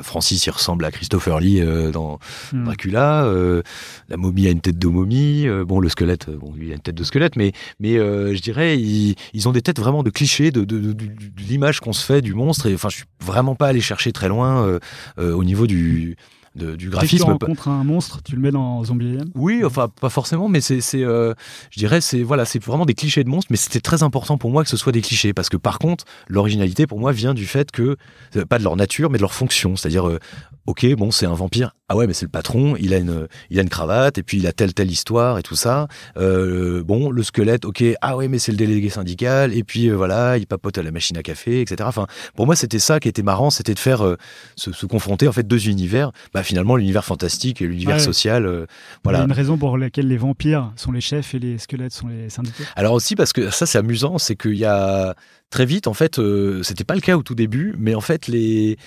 Francis, 0.02 0.46
il 0.46 0.50
ressemble 0.52 0.84
à 0.86 0.92
Christopher 0.92 1.40
Lee 1.40 1.62
euh, 1.62 1.92
dans 1.92 2.20
Hmm. 2.54 2.66
Dracula. 2.66 3.24
euh, 3.26 3.62
la 4.10 4.18
momie 4.18 4.48
a 4.48 4.52
une 4.52 4.62
tête 4.62 4.78
de 4.78 4.88
momie. 4.88 5.48
euh, 5.48 5.64
bon, 5.66 5.80
le 5.80 5.88
squelette, 5.90 6.30
bon, 6.30 6.54
lui, 6.54 6.68
il 6.68 6.72
a 6.72 6.76
une 6.76 6.82
tête 6.82 6.96
de 6.96 7.04
squelette. 7.04 7.36
Mais, 7.36 7.54
mais 7.80 7.98
euh, 7.98 8.36
je 8.36 8.42
dirais, 8.42 8.78
ils, 8.80 9.16
ils 9.34 9.48
ont 9.48 9.52
des 9.52 9.62
têtes 9.62 9.80
vraiment 9.80 10.04
de 10.04 10.10
clichés 10.10 10.52
de, 10.52 10.64
de, 10.66 10.80
de- 10.80 10.94
de- 10.94 11.06
de 11.06 11.42
l'image 11.48 11.80
qu'on 11.80 11.94
se 11.94 12.06
fait 12.06 12.22
du 12.22 12.34
monstre. 12.34 12.66
Et 12.68 12.74
enfin, 12.74 12.90
je 12.90 12.98
suis 12.98 13.06
vraiment 13.24 13.56
pas 13.56 13.68
allé 13.68 13.82
chercher 13.82 14.12
très 14.12 14.28
loin 14.28 14.66
euh, 14.66 14.80
euh, 15.20 15.34
au 15.34 15.44
niveau 15.44 15.68
du 15.68 16.16
de- 16.60 16.76
du 16.76 16.86
Dès 16.90 16.92
que 16.92 17.06
tu 17.08 17.18
graphisme. 17.18 17.24
rencontres 17.24 17.68
un 17.70 17.84
monstre, 17.84 18.22
tu 18.24 18.36
le 18.36 18.42
mets 18.42 18.52
dans 18.52 18.84
Zombie 18.84 19.08
Alien 19.08 19.30
Oui, 19.34 19.62
enfin 19.66 19.88
pas 20.00 20.10
forcément, 20.10 20.48
mais 20.48 20.62
c'est, 20.62 20.82
c'est, 20.82 21.04
euh, 21.04 21.34
je 21.72 21.80
dirais, 21.80 22.02
c'est 22.02 22.22
voilà, 22.22 22.46
c'est 22.46 22.64
vraiment 22.64 22.86
des 22.86 22.94
clichés 22.94 23.24
de 23.24 23.30
monstres, 23.30 23.48
mais 23.50 23.58
c'était 23.58 23.80
très 23.80 24.04
important 24.04 24.38
pour 24.38 24.52
moi 24.52 24.64
que 24.64 24.70
ce 24.70 24.78
soit 24.78 24.92
des 24.92 25.02
clichés, 25.02 25.34
parce 25.34 25.50
que 25.50 25.58
par 25.58 25.80
contre, 25.80 26.06
l'originalité 26.28 26.86
pour 26.86 27.00
moi 27.00 27.12
vient 27.12 27.34
du 27.34 27.46
fait 27.48 27.72
que 27.72 27.98
euh, 28.36 28.46
pas 28.46 28.60
de 28.60 28.64
leur 28.64 28.76
nature, 28.76 29.10
mais 29.10 29.18
de 29.18 29.24
leur 29.24 29.34
fonction, 29.34 29.76
c'est-à-dire, 29.76 30.08
euh, 30.08 30.20
ok, 30.68 30.86
bon, 30.96 31.10
c'est 31.10 31.26
un 31.26 31.34
vampire, 31.34 31.74
ah 31.88 31.96
ouais, 31.96 32.06
mais 32.06 32.14
c'est 32.14 32.26
le 32.26 32.30
patron, 32.32 32.76
il 32.80 32.94
a 32.94 32.98
une, 32.98 33.28
il 33.50 33.58
a 33.58 33.64
une 33.64 33.70
cravate, 33.70 34.18
et 34.20 34.24
puis 34.24 34.38
il 34.38 34.46
a 34.46 34.52
telle 34.52 34.74
telle 34.76 34.92
histoire 34.92 35.40
et 35.40 35.42
tout 35.44 35.56
ça. 35.56 35.88
Euh, 36.18 36.84
bon, 36.84 37.10
le 37.10 37.24
squelette, 37.24 37.66
ok, 37.66 37.84
ah 38.02 38.16
ouais, 38.18 38.28
mais 38.28 38.38
c'est 38.38 38.52
le 38.52 38.58
délégué 38.58 38.90
syndical, 38.90 39.54
et 39.54 39.64
puis 39.64 39.90
voilà, 39.90 40.38
il 40.38 40.46
papote 40.46 40.78
à 40.78 40.84
la 40.84 40.92
machine 40.92 41.18
à 41.18 41.24
café, 41.24 41.62
etc. 41.62 41.78
Enfin, 41.88 42.06
pour 42.36 42.46
moi, 42.46 42.56
c'était 42.56 42.78
ça 42.80 43.00
qui 43.00 43.08
était 43.08 43.24
marrant, 43.24 43.50
c'était 43.50 43.74
de 43.74 43.80
faire 43.80 44.04
se, 44.56 44.72
se 44.72 44.86
confronter 44.86 45.28
en 45.28 45.32
fait 45.32 45.48
deux 45.48 45.70
univers, 45.70 46.12
bah 46.34 46.44
finalement 46.50 46.76
l'univers 46.76 47.06
fantastique 47.06 47.62
et 47.62 47.68
l'univers 47.68 47.96
Ouais. 47.98 48.02
social, 48.12 48.46
euh, 48.46 48.52
Il 48.52 48.60
y 48.60 48.64
a 48.64 48.68
voilà. 49.04 49.20
une 49.24 49.32
raison 49.32 49.58
pour 49.58 49.78
laquelle 49.78 50.08
les 50.08 50.18
vampires 50.18 50.72
sont 50.76 50.92
les 50.92 51.02
chefs 51.02 51.34
et 51.36 51.40
les 51.40 51.58
squelettes 51.60 51.94
sont 51.94 52.08
les 52.08 52.30
syndiqués. 52.30 52.64
Alors 52.76 52.94
aussi 52.94 53.16
parce 53.16 53.34
que 53.34 53.50
ça 53.52 53.66
c'est 53.66 53.78
amusant, 53.78 54.18
c'est 54.18 54.36
qu'il 54.36 54.56
y 54.58 54.66
a 54.66 55.16
très 55.52 55.66
vite 55.66 55.88
en 55.88 55.94
fait, 55.94 56.20
euh, 56.20 56.62
c'était 56.64 56.84
pas 56.84 56.96
le 56.96 57.02
cas 57.02 57.16
au 57.18 57.24
tout 57.24 57.36
début, 57.36 57.76
mais 57.78 57.94
en 57.96 58.02
fait 58.02 58.28
les 58.28 58.78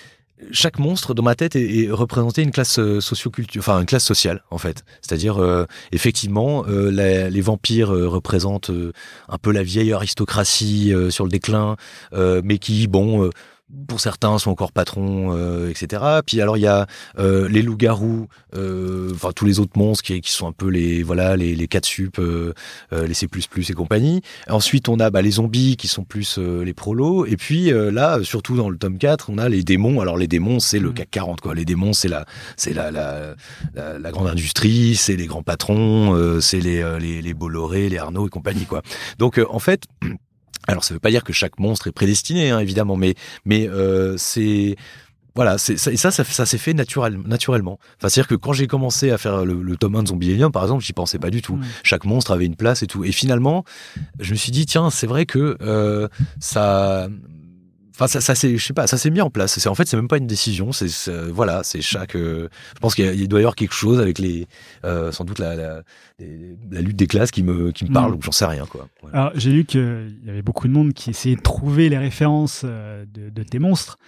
chaque 0.51 0.81
monstre 0.81 1.15
dans 1.15 1.23
ma 1.23 1.37
tête 1.37 1.55
est, 1.55 1.85
est 1.85 1.91
représenté 1.93 2.43
une 2.43 2.51
classe 2.51 2.81
euh, 2.81 3.01
socioculture, 3.01 3.61
enfin 3.61 3.79
une 3.79 3.87
classe 3.87 4.05
sociale 4.05 4.43
en 4.51 4.59
fait. 4.59 4.83
C'est-à-dire 5.01 5.41
euh, 5.41 5.67
effectivement 5.93 6.65
euh, 6.69 6.91
la- 6.91 7.31
les 7.31 7.41
vampires 7.41 7.95
euh, 7.95 8.09
représentent 8.09 8.73
un 9.29 9.39
peu 9.39 9.53
la 9.53 9.63
vieille 9.63 9.93
aristocratie 9.93 10.93
sur 11.11 11.25
le 11.25 11.31
déclin, 11.31 11.77
mais 12.13 12.59
qui 12.59 12.89
bon. 12.89 13.31
Pour 13.89 14.01
certains 14.01 14.39
sont 14.39 14.51
encore 14.51 14.73
patrons, 14.73 15.35
euh, 15.37 15.70
etc. 15.70 16.03
Puis 16.27 16.41
alors 16.41 16.57
il 16.57 16.61
y 16.61 16.66
a 16.66 16.87
euh, 17.18 17.49
les 17.49 17.62
loups-garous, 17.62 18.29
euh, 18.55 19.11
enfin 19.14 19.33
tous 19.35 19.45
les 19.45 19.61
autres 19.61 19.79
monstres 19.79 20.05
qui, 20.05 20.20
qui 20.20 20.33
sont 20.33 20.47
un 20.47 20.53
peu 20.53 20.68
les 20.68 21.03
voilà 21.03 21.37
les 21.37 21.55
les 21.55 21.68
4 21.68 21.85
sup, 21.85 22.20
les 22.91 23.14
C++ 23.14 23.27
et 23.68 23.73
compagnie. 23.73 24.23
Ensuite, 24.49 24.89
on 24.89 24.99
a 25.01 25.11
bah, 25.11 25.23
les 25.23 25.33
zombies 25.33 25.77
qui 25.77 25.89
sont 25.89 26.05
plus 26.05 26.39
les 26.39 26.75
prolos. 26.75 27.27
Et 27.27 27.37
puis 27.37 27.70
là, 27.70 28.18
surtout 28.23 28.57
dans 28.57 28.68
le 28.68 28.77
tome 28.77 28.99
4, 28.99 29.31
on 29.31 29.39
a 29.39 29.49
les 29.49 29.62
démons. 29.62 30.01
Alors 30.01 30.16
les 30.16 30.29
démons, 30.29 30.61
c'est 30.61 30.79
le 30.79 30.91
Mm. 30.91 30.95
CAC 30.95 31.11
40 31.11 31.41
quoi. 31.41 31.55
Les 31.55 31.64
démons, 31.64 31.93
c'est 31.93 32.09
la 32.09 32.25
c'est 32.57 32.73
la 32.73 32.91
la, 32.91 33.35
la 33.75 33.99
la 33.99 34.11
grande 34.11 34.29
industrie, 34.29 34.97
c'est 34.97 35.16
les 35.16 35.27
grands 35.27 35.43
patrons, 35.43 36.41
c'est 36.41 36.61
les, 36.61 36.83
les 37.01 37.23
les 37.23 37.35
Bolloré, 37.35 37.89
les 37.89 37.99
Arnaud 37.99 38.27
et 38.27 38.31
compagnie 38.31 38.66
quoi. 38.66 38.83
Donc 39.18 39.41
en 39.49 39.59
fait 39.59 39.85
alors 40.69 40.85
ça 40.85 40.95
veut 40.95 41.01
pas 41.01 41.11
dire 41.11 41.25
que 41.25 41.33
chaque 41.33 41.59
monstre 41.59 41.89
est 41.89 41.93
prédestiné 41.93 42.51
hein, 42.51 42.59
évidemment 42.59 42.97
mais 42.97 43.15
mais 43.45 43.69
euh, 43.69 44.17
c'est 44.17 44.77
voilà, 45.35 45.57
c'est 45.57 45.79
ça, 45.79 45.91
et 45.91 45.97
ça, 45.97 46.11
ça, 46.11 46.25
ça 46.25 46.45
s'est 46.45 46.59
fait 46.59 46.75
naturel, 46.75 47.19
naturellement. 47.25 47.79
Enfin, 47.97 48.09
c'est-à-dire 48.09 48.29
que 48.29 48.35
quand 48.35 48.53
j'ai 48.53 48.67
commencé 48.67 49.11
à 49.11 49.19
faire 49.19 49.45
le, 49.47 49.63
le 49.63 49.77
tome 49.77 49.97
1 49.97 50.03
de 50.03 50.49
par 50.49 50.63
exemple, 50.63 50.85
j'y 50.85 50.93
pensais 50.93 51.19
pas 51.19 51.31
du 51.31 51.41
tout. 51.41 51.57
Mm. 51.57 51.65
Chaque 51.83 52.05
monstre 52.05 52.33
avait 52.33 52.45
une 52.45 52.57
place 52.57 52.83
et 52.83 52.87
tout. 52.87 53.03
Et 53.05 53.13
finalement, 53.13 53.65
je 54.21 54.33
me 54.33 54.37
suis 54.37 54.53
dit, 54.53 54.67
tiens, 54.67 54.91
c'est 54.91 55.07
vrai 55.07 55.27
que 55.27 55.57
euh, 55.63 56.09
ça. 56.39 57.09
Enfin, 57.95 58.07
ça, 58.07 58.20
ça 58.20 58.34
c'est, 58.34 58.57
je 58.57 58.64
sais 58.64 58.72
pas, 58.72 58.86
ça 58.86 58.97
s'est 58.99 59.11
mis 59.11 59.20
en 59.20 59.30
place. 59.30 59.59
C'est 59.59 59.68
en 59.68 59.74
fait, 59.74 59.86
c'est 59.86 59.97
même 59.97 60.09
pas 60.09 60.16
une 60.18 60.26
décision. 60.26 60.72
C'est, 60.72 60.88
c'est- 60.88 61.26
voilà, 61.30 61.62
c'est 61.62 61.80
chaque. 61.82 62.16
euh, 62.16 62.49
je 62.74 62.80
pense 62.80 62.95
qu'il 62.95 63.28
doit 63.28 63.40
y 63.40 63.43
avoir 63.43 63.55
quelque 63.55 63.74
chose 63.74 64.01
avec 64.01 64.18
les, 64.18 64.47
euh, 64.84 65.12
sans 65.12 65.24
doute 65.24 65.38
la, 65.38 65.55
la, 65.57 65.82
les- 66.18 66.57
la 66.70 66.80
lutte 66.80 66.97
des 66.97 67.07
classes 67.07 67.30
qui 67.30 67.43
me, 67.43 67.70
qui 67.72 67.84
me 67.84 67.90
Mm. 67.90 67.93
parle 67.93 68.14
ou 68.14 68.18
j'en 68.22 68.32
sais 68.32 68.47
rien 68.47 68.66
quoi. 68.66 68.88
Voilà. 69.03 69.16
Alors, 69.18 69.32
j'ai 69.34 69.51
lu 69.53 69.64
qu'il 69.64 70.18
y 70.24 70.30
avait 70.30 70.43
beaucoup 70.43 70.68
de 70.68 70.72
monde 70.72 70.93
qui 70.95 71.11
essayait 71.11 71.36
de 71.36 71.40
trouver 71.43 71.88
les 71.88 71.99
références 71.99 72.62
euh, 72.64 73.05
de, 73.12 73.28
de 73.30 73.43
tes 73.43 73.59
monstres. 73.59 73.99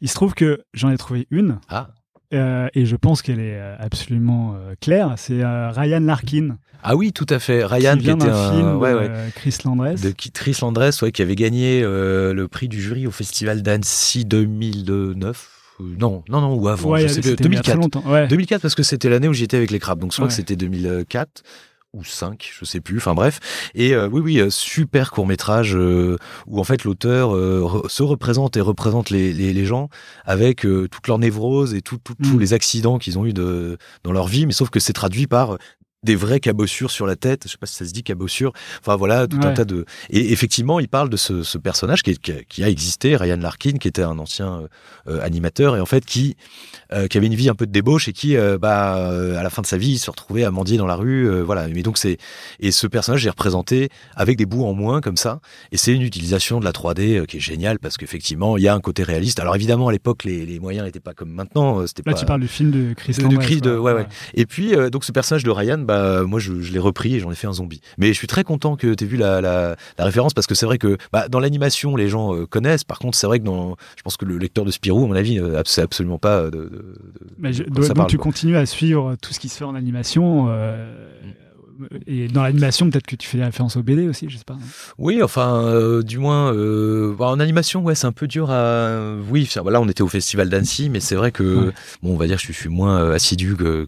Il 0.00 0.08
se 0.08 0.14
trouve 0.14 0.34
que 0.34 0.64
j'en 0.74 0.90
ai 0.90 0.96
trouvé 0.98 1.26
une, 1.30 1.58
Ah, 1.68 1.90
euh, 2.34 2.68
et 2.74 2.86
je 2.86 2.96
pense 2.96 3.22
qu'elle 3.22 3.40
est 3.40 3.58
euh, 3.58 3.76
absolument 3.78 4.54
euh, 4.54 4.74
claire. 4.80 5.14
C'est 5.16 5.42
euh, 5.42 5.70
Ryan 5.70 6.00
Larkin, 6.00 6.56
ah 6.82 6.96
oui, 6.96 7.12
tout 7.12 7.26
à 7.30 7.38
fait. 7.38 7.64
Ryan 7.64 7.92
qui 7.94 8.00
qui, 8.00 8.04
vient 8.04 8.16
était 8.16 8.26
d'un 8.26 8.34
un, 8.34 8.52
film 8.52 8.76
ouais, 8.76 8.92
de 8.92 8.98
ouais. 8.98 9.10
Chris 9.34 9.56
Landress. 9.64 10.02
de 10.02 10.12
Chris 10.32 10.58
Landress, 10.60 11.00
ouais, 11.00 11.12
qui 11.12 11.22
avait 11.22 11.34
gagné 11.34 11.80
le 11.82 12.46
prix 12.46 12.68
du 12.68 12.80
jury 12.80 13.06
au 13.06 13.10
Festival 13.10 13.62
d'Annecy 13.62 14.24
2009. 14.24 15.50
Euh, 15.80 15.84
Non, 15.98 16.22
non, 16.28 16.40
non, 16.40 16.54
ou 16.54 16.68
avant, 16.68 16.96
je 16.96 17.06
sais 17.08 17.20
plus. 17.20 17.30
c'était 17.30 17.44
il 17.44 17.54
y 17.54 17.58
a 17.58 17.62
très 17.62 17.74
2004. 17.74 17.76
longtemps. 17.76 18.10
Ouais. 18.10 18.28
2004 18.28 18.60
parce 18.62 18.74
que 18.74 18.82
c'était 18.82 19.08
l'année 19.08 19.28
où 19.28 19.32
j'étais 19.32 19.56
avec 19.56 19.70
les 19.70 19.78
crabes. 19.78 19.98
Donc 19.98 20.12
je 20.12 20.16
crois 20.16 20.28
que 20.28 20.34
c'était 20.34 20.56
2004 20.56 21.42
ou 21.94 22.04
5, 22.04 22.52
je 22.58 22.64
sais 22.64 22.80
plus. 22.80 22.98
Enfin 22.98 23.14
bref. 23.14 23.40
Et 23.74 23.94
euh, 23.94 24.08
oui, 24.10 24.20
oui, 24.20 24.38
euh, 24.40 24.50
super 24.50 25.10
court 25.12 25.26
métrage 25.26 25.74
euh, 25.76 26.18
où 26.46 26.58
en 26.60 26.64
fait 26.64 26.84
l'auteur 26.84 27.34
euh, 27.34 27.60
re- 27.64 27.88
se 27.88 28.02
représente 28.02 28.56
et 28.56 28.60
représente 28.60 29.10
les, 29.10 29.32
les, 29.32 29.52
les 29.52 29.64
gens 29.64 29.88
avec 30.24 30.66
euh, 30.66 30.88
toute 30.88 31.06
leur 31.08 31.18
névrose 31.18 31.74
et 31.74 31.80
tout, 31.82 31.98
tout- 32.02 32.14
tous 32.22 32.36
Mm. 32.36 32.40
les 32.40 32.52
accidents 32.52 32.98
qu'ils 32.98 33.18
ont 33.18 33.24
eu 33.26 33.32
de, 33.32 33.78
dans 34.02 34.12
leur 34.12 34.26
vie. 34.26 34.46
Mais 34.46 34.52
sauf 34.52 34.70
que 34.70 34.80
c'est 34.80 34.92
traduit 34.92 35.26
par 35.26 35.56
des 36.04 36.16
vraies 36.16 36.40
cabossures 36.40 36.90
sur 36.90 37.06
la 37.06 37.16
tête. 37.16 37.42
Je 37.46 37.50
sais 37.50 37.56
pas 37.58 37.66
si 37.66 37.74
ça 37.74 37.84
se 37.84 37.92
dit 37.92 38.02
cabossure. 38.02 38.52
Enfin 38.80 38.96
voilà, 38.96 39.26
tout 39.26 39.38
un 39.42 39.52
tas 39.54 39.64
de. 39.64 39.84
Et 40.10 40.32
effectivement, 40.32 40.78
il 40.80 40.88
parle 40.88 41.08
de 41.10 41.16
ce, 41.16 41.42
ce 41.42 41.58
personnage 41.58 42.02
qui, 42.02 42.10
est- 42.12 42.44
qui 42.48 42.62
a- 42.62 42.68
existé, 42.68 43.16
Ryan 43.16 43.36
Larkin, 43.38 43.72
qui 43.78 43.88
était 43.88 44.02
un 44.02 44.18
ancien 44.18 44.62
euh, 44.62 44.68
euh, 45.08 45.20
animateur 45.24 45.76
et 45.76 45.80
en 45.80 45.86
fait 45.86 46.04
qui 46.04 46.36
euh, 46.92 47.06
qui 47.08 47.18
avait 47.18 47.26
une 47.26 47.34
vie 47.34 47.48
un 47.48 47.54
peu 47.54 47.66
de 47.66 47.72
débauche 47.72 48.08
et 48.08 48.12
qui, 48.12 48.36
euh, 48.36 48.58
bah, 48.58 48.98
euh, 49.10 49.36
à 49.38 49.42
la 49.42 49.50
fin 49.50 49.62
de 49.62 49.66
sa 49.66 49.76
vie, 49.78 49.98
se 49.98 50.10
retrouvait 50.10 50.44
à 50.44 50.50
mendier 50.50 50.76
dans 50.76 50.86
la 50.86 50.96
rue. 50.96 51.28
euh, 51.28 51.42
voilà. 51.42 51.66
Mais 51.68 51.82
donc 51.82 51.98
c'est 51.98 52.18
et 52.60 52.70
ce 52.72 52.86
personnage 52.86 53.26
est 53.26 53.30
représenté 53.30 53.88
avec 54.14 54.36
des 54.36 54.46
bouts 54.46 54.64
en 54.64 54.74
moins 54.74 55.00
comme 55.00 55.16
ça. 55.16 55.40
Et 55.72 55.76
c'est 55.76 55.92
une 55.92 56.02
utilisation 56.02 56.60
de 56.60 56.64
la 56.64 56.72
3D 56.72 57.18
euh, 57.20 57.24
qui 57.24 57.38
est 57.38 57.40
géniale 57.40 57.78
parce 57.78 57.96
qu'effectivement, 57.96 58.56
il 58.56 58.62
y 58.62 58.68
a 58.68 58.74
un 58.74 58.80
côté 58.80 59.02
réaliste. 59.02 59.40
Alors 59.40 59.56
évidemment, 59.56 59.88
à 59.88 59.92
l'époque, 59.92 60.24
les, 60.24 60.44
les 60.46 60.58
moyens 60.60 60.84
n'étaient 60.86 61.00
pas 61.00 61.14
comme 61.14 61.30
maintenant. 61.30 61.80
Là, 61.80 61.86
pas. 62.04 62.14
tu 62.14 62.24
parles 62.26 62.40
du 62.40 62.48
film 62.48 62.70
de 62.70 62.92
Chris 62.94 63.14
de-. 63.14 63.36
Chris, 63.38 63.60
de- 63.60 63.76
ouais, 63.76 63.92
ouais. 63.92 64.06
Et 64.34 64.46
puis, 64.46 64.74
euh, 64.74 64.90
donc, 64.90 65.04
ce 65.04 65.12
personnage 65.12 65.42
de 65.44 65.50
Ryan, 65.50 65.78
bah, 65.78 65.93
moi, 66.26 66.38
je, 66.40 66.60
je 66.60 66.72
l'ai 66.72 66.78
repris 66.78 67.14
et 67.16 67.20
j'en 67.20 67.30
ai 67.30 67.34
fait 67.34 67.46
un 67.46 67.52
zombie. 67.52 67.80
Mais 67.98 68.08
je 68.08 68.12
suis 68.14 68.26
très 68.26 68.44
content 68.44 68.76
que 68.76 68.94
tu 68.94 69.04
aies 69.04 69.06
vu 69.06 69.16
la, 69.16 69.40
la, 69.40 69.76
la 69.98 70.04
référence 70.04 70.34
parce 70.34 70.46
que 70.46 70.54
c'est 70.54 70.66
vrai 70.66 70.78
que 70.78 70.96
bah, 71.12 71.28
dans 71.28 71.40
l'animation, 71.40 71.96
les 71.96 72.08
gens 72.08 72.34
euh, 72.34 72.46
connaissent. 72.46 72.84
Par 72.84 72.98
contre, 72.98 73.16
c'est 73.16 73.26
vrai 73.26 73.38
que 73.40 73.44
dans, 73.44 73.76
je 73.96 74.02
pense 74.02 74.16
que 74.16 74.24
le 74.24 74.38
lecteur 74.38 74.64
de 74.64 74.70
Spirou, 74.70 75.04
à 75.04 75.08
mon 75.08 75.14
avis, 75.14 75.38
euh, 75.38 75.60
c'est 75.66 75.82
absolument 75.82 76.18
pas 76.18 76.38
euh, 76.38 76.50
de, 76.50 76.58
de- 76.58 76.68
de- 76.68 76.94
Mais 77.38 77.52
je- 77.52 77.62
donc, 77.64 77.92
parle, 77.94 78.08
tu 78.10 78.16
quoi. 78.16 78.24
continues 78.24 78.56
à 78.56 78.66
suivre 78.66 79.16
tout 79.22 79.32
ce 79.32 79.40
qui 79.40 79.48
se 79.48 79.58
fait 79.58 79.64
en 79.64 79.74
animation. 79.74 80.46
euh, 80.48 81.10
Et 82.06 82.28
dans 82.28 82.42
l'animation, 82.42 82.88
peut-être 82.90 83.06
que 83.06 83.16
tu 83.16 83.26
fais 83.28 83.38
des 83.38 83.44
références 83.44 83.76
au 83.76 83.82
BD 83.82 84.06
aussi, 84.08 84.28
je 84.28 84.36
sais 84.38 84.44
pas. 84.44 84.56
Oui, 84.98 85.22
enfin, 85.22 85.62
euh, 85.64 86.02
du 86.02 86.18
moins, 86.18 86.52
euh, 86.54 87.14
bah, 87.18 87.26
en 87.26 87.40
animation, 87.40 87.82
ouais, 87.82 87.94
c'est 87.94 88.06
un 88.06 88.12
peu 88.12 88.26
dur 88.26 88.50
à. 88.50 89.14
Oui, 89.30 89.46
ça- 89.46 89.62
là, 89.68 89.80
on 89.80 89.88
était 89.88 90.02
au 90.02 90.08
festival 90.08 90.48
d'Annecy, 90.48 90.88
mais 90.90 91.00
c'est 91.00 91.14
vrai 91.16 91.32
que, 91.32 91.66
Ouais. 91.66 91.72
bon, 92.02 92.14
on 92.14 92.16
va 92.16 92.26
dire, 92.26 92.36
que 92.40 92.46
je 92.46 92.52
suis 92.52 92.68
moins 92.68 92.98
euh, 93.00 93.14
assidu 93.14 93.56
que 93.56 93.86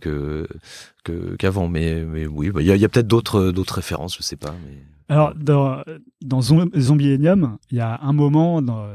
qu'avant, 1.38 1.68
mais, 1.68 2.04
mais 2.04 2.26
oui, 2.26 2.50
bah, 2.50 2.60
il 2.62 2.66
y 2.66 2.84
a, 2.84 2.88
peut-être 2.88 3.06
d'autres 3.06 3.50
d'autres 3.52 3.74
références, 3.74 4.16
je 4.16 4.22
sais 4.22 4.36
pas. 4.36 4.54
Mais... 4.66 4.78
Alors, 5.08 5.34
dans, 5.36 5.82
dans 6.24 6.40
Zom- 6.40 6.70
Zombielenium, 6.76 7.58
il 7.70 7.78
y 7.78 7.80
a 7.80 8.00
un 8.02 8.12
moment 8.12 8.60
dans, 8.60 8.86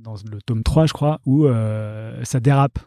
dans 0.00 0.14
le 0.14 0.42
tome 0.44 0.64
3, 0.64 0.86
je 0.86 0.92
crois, 0.92 1.20
où 1.26 1.46
euh, 1.46 2.18
ça 2.24 2.40
dérape. 2.40 2.80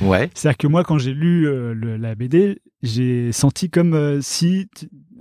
Ouais. 0.00 0.30
C'est-à-dire 0.34 0.56
que 0.58 0.66
moi, 0.66 0.84
quand 0.84 0.98
j'ai 0.98 1.12
lu 1.12 1.46
euh, 1.46 1.74
le- 1.74 1.96
la 1.96 2.14
BD, 2.14 2.60
j'ai 2.82 3.32
senti 3.32 3.70
comme 3.70 3.94
euh, 3.94 4.20
si, 4.20 4.68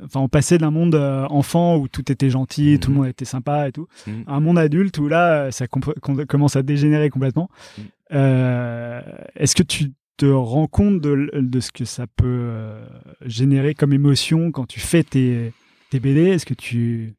enfin, 0.03 0.19
on 0.19 0.27
passait 0.29 0.57
d'un 0.57 0.71
monde 0.71 0.95
euh, 0.95 1.25
enfant 1.29 1.77
où 1.77 1.87
tout 1.87 2.11
était 2.11 2.29
gentil, 2.29 2.79
tout 2.79 2.89
le 2.89 2.93
Mhm. 2.95 3.01
monde 3.01 3.09
était 3.09 3.25
sympa 3.25 3.67
et 3.67 3.71
tout, 3.71 3.87
Mhm. 4.07 4.23
à 4.27 4.35
un 4.35 4.39
monde 4.39 4.59
adulte 4.59 4.97
où 4.99 5.07
là, 5.07 5.51
ça 5.51 5.67
com- 5.67 5.83
commence 6.27 6.55
à 6.55 6.63
dégénérer 6.63 7.09
complètement. 7.09 7.49
Mhm. 7.77 7.83
Euh, 8.13 9.01
Est-ce 9.35 9.55
que 9.55 9.63
tu 9.63 9.93
te 10.17 10.25
rends 10.25 10.67
compte 10.67 10.99
de, 11.01 11.59
ce 11.59 11.71
que 11.71 11.85
ça 11.85 12.07
peut 12.07 12.25
euh, 12.25 12.85
générer 13.25 13.75
comme 13.75 13.93
émotion 13.93 14.51
quand 14.51 14.65
tu 14.65 14.79
fais 14.79 15.03
tes, 15.03 15.53
tes 15.91 15.99
BD 15.99 16.21
Est-ce 16.29 16.45
que 16.45 16.55
tu, 16.55 17.15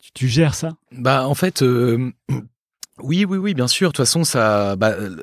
tu, 0.00 0.12
tu 0.12 0.28
gères 0.28 0.54
ça? 0.54 0.76
Bah 0.92 1.26
en 1.26 1.34
fait, 1.34 1.62
euh, 1.62 2.12
oui, 3.02 3.24
oui, 3.28 3.38
oui, 3.38 3.54
bien 3.54 3.68
sûr. 3.68 3.88
De 3.88 3.92
toute 3.92 4.04
façon, 4.06 4.24
ça, 4.24 4.76
bah, 4.76 4.90
euh, 4.98 5.14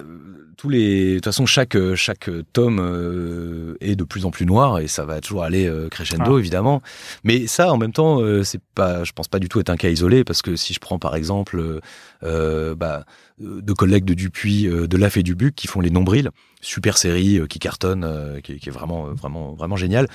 tous 0.57 0.69
les, 0.69 1.09
de 1.09 1.15
toute 1.15 1.25
façon, 1.25 1.45
chaque 1.45 1.75
euh, 1.75 1.95
chaque 1.95 2.29
tome 2.53 2.79
euh, 2.79 3.75
est 3.81 3.95
de 3.95 4.03
plus 4.03 4.25
en 4.25 4.31
plus 4.31 4.45
noir 4.45 4.79
et 4.79 4.87
ça 4.87 5.03
va 5.05 5.19
toujours 5.19 5.43
aller 5.43 5.67
euh, 5.67 5.89
crescendo, 5.89 6.35
Ah. 6.35 6.39
évidemment. 6.39 6.81
Mais 7.23 7.47
ça, 7.47 7.71
en 7.73 7.77
même 7.77 7.91
temps, 7.91 8.21
euh, 8.21 8.43
c'est 8.43 8.61
pas, 8.75 9.03
je 9.03 9.11
pense 9.11 9.27
pas 9.27 9.39
du 9.39 9.49
tout 9.49 9.59
être 9.59 9.69
un 9.71 9.75
cas 9.77 9.89
isolé 9.89 10.23
parce 10.23 10.41
que 10.41 10.55
si 10.55 10.73
je 10.73 10.79
prends 10.79 10.99
par 10.99 11.15
exemple, 11.15 11.79
euh, 12.23 12.75
bah, 12.75 13.05
euh, 13.41 13.61
deux 13.61 13.73
collègues 13.73 14.05
de 14.05 14.13
Dupuis, 14.13 14.67
euh, 14.67 14.87
de 14.87 14.97
Laf 14.97 15.17
et 15.17 15.23
Dubuc 15.23 15.55
qui 15.55 15.67
font 15.67 15.81
les 15.81 15.89
nombrils, 15.89 16.29
super 16.61 16.97
série 16.97 17.41
qui 17.49 17.59
cartonne, 17.59 18.07
qui, 18.43 18.53
est- 18.53 18.69
vraiment, 18.69 19.07
vraiment, 19.13 19.53
vraiment 19.53 19.75
génial. 19.75 20.07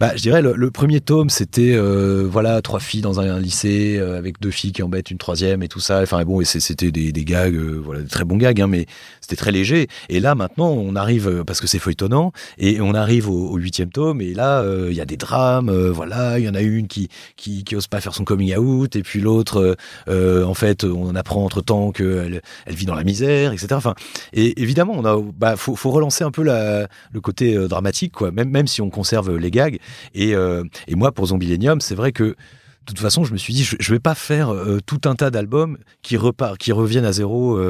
Bah, 0.00 0.12
je 0.16 0.22
dirais 0.22 0.42
le, 0.42 0.70
premier 0.70 1.00
tome, 1.00 1.30
c'était 1.30 1.76
voilà 2.24 2.60
trois 2.62 2.80
filles 2.80 3.02
dans 3.02 3.20
un, 3.20 3.38
lycée 3.38 3.98
avec 4.00 4.40
deux 4.40 4.50
filles 4.50 4.72
qui 4.72 4.82
embêtent 4.82 5.10
une 5.12 5.18
troisième 5.18 5.62
et 5.62 5.68
tout 5.68 5.78
ça. 5.78 6.00
Enfin 6.02 6.24
bon, 6.24 6.40
et 6.40 6.44
c'était 6.44 6.90
des, 6.90 7.12
gags, 7.24 7.54
voilà, 7.54 8.02
des 8.02 8.08
très 8.08 8.24
bons 8.24 8.36
gags, 8.36 8.60
hein, 8.60 8.66
mais 8.66 8.86
c'était 9.20 9.36
très 9.36 9.52
léger. 9.52 9.86
Et 10.08 10.18
là 10.18 10.34
maintenant, 10.34 10.70
on 10.70 10.96
arrive 10.96 11.44
parce 11.46 11.60
que 11.60 11.68
c'est 11.68 11.78
feuilletonnant 11.78 12.32
et 12.58 12.80
on 12.80 12.94
arrive 12.94 13.28
au, 13.30 13.56
huitième 13.56 13.90
tome 13.90 14.20
et 14.20 14.34
là 14.34 14.64
il 14.88 14.94
y 14.94 15.00
a 15.00 15.06
des 15.06 15.16
drames. 15.16 15.70
voilà, 15.70 16.40
il 16.40 16.44
y 16.44 16.48
en 16.48 16.54
a 16.54 16.62
une 16.62 16.88
qui 16.88 17.08
qui, 17.36 17.62
qui 17.62 17.76
ose 17.76 17.86
pas 17.86 18.00
faire 18.00 18.14
son 18.14 18.24
coming 18.24 18.56
out 18.56 18.96
et 18.96 19.02
puis 19.02 19.20
l'autre, 19.20 19.76
en 20.08 20.54
fait, 20.54 20.82
on 20.82 21.14
apprend 21.14 21.48
entre 21.52 21.60
temps 21.60 21.92
qu'elle 21.92 22.06
elle 22.06 22.42
elle 22.66 22.74
vit 22.74 22.86
dans 22.86 22.94
la 22.94 23.04
misère, 23.04 23.52
etc. 23.52 23.68
Enfin, 23.72 23.94
et 24.32 24.60
évidemment, 24.60 24.94
on 24.96 25.04
a, 25.04 25.20
bah, 25.36 25.56
faut, 25.56 25.90
relancer 25.90 26.24
un 26.24 26.30
peu 26.30 26.42
le 26.42 27.20
côté 27.20 27.56
euh, 27.56 27.68
dramatique, 27.68 28.12
quoi. 28.12 28.30
Même, 28.30 28.50
même 28.50 28.66
si 28.66 28.80
on 28.80 28.90
conserve 28.90 29.36
les 29.36 29.50
gags. 29.50 29.78
Et, 30.14 30.34
euh, 30.34 30.64
moi, 30.90 31.12
pour 31.12 31.26
Zombilenium, 31.26 31.80
c'est 31.80 31.94
vrai 31.94 32.12
que 32.12 32.24
de 32.24 32.86
toute 32.86 32.98
façon, 32.98 33.22
je 33.22 33.32
me 33.32 33.38
suis 33.38 33.54
dit, 33.54 33.62
je, 33.62 33.76
je 33.78 33.92
vais 33.92 34.00
pas 34.00 34.16
faire 34.16 34.52
euh, 34.52 34.80
tout 34.84 35.02
un 35.04 35.14
tas 35.14 35.30
d'albums 35.30 35.78
qui 36.02 36.16
repart, 36.16 36.58
qui 36.58 36.72
reviennent 36.72 37.04
à 37.04 37.12
zéro. 37.12 37.60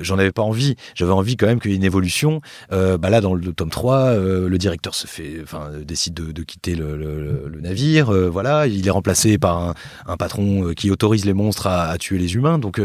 J'en 0.00 0.18
avais 0.18 0.32
pas 0.32 0.42
envie. 0.42 0.76
J'avais 0.94 1.12
envie 1.12 1.36
quand 1.36 1.46
même 1.46 1.60
qu'il 1.60 1.70
y 1.70 1.74
ait 1.74 1.76
une 1.76 1.84
évolution. 1.84 2.40
Bah 2.70 3.10
là, 3.10 3.20
dans 3.20 3.34
le 3.34 3.52
tome 3.52 3.70
3, 3.70 3.96
euh, 3.96 4.48
le 4.48 4.58
directeur 4.58 4.94
se 4.94 5.06
fait, 5.06 5.40
enfin, 5.42 5.70
décide 5.84 6.14
de, 6.14 6.42
quitter 6.42 6.74
le, 6.74 7.52
navire. 7.60 8.10
Voilà, 8.30 8.66
il 8.66 8.86
est 8.86 8.90
remplacé 8.90 9.36
par 9.36 9.58
un, 9.58 9.74
un 10.06 10.16
patron 10.16 10.72
qui 10.74 10.90
autorise 10.90 11.26
les 11.26 11.34
monstres 11.34 11.66
à, 11.66 11.88
à 11.88 11.98
tuer 11.98 12.18
les 12.18 12.34
humains. 12.34 12.58
Donc 12.58 12.80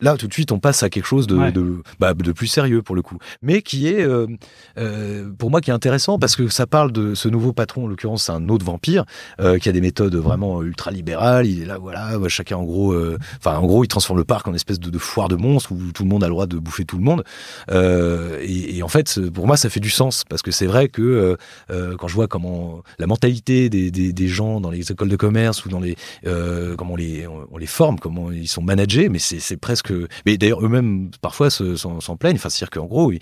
là 0.00 0.16
tout 0.16 0.26
de 0.28 0.32
suite 0.32 0.52
on 0.52 0.58
passe 0.58 0.82
à 0.82 0.90
quelque 0.90 1.06
chose 1.06 1.26
de, 1.26 1.36
Ouais. 1.36 1.52
de, 1.52 1.82
bah, 1.98 2.14
de 2.14 2.32
plus 2.32 2.46
sérieux 2.46 2.82
pour 2.82 2.94
le 2.94 3.02
coup. 3.02 3.18
Mais 3.42 3.62
qui 3.62 3.88
est 3.88 4.02
euh, 4.02 4.26
euh, 4.78 5.30
pour 5.38 5.50
moi 5.50 5.60
qui 5.60 5.70
est 5.70 5.74
intéressant 5.74 6.18
parce 6.18 6.36
que 6.36 6.48
ça 6.48 6.66
parle 6.66 6.92
de 6.92 7.14
ce 7.14 7.28
nouveau 7.28 7.52
patron 7.52 7.84
en 7.84 7.88
l'occurrence 7.88 8.24
c'est 8.24 8.32
un 8.32 8.48
autre 8.48 8.64
vampire 8.64 9.04
euh, 9.40 9.58
qui 9.58 9.68
a 9.68 9.72
des 9.72 9.80
méthodes 9.80 10.14
vraiment 10.16 10.62
ultra 10.62 10.90
libérales 10.90 11.46
il 11.46 11.62
est 11.62 11.66
là 11.66 11.78
voilà 11.78 12.18
ouais, 12.18 12.28
chacun 12.28 12.56
en 12.56 12.64
gros 12.64 12.92
euh, 12.92 13.18
enfin 13.38 13.56
en 13.56 13.66
gros 13.66 13.84
il 13.84 13.88
transforme 13.88 14.18
le 14.18 14.24
parc 14.24 14.46
en 14.48 14.54
espèce 14.54 14.78
de, 14.80 14.90
de 14.90 14.98
foire 14.98 15.28
de 15.28 15.36
monstres 15.36 15.72
où 15.72 15.92
tout 15.92 16.02
le 16.02 16.08
monde 16.08 16.22
a 16.24 16.26
le 16.26 16.32
droit 16.32 16.46
de 16.46 16.58
bouffer 16.58 16.84
tout 16.84 16.96
le 16.98 17.04
monde. 17.04 17.24
Euh, 17.70 18.38
et, 18.42 18.76
et 18.76 18.82
en 18.82 18.88
fait 18.88 19.20
pour 19.32 19.46
moi 19.46 19.56
ça 19.56 19.70
fait 19.70 19.80
du 19.80 19.90
sens 19.90 20.24
parce 20.28 20.42
que 20.42 20.50
c'est 20.50 20.66
vrai 20.66 20.88
que 20.88 21.36
euh, 21.70 21.96
quand 21.96 22.08
je 22.08 22.14
vois 22.14 22.28
comment 22.28 22.82
la 22.98 23.06
mentalité 23.06 23.68
des, 23.68 23.90
des, 23.90 24.12
des 24.12 24.28
gens 24.28 24.60
dans 24.60 24.70
les 24.70 24.90
écoles 24.92 25.08
de 25.08 25.16
commerce 25.16 25.64
ou 25.64 25.68
dans 25.68 25.80
les 25.80 25.96
euh, 26.26 26.74
comment 26.76 26.94
on 26.94 26.96
les 26.96 27.26
on 27.26 27.56
les 27.58 27.66
forme 27.66 27.98
comment 27.98 28.30
ils 28.30 28.48
sont 28.48 28.62
managés 28.62 29.08
mais 29.08 29.18
c'est 29.18 29.40
c'est 29.40 29.56
mais 30.26 30.36
d'ailleurs 30.36 30.64
eux-mêmes 30.64 31.10
parfois 31.20 31.50
se- 31.50 31.76
s'en 31.76 32.16
plaignent. 32.16 32.36
Enfin 32.36 32.48
c'est-à-dire 32.48 32.70
qu'en 32.70 32.86
gros 32.86 33.12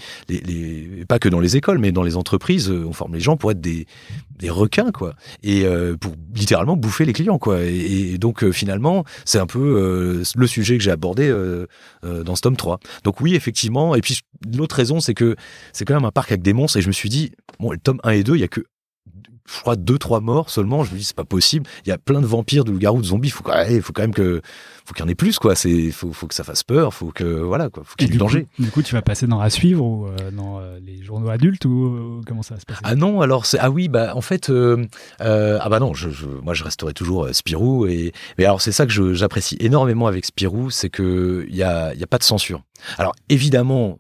pas 1.09 1.19
que 1.19 1.29
dans 1.29 1.41
les 1.41 1.57
écoles 1.57 1.79
mais 1.79 1.93
dans 1.93 2.03
les 2.03 2.17
entreprises 2.17 2.71
euh, 2.71 2.85
on 2.87 2.93
forme 2.93 3.15
les 3.15 3.21
gens 3.21 3.37
pour 3.37 3.51
être 3.51 3.61
des 3.61 3.87
requins 4.49 4.93
quoi. 4.93 5.15
Et 5.43 5.65
euh, 5.65 5.97
pour 5.97 6.15
littéralement 6.35 6.77
bouffer 6.77 7.05
les 7.05 7.13
clients 7.13 7.39
quoi. 7.39 7.63
Et, 7.63 8.19
donc 8.19 8.45
euh, 8.45 8.53
finalement 8.53 9.05
c'est 9.25 9.39
un 9.39 9.47
peu 9.47 10.23
le 10.35 10.47
sujet 10.47 10.79
que 10.79 10.83
j'ai 10.83 10.91
abordé 10.91 11.33
dans 12.03 12.37
ce 12.37 12.41
tome 12.41 12.57
3 12.57 12.81
donc 13.05 13.21
oui 13.21 13.35
effectivement 13.35 13.95
et 13.95 14.01
puis 14.01 14.21
l'autre 14.57 14.77
raison 14.77 15.01
c'est 15.01 15.15
que 15.15 15.37
c'est 15.73 15.85
quand 15.85 15.95
même 15.95 16.05
un 16.05 16.11
parc 16.11 16.31
avec 16.33 16.43
des 16.43 16.53
monstres 16.53 16.79
et 16.79 16.83
je 16.83 16.89
me 16.89 16.93
suis 16.93 17.09
dit 17.09 17.33
bon 17.61 17.71
le 17.73 17.79
tome 17.79 18.01
1 18.05 18.11
et 18.11 18.23
2 18.25 18.35
il 18.37 18.41
y 18.41 18.45
a 18.45 18.49
que 18.49 18.65
je 19.53 19.61
crois 19.61 19.77
deux 19.77 19.99
trois 19.99 20.21
morts 20.21 20.51
seulement. 20.51 20.85
Je 20.85 20.93
me 20.93 20.99
dis 20.99 21.05
c'est 21.05 21.17
pas 21.17 21.25
possible. 21.25 21.69
Il 21.85 21.89
y 21.89 21.93
a 21.93 21.99
plein 21.99 22.21
de 22.21 22.27
vampires 22.27 22.65
de 22.65 22.71
loups-garous 22.71 23.01
de 23.01 23.07
zombies. 23.07 23.31
Faut 23.31 23.43
quand 23.43 23.57
même, 23.57 23.81
faut 23.83 23.93
quand 23.93 24.03
même 24.03 24.15
que 24.15 24.41
faut 24.85 24.95
qu'il 24.95 25.05
y 25.05 25.07
en 25.07 25.11
ait 25.11 25.15
plus 25.15 25.39
quoi. 25.39 25.55
C'est 25.55 25.91
faut, 25.91 26.13
faut 26.13 26.27
que 26.27 26.35
ça 26.35 26.45
fasse 26.45 26.63
peur. 26.63 26.93
Faut 26.95 27.11
que 27.13 27.25
voilà 27.25 27.69
quoi. 27.71 27.83
Faut 27.85 27.95
qu'il 27.97 28.07
y 28.09 28.11
ait 28.11 28.13
du 28.13 28.19
danger. 28.19 28.43
Coup, 28.57 28.63
du 28.63 28.71
coup, 28.71 28.83
tu 28.83 28.95
vas 28.95 29.03
passer 29.03 29.27
dans 29.27 29.41
à 29.41 29.51
suivre 29.51 29.85
ou 29.85 30.07
euh, 30.07 30.31
dans 30.31 30.61
euh, 30.61 30.79
les 30.85 31.03
journaux 31.03 31.29
adultes 31.31 31.65
ou 31.65 31.87
euh, 31.87 32.21
comment 32.27 32.43
ça 32.43 32.55
va 32.55 32.61
se 32.61 32.67
passer? 32.67 32.81
Ah 32.85 32.95
non, 32.95 33.21
alors 33.21 33.47
c'est 33.47 33.59
ah 33.59 33.71
oui 33.71 33.89
bah 33.89 34.13
en 34.15 34.21
fait 34.21 34.51
ah 35.21 35.69
bah 35.69 35.81
non, 35.81 35.95
je, 35.95 36.11
je- 36.11 36.27
moi 36.27 36.55
je 36.55 36.65
resterai 36.65 36.93
toujours 36.93 37.29
Spirou 37.33 37.87
et 37.87 38.13
mais 38.39 38.45
alors 38.45 38.61
c'est 38.61 38.73
ça 38.73 38.87
que 38.87 39.15
j'apprécie 39.15 39.57
énormément 39.61 40.07
avec 40.07 40.25
Spirou, 40.25 40.71
c'est 40.71 40.91
que 40.91 41.47
il 41.49 41.57
y 41.57 41.63
a 41.63 41.93
il 41.95 42.01
y 42.01 42.05
a 42.05 42.07
pas 42.07 42.19
de 42.19 42.25
censure. 42.25 42.63
Alors 42.97 43.15
évidemment 43.29 43.99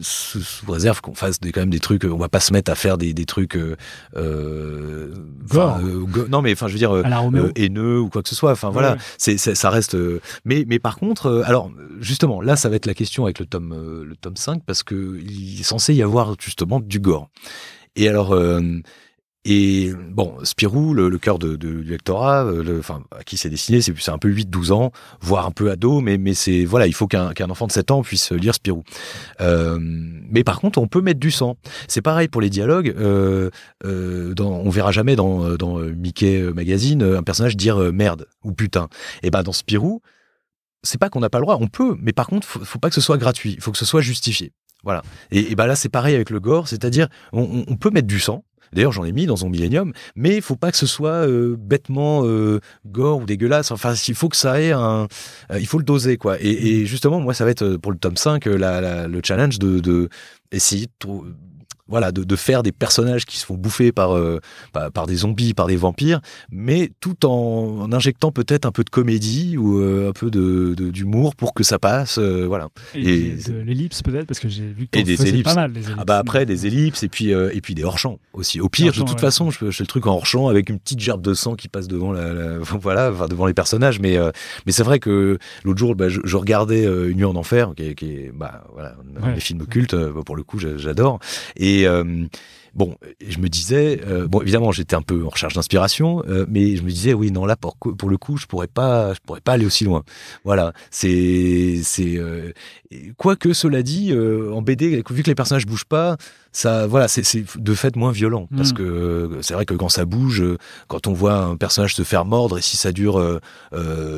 sous, 0.00 0.40
sous 0.40 0.70
réserve 0.70 1.00
qu'on 1.00 1.14
fasse 1.14 1.40
des, 1.40 1.52
quand 1.52 1.60
même 1.60 1.70
des 1.70 1.78
trucs, 1.80 2.04
on 2.04 2.16
va 2.16 2.28
pas 2.28 2.40
se 2.40 2.52
mettre 2.52 2.70
à 2.70 2.74
faire 2.74 2.98
des, 2.98 3.14
des 3.14 3.24
trucs 3.26 3.56
euh, 3.56 3.76
euh, 4.16 5.12
Gore. 5.48 5.78
euh, 5.82 6.04
go- 6.04 6.26
non 6.28 6.42
mais 6.42 6.52
enfin 6.52 6.68
je 6.68 6.72
veux 6.72 6.78
dire 6.78 6.94
euh, 6.94 7.02
haineux 7.56 8.00
ou 8.00 8.08
quoi 8.08 8.22
que 8.22 8.28
ce 8.28 8.34
soit. 8.34 8.52
Enfin 8.52 8.70
voilà, 8.70 8.92
Ouais. 8.92 8.98
c'est, 9.18 9.36
c'est- 9.38 9.54
ça 9.54 9.70
reste. 9.70 9.96
mais, 10.44 10.64
mais 10.66 10.78
par 10.78 10.96
contre, 10.96 11.42
alors 11.46 11.70
justement, 12.00 12.40
là, 12.40 12.56
ça 12.56 12.68
va 12.68 12.76
être 12.76 12.86
la 12.86 12.94
question 12.94 13.24
avec 13.24 13.38
le 13.38 13.46
tome, 13.46 14.02
le 14.04 14.16
tome 14.16 14.36
5 14.36 14.62
parce 14.66 14.82
que 14.82 15.18
il 15.24 15.60
est 15.60 15.64
censé 15.64 15.94
y 15.94 16.02
avoir 16.02 16.34
justement 16.40 16.80
du 16.80 16.98
gore. 17.00 17.28
Et 17.96 18.08
alors, 18.08 18.34
et 19.44 19.92
bon, 19.92 20.36
Spirou, 20.44 20.94
le, 20.94 21.18
cœur 21.18 21.40
de, 21.40 21.56
du 21.56 21.82
lectorat, 21.82 22.44
euh, 22.44 22.78
enfin, 22.78 23.02
à 23.10 23.24
qui 23.24 23.36
c'est 23.36 23.50
destiné, 23.50 23.80
c'est, 23.80 24.08
un 24.08 24.18
peu 24.18 24.30
8-12 24.30 24.70
ans, 24.70 24.92
voire 25.20 25.46
un 25.46 25.50
peu 25.50 25.72
ado, 25.72 26.00
mais, 26.00 26.16
mais 26.16 26.32
c'est, 26.32 26.64
voilà, 26.64 26.86
il 26.86 26.94
faut 26.94 27.08
qu'un, 27.08 27.32
enfant 27.50 27.66
de 27.66 27.72
7 27.72 27.90
ans 27.90 28.02
puisse 28.02 28.30
lire 28.30 28.54
Spirou. 28.54 28.84
Euh, 29.40 29.78
mais 29.80 30.44
par 30.44 30.60
contre, 30.60 30.78
on 30.78 30.86
peut 30.86 31.00
mettre 31.00 31.18
du 31.18 31.32
sang. 31.32 31.56
C'est 31.88 32.02
pareil 32.02 32.28
pour 32.28 32.40
les 32.40 32.50
dialogues. 32.50 32.94
Euh, 32.96 33.50
on 33.84 34.70
verra 34.70 34.92
jamais 34.92 35.16
dans, 35.16 35.56
dans 35.56 35.78
Mickey 35.78 36.40
Magazine 36.54 37.02
un 37.02 37.22
personnage 37.24 37.56
dire 37.56 37.92
merde 37.92 38.28
ou 38.44 38.52
putain. 38.52 38.88
Et 39.24 39.30
ben 39.30 39.42
dans 39.42 39.52
Spirou, 39.52 40.02
c'est 40.84 40.98
pas 40.98 41.10
qu'on 41.10 41.20
n'a 41.20 41.30
pas 41.30 41.38
le 41.38 41.44
droit, 41.44 41.58
on 41.60 41.66
peut, 41.66 41.96
mais 42.00 42.12
par 42.12 42.28
contre, 42.28 42.46
faut, 42.46 42.60
faut 42.64 42.78
pas 42.78 42.88
que 42.88 42.94
ce 42.94 43.00
soit 43.00 43.18
gratuit, 43.18 43.54
il 43.54 43.60
faut 43.60 43.72
que 43.72 43.78
ce 43.78 43.84
soit 43.84 44.00
justifié. 44.00 44.52
Voilà. 44.84 45.02
Et, 45.30 45.50
et 45.50 45.54
ben 45.56 45.66
là, 45.66 45.74
c'est 45.74 45.88
pareil 45.88 46.14
avec 46.14 46.30
le 46.30 46.38
gore, 46.38 46.68
c'est-à-dire 46.68 47.08
on 47.32 47.76
peut 47.76 47.90
mettre 47.90 48.06
du 48.06 48.20
sang. 48.20 48.44
D'ailleurs, 48.72 48.92
j'en 48.92 49.04
ai 49.04 49.12
mis 49.12 49.26
dans 49.26 49.36
son 49.36 49.50
Millennium, 49.50 49.92
mais 50.16 50.36
il 50.36 50.42
faut 50.42 50.56
pas 50.56 50.70
que 50.70 50.78
ce 50.78 50.86
soit 50.86 51.26
euh, 51.26 51.56
bêtement 51.58 52.22
euh, 52.24 52.60
gore 52.86 53.18
ou 53.20 53.24
dégueulasse. 53.26 53.70
Enfin, 53.70 53.94
il 54.08 54.14
faut 54.14 54.28
que 54.28 54.36
ça 54.36 54.60
ait 54.60 54.72
un, 54.72 55.08
euh, 55.50 55.58
il 55.60 55.66
faut 55.66 55.78
le 55.78 55.84
doser 55.84 56.16
quoi. 56.16 56.36
Et, 56.40 56.86
justement, 56.86 57.20
moi, 57.20 57.34
ça 57.34 57.44
va 57.44 57.50
être 57.50 57.76
pour 57.76 57.92
le 57.92 57.98
tome 57.98 58.16
5 58.16 58.46
euh, 58.46 58.56
la, 58.56 58.80
la- 58.80 59.08
le 59.08 59.20
challenge 59.22 59.58
de, 59.58 59.80
de 59.80 60.08
voilà, 61.88 62.12
de, 62.12 62.24
de 62.24 62.36
faire 62.36 62.62
des 62.62 62.72
personnages 62.72 63.26
qui 63.26 63.38
se 63.38 63.44
font 63.44 63.54
bouffer 63.56 63.92
par, 63.92 64.16
euh, 64.16 64.40
par, 64.72 64.90
par 64.92 65.06
des 65.06 65.16
zombies, 65.16 65.52
par 65.52 65.66
des 65.66 65.76
vampires, 65.76 66.20
mais 66.50 66.90
tout 67.00 67.26
en, 67.26 67.80
en 67.82 67.92
injectant 67.92 68.30
peut-être 68.32 68.64
un 68.66 68.72
peu 68.72 68.84
de 68.84 68.90
comédie 68.90 69.56
ou 69.58 69.78
euh, 69.80 70.08
un 70.10 70.12
peu 70.12 70.30
de 70.30 70.74
de- 70.76 70.90
d'humour 70.90 71.34
pour 71.36 71.54
que 71.54 71.64
ça 71.64 71.78
passe. 71.78 72.18
euh, 72.18 72.46
voilà. 72.46 72.68
Et, 72.94 73.00
et- 73.02 73.34
de 73.50 73.60
l'ellipse 73.60 74.02
peut-être 74.02 74.26
parce 74.26 74.38
que 74.40 74.48
j'ai 74.48 74.64
vu 74.72 74.86
que 74.86 74.98
Et 74.98 75.02
des 75.02 75.20
ellipses. 75.26 75.42
pas 75.44 75.54
mal. 75.54 75.72
Les 75.72 75.80
ellipses. 75.82 75.96
Ah 75.98 76.04
bah 76.04 76.18
après 76.18 76.46
des 76.46 76.66
ellipses 76.66 77.02
et 77.02 77.08
puis 77.08 77.30
et 77.30 77.60
puis 77.60 77.74
des 77.74 77.84
hors 77.84 77.98
champs 77.98 78.18
aussi. 78.32 78.60
Au 78.60 78.68
pire, 78.68 78.86
de 78.86 78.88
Hors-champ, 78.90 79.04
toute 79.04 79.14
ouais. 79.16 79.20
façon, 79.20 79.50
je, 79.50 79.58
fais- 79.58 79.70
je 79.70 79.76
fais 79.78 79.82
le 79.84 79.88
truc 79.88 80.06
en 80.06 80.14
hors 80.14 80.26
champ 80.26 80.48
avec 80.48 80.70
une 80.70 80.78
petite 80.78 81.00
gerbe 81.00 81.20
de 81.22 81.34
sang 81.34 81.54
qui 81.56 81.68
passe 81.68 81.88
devant 81.88 82.12
la, 82.12 82.32
la- 82.32 82.58
voilà, 82.80 83.10
enfin, 83.12 83.26
devant 83.26 83.46
les 83.46 83.54
personnages. 83.54 83.98
Mais 84.00 84.16
mais 84.66 84.72
c'est 84.72 84.84
vrai 84.84 84.98
que 85.00 85.38
l'autre 85.64 85.78
jour, 85.78 85.94
bah, 85.96 86.08
je, 86.08 86.20
je 86.24 86.36
regardais 86.36 86.84
Une 86.84 87.16
nuit 87.18 87.24
en 87.24 87.36
enfer, 87.36 87.72
qui 87.76 87.82
est, 87.88 87.94
qui 87.94 88.30
bah 88.34 88.64
voilà, 88.72 88.94
un 89.20 89.26
Ouais. 89.28 89.34
des 89.34 89.40
films 89.40 89.66
cultes. 89.66 89.94
euh, 89.94 90.12
pour 90.24 90.36
le 90.36 90.42
coup, 90.44 90.58
j'a- 90.58 90.76
j'adore. 90.78 91.18
Et 91.56 91.71
euh, 91.86 92.26
Bon, 92.74 92.96
je 93.26 93.38
me 93.38 93.48
disais, 93.48 94.00
euh, 94.06 94.26
bon, 94.26 94.40
évidemment, 94.40 94.72
j'étais 94.72 94.96
un 94.96 95.02
peu 95.02 95.26
en 95.26 95.28
recherche 95.28 95.52
d'inspiration, 95.52 96.22
euh, 96.26 96.46
mais 96.48 96.76
je 96.76 96.82
me 96.82 96.88
disais, 96.88 97.12
oui, 97.12 97.30
non, 97.30 97.44
là, 97.44 97.54
pour, 97.54 97.76
pour 97.76 98.08
le 98.08 98.16
coup, 98.16 98.38
je 98.38 98.46
pourrais 98.46 98.66
pas, 98.66 99.12
je 99.12 99.18
pourrais 99.20 99.42
pas 99.42 99.52
aller 99.52 99.66
aussi 99.66 99.84
loin. 99.84 100.04
Voilà, 100.44 100.72
c'est, 100.90 101.82
c'est, 101.84 102.16
euh, 102.16 102.52
et 102.90 103.12
quoique 103.18 103.52
cela 103.52 103.82
dit, 103.82 104.14
en 104.14 104.62
BD, 104.62 105.02
vu 105.10 105.22
que 105.22 105.28
les 105.28 105.34
personnages 105.34 105.66
bougent 105.66 105.84
pas, 105.84 106.16
ça, 106.50 106.86
voilà, 106.86 107.08
c'est, 107.08 107.24
c'est 107.24 107.44
de 107.58 107.74
fait 107.74 107.94
moins 107.94 108.10
violent, 108.12 108.48
parce 108.56 108.70
Mm. 108.72 108.76
que 108.76 108.82
euh, 108.82 109.42
c'est 109.42 109.52
vrai 109.52 109.66
que 109.66 109.74
quand 109.74 109.90
ça 109.90 110.06
bouge, 110.06 110.42
quand 110.88 111.06
on 111.06 111.12
voit 111.12 111.34
un 111.34 111.56
personnage 111.56 111.94
se 111.94 112.04
faire 112.04 112.24
mordre, 112.24 112.56
et 112.56 112.62
si 112.62 112.78
ça 112.78 112.90
dure, 112.90 113.40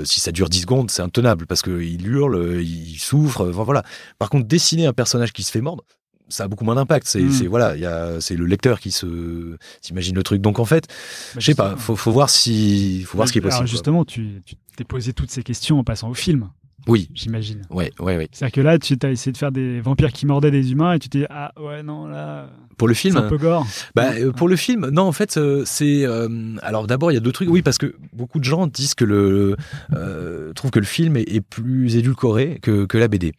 si 0.04 0.20
ça 0.20 0.30
dure 0.30 0.48
10 0.48 0.60
secondes, 0.60 0.90
c'est 0.92 1.02
intenable, 1.02 1.46
parce 1.46 1.62
que 1.62 1.82
il 1.82 2.06
hurle, 2.06 2.62
il 2.62 2.98
souffre, 2.98 3.48
enfin, 3.48 3.64
voilà. 3.64 3.82
Par 4.20 4.30
contre, 4.30 4.46
dessiner 4.46 4.86
un 4.86 4.92
personnage 4.92 5.32
qui 5.32 5.42
se 5.42 5.50
fait 5.50 5.60
mordre, 5.60 5.82
ça 6.28 6.44
a 6.44 6.48
beaucoup 6.48 6.64
moins 6.64 6.74
d'impact. 6.74 7.06
C'est, 7.06 7.20
Mm. 7.22 7.30
c'est 7.32 7.46
voilà, 7.46 8.20
c'est 8.20 8.36
le 8.36 8.46
lecteur 8.46 8.80
qui 8.80 8.90
se 8.90 9.56
s'imagine 9.80 10.14
le 10.14 10.22
truc. 10.22 10.40
Donc 10.40 10.58
en 10.58 10.64
fait, 10.64 10.86
Bah, 10.88 11.40
je 11.40 11.46
sais 11.46 11.54
pas, 11.54 11.76
faut, 11.76 11.96
faut 11.96 12.12
voir 12.12 12.30
si, 12.30 13.02
faut 13.04 13.16
voir 13.18 13.28
ce 13.28 13.32
qui 13.32 13.38
est 13.38 13.42
possible. 13.42 13.56
Alors 13.58 13.66
justement, 13.66 14.04
tu 14.04 14.42
t'es 14.76 14.84
posé 14.84 15.12
toutes 15.12 15.30
ces 15.30 15.42
questions 15.42 15.78
en 15.78 15.84
passant 15.84 16.10
au 16.10 16.14
film, 16.14 16.48
Oui, 16.88 17.08
j'imagine. 17.14 17.62
ouais, 17.70 17.92
ouais, 18.00 18.16
ouais. 18.16 18.28
C'est-à-dire 18.32 18.52
que 18.54 18.60
là, 18.60 18.78
tu 18.78 18.96
as 19.02 19.10
essayé 19.10 19.32
de 19.32 19.36
faire 19.38 19.52
des 19.52 19.80
vampires 19.80 20.12
qui 20.12 20.26
mordaient 20.26 20.50
des 20.50 20.72
humains 20.72 20.94
et 20.94 20.98
tu 20.98 21.08
t'es 21.08 21.20
dit, 21.20 21.26
ah 21.30 21.52
ouais, 21.60 21.82
non, 21.82 22.06
là, 22.08 22.50
Pour 22.76 22.88
le 22.88 22.94
c'est 22.94 23.00
film, 23.02 23.16
un 23.18 23.28
peu 23.28 23.38
gore. 23.38 23.64
Bah, 23.94 24.10
euh, 24.18 24.32
pour 24.32 24.48
le 24.48 24.56
film, 24.56 24.88
non, 24.90 25.02
en 25.04 25.12
fait, 25.12 25.36
euh, 25.36 25.62
c'est. 25.64 26.04
euh, 26.04 26.28
alors 26.62 26.86
d'abord, 26.88 27.12
il 27.12 27.14
y 27.14 27.16
a 27.16 27.20
deux 27.20 27.30
trucs. 27.32 27.48
Oui, 27.48 27.62
parce 27.62 27.78
que 27.78 27.94
beaucoup 28.12 28.38
de 28.40 28.44
gens 28.44 28.66
disent 28.66 28.94
que 28.94 29.04
le. 29.04 29.56
euh, 29.94 30.52
trouvent 30.54 30.72
que 30.72 30.80
le 30.80 30.84
film 30.84 31.16
est, 31.16 31.22
est 31.32 31.40
plus 31.40 31.94
édulcoré 31.96 32.58
que, 32.60 32.84
que 32.84 32.98
la 32.98 33.06
BD. 33.08 33.32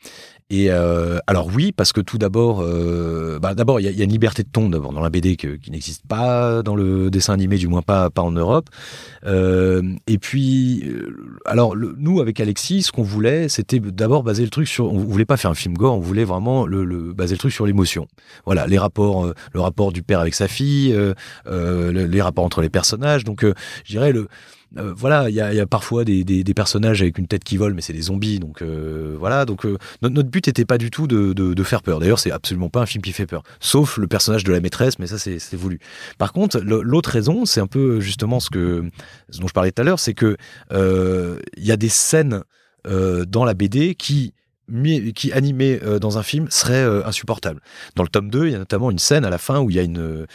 Et 0.51 0.67
euh, 0.69 1.17
alors 1.25 1.47
oui, 1.51 1.71
parce 1.71 1.91
que 1.91 2.01
tout 2.01 2.19
d'abord, 2.19 2.61
euh, 2.61 3.39
bah, 3.39 3.55
d'abord, 3.55 3.79
il 3.79 3.87
y, 3.89 3.97
y 3.97 4.01
a 4.01 4.03
une 4.03 4.11
liberté 4.11 4.43
de 4.43 4.47
ton 4.47 4.69
d'abord 4.69 4.93
dans 4.93 5.01
la 5.01 5.09
BD 5.09 5.37
que- 5.37 5.55
qui 5.55 5.71
n'existe 5.71 6.05
pas 6.07 6.61
dans 6.61 6.75
le 6.75 7.09
dessin 7.09 7.33
animé, 7.33 7.57
du 7.57 7.67
moins 7.67 7.81
pas, 7.81 8.11
pas 8.11 8.21
en 8.21 8.31
Europe. 8.31 8.69
Euh, 9.25 9.81
et 10.05 10.19
puis, 10.19 10.83
euh, 10.85 11.15
alors 11.45 11.75
nous 11.75 12.19
avec 12.21 12.39
Alexis, 12.39 12.83
ce 12.83 12.91
qu'on 12.91 13.01
voulait, 13.01 13.49
c'était 13.49 13.79
d'abord 13.79 14.21
baser 14.21 14.43
le 14.43 14.51
truc 14.51 14.67
sur. 14.67 14.85
On 14.93 14.99
voulait 14.99 15.25
pas 15.25 15.37
faire 15.37 15.49
un 15.49 15.55
film 15.55 15.73
gore, 15.73 15.95
on 15.97 15.99
voulait 15.99 16.25
vraiment 16.25 16.67
le, 16.67 16.85
le- 16.85 17.11
baser 17.13 17.33
le 17.33 17.39
truc 17.39 17.51
sur 17.51 17.65
l'émotion. 17.65 18.07
Voilà, 18.45 18.67
les 18.67 18.77
rapports, 18.77 19.25
euh, 19.25 19.33
le 19.51 19.61
rapport 19.61 19.91
du 19.91 20.03
père 20.03 20.19
avec 20.19 20.35
sa 20.35 20.47
fille, 20.47 20.93
euh, 20.93 21.15
le- 21.47 22.05
les 22.05 22.21
rapports 22.21 22.45
entre 22.45 22.61
les 22.61 22.69
personnages. 22.69 23.23
Donc, 23.23 23.43
je 23.83 23.91
dirais 23.91 24.11
le. 24.11 24.27
Euh, 24.77 24.93
voilà, 24.95 25.29
il 25.29 25.35
y 25.35 25.41
a, 25.41 25.53
y 25.53 25.59
a 25.59 25.65
parfois 25.65 26.03
des, 26.03 26.23
des, 26.23 26.43
des 26.43 26.53
personnages 26.53 27.01
avec 27.01 27.17
une 27.17 27.27
tête 27.27 27.43
qui 27.43 27.57
vole, 27.57 27.73
mais 27.73 27.81
c'est 27.81 27.93
des 27.93 28.03
zombies. 28.03 28.39
Donc 28.39 28.61
euh, 28.61 29.15
voilà, 29.17 29.45
donc 29.45 29.65
euh, 29.65 29.77
notre, 30.01 30.29
but 30.29 30.47
n'était 30.47 30.65
pas 30.65 30.77
du 30.77 30.91
tout 30.91 31.07
de, 31.07 31.33
de, 31.33 31.53
de 31.53 31.63
faire 31.63 31.81
peur. 31.81 31.99
D'ailleurs, 31.99 32.19
c'est 32.19 32.31
absolument 32.31 32.69
pas 32.69 32.81
un 32.81 32.85
film 32.85 33.01
qui 33.01 33.13
fait 33.13 33.25
peur, 33.25 33.43
sauf 33.59 33.97
le 33.97 34.07
personnage 34.07 34.43
de 34.43 34.51
la 34.51 34.59
maîtresse, 34.59 34.99
mais 34.99 35.07
ça 35.07 35.17
c'est 35.17 35.55
voulu. 35.55 35.79
Par 36.17 36.33
contre, 36.33 36.59
l'autre 36.59 37.09
raison, 37.09 37.45
c'est 37.45 37.61
un 37.61 37.67
peu 37.67 37.99
justement 37.99 38.39
ce 38.39 38.49
que 38.49 38.83
ce 39.29 39.39
dont 39.39 39.47
je 39.47 39.53
parlais 39.53 39.71
tout 39.71 39.81
à 39.81 39.85
l'heure, 39.85 39.99
c'est 39.99 40.13
que 40.13 40.37
euh, 40.71 41.39
il 41.57 41.65
y 41.65 41.71
a 41.71 41.77
des 41.77 41.89
scènes 41.89 42.43
euh, 42.87 43.25
dans 43.25 43.45
la 43.45 43.53
BD 43.53 43.95
qui 43.95 44.33
qui 45.13 45.31
animé 45.31 45.79
euh, 45.83 45.99
dans 45.99 46.17
un 46.17 46.23
film 46.23 46.47
serait 46.49 46.83
euh, 46.83 47.05
insupportable. 47.05 47.61
Dans 47.95 48.03
le 48.03 48.09
tome 48.09 48.29
2, 48.29 48.47
il 48.47 48.51
y 48.51 48.55
a 48.55 48.57
notamment 48.57 48.91
une 48.91 48.99
scène 48.99 49.25
à 49.25 49.29
la 49.29 49.37
fin 49.37 49.59
où 49.59 49.69
il 49.69 49.75
y 49.75 49.79
a 49.79 49.83
une, 49.83 49.99
euh, 49.99 50.25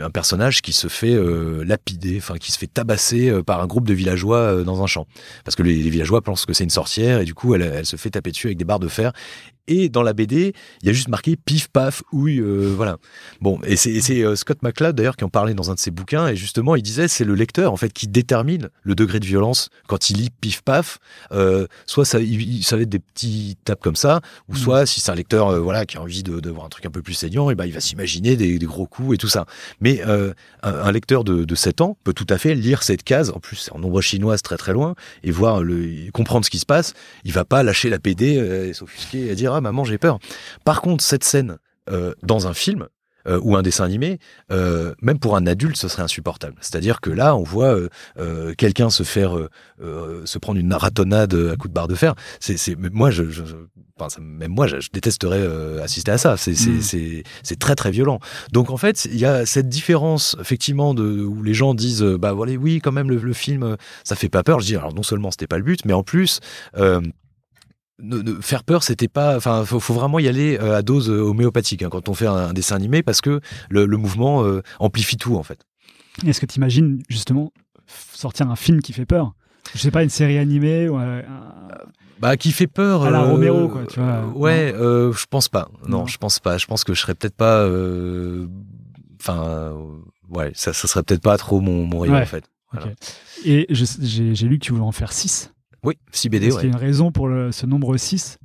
un 0.00 0.10
personnage 0.10 0.62
qui 0.62 0.72
se 0.72 0.88
fait 0.88 1.14
euh, 1.14 1.64
lapider, 1.64 2.18
enfin 2.18 2.36
qui 2.36 2.52
se 2.52 2.58
fait 2.58 2.66
tabasser 2.66 3.30
euh, 3.30 3.42
par 3.42 3.60
un 3.60 3.66
groupe 3.66 3.86
de 3.86 3.94
villageois 3.94 4.38
euh, 4.38 4.64
dans 4.64 4.82
un 4.82 4.86
champ. 4.86 5.06
Parce 5.44 5.56
que 5.56 5.62
les, 5.62 5.76
les 5.76 5.90
villageois 5.90 6.22
pensent 6.22 6.44
que 6.46 6.52
c'est 6.52 6.64
une 6.64 6.70
sorcière 6.70 7.20
et 7.20 7.24
du 7.24 7.34
coup 7.34 7.54
elle, 7.54 7.62
elle 7.62 7.86
se 7.86 7.96
fait 7.96 8.10
taper 8.10 8.30
dessus 8.30 8.48
avec 8.48 8.58
des 8.58 8.64
barres 8.64 8.80
de 8.80 8.88
fer. 8.88 9.12
Et 9.68 9.88
dans 9.88 10.02
la 10.02 10.12
BD, 10.14 10.54
il 10.82 10.86
y 10.86 10.90
a 10.90 10.92
juste 10.92 11.08
marqué 11.08 11.36
pif 11.36 11.68
paf 11.68 12.02
ouille, 12.10 12.40
euh, 12.40 12.72
voilà. 12.74 12.96
Bon, 13.40 13.60
et 13.64 13.76
c'est 13.76 14.22
euh, 14.24 14.34
Scott 14.34 14.62
McCloud 14.62 14.96
d'ailleurs 14.96 15.16
qui 15.16 15.24
en 15.24 15.28
parlait 15.28 15.54
dans 15.54 15.70
un 15.70 15.74
de 15.74 15.78
ses 15.78 15.90
bouquins 15.90 16.26
et 16.28 16.36
justement 16.36 16.74
il 16.74 16.82
disait 16.82 17.06
c'est 17.06 17.24
le 17.24 17.34
lecteur 17.34 17.72
en 17.72 17.76
fait 17.76 17.92
qui 17.92 18.08
détermine 18.08 18.70
le 18.82 18.94
degré 18.94 19.20
de 19.20 19.26
violence 19.26 19.68
quand 19.86 20.10
il 20.10 20.16
lit 20.16 20.30
pif 20.40 20.62
paf. 20.62 20.98
Euh, 21.32 21.66
soit 21.86 22.04
ça, 22.04 22.18
il, 22.18 22.40
il- 22.42 22.64
ça 22.64 22.76
va 22.76 22.82
être 22.82 22.88
des 22.88 22.98
petits 22.98 23.56
tapes 23.64 23.82
comme 23.82 23.96
ça, 23.96 24.20
ou 24.48 24.54
Mm. 24.54 24.56
soit 24.56 24.86
si 24.86 25.00
c'est 25.00 25.10
un 25.12 25.14
lecteur 25.14 25.48
euh, 25.48 25.60
voilà 25.60 25.86
qui 25.86 25.96
a 25.98 26.02
envie 26.02 26.22
de, 26.22 26.40
de 26.40 26.50
voir 26.50 26.64
un 26.66 26.68
truc 26.70 26.86
un 26.86 26.90
peu 26.90 27.02
plus 27.02 27.14
saignant, 27.14 27.50
et 27.50 27.54
ben 27.54 27.66
il 27.66 27.72
va 27.72 27.80
s'imaginer 27.80 28.34
des, 28.36 28.58
des 28.58 28.66
gros 28.66 28.86
coups 28.86 29.14
et 29.14 29.18
tout 29.18 29.28
ça. 29.28 29.44
Mais 29.80 30.02
un, 30.02 30.32
un 30.62 30.92
lecteur 30.92 31.24
de, 31.24 31.44
de 31.44 31.54
7 31.54 31.80
ans 31.82 31.96
peut 32.04 32.12
tout 32.14 32.26
à 32.30 32.38
fait 32.38 32.54
lire 32.54 32.82
cette 32.82 33.02
case, 33.02 33.30
en 33.30 33.38
plus 33.40 33.56
c'est 33.56 33.72
en 33.72 33.78
nombre 33.78 34.00
chinoise 34.00 34.42
très 34.42 34.56
très 34.56 34.72
loin, 34.72 34.94
et 35.22 35.30
voir 35.30 35.62
le 35.62 36.10
comprendre 36.12 36.44
ce 36.44 36.50
qui 36.50 36.58
se 36.58 36.66
passe. 36.66 36.94
Il 37.24 37.32
va 37.32 37.44
pas 37.44 37.62
lâcher 37.62 37.90
la 37.90 37.98
euh, 38.08 38.68
et 38.68 38.72
s'offusquer 38.72 39.28
et 39.30 39.34
dire 39.34 39.52
ah 39.58 39.60
maman 39.60 39.84
j'ai 39.84 39.98
peur. 39.98 40.18
Par 40.64 40.80
contre 40.80 41.04
cette 41.04 41.24
scène 41.24 41.58
euh, 41.90 42.14
dans 42.22 42.46
un 42.46 42.54
film 42.54 42.88
euh, 43.28 43.40
ou 43.42 43.56
un 43.56 43.62
dessin 43.62 43.84
animé, 43.84 44.18
euh, 44.50 44.94
même 45.02 45.18
pour 45.18 45.36
un 45.36 45.46
adulte, 45.46 45.76
ce 45.76 45.88
serait 45.88 46.02
insupportable. 46.02 46.54
C'est-à-dire 46.60 47.00
que 47.00 47.10
là, 47.10 47.36
on 47.36 47.42
voit 47.42 47.76
euh, 48.18 48.54
quelqu'un 48.56 48.90
se 48.90 49.02
faire, 49.02 49.36
se 49.80 50.38
prendre 50.38 50.58
une 50.58 50.72
ratonnade 50.72 51.34
à 51.34 51.56
coups 51.56 51.68
de 51.68 51.74
barre 51.74 51.88
de 51.88 51.94
fer. 51.94 52.14
C'est, 52.40 52.76
moi, 52.76 53.10
je, 53.10 53.24
enfin, 54.00 54.22
même 54.22 54.52
moi, 54.52 54.66
je, 54.66 54.80
je 54.80 54.88
détesterais 54.92 55.46
assister 55.82 56.12
à 56.12 56.18
ça. 56.18 56.36
C'est, 56.36 56.54
c'est, 56.54 57.58
très 57.58 57.74
très 57.74 57.90
violent. 57.90 58.20
Donc 58.52 58.70
en 58.70 58.76
fait, 58.76 59.04
il 59.06 59.18
y 59.18 59.26
a 59.26 59.44
cette 59.44 59.68
différence 59.68 60.36
effectivement 60.40 60.94
de 60.94 61.22
où 61.22 61.42
les 61.42 61.54
gens 61.54 61.74
disent, 61.74 62.02
bah 62.02 62.32
voilà, 62.32 62.52
oui, 62.54 62.80
quand 62.80 62.92
même 62.92 63.10
le, 63.10 63.16
le 63.16 63.32
film, 63.32 63.76
ça 64.04 64.16
fait 64.16 64.28
pas 64.28 64.42
peur. 64.42 64.60
Je 64.60 64.66
dis, 64.66 64.76
alors 64.76 64.94
non 64.94 65.02
seulement 65.02 65.30
c'était 65.30 65.48
pas 65.48 65.58
le 65.58 65.64
but, 65.64 65.84
mais 65.84 65.92
en 65.92 66.02
plus. 66.02 66.40
Ne, 68.00 68.18
ne- 68.18 68.40
faire 68.40 68.62
peur, 68.62 68.82
c'était 68.84 69.08
pas. 69.08 69.36
Enfin, 69.36 69.64
faut, 69.64 69.80
faut 69.80 69.94
vraiment 69.94 70.18
y 70.20 70.28
aller 70.28 70.56
euh, 70.60 70.76
à 70.76 70.82
dose 70.82 71.10
euh, 71.10 71.20
homéopathique 71.20 71.82
hein, 71.82 71.88
quand 71.90 72.08
on 72.08 72.14
fait 72.14 72.26
un, 72.28 72.34
un 72.34 72.52
dessin 72.52 72.76
animé 72.76 73.02
parce 73.02 73.20
que 73.20 73.40
le, 73.70 73.86
le 73.86 73.96
mouvement 73.96 74.44
euh, 74.44 74.62
amplifie 74.78 75.16
tout 75.16 75.34
en 75.36 75.42
fait. 75.42 75.64
Est-ce 76.26 76.40
que 76.40 76.46
tu 76.46 76.56
imagines 76.58 77.02
justement 77.08 77.52
sortir 78.12 78.48
un 78.50 78.56
film 78.56 78.82
qui 78.82 78.92
fait 78.92 79.06
peur? 79.06 79.34
Je 79.74 79.78
sais 79.80 79.90
pas, 79.90 80.02
une 80.04 80.10
série 80.10 80.38
animée 80.38 80.88
ou 80.88 80.96
un- 80.96 81.22
Bah, 82.20 82.36
qui 82.36 82.52
fait 82.52 82.66
peur. 82.68 83.02
À 83.02 83.10
la 83.10 83.22
euh, 83.22 83.30
Romero, 83.32 83.68
quoi, 83.68 83.84
tu 83.86 83.98
vois. 84.00 84.24
ouais, 84.34 84.72
euh, 84.74 85.12
je 85.12 85.26
pense 85.28 85.48
pas. 85.48 85.68
Non, 85.88 85.98
Non. 85.98 86.06
je 86.06 86.18
pense 86.18 86.38
pas. 86.38 86.56
Je 86.56 86.66
pense 86.66 86.84
que 86.84 86.94
je 86.94 87.00
serais 87.00 87.14
peut-être 87.16 87.36
pas. 87.36 87.68
Enfin, 89.20 89.72
ouais, 90.30 90.52
ça, 90.54 90.72
ça 90.72 90.86
serait 90.88 91.02
peut-être 91.02 91.22
pas 91.22 91.36
trop 91.36 91.60
mon, 91.60 91.84
mon 91.84 92.00
rayon 92.00 92.14
Ouais. 92.14 92.22
en 92.22 92.26
fait. 92.26 92.44
Voilà. 92.72 92.92
Et 93.44 93.66
j'ai 93.70 94.46
lu 94.46 94.58
que 94.58 94.64
tu 94.64 94.72
voulais 94.72 94.84
en 94.84 94.92
faire 94.92 95.12
6. 95.12 95.52
Oui, 95.84 95.94
6 96.10 96.28
BD, 96.28 96.46
Est-ce 96.48 96.56
ouais. 96.56 96.60
qu'il 96.62 96.70
y 96.70 96.72
a 96.72 96.76
une 96.76 96.84
raison 96.84 97.12
pour 97.12 97.28
le- 97.28 97.52
ce 97.52 97.64
nombre 97.64 97.96
6 97.96 98.38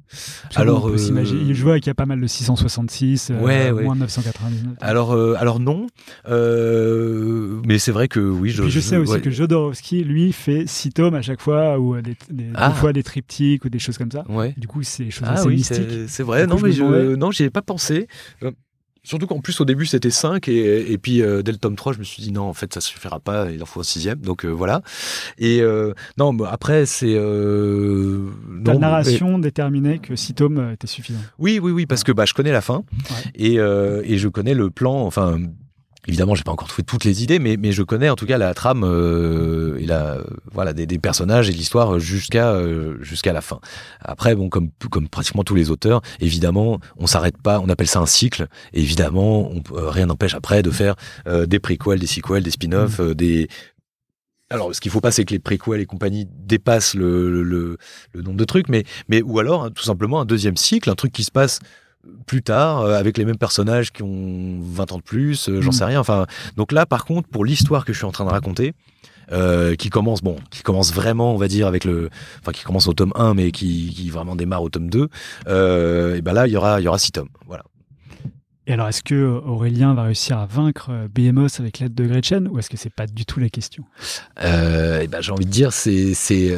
Alors, 0.55 0.87
euh, 0.87 0.97
je 0.97 1.63
vois 1.63 1.79
qu'il 1.79 1.87
y 1.87 1.89
a 1.89 1.95
pas 1.95 2.05
mal 2.05 2.21
de 2.21 2.27
666, 2.27 3.31
euh, 3.31 3.39
Ouais, 3.41 3.71
ouais. 3.71 3.83
moins 3.83 3.95
de 3.95 4.01
999. 4.01 4.75
Alors, 4.81 5.13
euh, 5.13 5.33
alors 5.39 5.59
non, 5.59 5.87
euh, 6.29 7.59
mais 7.65 7.79
c'est 7.79 7.91
vrai 7.91 8.07
que 8.07 8.19
oui, 8.19 8.49
je. 8.51 8.63
je 8.67 8.79
sais 8.79 8.97
aussi 8.97 9.13
ouais. 9.13 9.21
que 9.21 9.31
Jodorowsky, 9.31 10.03
lui, 10.03 10.31
fait 10.31 10.65
6 10.67 10.91
tomes 10.91 11.15
à 11.15 11.21
chaque 11.21 11.41
fois, 11.41 11.79
ou 11.79 11.95
euh, 11.95 12.01
des, 12.01 12.15
des, 12.29 12.45
Ah. 12.53 12.69
des 12.69 12.75
fois 12.75 12.93
des 12.93 13.03
triptyques 13.03 13.65
ou 13.65 13.69
des 13.69 13.79
choses 13.79 13.97
comme 13.97 14.11
ça. 14.11 14.23
Ouais. 14.29 14.53
Du 14.57 14.67
coup, 14.67 14.83
c'est 14.83 15.05
des 15.05 15.11
choses 15.11 15.27
Ah 15.29 15.33
assez 15.33 15.47
oui, 15.47 15.55
mystiques. 15.55 16.07
c'est 16.07 16.23
vrai. 16.23 16.43
Coup, 16.43 16.51
non, 16.51 16.57
je 16.57 16.65
mais 16.65 16.71
je, 16.71 17.15
non, 17.15 17.31
j'y 17.31 17.43
ai 17.43 17.49
pas 17.49 17.61
pensé. 17.63 18.07
Euh, 19.05 19.09
Surtout 19.09 19.27
qu'en 19.27 19.39
plus 19.41 19.59
au 19.59 19.65
début 19.65 19.85
c'était 19.85 20.09
5 20.09 20.47
et, 20.47 20.91
et 20.93 20.97
puis 20.97 21.21
euh, 21.21 21.41
dès 21.41 21.51
le 21.51 21.57
tome 21.57 21.75
3 21.75 21.91
je 21.93 21.99
me 21.99 22.03
suis 22.05 22.23
dit 22.23 22.31
non 22.31 22.43
en 22.43 22.53
fait 22.53 22.73
ça 22.73 22.79
suffira 22.79 23.19
pas 23.19 23.51
il 23.51 23.61
en 23.61 23.65
faut 23.65 23.81
un 23.81 23.83
sixième 23.83 24.19
donc 24.19 24.45
euh, 24.45 24.49
voilà 24.49 24.81
et 25.37 25.59
euh, 25.61 25.93
non 26.17 26.33
bah, 26.33 26.49
après 26.51 26.85
c'est 26.85 27.13
euh, 27.15 28.29
Ta 28.63 28.71
non, 28.71 28.79
mais- 28.79 28.79
narration 28.79 29.39
déterminait 29.39 29.99
que 29.99 30.15
6 30.15 30.33
tomes 30.35 30.57
euh, 30.57 30.71
étaient 30.73 30.87
suffisants. 30.87 31.19
oui 31.37 31.59
oui 31.61 31.71
oui 31.73 31.85
parce 31.85 32.03
que 32.05 32.13
bah 32.13 32.23
je 32.25 32.33
connais 32.33 32.51
la 32.53 32.61
fin 32.61 32.83
Ouais. 33.09 33.31
et, 33.35 33.59
euh, 33.59 34.01
et 34.05 34.17
je 34.17 34.29
connais 34.29 34.53
le 34.53 34.69
plan 34.69 34.95
enfin 35.05 35.37
Évidemment, 36.05 36.35
j'ai 36.35 36.43
pas 36.43 36.51
encore 36.51 36.67
trouvé 36.67 36.83
toutes 36.83 37.05
les 37.05 37.23
idées, 37.23 37.39
mais, 37.39 37.55
mais 37.55 37.71
je 37.71 37.81
connais 37.81 38.09
en 38.09 38.15
tout 38.15 38.25
cas 38.25 38.37
la 38.37 38.53
trame 38.53 38.83
euh, 38.83 39.77
et 39.79 39.85
la 39.85 40.17
voilà 40.51 40.73
des, 40.73 40.85
des 40.85 40.99
personnages 40.99 41.49
et 41.49 41.53
l'histoire 41.53 41.97
jusqu'à 41.97 42.51
euh, 42.51 42.97
jusqu'à 43.01 43.31
la 43.31 43.39
fin. 43.39 43.59
Après, 44.01 44.35
bon, 44.35 44.49
comme 44.49 44.69
comme 44.91 45.07
pratiquement 45.07 45.45
tous 45.45 45.55
les 45.55 45.71
auteurs, 45.71 46.01
évidemment, 46.19 46.79
on 46.97 47.07
s'arrête 47.07 47.37
pas. 47.41 47.61
On 47.61 47.69
appelle 47.69 47.87
ça 47.87 47.99
un 48.01 48.05
cycle. 48.05 48.47
Et 48.73 48.81
évidemment, 48.81 49.49
on, 49.49 49.63
euh, 49.77 49.89
rien 49.89 50.07
n'empêche 50.07 50.35
après 50.35 50.61
de 50.61 50.71
faire 50.71 50.95
euh, 51.25 51.45
des 51.45 51.59
préquels, 51.59 51.99
des 51.99 52.07
sequels, 52.07 52.43
des 52.43 52.51
spin-offs, 52.51 52.99
euh, 52.99 53.15
des 53.15 53.47
alors, 54.49 54.75
ce 54.75 54.81
qu'il 54.81 54.91
faut 54.91 55.01
pas, 55.01 55.09
c'est 55.11 55.25
que 55.25 55.33
les 55.33 55.39
préquels 55.39 55.79
et 55.79 55.85
compagnie 55.87 56.27
dépassent 56.29 56.93
le, 56.93 57.31
le, 57.31 57.41
le- 57.41 57.77
le 58.11 58.21
nombre 58.21 58.37
de 58.37 58.43
trucs, 58.43 58.69
mais, 58.69 58.83
mais 59.09 59.23
ou 59.23 59.39
alors 59.39 59.63
hein, 59.63 59.71
tout 59.71 59.81
simplement 59.83 60.21
un 60.21 60.25
deuxième 60.25 60.57
cycle, 60.57 60.91
un 60.91 60.95
truc 60.95 61.11
qui 61.11 61.23
se 61.23 61.31
passe 61.31 61.57
plus 62.27 62.41
tard 62.43 62.81
euh, 62.81 62.97
avec 62.97 63.17
les 63.17 63.25
mêmes 63.25 63.37
personnages 63.37 63.91
qui 63.91 64.03
ont 64.03 64.59
20 64.61 64.91
ans 64.91 64.97
de 64.97 65.03
plus, 65.03 65.47
euh, 65.49 65.61
j'en 65.61 65.69
Mm. 65.69 65.73
sais 65.73 65.85
rien. 65.85 65.99
Enfin, 65.99 66.25
donc 66.57 66.71
là, 66.71 66.85
par 66.85 67.05
contre, 67.05 67.29
pour 67.29 67.45
l'histoire 67.45 67.85
que 67.85 67.93
je 67.93 67.97
suis 67.97 68.05
en 68.05 68.11
train 68.11 68.25
de 68.25 68.29
raconter, 68.29 68.73
euh, 69.31 69.75
qui 69.75 69.89
commence 69.89 70.21
bon, 70.21 70.35
qui 70.51 70.63
commence 70.63 70.93
vraiment, 70.93 71.33
on 71.33 71.37
va 71.37 71.47
dire 71.47 71.65
avec 71.65 71.85
le, 71.85 72.09
enfin 72.41 72.51
qui 72.51 72.63
commence 72.63 72.87
au 72.87 72.93
tome 72.93 73.13
1, 73.15 73.33
mais 73.35 73.51
qui, 73.51 73.89
qui 73.95 74.09
vraiment 74.09 74.35
démarre 74.35 74.63
au 74.63 74.69
tome 74.69 74.89
2, 74.89 75.07
euh, 75.47 76.15
et 76.15 76.21
ben 76.21 76.33
là, 76.33 76.45
il 76.47 76.51
y 76.53 76.57
aura, 76.57 76.81
il 76.81 76.83
y 76.83 76.87
aura 76.89 76.99
six 76.99 77.11
tomes, 77.13 77.29
voilà. 77.47 77.63
Et 78.67 78.73
alors, 78.73 78.87
est-ce 78.87 79.03
que 79.03 79.15
Aurélien 79.45 79.93
va 79.93 80.03
réussir 80.03 80.37
à 80.37 80.45
vaincre 80.45 80.89
Behemoth 81.13 81.59
avec 81.59 81.79
l'aide 81.79 81.93
de 81.93 82.05
Gretchen, 82.05 82.47
ou 82.49 82.59
est-ce 82.59 82.69
que 82.69 82.77
c'est 82.77 82.93
pas 82.93 83.07
du 83.07 83.25
tout 83.25 83.39
la 83.41 83.49
question? 83.49 83.83
Et 84.41 85.07
ben 85.07 85.19
j'ai 85.21 85.31
envie 85.31 85.45
de 85.45 85.49
dire, 85.51 85.73
c'est, 85.73 86.13
c'est, 86.13 86.57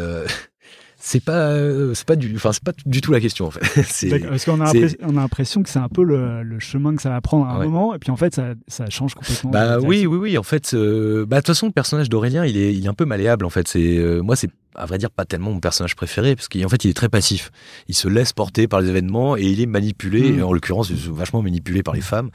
c'est 1.08 1.24
pas, 1.24 1.50
euh, 1.52 1.94
c'est 1.94 2.08
pas 2.08 2.16
du, 2.16 2.34
enfin 2.36 2.52
c'est 2.52 2.64
pas 2.64 2.72
du 2.84 3.00
tout 3.00 3.12
la 3.12 3.20
question 3.20 3.46
en 3.46 3.52
fait. 3.52 3.60
Parce 4.28 4.44
qu'on 4.44 4.60
a, 4.60 4.72
on 5.04 5.18
a 5.18 5.22
l'impression 5.22 5.62
que 5.62 5.70
c'est 5.70 5.78
un 5.78 5.88
peu 5.88 6.04
le, 6.04 6.42
le 6.42 6.60
chemin 6.60 6.96
que 6.96 7.02
ça 7.04 7.10
va 7.12 7.22
prendre 7.22 7.46
à 7.46 7.52
un 7.54 7.60
Ouais. 7.60 7.66
moment, 7.66 7.94
et 7.94 8.00
puis 8.00 8.10
en 8.10 8.16
fait, 8.16 8.34
ça, 8.34 8.54
ça 8.68 8.90
change 8.90 9.14
complètement. 9.14 9.52
Bah 9.52 9.78
oui, 9.80 10.08
oui, 10.08 10.18
oui. 10.18 10.38
En 10.40 10.44
fait, 10.44 10.74
euh, 10.74 11.24
bah 11.28 11.36
de 11.38 11.42
toute 11.42 11.48
façon, 11.48 11.68
le 11.68 11.72
personnage 11.74 12.10
d'Aurélien, 12.10 12.44
il 12.46 12.58
est, 12.58 12.74
il 12.74 12.84
est 12.84 12.90
un 12.90 12.94
peu 12.96 13.06
malléable. 13.06 13.46
En 13.46 13.52
fait, 13.52 13.68
c'est 13.68 13.98
euh, 13.98 14.22
moi, 14.22 14.36
c'est 14.36 14.50
à 14.74 14.86
vrai 14.88 14.98
dire 14.98 15.10
pas 15.12 15.26
tellement 15.26 15.52
mon 15.52 15.60
personnage 15.60 15.96
préféré 15.96 16.36
parce 16.36 16.50
qu'en 16.50 16.68
fait, 16.70 16.84
il 16.86 16.90
est 16.90 16.94
très 16.96 17.08
passif. 17.08 17.52
Il 17.88 17.94
se 17.96 18.08
laisse 18.08 18.34
porter 18.34 18.68
par 18.68 18.82
les 18.82 18.90
événements 18.90 19.38
et 19.38 19.44
il 19.44 19.62
est 19.62 19.68
manipulé. 19.68 20.32
Mm. 20.34 20.44
En 20.44 20.54
l'occurrence, 20.54 20.92
vachement 20.92 21.42
manipulé 21.44 21.84
par 21.84 21.94
les 21.94 22.02
femmes. 22.02 22.30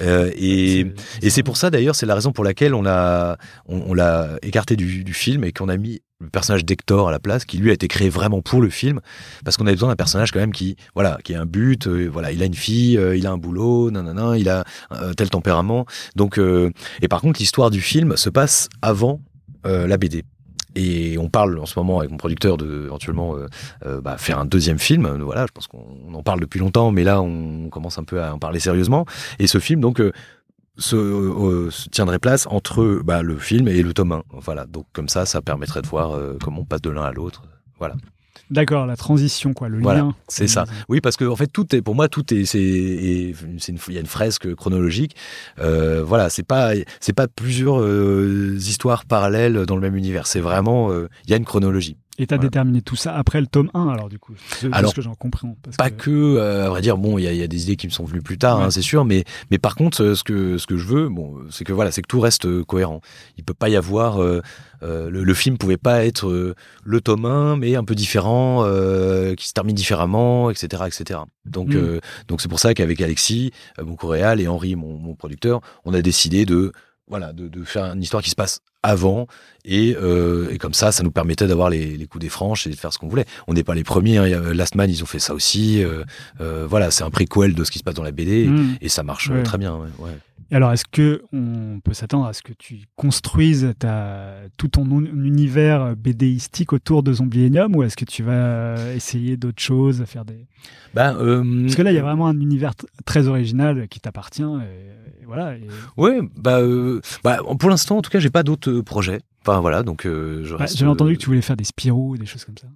Euh, 0.00 0.30
et 0.36 0.86
C'est- 1.20 1.26
et 1.26 1.30
c'est 1.30 1.42
pour 1.42 1.56
ça 1.56 1.70
d'ailleurs, 1.70 1.96
c'est 1.96 2.06
la 2.06 2.14
raison 2.14 2.30
pour 2.32 2.44
laquelle 2.44 2.72
on 2.74 2.82
l'a, 2.82 3.36
on, 3.66 3.82
on 3.88 3.94
l'a 3.94 4.38
écarté 4.42 4.76
du, 4.76 5.02
du 5.04 5.12
film 5.12 5.42
et 5.44 5.52
qu'on 5.52 5.68
a 5.68 5.76
mis 5.76 6.00
le 6.22 6.30
personnage 6.30 6.64
d'Hector 6.64 7.08
à 7.08 7.10
la 7.10 7.18
place, 7.18 7.44
qui 7.44 7.58
lui 7.58 7.70
a 7.70 7.72
été 7.72 7.88
créé 7.88 8.08
vraiment 8.08 8.40
pour 8.40 8.62
le 8.62 8.70
film, 8.70 9.00
parce 9.44 9.56
qu'on 9.56 9.66
avait 9.66 9.74
besoin 9.74 9.88
d'un 9.88 9.96
personnage 9.96 10.30
quand 10.30 10.38
même 10.38 10.52
qui, 10.52 10.76
voilà, 10.94 11.18
qui 11.24 11.34
a 11.34 11.40
un 11.40 11.46
but, 11.46 11.86
euh, 11.86 12.08
voilà, 12.10 12.32
il 12.32 12.42
a 12.42 12.46
une 12.46 12.54
fille, 12.54 12.96
euh, 12.96 13.16
il 13.16 13.26
a 13.26 13.32
un 13.32 13.38
boulot, 13.38 13.90
nanana, 13.90 14.38
il 14.38 14.48
a 14.48 14.64
tel 15.16 15.30
tempérament. 15.30 15.86
Donc, 16.16 16.38
euh, 16.38 16.70
et 17.00 17.08
par 17.08 17.20
contre, 17.20 17.40
l'histoire 17.40 17.70
du 17.70 17.80
film 17.80 18.16
se 18.16 18.30
passe 18.30 18.68
avant 18.80 19.20
la 19.64 19.96
BD. 19.96 20.24
Et 20.74 21.18
on 21.18 21.28
parle 21.28 21.58
en 21.58 21.66
ce 21.66 21.78
moment 21.78 22.00
avec 22.00 22.10
mon 22.10 22.16
producteur 22.16 22.56
de 22.56 22.86
éventuellement 22.86 23.36
bah, 24.02 24.16
faire 24.18 24.40
un 24.40 24.44
deuxième 24.44 24.78
film. 24.78 25.06
Voilà, 25.22 25.46
je 25.46 25.52
pense 25.52 25.68
qu'on 25.68 25.84
on 26.08 26.14
en 26.14 26.22
parle 26.24 26.40
depuis 26.40 26.58
longtemps, 26.58 26.90
mais 26.90 27.04
là 27.04 27.22
on 27.22 27.68
commence 27.68 27.96
un 27.98 28.02
peu 28.02 28.20
à 28.20 28.34
en 28.34 28.38
parler 28.38 28.58
sérieusement. 28.58 29.06
Et 29.38 29.46
ce 29.46 29.60
film, 29.60 29.80
donc, 29.80 30.02
se, 30.78 30.96
euh, 30.96 31.70
se 31.70 31.88
tiendrait 31.88 32.18
place 32.18 32.46
entre 32.46 33.00
bah, 33.04 33.22
le 33.22 33.36
film 33.38 33.68
et 33.68 33.82
le 33.82 33.92
tome 33.92 34.12
1. 34.12 34.22
Voilà, 34.32 34.66
donc 34.66 34.86
comme 34.92 35.08
ça, 35.08 35.26
ça 35.26 35.42
permettrait 35.42 35.82
de 35.82 35.86
voir 35.86 36.12
euh, 36.12 36.36
comment 36.42 36.60
on 36.60 36.64
passe 36.64 36.82
de 36.82 36.90
l'un 36.90 37.02
à 37.02 37.12
l'autre. 37.12 37.42
Voilà. 37.78 37.94
D'accord, 38.50 38.86
la 38.86 38.96
transition, 38.96 39.54
quoi, 39.54 39.68
le 39.70 39.80
Voilà, 39.80 40.00
lien. 40.00 40.14
c'est 40.28 40.46
ça. 40.46 40.64
Oui, 40.88 41.00
parce 41.00 41.16
que 41.16 41.24
en 41.24 41.36
fait, 41.36 41.46
tout 41.46 41.74
est 41.74 41.80
pour 41.80 41.94
moi, 41.94 42.08
tout 42.08 42.34
est, 42.34 42.44
c'est, 42.44 42.60
il 42.60 43.34
y 43.90 43.96
a 43.96 44.00
une 44.00 44.06
fresque 44.06 44.54
chronologique. 44.54 45.16
Euh, 45.58 46.02
voilà, 46.04 46.28
c'est 46.28 46.42
pas, 46.42 46.72
c'est 47.00 47.14
pas 47.14 47.28
plusieurs 47.28 47.80
euh, 47.80 48.54
histoires 48.58 49.06
parallèles 49.06 49.64
dans 49.64 49.74
le 49.76 49.80
même 49.80 49.96
univers. 49.96 50.26
C'est 50.26 50.40
vraiment, 50.40 50.92
il 50.92 51.30
y 51.30 51.34
a 51.34 51.36
une 51.36 51.46
chronologie. 51.46 51.96
Et 52.22 52.36
Voilà. 52.36 52.48
déterminé 52.48 52.82
tout 52.82 52.96
ça 52.96 53.14
après 53.14 53.40
le 53.40 53.46
tome 53.46 53.70
1, 53.74 53.88
alors 53.88 54.08
du 54.08 54.18
coup. 54.18 54.34
C'est 54.48 54.68
ce 54.72 54.94
que 54.94 55.02
j'en 55.02 55.14
comprends. 55.14 55.56
Parce 55.62 55.76
Pas 55.76 55.90
que, 55.90 56.10
euh, 56.10 56.66
à 56.66 56.68
vrai 56.70 56.80
dire, 56.80 56.96
bon, 56.98 57.18
il 57.18 57.24
y 57.24 57.28
a, 57.28 57.32
il 57.32 57.38
y 57.38 57.42
a 57.42 57.46
des 57.48 57.62
idées 57.64 57.76
qui 57.76 57.86
me 57.86 57.92
sont 57.92 58.04
venues 58.04 58.22
plus 58.22 58.38
tard, 58.38 58.58
Ouais. 58.58 58.64
hein, 58.64 58.70
c'est 58.70 58.82
sûr, 58.82 59.04
mais, 59.04 59.24
mais 59.50 59.58
par 59.58 59.74
contre, 59.74 60.02
euh, 60.02 60.14
ce 60.14 60.24
que, 60.24 60.58
ce 60.58 60.66
que 60.66 60.76
je 60.76 60.86
veux, 60.86 61.08
bon, 61.08 61.36
c'est 61.50 61.64
que 61.64 61.72
voilà, 61.72 61.90
c'est 61.92 62.02
que 62.02 62.06
tout 62.08 62.20
reste 62.20 62.46
euh, 62.46 62.64
cohérent. 62.64 63.00
Il 63.36 63.44
peut 63.44 63.54
pas 63.54 63.68
y 63.68 63.76
avoir, 63.76 64.22
euh, 64.22 64.40
euh, 64.82 65.10
le, 65.10 65.24
le 65.24 65.34
film 65.34 65.58
pouvait 65.58 65.76
pas 65.76 66.04
être 66.04 66.54
le 66.84 67.00
tome 67.00 67.24
1, 67.26 67.56
mais 67.56 67.76
un 67.76 67.84
peu 67.84 67.94
différent, 67.94 68.64
qui 69.36 69.48
se 69.48 69.52
termine 69.52 69.74
différemment, 69.76 70.50
etc., 70.50 70.84
etc. 70.86 71.20
Donc, 71.44 71.74
Mm. 71.74 71.98
donc 72.28 72.40
c'est 72.40 72.48
pour 72.48 72.58
ça 72.60 72.74
qu'avec 72.74 73.00
Alexis, 73.00 73.52
mon 73.82 73.94
coréal, 73.96 74.40
et 74.40 74.48
Henri, 74.48 74.76
mon, 74.76 74.96
mon 74.98 75.14
producteur, 75.14 75.60
on 75.84 75.94
a 75.94 76.02
décidé 76.02 76.44
de 76.46 76.72
voilà, 77.12 77.34
de, 77.34 77.46
de 77.46 77.62
faire 77.62 77.84
une 77.92 78.02
histoire 78.02 78.22
qui 78.22 78.30
se 78.30 78.34
passe 78.34 78.60
avant 78.82 79.26
et, 79.66 79.94
euh, 80.00 80.48
et 80.50 80.56
comme 80.56 80.72
ça, 80.72 80.92
ça 80.92 81.02
nous 81.02 81.10
permettait 81.10 81.46
d'avoir 81.46 81.68
les, 81.68 81.96
les 81.98 82.06
coups 82.06 82.22
des 82.22 82.30
franches 82.30 82.66
et 82.66 82.70
de 82.70 82.74
faire 82.74 82.90
ce 82.90 82.98
qu'on 82.98 83.06
voulait. 83.06 83.26
On 83.46 83.52
n'est 83.52 83.62
pas 83.64 83.74
les 83.74 83.84
premiers. 83.84 84.16
Hein. 84.16 84.24
A- 84.24 84.54
Last 84.54 84.74
Man, 84.76 84.88
ils 84.88 85.02
ont 85.02 85.06
fait 85.06 85.18
ça 85.18 85.34
aussi. 85.34 85.84
Euh, 85.84 86.04
euh, 86.40 86.66
voilà, 86.66 86.90
c'est 86.90 87.04
un 87.04 87.10
préquel 87.10 87.54
de 87.54 87.64
ce 87.64 87.70
qui 87.70 87.78
se 87.78 87.84
passe 87.84 87.94
dans 87.96 88.02
la 88.02 88.12
BD 88.12 88.46
Mm. 88.46 88.76
et 88.80 88.88
ça 88.88 89.02
marche 89.02 89.28
Ouais. 89.28 89.36
euh, 89.36 89.42
très 89.42 89.58
bien. 89.58 89.76
ouais, 89.76 89.88
ouais. 89.98 90.16
Et 90.52 90.54
alors, 90.54 90.70
est-ce 90.70 90.84
que 90.84 91.22
on 91.32 91.80
peut 91.82 91.94
s'attendre 91.94 92.26
à 92.26 92.34
ce 92.34 92.42
que 92.42 92.52
tu 92.52 92.80
construises 92.94 93.72
ta, 93.78 94.34
tout 94.58 94.68
ton 94.68 94.84
un- 94.84 95.06
univers 95.06 95.96
BDistique 95.96 96.74
autour 96.74 97.02
de 97.02 97.10
Zombielenium 97.14 97.74
ou 97.74 97.82
est-ce 97.82 97.96
que 97.96 98.04
tu 98.04 98.22
vas 98.22 98.92
essayer 98.94 99.38
d'autres 99.38 99.62
choses, 99.62 100.04
faire 100.04 100.26
des... 100.26 100.46
Ben, 100.92 101.16
euh, 101.16 101.62
Parce 101.62 101.74
que 101.74 101.80
là, 101.80 101.90
il 101.90 101.94
y 101.94 101.98
a 101.98 102.02
vraiment 102.02 102.26
un 102.26 102.38
univers 102.38 102.72
très 103.06 103.28
original 103.28 103.88
qui 103.88 103.98
t'appartient. 103.98 104.42
Et, 104.42 105.22
et 105.22 105.24
voilà. 105.24 105.56
et- 105.56 105.66
ouais, 105.96 106.20
bah, 106.36 106.60
euh, 106.60 107.00
bah, 107.24 107.38
pour 107.58 107.70
l'instant, 107.70 107.96
en 107.96 108.02
tout 108.02 108.10
cas, 108.10 108.18
j'ai 108.20 108.28
pas 108.30 108.42
d'autres 108.42 108.70
euh, 108.70 108.82
projets. 108.82 109.20
Enfin 109.40 109.60
voilà, 109.60 109.82
donc 109.82 110.06
euh, 110.06 110.44
je 110.44 110.52
Ouais, 110.54 110.60
reste, 110.60 110.76
J'avais 110.76 110.90
entendu 110.90 111.14
que 111.16 111.20
tu 111.22 111.26
voulais 111.26 111.40
faire 111.42 111.56
des 111.56 111.64
Spirou, 111.64 112.16
des 112.18 112.26
choses 112.26 112.44
comme 112.44 112.58
ça. 112.58 112.68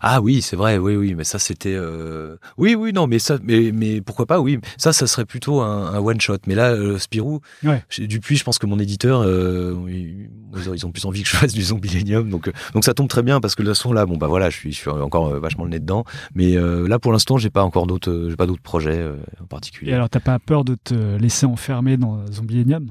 Ah 0.00 0.20
oui, 0.20 0.42
c'est 0.42 0.56
vrai, 0.56 0.78
oui, 0.78 0.96
oui, 0.96 1.14
mais 1.14 1.24
ça 1.24 1.38
c'était, 1.38 1.74
euh... 1.74 2.36
oui, 2.56 2.74
oui, 2.74 2.92
non, 2.92 3.06
mais 3.06 3.18
ça, 3.18 3.38
mais, 3.42 3.70
mais 3.72 4.00
pourquoi 4.00 4.26
pas, 4.26 4.40
oui, 4.40 4.58
ça, 4.78 4.92
ça 4.92 5.06
serait 5.06 5.24
plutôt 5.24 5.60
un, 5.60 5.92
un 5.94 5.98
one 5.98 6.20
shot. 6.20 6.38
Mais 6.46 6.54
là, 6.54 6.70
euh, 6.72 6.98
Spirou, 6.98 7.40
Ouais. 7.62 7.82
chez 7.88 8.06
Dupuis, 8.06 8.36
je 8.36 8.44
pense 8.44 8.58
que 8.58 8.66
mon 8.66 8.78
éditeur, 8.78 9.22
euh, 9.22 9.74
ils, 9.88 10.28
ils 10.74 10.86
ont- 10.86 10.90
plus 10.92 11.04
envie 11.06 11.22
que 11.22 11.28
je 11.28 11.36
fasse 11.36 11.52
du 11.52 11.62
Zombielenium, 11.62 12.30
donc, 12.30 12.50
donc 12.72 12.84
ça 12.84 12.94
tombe 12.94 13.08
très 13.08 13.22
bien 13.22 13.40
parce 13.40 13.54
que 13.54 13.62
de 13.62 13.68
toute 13.68 13.76
façon 13.76 13.92
là, 13.92 14.06
bon 14.06 14.16
bah 14.16 14.28
voilà, 14.28 14.48
je 14.50 14.56
suis, 14.56 14.72
je 14.72 14.78
suis 14.78 14.90
encore 14.90 15.28
vachement 15.40 15.64
le 15.64 15.70
nez 15.70 15.80
dedans, 15.80 16.04
mais 16.34 16.54
là 16.54 16.98
pour 16.98 17.12
l'instant, 17.12 17.36
j'ai 17.38 17.50
pas 17.50 17.64
encore 17.64 17.86
d'autres, 17.86 18.26
j'ai 18.30 18.36
pas 18.36 18.46
d'autres 18.46 18.62
projets 18.62 19.04
en 19.42 19.46
particulier. 19.46 19.90
Et 19.90 19.94
alors, 19.94 20.08
t'as 20.08 20.20
pas 20.20 20.38
peur 20.38 20.64
de 20.64 20.76
te 20.76 20.94
laisser 21.16 21.46
enfermer 21.46 21.96
dans 21.96 22.24
Zombielenium 22.32 22.86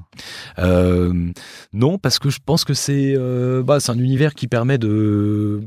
non, 1.72 1.98
parce 1.98 2.18
que 2.18 2.30
je 2.30 2.38
pense 2.44 2.64
que 2.64 2.74
c'est 2.74 3.16
bah, 3.64 3.80
c'est 3.80 3.92
un 3.92 3.98
univers 3.98 4.34
qui 4.34 4.46
permet 4.48 4.78
de. 4.78 5.62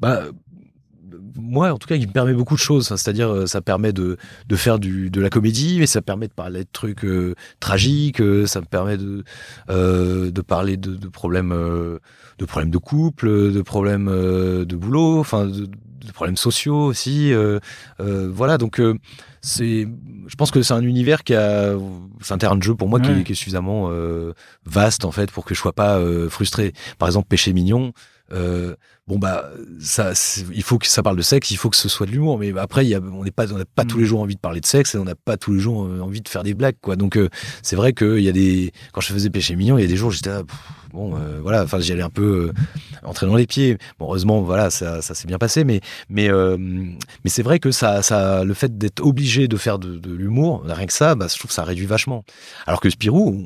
Bah, 0.00 0.24
moi, 1.54 1.72
en 1.72 1.78
tout 1.78 1.86
cas, 1.88 1.96
qui 1.96 2.06
me 2.06 2.12
permet 2.12 2.34
beaucoup 2.34 2.54
de 2.54 2.60
choses. 2.60 2.84
Enfin, 2.86 2.96
C'est-à-dire, 2.98 3.30
euh, 3.32 3.46
ça 3.46 3.60
permet 3.62 3.92
de, 3.92 4.18
de 4.48 4.56
faire 4.56 4.78
du, 4.78 5.08
de 5.10 5.20
la 5.20 5.30
comédie, 5.30 5.78
mais 5.78 5.86
ça 5.86 6.02
permet 6.02 6.28
de 6.28 6.32
parler 6.34 6.64
de 6.64 6.68
trucs 6.72 7.04
euh, 7.04 7.34
tragiques. 7.60 8.20
euh, 8.20 8.46
ça 8.46 8.60
me 8.60 8.66
permet 8.66 8.96
de, 8.98 9.24
euh, 9.70 10.30
de 10.30 10.40
parler 10.42 10.76
de, 10.76 10.94
de 10.96 11.08
problèmes, 11.08 11.52
euh, 11.52 11.98
de 12.38 12.44
problèmes 12.44 12.70
de 12.70 12.78
couple, 12.78 13.28
de 13.52 13.62
problèmes 13.62 14.06
de 14.10 14.76
boulot, 14.76 15.20
enfin, 15.20 15.46
de, 15.46 15.66
de 16.06 16.12
problèmes 16.12 16.36
sociaux 16.36 16.76
aussi. 16.84 17.32
voilà, 17.98 18.58
donc. 18.58 18.80
c'est, 19.40 19.86
je 20.26 20.34
pense 20.36 20.50
que 20.50 20.62
c'est 20.62 20.72
un 20.74 20.80
univers 20.82 21.22
qui 21.22 21.34
a, 21.34 21.74
c'est 22.22 22.32
un 22.32 22.38
terrain 22.38 22.56
de 22.56 22.62
jeu 22.62 22.74
pour 22.74 22.88
moi 22.88 22.98
qui, 22.98 23.10
Ouais. 23.10 23.24
qui 23.24 23.32
est 23.32 23.34
suffisamment 23.34 23.90
vaste 24.64 25.04
en 25.04 25.12
fait 25.12 25.30
pour 25.30 25.44
que 25.44 25.54
je 25.54 25.60
sois 25.60 25.74
pas 25.74 26.00
frustré. 26.30 26.72
Par 26.98 27.08
exemple, 27.08 27.28
Péché 27.28 27.52
mignon. 27.52 27.92
Euh, 28.32 28.74
bon 29.06 29.18
bah 29.18 29.50
ça, 29.80 30.12
il 30.52 30.62
faut 30.62 30.78
que 30.78 30.86
ça 30.86 31.02
parle 31.02 31.16
de 31.16 31.22
sexe, 31.22 31.50
il 31.50 31.56
faut 31.56 31.70
que 31.70 31.76
ce 31.76 31.88
soit 31.88 32.06
de 32.06 32.10
l'humour. 32.12 32.38
Mais 32.38 32.52
après, 32.58 32.84
il 32.84 32.88
y 32.88 32.94
a, 32.94 33.00
on 33.00 33.22
n'est 33.24 33.30
pas, 33.30 33.52
on 33.52 33.58
n'a 33.58 33.64
pas 33.64 33.84
Mm. 33.84 33.88
tous 33.88 33.98
les 33.98 34.04
jours 34.06 34.20
envie 34.20 34.34
de 34.34 34.40
parler 34.40 34.60
de 34.60 34.66
sexe 34.66 34.94
et 34.94 34.98
on 34.98 35.04
n'a 35.04 35.14
pas 35.14 35.36
tous 35.36 35.52
les 35.52 35.60
jours 35.60 35.84
euh, 35.84 36.00
envie 36.00 36.20
de 36.20 36.28
faire 36.28 36.42
des 36.42 36.54
blagues 36.54 36.76
quoi. 36.80 36.96
Donc 36.96 37.16
euh, 37.16 37.28
c'est 37.62 37.76
vrai 37.76 37.92
qu'il 37.92 38.20
y 38.20 38.28
a 38.28 38.32
des, 38.32 38.72
quand 38.92 39.00
je 39.00 39.12
faisais 39.12 39.30
Péché 39.30 39.56
mignon, 39.56 39.78
il 39.78 39.82
y 39.82 39.84
a 39.84 39.88
des 39.88 39.96
jours 39.96 40.10
j'étais 40.10 40.30
bon 40.92 41.16
euh, 41.16 41.40
voilà, 41.42 41.64
enfin 41.64 41.80
j'y 41.80 41.92
allais 41.92 42.02
un 42.02 42.10
peu 42.10 42.52
entrer 43.02 43.26
dans 43.26 43.36
les 43.36 43.46
pieds. 43.46 43.78
Bon 43.98 44.06
heureusement 44.06 44.42
voilà 44.42 44.70
ça, 44.70 45.02
ça 45.02 45.14
s'est 45.14 45.26
bien 45.26 45.38
passé, 45.38 45.64
mais 45.64 45.80
mais 46.08 46.30
euh, 46.30 46.56
mais 46.58 47.30
c'est 47.30 47.42
vrai 47.42 47.58
que 47.58 47.70
ça, 47.70 48.02
ça, 48.02 48.44
le 48.44 48.54
fait 48.54 48.78
d'être 48.78 49.04
obligé 49.04 49.48
de 49.48 49.56
faire 49.56 49.78
de, 49.78 49.98
de 49.98 50.12
l'humour, 50.14 50.62
rien 50.64 50.86
que 50.86 50.92
ça, 50.92 51.14
bah, 51.14 51.26
je 51.30 51.38
trouve 51.38 51.48
que 51.48 51.54
ça 51.54 51.64
réduit 51.64 51.86
vachement. 51.86 52.24
Alors 52.66 52.80
que 52.80 52.88
Spirou, 52.90 53.44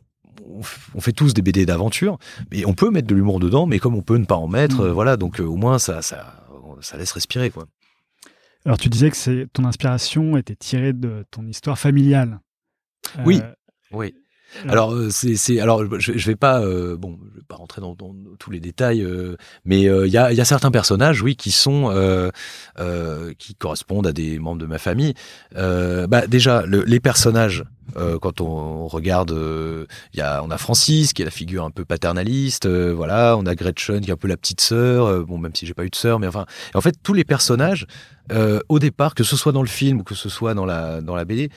on, 0.95 1.01
fait 1.01 1.13
tous 1.13 1.35
des 1.35 1.43
BD 1.43 1.67
d'aventure, 1.67 2.19
mais 2.51 2.65
on 2.65 2.75
peut 2.75 2.91
mettre 2.91 3.07
de 3.09 3.15
l'humour 3.15 3.41
dedans, 3.41 3.67
mais 3.67 3.79
comme 3.79 3.95
on 3.95 4.03
peut 4.03 4.17
ne 4.17 4.25
pas 4.25 4.37
en 4.37 4.49
mettre, 4.49 4.89
Mm. 4.89 4.91
voilà, 4.91 5.17
donc 5.17 5.41
euh, 5.41 5.45
au 5.45 5.57
moins 5.57 5.79
ça, 5.79 6.03
ça, 6.03 6.45
ça 6.81 6.97
laisse 6.97 7.13
respirer, 7.13 7.51
quoi. 7.51 7.67
Alors, 8.65 8.79
tu 8.79 8.89
disais 8.89 9.11
que 9.11 9.45
ton 9.45 9.65
inspiration 9.65 10.37
était 10.37 10.57
tirée 10.57 10.93
de 10.93 11.25
ton 11.31 11.47
histoire 11.47 11.79
familiale. 11.79 12.41
Oui. 13.25 13.41
Euh, 13.43 13.53
Oui. 13.93 14.15
Alors- 14.69 14.93
euh, 14.93 15.09
c'est 15.11 15.61
alors 15.61 15.85
je, 16.01 16.13
je 16.17 16.27
vais 16.27 16.37
pas 16.37 16.61
euh, 16.63 16.97
bon 16.97 17.19
vais 17.35 17.43
pas 17.47 17.57
rentrer 17.57 17.81
dans, 17.81 17.95
tous 18.39 18.51
les 18.51 18.61
détails 18.61 19.03
euh, 19.03 19.37
mais 19.65 19.83
il 19.83 20.11
y 20.11 20.17
a 20.19 20.33
y 20.33 20.41
a 20.41 20.45
certains 20.45 20.71
personnages 20.71 21.23
oui 21.23 21.37
qui 21.37 21.51
sont 21.51 21.91
qui 23.39 23.55
correspondent 23.55 24.07
à 24.07 24.13
des 24.13 24.39
membres 24.39 24.61
de 24.61 24.67
ma 24.67 24.79
famille. 24.79 25.15
Bah 25.55 26.27
déjà 26.27 26.65
le- 26.67 26.85
les 26.85 27.01
personnages 27.01 27.65
quand 28.21 28.41
on 28.41 28.87
regarde 28.87 29.35
y 30.15 30.21
a 30.21 30.43
on 30.43 30.51
a 30.51 30.59
Francis 30.59 31.13
qui 31.13 31.23
est 31.23 31.25
la 31.25 31.31
figure 31.31 31.65
un 31.65 31.71
peu 31.71 31.85
paternaliste 31.85 32.67
voilà 32.69 33.37
on 33.39 33.47
a 33.47 33.55
Gretchen 33.55 34.01
qui 34.01 34.11
est 34.11 34.13
un 34.13 34.17
peu 34.17 34.29
la 34.29 34.37
petite 34.37 34.61
sœur 34.61 35.25
bon 35.27 35.39
même 35.39 35.55
si 35.55 35.67
j'ai 35.67 35.75
pas 35.75 35.85
eu 35.85 35.91
de 35.91 35.95
sœur 35.97 36.19
mais 36.19 36.27
enfin 36.27 36.47
en 36.75 36.81
fait 36.81 36.97
tous 37.03 37.15
les 37.15 37.25
personnages 37.25 37.87
au 38.69 38.79
départ 38.79 39.15
que 39.15 39.25
ce 39.25 39.37
soit 39.37 39.53
dans 39.53 39.63
le 39.63 39.69
film 39.69 40.01
ou 40.01 40.05
que 40.05 40.15
ce 40.15 40.29
soit 40.29 40.55
dans 40.55 40.67
la 40.67 41.01
dans 41.01 41.15
la 41.17 41.25
BD 41.25 41.51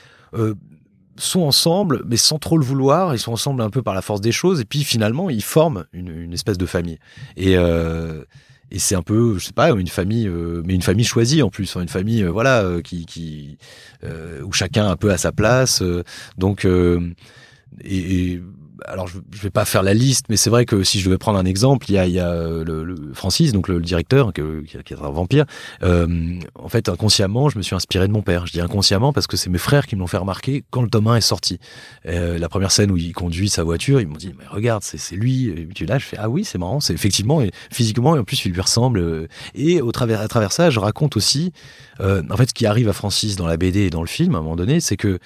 sont 1.17 1.41
ensemble, 1.41 2.03
mais 2.05 2.17
sans 2.17 2.39
trop 2.39 2.57
le 2.57 2.65
vouloir. 2.65 3.13
Ils 3.13 3.19
sont 3.19 3.33
ensemble 3.33 3.61
un 3.61 3.69
peu 3.69 3.81
par 3.81 3.93
la 3.93 4.01
force 4.01 4.21
des 4.21 4.31
choses, 4.31 4.61
et 4.61 4.65
puis 4.65 4.83
finalement, 4.83 5.29
ils 5.29 5.43
forment 5.43 5.85
une, 5.93 6.09
une 6.09 6.33
espèce 6.33 6.57
de 6.57 6.65
famille. 6.65 6.97
Et, 7.37 7.57
euh, 7.57 8.23
et 8.71 8.79
c'est 8.79 8.95
un 8.95 9.01
peu, 9.01 9.37
je 9.37 9.45
sais 9.45 9.53
pas, 9.53 9.71
une 9.71 9.87
famille, 9.87 10.27
euh, 10.27 10.61
mais 10.65 10.73
une 10.73 10.81
famille 10.81 11.05
choisie 11.05 11.41
en 11.41 11.49
plus, 11.49 11.75
hein, 11.75 11.81
une 11.81 11.89
famille, 11.89 12.23
euh, 12.23 12.31
voilà, 12.31 12.61
euh, 12.61 12.81
qui, 12.81 13.05
qui 13.05 13.57
euh, 14.03 14.41
où 14.43 14.51
chacun 14.53 14.89
un 14.89 14.95
peu 14.95 15.11
à 15.11 15.17
sa 15.17 15.31
place. 15.31 15.81
euh, 15.81 16.03
donc, 16.37 16.65
et, 16.65 18.31
et 18.33 18.41
alors 18.87 19.07
je, 19.07 19.17
je 19.31 19.41
vais 19.41 19.49
pas 19.49 19.65
faire 19.65 19.83
la 19.83 19.93
liste, 19.93 20.25
mais 20.29 20.37
c'est 20.37 20.49
vrai 20.49 20.65
que 20.65 20.83
si 20.83 20.99
je 20.99 21.05
devais 21.05 21.17
prendre 21.17 21.37
un 21.37 21.45
exemple, 21.45 21.85
il 21.89 21.95
y 21.95 22.19
a, 22.19 22.29
euh, 22.29 22.63
le, 22.63 23.11
Francis, 23.13 23.51
donc 23.51 23.67
le, 23.67 23.79
directeur, 23.79 24.33
qui, 24.33 24.41
est 24.41 24.93
un 24.93 25.09
vampire. 25.09 25.45
Euh, 25.83 26.39
en 26.55 26.69
fait, 26.69 26.89
inconsciemment, 26.89 27.49
je 27.49 27.57
me 27.57 27.63
suis 27.63 27.75
inspiré 27.75 28.07
de 28.07 28.13
mon 28.13 28.21
père. 28.21 28.45
Je 28.47 28.53
dis 28.53 28.61
inconsciemment 28.61 29.13
parce 29.13 29.27
que 29.27 29.37
c'est 29.37 29.49
mes 29.49 29.57
frères 29.57 29.87
qui 29.87 29.95
me 29.95 30.01
l'ont 30.01 30.07
fait 30.07 30.17
remarquer 30.17 30.63
quand 30.69 30.81
le 30.81 30.89
tome 30.89 31.07
1 31.07 31.17
est 31.17 31.21
sorti. 31.21 31.59
Euh, 32.05 32.37
la 32.37 32.49
première 32.49 32.71
scène 32.71 32.91
où 32.91 32.97
il 32.97 33.13
conduit 33.13 33.49
sa 33.49 33.63
voiture, 33.63 34.01
ils 34.01 34.07
m'ont 34.07 34.15
dit 34.15 34.33
mais 34.37 34.45
regarde, 34.49 34.83
c'est 34.83 35.15
lui. 35.15 35.47
Et 35.47 35.65
puis 35.65 35.85
là, 35.85 35.97
je 35.97 36.05
fais 36.05 36.17
ah 36.19 36.29
oui, 36.29 36.45
c'est 36.45 36.57
marrant, 36.57 36.79
c'est 36.79 36.93
effectivement 36.93 37.41
et 37.41 37.51
physiquement 37.71 38.15
et 38.15 38.19
en 38.19 38.23
plus 38.23 38.45
il 38.45 38.51
lui 38.51 38.61
ressemble. 38.61 39.27
Et 39.55 39.81
au 39.81 39.91
travers 39.91 40.21
à 40.21 40.27
travers 40.27 40.51
ça, 40.51 40.69
je 40.69 40.79
raconte 40.79 41.17
aussi 41.17 41.51
en 41.99 42.37
fait 42.37 42.49
ce 42.49 42.53
qui 42.53 42.65
arrive 42.65 42.89
à 42.89 42.93
Francis 42.93 43.35
dans 43.35 43.45
la 43.45 43.57
BD 43.57 43.81
et 43.81 43.89
dans 43.89 44.01
le 44.01 44.07
film 44.07 44.35
à 44.35 44.39
un 44.39 44.41
moment 44.41 44.55
donné, 44.55 44.79
c'est 44.79 44.97
que 44.97 45.19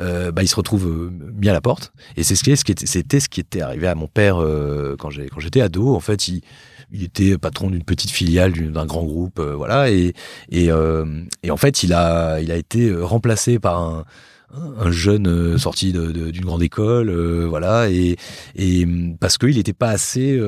euh, 0.00 0.32
bah, 0.32 0.42
il 0.42 0.48
se 0.48 0.56
retrouve 0.56 0.86
euh, 0.88 1.10
mis 1.40 1.48
à 1.48 1.52
la 1.52 1.60
porte. 1.60 1.92
Et 2.16 2.22
c'est 2.22 2.34
ce 2.34 2.42
qui 2.44 2.50
est- 2.50 2.56
ce 2.56 2.64
qui 2.64 2.72
était, 2.72 2.86
c'était 2.86 3.20
ce 3.20 3.28
qui 3.28 3.40
était 3.40 3.60
arrivé 3.62 3.86
à 3.86 3.94
mon 3.94 4.06
père 4.08 4.38
euh, 4.42 4.96
quand 4.98 5.10
j'ai 5.10 5.28
quand 5.28 5.40
j'étais 5.40 5.60
ado. 5.60 5.94
En 5.94 6.00
fait, 6.00 6.28
il, 6.28 6.40
il 6.92 7.02
était 7.04 7.38
patron 7.38 7.70
d'une 7.70 7.84
petite 7.84 8.10
filiale 8.10 8.52
d'un 8.72 8.86
grand 8.86 9.04
groupe, 9.04 9.38
euh, 9.38 9.54
voilà. 9.54 9.90
Et 9.90 10.12
et, 10.50 10.70
euh, 10.70 11.04
et 11.42 11.50
en 11.50 11.56
fait, 11.56 11.82
il 11.82 11.92
a 11.92 12.40
il 12.40 12.50
a 12.52 12.56
été 12.56 12.88
euh, 12.88 13.04
remplacé 13.04 13.58
par 13.58 13.80
un 13.80 14.04
un 14.78 14.90
jeune 14.92 15.58
sorti 15.58 15.92
d'une 15.92 16.44
grande 16.44 16.62
école, 16.62 17.10
voilà, 17.46 17.90
et, 17.90 18.14
et 18.54 18.86
parce 19.18 19.36
qu'il 19.36 19.56
n'était 19.56 19.72
pas 19.72 19.88
assez, 19.90 20.38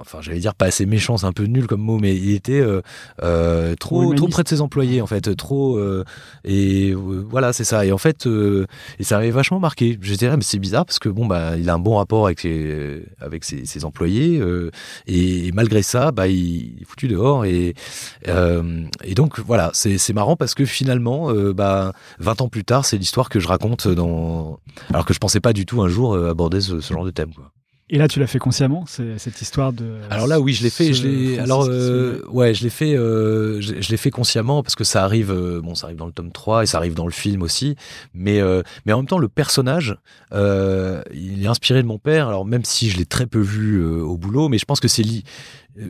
enfin 0.00 0.20
j'allais 0.20 0.38
dire 0.38 0.54
pas 0.54 0.66
assez 0.66 0.86
méchant, 0.86 1.16
c'est 1.16 1.26
un 1.26 1.32
peu 1.32 1.44
nul 1.44 1.66
comme 1.66 1.80
mot, 1.80 1.98
mais 1.98 2.14
il 2.14 2.32
était 2.32 2.60
euh, 2.60 2.80
euh, 3.22 3.74
trop 3.76 4.14
trop 4.14 4.28
près 4.28 4.42
de 4.42 4.48
ses 4.48 4.60
employés 4.60 5.00
en 5.00 5.06
fait, 5.06 5.34
trop 5.36 5.76
euh, 5.76 6.04
et 6.44 6.94
voilà 6.94 7.52
c'est 7.52 7.64
ça. 7.64 7.84
Et 7.84 7.92
en 7.92 7.98
fait, 7.98 8.26
et 8.26 9.04
ça 9.04 9.16
m'avait 9.16 9.30
vachement 9.30 9.60
marqué. 9.60 9.98
J'étais 10.00 10.28
là, 10.28 10.36
mais 10.36 10.42
c'est 10.42 10.58
bizarre 10.58 10.86
parce 10.86 10.98
que 10.98 11.08
bon 11.08 11.26
bah 11.26 11.56
il 11.56 11.68
a 11.70 11.74
un 11.74 11.78
bon 11.78 11.96
rapport 11.96 12.26
avec 12.26 12.40
ses 12.40 13.02
avec 13.20 13.44
ses, 13.44 13.66
ses 13.66 13.84
employés 13.84 14.40
et, 15.06 15.50
malgré 15.52 15.82
ça, 15.82 16.12
bah 16.12 16.28
il 16.28 16.78
est 16.80 16.84
foutu 16.84 17.08
dehors 17.08 17.44
et 17.44 17.74
et 18.26 19.14
donc 19.14 19.40
voilà, 19.40 19.70
c'est 19.74 19.98
c'est 19.98 20.12
marrant 20.12 20.36
parce 20.36 20.54
que 20.54 20.64
finalement, 20.64 21.32
bah 21.52 21.92
20 22.20 22.40
ans 22.42 22.48
plus 22.48 22.64
tard, 22.64 22.84
c'est 22.84 22.98
l'histoire 22.98 23.28
que 23.28 23.40
je 23.40 23.48
raconte 23.48 23.88
dans 23.88 24.58
alors 24.90 25.04
que 25.04 25.14
je 25.14 25.18
pensais 25.18 25.40
pas 25.40 25.52
du 25.52 25.66
tout 25.66 25.82
un 25.82 25.88
jour 25.88 26.16
aborder 26.16 26.60
ce, 26.60 26.80
ce 26.80 26.92
genre 26.92 27.04
de 27.04 27.10
thème 27.10 27.32
quoi. 27.34 27.52
Et 27.88 27.98
là, 27.98 28.08
tu 28.08 28.18
l'as 28.18 28.26
fait 28.26 28.40
consciemment, 28.40 28.84
cette 28.86 29.40
histoire 29.40 29.72
de. 29.72 29.84
Alors 30.10 30.26
là, 30.26 30.40
oui, 30.40 30.52
je 30.54 30.64
l'ai 30.64 30.70
fait. 30.70 30.92
Je 30.92 31.06
l'ai. 31.06 31.38
Alors, 31.38 31.66
euh, 31.68 32.20
ouais, 32.28 32.52
je 32.52 32.64
l'ai 32.64 32.70
fait. 32.70 32.96
Euh, 32.96 33.60
je, 33.60 33.80
je 33.80 33.90
l'ai 33.90 33.96
fait 33.96 34.10
consciemment 34.10 34.64
parce 34.64 34.74
que 34.74 34.82
ça 34.82 35.04
arrive. 35.04 35.30
euh, 35.30 35.60
bon, 35.62 35.76
ça 35.76 35.86
arrive 35.86 35.96
dans 35.98 36.06
le 36.06 36.12
tome 36.12 36.32
3 36.32 36.64
et 36.64 36.66
ça 36.66 36.78
arrive 36.78 36.94
dans 36.94 37.06
le 37.06 37.12
film 37.12 37.42
aussi. 37.42 37.76
Mais, 38.12 38.40
mais 38.86 38.92
en 38.92 38.96
même 38.98 39.06
temps, 39.06 39.18
le 39.18 39.28
personnage, 39.28 39.96
il 40.32 41.44
est 41.44 41.46
inspiré 41.46 41.80
de 41.82 41.86
mon 41.86 41.98
père. 41.98 42.26
Alors 42.26 42.44
même 42.44 42.64
si 42.64 42.90
je 42.90 42.96
l'ai 42.98 43.06
très 43.06 43.26
peu 43.26 43.40
vu 43.40 43.80
au 43.84 44.16
boulot, 44.16 44.48
mais 44.48 44.58
je 44.58 44.64
pense 44.64 44.80
que 44.80 44.88
c'est 44.88 45.02
li- 45.02 45.22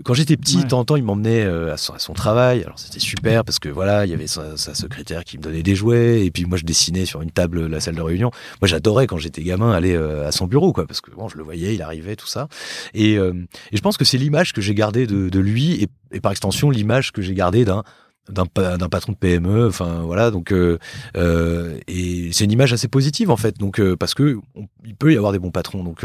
Quand 0.05 0.15
j'étais 0.15 0.37
petit, 0.37 0.57
Ouais. 0.57 0.65
de 0.65 0.69
temps 0.69 0.81
en 0.81 0.85
temps, 0.85 0.97
il 0.97 1.05
m'emmenait 1.05 1.45
euh, 1.45 1.73
à, 1.73 1.77
son, 1.77 1.93
à 1.95 1.99
son 1.99 2.13
travail. 2.13 2.63
Alors 2.65 2.79
c'était 2.79 2.99
super 2.99 3.45
parce 3.45 3.59
que 3.61 3.69
voilà, 3.69 4.05
il 4.05 4.11
y 4.11 4.15
avait 4.15 4.27
sa, 4.27 4.57
sa 4.57 4.75
secrétaire 4.75 5.23
qui 5.25 5.39
me 5.39 5.43
donnait 5.43 5.63
des 5.63 5.75
jouets 5.77 6.25
et 6.27 6.31
puis 6.31 6.45
moi 6.45 6.59
je 6.59 6.65
dessinais 6.65 7.05
sur 7.07 7.23
une 7.23 7.31
table 7.31 7.67
la 7.67 7.79
salle 7.81 7.95
de 7.95 8.03
réunion. 8.03 8.31
Moi 8.61 8.67
j'adorais 8.69 9.07
quand 9.07 9.19
j'étais 9.19 9.43
gamin 9.43 9.71
aller 9.73 9.95
euh, 9.95 10.27
à 10.27 10.33
son 10.33 10.47
bureau 10.47 10.73
quoi 10.73 10.87
parce 10.87 11.01
que 11.01 11.11
bon, 11.13 11.29
je 11.29 11.37
le 11.37 11.45
voyais, 11.45 11.75
il 11.75 11.83
arrivait 11.83 12.17
tout 12.17 12.27
ça. 12.27 12.49
Et, 12.95 13.17
euh, 13.17 13.33
et 13.71 13.77
je 13.77 13.83
pense 13.83 13.97
que 13.97 14.05
c'est 14.05 14.19
l'image 14.19 14.53
que 14.53 14.61
j'ai 14.61 14.75
gardée 14.75 15.07
de, 15.07 15.29
de 15.29 15.39
lui 15.39 15.83
et, 15.83 15.89
et 16.13 16.21
par 16.21 16.33
extension 16.33 16.69
l'image 16.71 17.13
que 17.13 17.23
j'ai 17.23 17.35
gardée 17.35 17.65
d'un 17.65 17.85
d'un 18.29 18.47
pa- 18.47 18.77
d'un 18.77 18.89
patron 18.89 19.13
de 19.13 19.17
PME 19.17 19.67
enfin 19.69 20.01
voilà 20.03 20.31
donc 20.31 20.53
euh, 20.53 20.79
euh, 21.17 21.79
et 21.87 22.31
c'est 22.33 22.45
une 22.45 22.53
image 22.53 22.73
assez 22.73 22.89
positive 22.89 23.31
en 23.31 23.37
fait 23.37 23.57
donc 23.59 23.79
euh, 23.81 23.97
parce 23.97 24.15
que 24.15 24.39
on- 24.55 24.67
il 24.85 24.95
peut 24.97 25.13
y 25.13 25.17
avoir 25.17 25.33
des 25.33 25.39
bons 25.39 25.51
patrons 25.53 25.85
donc 25.85 26.05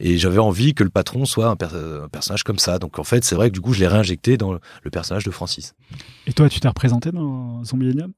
et 0.00 0.16
j'avais 0.18 0.38
envie 0.38 0.74
que 0.74 0.84
le 0.84 0.90
patron 0.90 1.24
soit 1.26 1.46
un, 1.48 1.56
per- 1.56 1.68
un 2.04 2.08
personnage 2.08 2.42
comme 2.44 2.58
ça 2.58 2.78
donc 2.78 2.98
en 2.98 3.04
fait 3.04 3.24
c'est 3.24 3.34
vrai 3.34 3.50
que 3.50 3.54
du 3.54 3.60
coup 3.60 3.72
je 3.74 3.80
l'ai 3.80 3.86
réinjecté 3.86 4.36
dans 4.36 4.52
le, 4.52 4.60
personnage 4.90 5.24
de 5.24 5.30
Francis. 5.30 5.74
Et 6.26 6.32
toi, 6.32 6.48
tu 6.48 6.60
t'es 6.60 6.68
représenté 6.68 7.12
dans 7.12 7.62
Zombielanium 7.64 8.12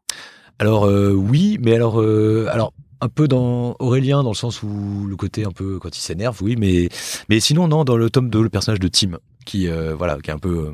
alors 0.59 0.85
oui 1.15 1.59
mais 1.61 1.75
alors 1.75 2.01
alors 2.01 2.73
un 3.01 3.09
peu 3.09 3.27
dans 3.29 3.75
Aurélien 3.79 4.23
dans 4.23 4.31
le 4.31 4.37
sens 4.37 4.63
où 4.63 5.07
le 5.09 5.17
côté 5.17 5.45
un 5.45 5.53
peu 5.53 5.79
quand 5.79 5.97
il 5.97 6.01
s'énerve 6.01 6.37
oui 6.43 6.55
mais 6.59 6.89
mais 7.29 7.41
sinon 7.41 7.67
non 7.67 7.85
dans 7.85 7.97
le 7.97 8.11
tome 8.11 8.29
2 8.31 8.43
le 8.43 8.51
personnage 8.51 8.79
de 8.81 8.89
Tim 8.89 9.19
qui 9.47 9.69
voilà 9.97 10.19
qui 10.23 10.31
est 10.31 10.35
un 10.35 10.39
peu 10.39 10.73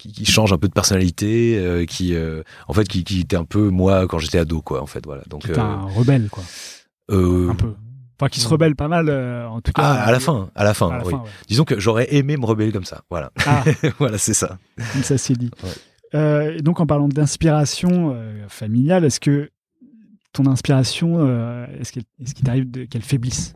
qui, 0.00 0.12
qui 0.12 0.24
change 0.24 0.52
un 0.52 0.58
peu 0.58 0.68
de 0.68 0.72
personnalité 0.72 1.58
euh, 1.58 1.84
qui 1.84 2.14
euh, 2.14 2.42
en 2.68 2.72
fait 2.72 2.88
qui, 2.88 3.04
qui 3.04 3.20
était 3.20 3.36
un 3.36 3.44
peu 3.44 3.68
moi 3.70 4.06
quand 4.08 4.18
j'étais 4.18 4.38
ado 4.38 4.62
quoi 4.62 4.82
en 4.82 4.86
fait 4.86 5.04
voilà 5.06 5.22
donc 5.28 5.42
Qui 5.42 5.52
est 5.52 5.58
euh, 5.58 5.62
un 5.62 5.82
rebelle, 5.86 6.28
quoi. 6.30 6.42
euh, 7.10 7.50
Un 7.50 7.54
peu. 7.54 7.72
Enfin, 8.18 8.28
qui 8.28 8.40
se 8.40 8.48
rebelle 8.48 8.76
pas 8.76 8.88
mal, 8.88 9.08
euh, 9.08 9.46
en 9.48 9.60
tout 9.62 9.72
cas. 9.72 9.82
ah, 9.82 10.02
à 10.02 10.12
la 10.12 10.20
fin 10.20 10.50
à 10.54 10.64
la 10.64 10.74
fin 10.74 10.90
À 10.90 10.98
la 10.98 11.04
oui 11.04 11.10
fin, 11.12 11.18
ouais. 11.22 11.28
disons 11.48 11.64
que 11.64 11.78
j'aurais 11.80 12.14
aimé 12.14 12.36
me 12.36 12.44
rebeller 12.44 12.72
comme 12.72 12.84
ça 12.84 13.02
voilà 13.10 13.30
Ah, 13.46 13.64
voilà 13.98 14.18
c'est 14.18 14.34
ça 14.34 14.58
comme 14.92 15.02
ça 15.02 15.16
c'est 15.18 15.38
dit. 15.38 15.50
Ouais. 15.62 15.70
Euh, 16.16 16.58
donc, 16.60 16.80
en 16.80 16.86
parlant 16.86 17.06
d'inspiration 17.08 18.12
euh, 18.14 18.44
familiale, 18.48 19.04
est-ce 19.04 19.20
que 19.20 19.48
ton 20.32 20.46
inspiration, 20.46 21.16
euh, 21.20 21.66
est-ce 21.80 21.92
qu'elle- 21.92 22.02
est-ce 22.20 22.34
qu'il 22.34 22.44
t'arrive 22.44 22.66
qu'elle 22.88 23.02
faiblisse? 23.02 23.54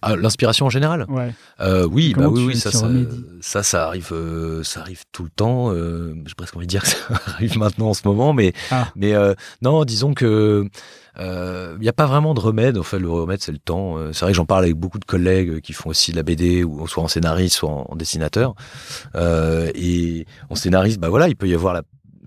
Ah, 0.00 0.16
l'inspiration 0.16 0.66
en 0.66 0.70
général? 0.70 1.06
Ouais. 1.08 1.32
Euh, 1.60 1.86
oui, 1.90 2.14
bah 2.16 2.28
oui, 2.28 2.56
ça, 2.56 2.70
ça, 2.72 2.86
remédies 2.86 3.24
ça, 3.40 3.62
ça 3.62 3.86
arrive, 3.86 4.08
euh, 4.12 4.62
ça 4.64 4.80
arrive 4.80 5.02
tout 5.12 5.22
le 5.24 5.30
temps. 5.30 5.72
Euh, 5.72 6.14
J'ai 6.26 6.34
presque 6.34 6.56
envie 6.56 6.66
de 6.66 6.70
dire 6.70 6.82
que 6.82 6.88
ça 6.88 6.96
arrive 7.26 7.56
maintenant 7.58 7.88
en 7.90 7.94
ce 7.94 8.02
moment, 8.06 8.32
mais, 8.32 8.52
Ah. 8.70 8.88
mais 8.96 9.14
euh, 9.14 9.34
non, 9.60 9.84
disons 9.84 10.14
que 10.14 10.66
il 11.18 11.78
n'y 11.80 11.88
a 11.88 11.92
pas 11.92 12.06
vraiment 12.06 12.32
de 12.34 12.40
remède. 12.40 12.78
En 12.78 12.82
fait, 12.82 12.98
le 12.98 13.10
remède, 13.10 13.40
c'est 13.42 13.52
le 13.52 13.58
temps. 13.58 13.96
C'est 14.12 14.20
vrai 14.24 14.32
que 14.32 14.36
j'en 14.36 14.46
parle 14.46 14.64
avec 14.64 14.76
beaucoup 14.76 14.98
de 14.98 15.04
collègues 15.04 15.60
qui 15.60 15.72
font 15.74 15.90
aussi 15.90 16.10
de 16.10 16.16
la 16.16 16.22
BD, 16.22 16.64
ou 16.64 16.86
soit 16.88 17.02
en 17.02 17.08
scénariste, 17.08 17.56
soit 17.56 17.68
en, 17.70 17.86
en 17.90 17.96
dessinateur. 17.96 18.54
Et 19.14 20.26
en 20.48 20.54
scénariste, 20.54 20.98
bah 21.00 21.10
voilà, 21.10 21.28
il 21.28 21.36
peut 21.36 21.48
y 21.48 21.54
avoir 21.54 21.74
la 21.74 21.82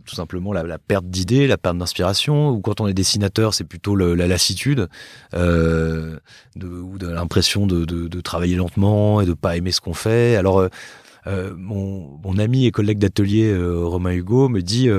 tout 0.05 0.15
simplement 0.15 0.53
la, 0.53 0.77
perte 0.77 1.05
d'idées, 1.05 1.47
la 1.47 1.57
perte 1.57 1.77
d'inspiration, 1.77 2.49
ou 2.49 2.61
quand 2.61 2.79
on 2.79 2.87
est 2.87 2.93
dessinateur, 2.93 3.53
c'est 3.53 3.63
plutôt 3.63 3.95
la 3.95 4.27
lassitude, 4.27 4.87
euh, 5.33 6.17
ou 6.63 6.97
l'impression 6.99 7.67
de, 7.67 8.21
travailler 8.21 8.55
lentement 8.55 9.21
et 9.21 9.25
de 9.25 9.33
pas 9.33 9.57
aimer 9.57 9.71
ce 9.71 9.81
qu'on 9.81 9.93
fait. 9.93 10.35
Alors, 10.35 10.59
euh, 10.59 10.69
euh, 11.27 11.53
mon, 11.57 12.37
ami 12.37 12.65
et 12.65 12.71
collègue 12.71 12.99
d'atelier 12.99 13.55
Romain 13.57 14.11
Hugo 14.11 14.49
me 14.49 14.61
dit 14.61 14.89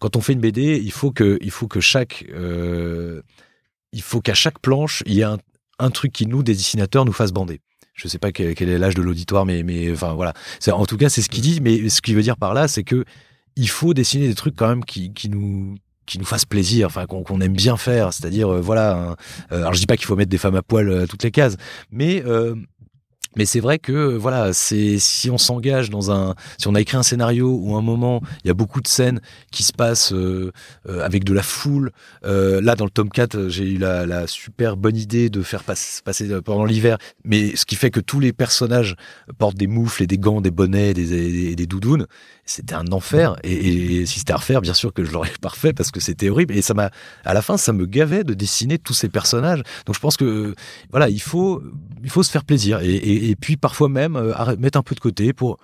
quand 0.00 0.16
on 0.16 0.20
fait 0.20 0.32
une 0.32 0.40
BD, 0.40 0.80
il 0.82 0.92
faut 0.92 1.10
que, 1.10 1.38
il 1.40 1.50
faut 1.50 1.68
que 1.68 1.80
chaque, 1.80 2.24
il 3.92 4.02
faut 4.02 4.20
qu'à 4.20 4.34
chaque 4.34 4.58
planche, 4.58 5.02
il 5.06 5.14
y 5.14 5.20
ait 5.20 5.26
un, 5.78 5.90
truc 5.90 6.12
qui 6.12 6.26
nous, 6.26 6.42
des 6.42 6.54
dessinateurs, 6.54 7.04
nous 7.04 7.12
fasse 7.12 7.32
bander. 7.32 7.60
Je 7.94 8.08
sais 8.08 8.18
pas 8.18 8.32
quel, 8.32 8.56
est 8.56 8.78
l'âge 8.78 8.94
de 8.94 9.02
l'auditoire, 9.02 9.44
mais, 9.44 9.62
mais 9.62 9.92
enfin 9.92 10.14
voilà. 10.14 10.32
En 10.70 10.86
tout 10.86 10.96
cas, 10.96 11.08
c'est 11.08 11.22
ce 11.22 11.28
qu'il 11.28 11.42
dit. 11.42 11.60
Mais 11.60 11.88
ce 11.88 12.00
qu'il 12.00 12.14
veut 12.14 12.22
dire 12.22 12.36
par 12.36 12.54
là, 12.54 12.66
c'est 12.66 12.84
que 12.84 13.04
il 13.56 13.68
faut 13.68 13.94
dessiner 13.94 14.28
des 14.28 14.34
trucs 14.34 14.56
quand 14.56 14.68
même 14.68 14.84
qui, 14.84 15.12
qui 15.12 15.28
nous 15.28 15.76
qui 16.04 16.18
nous 16.18 16.24
fassent 16.24 16.44
plaisir, 16.44 16.86
enfin 16.88 17.06
qu'on 17.06 17.22
qu'on 17.22 17.40
aime 17.40 17.52
bien 17.54 17.76
faire, 17.76 18.12
c'est-à-dire 18.12 18.48
euh, 18.52 18.60
voilà. 18.60 19.16
euh, 19.52 19.56
alors 19.58 19.72
je 19.74 19.80
dis 19.80 19.86
pas 19.86 19.96
qu'il 19.96 20.06
faut 20.06 20.16
mettre 20.16 20.30
des 20.30 20.38
femmes 20.38 20.56
à 20.56 20.62
poil 20.62 20.88
euh, 20.88 21.04
à 21.04 21.06
toutes 21.06 21.22
les 21.22 21.30
cases, 21.30 21.56
mais 21.92 22.22
euh, 22.26 22.54
mais 23.34 23.46
c'est 23.46 23.60
vrai 23.60 23.78
que 23.78 23.92
euh, 23.92 24.18
voilà, 24.18 24.52
c'est 24.52 24.98
si 24.98 25.30
on 25.30 25.38
s'engage 25.38 25.88
dans 25.88 26.10
un, 26.10 26.34
si 26.58 26.68
on 26.68 26.74
a 26.74 26.80
écrit 26.82 26.98
un 26.98 27.02
scénario 27.02 27.48
où 27.50 27.74
à 27.76 27.78
un 27.78 27.82
moment 27.82 28.20
il 28.44 28.48
y 28.48 28.50
a 28.50 28.54
beaucoup 28.54 28.82
de 28.82 28.88
scènes 28.88 29.22
qui 29.50 29.62
se 29.62 29.72
passent 29.72 30.12
euh, 30.12 30.52
euh, 30.86 31.02
avec 31.02 31.24
de 31.24 31.32
la 31.32 31.42
foule. 31.42 31.92
Euh, 32.26 32.60
là 32.60 32.74
dans 32.74 32.84
le 32.84 32.90
tome 32.90 33.08
4, 33.08 33.34
euh, 33.36 33.48
j'ai 33.48 33.64
eu 33.64 33.78
la, 33.78 34.04
la 34.04 34.26
super 34.26 34.76
bonne 34.76 34.96
idée 34.98 35.30
de 35.30 35.40
faire 35.42 35.62
passe- 35.62 36.02
passer 36.04 36.30
euh, 36.30 36.42
pendant 36.42 36.66
l'hiver, 36.66 36.98
mais 37.24 37.56
ce 37.56 37.64
qui 37.64 37.76
fait 37.76 37.90
que 37.90 38.00
tous 38.00 38.20
les 38.20 38.34
personnages 38.34 38.96
portent 39.38 39.56
des 39.56 39.66
moufles 39.68 40.02
et 40.02 40.06
des 40.06 40.18
gants, 40.18 40.42
des 40.42 40.50
bonnets, 40.50 40.92
des, 40.92 41.06
des, 41.06 41.54
des 41.54 41.66
doudounes. 41.66 42.06
C'était 42.44 42.74
un 42.74 42.86
enfer. 42.90 43.36
Et, 43.44 44.04
si 44.06 44.18
c'était 44.18 44.32
à 44.32 44.36
refaire, 44.36 44.60
bien 44.60 44.74
sûr 44.74 44.92
que 44.92 45.04
je 45.04 45.12
l'aurais 45.12 45.30
pas 45.40 45.50
refait 45.50 45.72
parce 45.72 45.90
que 45.90 46.00
c'était 46.00 46.28
horrible. 46.28 46.54
Et 46.54 46.62
ça 46.62 46.74
m'a, 46.74 46.90
à 47.24 47.34
la 47.34 47.42
fin, 47.42 47.56
ça 47.56 47.72
me 47.72 47.86
gavait 47.86 48.24
de 48.24 48.34
dessiner 48.34 48.78
tous 48.78 48.94
ces 48.94 49.08
personnages. 49.08 49.62
Donc 49.86 49.94
je 49.94 50.00
pense 50.00 50.16
que 50.16 50.54
voilà, 50.90 51.08
il 51.08 51.22
faut, 51.22 51.62
il 52.02 52.10
faut 52.10 52.22
se 52.22 52.30
faire 52.30 52.44
plaisir 52.44 52.80
et, 52.82 53.36
puis 53.40 53.56
parfois 53.56 53.88
même 53.88 54.16
euh, 54.16 54.56
mettre 54.58 54.78
un 54.78 54.82
peu 54.82 54.94
de 54.94 55.00
côté 55.00 55.32
pour 55.32 55.58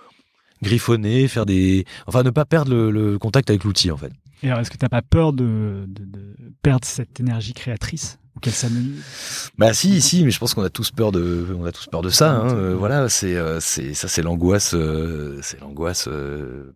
griffonner, 0.61 1.27
faire 1.27 1.45
des, 1.45 1.85
enfin 2.07 2.23
ne 2.23 2.29
pas 2.29 2.45
perdre 2.45 2.73
le, 2.73 3.17
contact 3.19 3.49
avec 3.49 3.63
l'outil 3.63 3.91
en 3.91 3.97
fait. 3.97 4.11
Et 4.41 4.47
alors, 4.47 4.61
est-ce 4.61 4.71
que 4.71 4.77
t'as 4.77 4.89
pas 4.89 5.01
peur 5.01 5.33
de 5.33 5.85
perdre 6.61 6.85
cette 6.85 7.19
énergie 7.19 7.53
créatrice? 7.53 8.19
Ou 8.39 8.41
qu'elle 8.41 8.53
s'amenuise 8.53 9.03
Bah 9.57 9.73
si, 9.73 9.99
si, 10.01 10.23
mais 10.23 10.31
je 10.31 10.39
pense 10.39 10.53
qu'on 10.53 10.63
a 10.63 10.69
tous 10.69 10.91
peur 10.91 11.11
de, 11.11 11.45
on 11.59 11.65
a 11.65 11.71
tous 11.73 11.87
peur 11.87 12.01
de 12.01 12.09
ça. 12.09 12.31
Hein. 12.31 12.55
Euh, 12.55 12.75
voilà, 12.75 13.09
c'est, 13.09 13.35
euh, 13.35 13.59
c'est, 13.59 13.93
ça, 13.93 14.07
c'est 14.07 14.21
l'angoisse, 14.21 14.73
euh, 14.73 15.39
c'est 15.41 15.59
l'angoisse. 15.59 16.07
euh, 16.07 16.73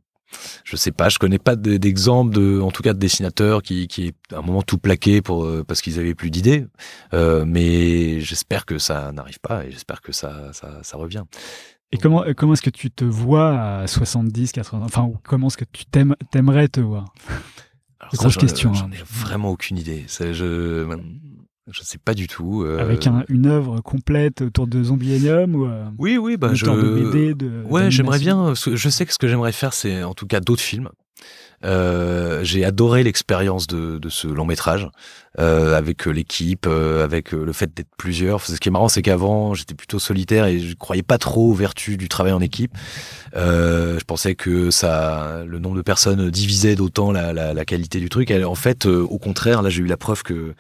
je 0.63 0.75
sais 0.75 0.91
pas, 0.91 1.09
je 1.09 1.19
connais 1.19 1.37
pas 1.37 1.55
de- 1.55 1.77
d'exemple 1.77 2.33
de, 2.35 2.59
en 2.59 2.71
tout 2.71 2.81
cas 2.83 2.93
de 2.93 2.97
dessinateurs 2.99 3.61
qui, 3.61 3.87
qui 3.87 4.13
à 4.33 4.39
un 4.39 4.41
moment 4.41 4.63
tout 4.63 4.79
plaqué 4.79 5.21
pour 5.21 5.47
parce 5.67 5.79
qu'ils 5.81 5.99
avaient 5.99 6.15
plus 6.15 6.31
d'idées. 6.31 6.65
Mais 7.45 8.19
j'espère 8.19 8.65
que 8.65 8.77
ça 8.79 9.11
n'arrive 9.11 9.39
pas 9.39 9.65
et 9.65 9.71
j'espère 9.71 10.01
que 10.01 10.11
ça, 10.11 10.51
ça, 10.53 10.79
ça 10.81 10.97
revient. 10.97 11.23
Et 11.91 11.97
comment, 11.97 12.23
comment 12.35 12.53
est-ce 12.53 12.63
que 12.63 12.71
tu 12.71 12.89
te 12.89 13.05
vois 13.05 13.59
à 13.81 13.85
70, 13.87 14.51
80 14.53 14.81
ans 14.81 14.85
Enfin, 14.85 15.11
comment 15.23 15.47
est-ce 15.47 15.57
que 15.57 15.65
tu 15.71 15.85
t'aimes- 15.85 16.15
t'aimerais 16.31 16.67
te 16.67 16.79
voir? 16.79 17.13
Alors 17.99 18.13
Grosse 18.15 18.33
j'en- 18.33 18.41
question, 18.41 18.73
J'en 18.73 18.85
hein. 18.87 18.91
ai 18.93 19.03
vraiment 19.07 19.51
aucune 19.51 19.77
idée. 19.77 20.03
Ça, 20.07 20.33
je, 20.33 20.83
je 21.71 21.81
sais 21.83 21.97
pas 21.97 22.13
du 22.13 22.27
tout. 22.27 22.63
euh, 22.63 22.79
Avec 22.79 23.07
un- 23.07 23.23
une 23.29 23.45
œuvre 23.47 23.79
complète 23.81 24.41
autour 24.41 24.67
de 24.67 24.83
Zombielanium 24.83 25.55
ou 25.55 25.65
euh, 25.65 25.85
Oui, 25.97 26.17
oui, 26.17 26.37
bah 26.37 26.49
je. 26.53 26.65
de 26.65 27.11
BD 27.11 27.33
de, 27.33 27.63
Ouais, 27.69 27.89
j'aimerais 27.91 28.19
bien. 28.19 28.53
Je 28.53 28.89
sais 28.89 29.05
que 29.05 29.13
ce 29.13 29.17
que 29.17 29.27
j'aimerais 29.27 29.51
faire, 29.53 29.73
c'est 29.73 30.03
en 30.03 30.13
tout 30.13 30.27
cas 30.27 30.39
d'autres 30.39 30.61
films. 30.61 30.89
Euh, 31.65 32.43
j'ai 32.43 32.65
adoré 32.65 33.03
l'expérience 33.03 33.67
de, 33.67 33.97
de 33.97 34.09
ce 34.09 34.27
long 34.27 34.45
métrage 34.45 34.89
euh, 35.39 35.77
avec 35.77 36.05
euh, 36.07 36.11
l'équipe, 36.11 36.65
euh, 36.67 37.05
avec 37.05 37.33
euh, 37.33 37.45
le 37.45 37.53
fait 37.53 37.73
d'être 37.73 37.87
plusieurs. 37.97 38.41
Ce 38.41 38.53
qui 38.59 38.67
est 38.67 38.71
marrant, 38.71 38.89
c'est 38.89 39.01
qu'avant 39.01 39.53
j'étais 39.53 39.73
plutôt 39.73 39.97
solitaire 39.97 40.45
et 40.45 40.59
je 40.59 40.75
croyais 40.75 41.03
pas 41.03 41.17
trop 41.17 41.51
aux 41.51 41.53
vertus 41.53 41.97
du 41.97 42.09
travail 42.09 42.33
en 42.33 42.41
équipe. 42.41 42.73
Euh, 43.37 43.97
je 43.97 44.03
pensais 44.03 44.35
que 44.35 44.71
ça, 44.71 45.43
le 45.47 45.59
nombre 45.59 45.77
de 45.77 45.81
personnes 45.81 46.29
divisait 46.29 46.75
d'autant 46.75 47.13
la, 47.13 47.31
la, 47.31 47.53
la 47.53 47.65
qualité 47.65 48.01
du 48.01 48.09
truc. 48.09 48.29
Et 48.29 48.43
en 48.43 48.55
fait, 48.55 48.85
euh, 48.85 48.99
au 49.01 49.17
contraire, 49.17 49.61
là 49.61 49.69
j'ai 49.69 49.83
eu 49.83 49.87
la 49.87 49.95
preuve 49.97 50.23
que 50.23 50.55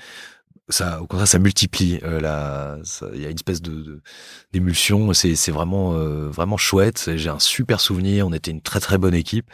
ça, 0.69 1.01
au 1.01 1.07
contraire, 1.07 1.27
ça 1.27 1.39
multiplie. 1.39 1.99
euh, 2.03 2.81
il 3.13 3.21
y 3.21 3.25
a 3.25 3.29
une 3.29 3.35
espèce 3.35 3.61
d'émulsion. 4.51 5.11
C'est, 5.13 5.51
vraiment, 5.51 5.93
euh, 5.93 6.29
vraiment 6.29 6.57
chouette. 6.57 7.11
J'ai 7.15 7.29
un 7.29 7.39
super 7.39 7.79
souvenir. 7.79 8.27
On 8.27 8.33
était 8.33 8.51
une 8.51 8.61
très 8.61 8.79
très 8.79 8.97
bonne 8.97 9.13
équipe, 9.13 9.45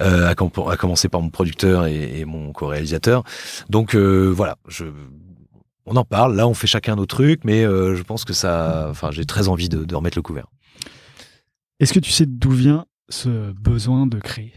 euh, 0.00 0.28
à, 0.28 0.34
com- 0.34 0.50
à 0.70 0.76
commencer 0.76 1.08
par 1.08 1.20
mon 1.20 1.30
producteur 1.30 1.86
et, 1.86 2.24
mon 2.24 2.52
co-réalisateur. 2.52 3.24
Donc 3.68 3.94
voilà, 3.94 4.56
on 5.86 5.96
en 5.96 6.04
parle. 6.04 6.34
Là, 6.36 6.48
on 6.48 6.54
fait 6.54 6.66
chacun 6.66 6.96
nos 6.96 7.06
trucs, 7.06 7.44
mais 7.44 7.62
je 7.62 8.02
pense 8.02 8.24
que 8.24 8.32
ça, 8.32 8.86
enfin, 8.90 9.10
j'ai 9.10 9.24
très 9.24 9.48
envie 9.48 9.68
de 9.68 9.94
remettre 9.94 10.18
le 10.18 10.22
couvert. 10.22 10.46
Est-ce 11.80 11.92
que 11.92 12.00
tu 12.00 12.10
sais 12.10 12.26
d'où 12.26 12.50
vient 12.50 12.86
ce 13.08 13.52
besoin 13.52 14.06
de 14.06 14.18
créer, 14.18 14.52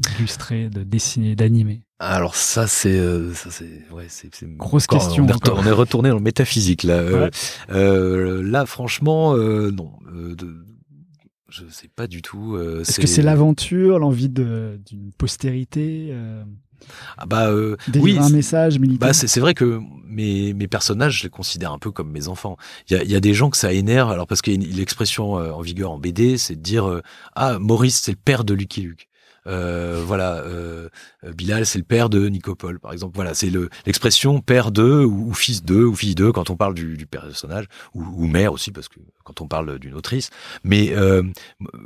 d'illustrer, 0.00 0.68
de 0.68 0.82
dessiner, 0.82 1.34
d'animer 1.36 1.82
Alors 1.98 2.34
ça 2.36 2.66
c'est 2.66 2.98
euh, 2.98 3.32
ça 3.34 3.50
c'est 3.50 3.82
ouais 3.92 4.06
c'est 4.08 4.34
c'est 4.34 4.48
Grosse 4.56 4.84
encore- 4.84 4.98
question 5.00 5.24
On 5.24 5.28
est, 5.28 5.32
encore. 5.34 5.58
on 5.58 5.66
est 5.66 5.70
retourné 5.70 6.08
dans 6.10 6.16
le 6.16 6.22
métaphysique 6.22 6.82
là. 6.82 6.94
Euh, 6.94 7.24
Ouais. 7.24 7.30
euh, 7.70 8.42
là 8.42 8.66
franchement 8.66 9.34
euh, 9.36 9.70
non. 9.70 9.92
De, 10.12 10.64
je 11.48 11.62
sais 11.70 11.88
pas 11.94 12.06
du 12.08 12.20
tout. 12.20 12.56
euh, 12.56 12.80
Est-ce 12.80 13.00
que 13.00 13.06
c'est 13.06 13.22
l'aventure, 13.22 13.98
l'envie 14.00 14.28
d'une 14.28 15.12
postérité, 15.16 16.12
ah 17.16 17.24
bah 17.26 17.48
euh, 17.50 17.76
délivrer 17.88 18.18
oui. 18.20 18.26
un 18.26 18.28
message 18.30 18.78
militant 18.78 19.06
Bah 19.06 19.12
c'est 19.14 19.40
vrai 19.40 19.54
que 19.54 19.80
mes, 20.04 20.52
mes 20.52 20.66
personnages, 20.68 21.18
je 21.20 21.22
les 21.24 21.30
considère 21.30 21.72
un 21.72 21.78
peu 21.78 21.90
comme 21.90 22.10
mes 22.10 22.28
enfants. 22.28 22.56
Il 22.90 22.96
y 22.96 23.00
a, 23.00 23.04
il 23.04 23.10
y 23.10 23.16
a 23.16 23.20
des 23.20 23.32
gens 23.34 23.48
que 23.50 23.56
ça 23.56 23.72
énerve, 23.72 24.10
alors 24.10 24.26
parce 24.26 24.42
qu'il 24.42 24.60
y 24.62 24.72
a 24.72 24.76
l'expression 24.76 25.34
en 25.34 25.60
vigueur 25.60 25.92
en 25.92 25.98
BD, 25.98 26.36
c'est 26.38 26.56
de 26.56 26.60
dire 26.60 26.88
euh, 26.90 27.00
ah 27.36 27.58
Maurice 27.58 28.00
c'est 28.02 28.12
le 28.12 28.18
père 28.22 28.44
de 28.44 28.52
Lucky 28.52 28.82
Luke. 28.82 29.08
Euh, 29.46 30.02
voilà, 30.04 30.36
euh, 30.38 30.88
Bilal 31.22 31.66
c'est 31.66 31.78
le 31.78 31.84
père 31.84 32.08
de 32.08 32.28
Nicopole, 32.28 32.80
par 32.80 32.92
exemple. 32.92 33.14
Voilà, 33.14 33.34
c'est 33.34 33.50
le 33.50 33.68
l'expression 33.86 34.40
père 34.40 34.70
de 34.70 35.04
ou, 35.04 35.32
fils 35.34 35.64
de 35.64 35.76
ou 35.84 35.94
fille 35.94 36.14
de 36.14 36.30
quand 36.30 36.50
on 36.50 36.56
parle 36.56 36.74
du, 36.74 36.96
du 36.96 37.06
personnage 37.06 37.66
ou, 37.94 38.02
ou 38.02 38.26
mère 38.26 38.52
aussi 38.52 38.72
parce 38.72 38.88
que 38.88 39.00
quand 39.22 39.40
on 39.40 39.48
parle 39.48 39.78
d'une 39.78 39.94
autrice. 39.94 40.30
Mais 40.62 40.92
euh, 40.92 41.22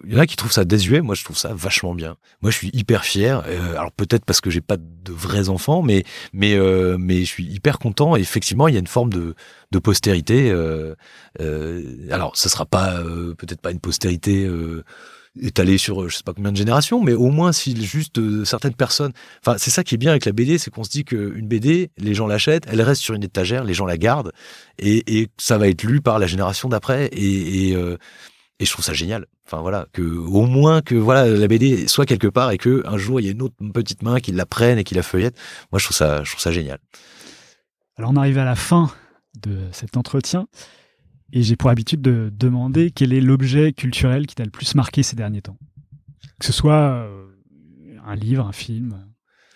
il 0.04 0.12
y 0.12 0.16
en 0.16 0.20
a 0.20 0.26
qui 0.26 0.36
trouvent 0.36 0.52
ça 0.52 0.64
désuet. 0.64 1.00
Moi, 1.00 1.14
je 1.14 1.24
trouve 1.24 1.38
ça 1.38 1.52
vachement 1.54 1.94
bien. 1.94 2.16
Moi, 2.42 2.50
je 2.50 2.56
suis 2.56 2.70
hyper 2.72 3.04
fier. 3.04 3.44
Alors 3.76 3.92
peut-être 3.92 4.24
parce 4.24 4.40
que 4.40 4.50
j'ai 4.50 4.60
pas 4.60 4.76
de 4.76 5.12
vrais 5.12 5.48
enfants, 5.48 5.82
mais 5.82 6.04
mais 6.32 6.58
mais 6.98 7.20
je 7.20 7.28
suis 7.28 7.44
hyper 7.44 7.78
content. 7.78 8.16
Effectivement, 8.16 8.68
il 8.68 8.74
y 8.74 8.76
a 8.76 8.80
une 8.80 8.86
forme 8.86 9.12
de 9.12 9.34
de 9.70 9.78
postérité. 9.78 10.50
Euh, 10.50 10.94
euh, 11.40 12.08
alors, 12.10 12.36
ce 12.36 12.48
sera 12.48 12.66
pas 12.66 13.00
euh, 13.00 13.34
peut-être 13.34 13.60
pas 13.60 13.70
une 13.70 13.80
postérité. 13.80 14.48
Euh, 15.42 15.46
étalé 15.46 15.78
sur 15.78 16.08
je 16.08 16.16
sais 16.16 16.22
pas 16.22 16.32
combien 16.32 16.52
de 16.52 16.56
générations, 16.56 17.02
mais 17.02 17.14
au 17.14 17.30
moins 17.30 17.52
si 17.52 17.84
juste 17.84 18.18
euh, 18.18 18.44
certaines 18.44 18.74
personnes. 18.74 19.12
Enfin, 19.44 19.56
c'est 19.58 19.70
ça 19.70 19.84
qui 19.84 19.94
est 19.94 19.98
bien 19.98 20.10
avec 20.10 20.24
la 20.24 20.32
BD, 20.32 20.58
c'est 20.58 20.70
qu'on 20.70 20.84
se 20.84 20.90
dit 20.90 21.04
qu'une 21.04 21.46
BD, 21.46 21.90
les 21.98 22.14
gens 22.14 22.26
l'achètent, 22.26 22.64
elle 22.68 22.82
reste 22.82 23.02
sur 23.02 23.14
une 23.14 23.24
étagère, 23.24 23.64
les 23.64 23.74
gens 23.74 23.86
la 23.86 23.98
gardent, 23.98 24.32
et, 24.78 25.20
et 25.20 25.28
ça 25.38 25.58
va 25.58 25.68
être 25.68 25.82
lu 25.82 26.00
par 26.00 26.18
la 26.18 26.26
génération 26.26 26.68
d'après, 26.68 27.06
et, 27.06 27.68
et, 27.68 27.76
euh, 27.76 27.96
je 28.60 28.70
trouve 28.70 28.84
ça 28.84 28.92
génial. 28.92 29.26
Enfin 29.46 29.62
voilà, 29.62 29.86
que 29.92 30.02
au 30.02 30.46
moins 30.46 30.82
que 30.82 30.94
voilà 30.94 31.26
la 31.26 31.46
BD 31.46 31.86
soit 31.86 32.06
quelque 32.06 32.26
part 32.26 32.50
et 32.50 32.58
que 32.58 32.82
un 32.86 32.98
jour 32.98 33.20
il 33.20 33.26
y 33.26 33.28
a 33.28 33.32
une 33.32 33.42
autre 33.42 33.54
petite 33.72 34.02
main 34.02 34.20
qui 34.20 34.32
la 34.32 34.46
prenne 34.46 34.78
et 34.78 34.84
qui 34.84 34.94
la 34.94 35.02
feuillette. 35.02 35.36
Moi, 35.72 35.78
je 35.78 35.84
trouve 35.84 35.96
ça, 35.96 36.24
je 36.24 36.30
trouve 36.30 36.42
ça 36.42 36.50
génial. 36.50 36.78
Alors 37.96 38.10
on 38.10 38.16
arrive 38.16 38.38
à 38.38 38.44
la 38.44 38.56
fin 38.56 38.90
de 39.42 39.58
cet 39.72 39.96
entretien. 39.96 40.46
Et 41.32 41.42
j'ai 41.42 41.56
pour 41.56 41.70
habitude 41.70 42.00
de 42.00 42.32
demander 42.34 42.90
quel 42.90 43.12
est 43.12 43.20
l'objet 43.20 43.72
culturel 43.72 44.26
qui 44.26 44.34
t'a 44.34 44.44
le 44.44 44.50
plus 44.50 44.74
marqué 44.74 45.02
ces 45.02 45.16
derniers 45.16 45.42
temps. 45.42 45.58
Que 46.38 46.46
ce 46.46 46.52
soit 46.52 46.74
euh, 46.74 47.26
un 48.06 48.14
livre, 48.14 48.46
un 48.46 48.52
film, 48.52 49.06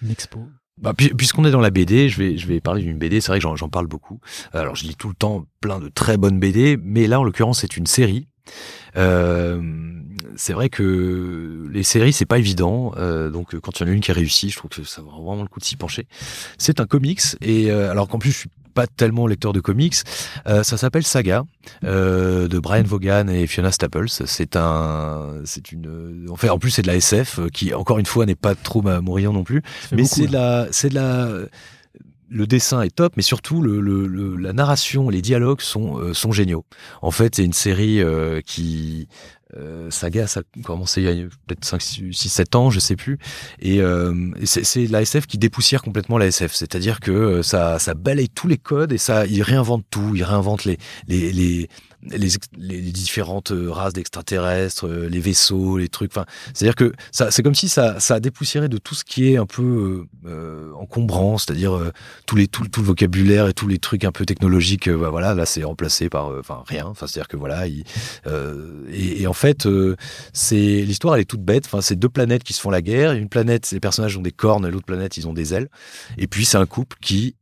une 0.03 0.11
expo. 0.11 0.41
Bah, 0.79 0.95
puisqu'on 0.95 1.45
est 1.45 1.51
dans 1.51 1.61
la 1.61 1.71
BD, 1.71 2.09
je 2.09 2.19
vais, 2.19 2.37
je 2.37 2.47
vais 2.47 2.61
parler 2.61 2.83
d'une 2.83 2.99
BD. 2.99 3.21
C'est 3.21 3.29
vrai 3.29 3.39
que 3.39 3.57
j'en 3.57 3.69
parle 3.69 3.87
beaucoup. 3.87 4.21
Alors, 4.53 4.75
je 4.75 4.85
lis 4.85 4.97
tout 4.97 5.09
le 5.09 5.15
temps 5.15 5.47
plein 5.61 5.79
de 5.79 5.89
très 5.89 6.17
bonnes 6.17 6.41
BD, 6.41 6.77
mais 6.83 7.07
là, 7.07 7.21
en 7.21 7.25
l'occurrence, 7.25 7.61
c'est 7.61 7.77
une 7.77 7.87
série. 7.87 8.27
Euh, 8.97 9.63
c'est 10.37 10.53
vrai 10.53 10.69
que 10.69 11.69
les 11.71 11.83
séries, 11.85 12.13
c'est 12.13 12.27
pas 12.27 12.39
évident. 12.39 12.93
Euh, 12.97 13.31
donc, 13.31 13.59
quand 13.61 13.79
il 13.79 13.85
y 13.85 13.87
en 13.87 13.93
a 13.93 13.95
une 13.95 14.01
qui 14.01 14.11
est 14.11 14.15
réussie, 14.15 14.51
je 14.51 14.57
trouve 14.57 14.71
que 14.71 14.83
ça 14.83 15.03
vaut 15.03 15.11
vraiment 15.11 15.43
le 15.43 15.49
coup 15.49 15.61
de 15.61 15.65
s'y 15.65 15.77
pencher. 15.77 16.07
C'est 16.59 16.81
un 16.81 16.87
comics, 16.87 17.23
et 17.41 17.71
alors 17.71 18.09
qu'en 18.09 18.19
plus, 18.19 18.33
je 18.33 18.39
suis 18.39 18.51
pas 18.73 18.87
tellement 18.87 19.27
lecteur 19.27 19.53
de 19.53 19.61
comics. 19.61 19.95
Euh, 20.47 20.63
ça 20.63 20.77
s'appelle 20.77 21.05
Saga 21.05 21.45
euh, 21.85 22.49
de 22.49 22.59
Brian 22.59 22.85
Vaughan 22.85 23.29
et 23.29 23.47
Fiona 23.47 23.73
Staples. 23.73 24.09
C'est 24.09 24.57
un, 24.57 25.41
c'est 25.45 25.73
une, 25.73 26.27
en 26.31 26.37
fait, 26.37 26.51
en 26.51 26.59
plus 26.59 26.71
c'est 26.71 26.83
de 26.83 26.89
la 26.89 26.97
SF 26.97 27.39
euh, 27.39 27.49
qui 27.49 27.75
encore 27.75 27.99
une 27.99 28.07
fois 28.07 28.27
n'est 28.27 28.35
pas 28.35 28.55
trop 28.55 28.83
mourant 28.83 29.33
non 29.33 29.45
plus, 29.45 29.63
mais 29.93 30.05
c'est 30.05 30.27
de 30.27 30.33
la, 30.33 30.69
c'est 30.71 30.89
de 30.89 30.95
la 30.95 31.29
le 32.35 32.47
dessin 32.47 32.81
est 32.81 32.97
top, 32.97 33.13
mais 33.17 33.23
surtout 33.23 33.61
le, 33.61 33.79
le, 33.79 34.37
la 34.37 34.55
narration, 34.55 35.11
les 35.11 35.21
dialogues 35.21 35.61
sont, 35.61 36.15
sont 36.15 36.33
géniaux. 36.33 36.65
En 37.03 37.11
fait, 37.11 37.35
c'est 37.35 37.45
une 37.45 37.53
série 37.53 38.03
qui 38.47 39.07
euh, 39.57 39.91
saga, 39.91 40.27
ça 40.27 40.41
a 40.41 40.63
commencé 40.63 41.03
il 41.03 41.19
y 41.19 41.23
a 41.23 41.27
peut-être 41.47 41.65
5, 41.65 41.83
6, 41.83 42.13
7 42.13 42.55
ans, 42.55 42.71
je 42.71 42.81
sais 42.81 42.97
plus. 42.97 43.19
Et, 43.61 43.81
euh, 43.81 44.31
c'est 44.45 44.87
la 44.87 45.03
SF 45.03 45.27
qui 45.27 45.39
dépoussière 45.39 45.83
complètement 45.83 46.19
la 46.19 46.27
SF. 46.27 46.53
C'est-à-dire 46.55 47.01
que 47.01 47.11
euh, 47.11 47.43
ça, 47.43 47.79
ça 47.79 47.95
balaye 47.95 48.29
tous 48.29 48.49
les 48.49 48.59
codes 48.59 48.93
et 48.93 48.99
ça, 48.99 49.27
il 49.27 49.43
réinvente 49.43 49.85
tout. 49.91 50.13
Il 50.15 50.25
réinvente 50.25 50.65
les, 50.65 50.79
les, 51.09 51.33
les, 51.33 51.69
les, 52.11 52.29
les 52.59 52.93
différentes 52.93 53.53
euh, 53.53 53.71
races 53.71 53.93
d'extraterrestres, 53.93 54.87
euh, 54.87 55.09
les 55.09 55.21
vaisseaux, 55.21 55.79
les 55.79 55.89
trucs. 55.89 56.11
Enfin, 56.13 56.27
c'est-à-dire 56.53 56.75
que 56.75 56.93
ça, 57.11 57.31
c'est 57.31 57.43
comme 57.43 57.55
si 57.55 57.69
ça, 57.69 58.01
ça 58.01 58.17
a 58.17 58.21
de 58.21 58.79
tout 58.79 58.95
ce 58.95 59.05
qui 59.05 59.33
est 59.33 59.37
un 59.37 59.47
peu 59.47 60.07
euh, 60.27 60.73
encombrant, 60.75 61.39
c'est-à-dire 61.39 61.77
euh, 61.77 61.93
tous 62.27 62.37
les 62.37 62.49
tout, 62.49 62.67
tout, 62.69 62.81
le 62.81 62.87
vocabulaire 62.87 63.49
et 63.49 63.53
tous 63.53 63.69
les 63.69 63.79
trucs 63.79 64.05
un 64.05 64.13
peu 64.13 64.25
technologiques. 64.25 64.89
voilà, 64.89 65.35
là, 65.35 65.47
c'est 65.47 65.63
remplacé 65.65 66.09
par, 66.09 66.29
enfin, 66.39 66.63
rien. 66.67 66.87
Enfin, 66.87 67.07
c'est-à-dire 67.07 67.29
que 67.29 67.37
voilà, 67.37 67.67
il, 67.67 67.85
et, 68.93 69.23
et, 69.23 69.27
en 69.27 69.33
fait, 69.33 69.69
c'est 70.33 70.57
l'histoire, 70.57 71.15
elle 71.15 71.23
est 71.23 71.27
toute 71.27 71.43
bête. 71.43 71.67
Enfin, 71.67 71.81
c'est 71.81 71.97
deux 71.97 72.09
planètes 72.09 72.43
qui 72.43 72.53
se 72.53 72.61
font 72.61 72.71
la 72.71 72.83
guerre. 72.83 73.13
Une 73.13 73.29
planète, 73.29 73.71
les 73.71 73.81
personnages 73.81 74.17
ont 74.17 74.23
des 74.23 74.33
cornes, 74.33 74.69
l'autre 74.69 74.87
planète, 74.87 75.17
ils 75.17 75.29
ont 75.29 75.33
des 75.33 75.55
ailes. 75.55 75.69
Et 76.19 76.27
puis, 76.27 76.45
c'est 76.45 76.59
un 76.59 76.67
couple 76.67 76.97
qui 77.01 77.37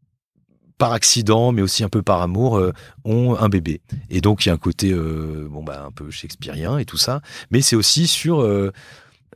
par 0.80 0.92
accident, 0.94 1.52
mais 1.52 1.60
aussi 1.60 1.84
un 1.84 1.90
peu 1.90 2.00
par 2.00 2.22
amour, 2.22 2.56
euh, 2.56 2.72
ont 3.04 3.36
un 3.38 3.50
bébé. 3.50 3.82
Et 4.08 4.22
donc 4.22 4.44
il 4.44 4.48
y 4.48 4.50
a 4.50 4.54
un 4.54 4.56
côté 4.56 4.92
euh, 4.92 5.46
bon 5.48 5.62
bah 5.62 5.84
un 5.86 5.92
peu 5.92 6.10
shakespearien 6.10 6.78
et 6.78 6.86
tout 6.86 6.96
ça, 6.96 7.20
mais 7.50 7.60
c'est 7.60 7.76
aussi 7.76 8.06
sur 8.06 8.40
euh, 8.40 8.72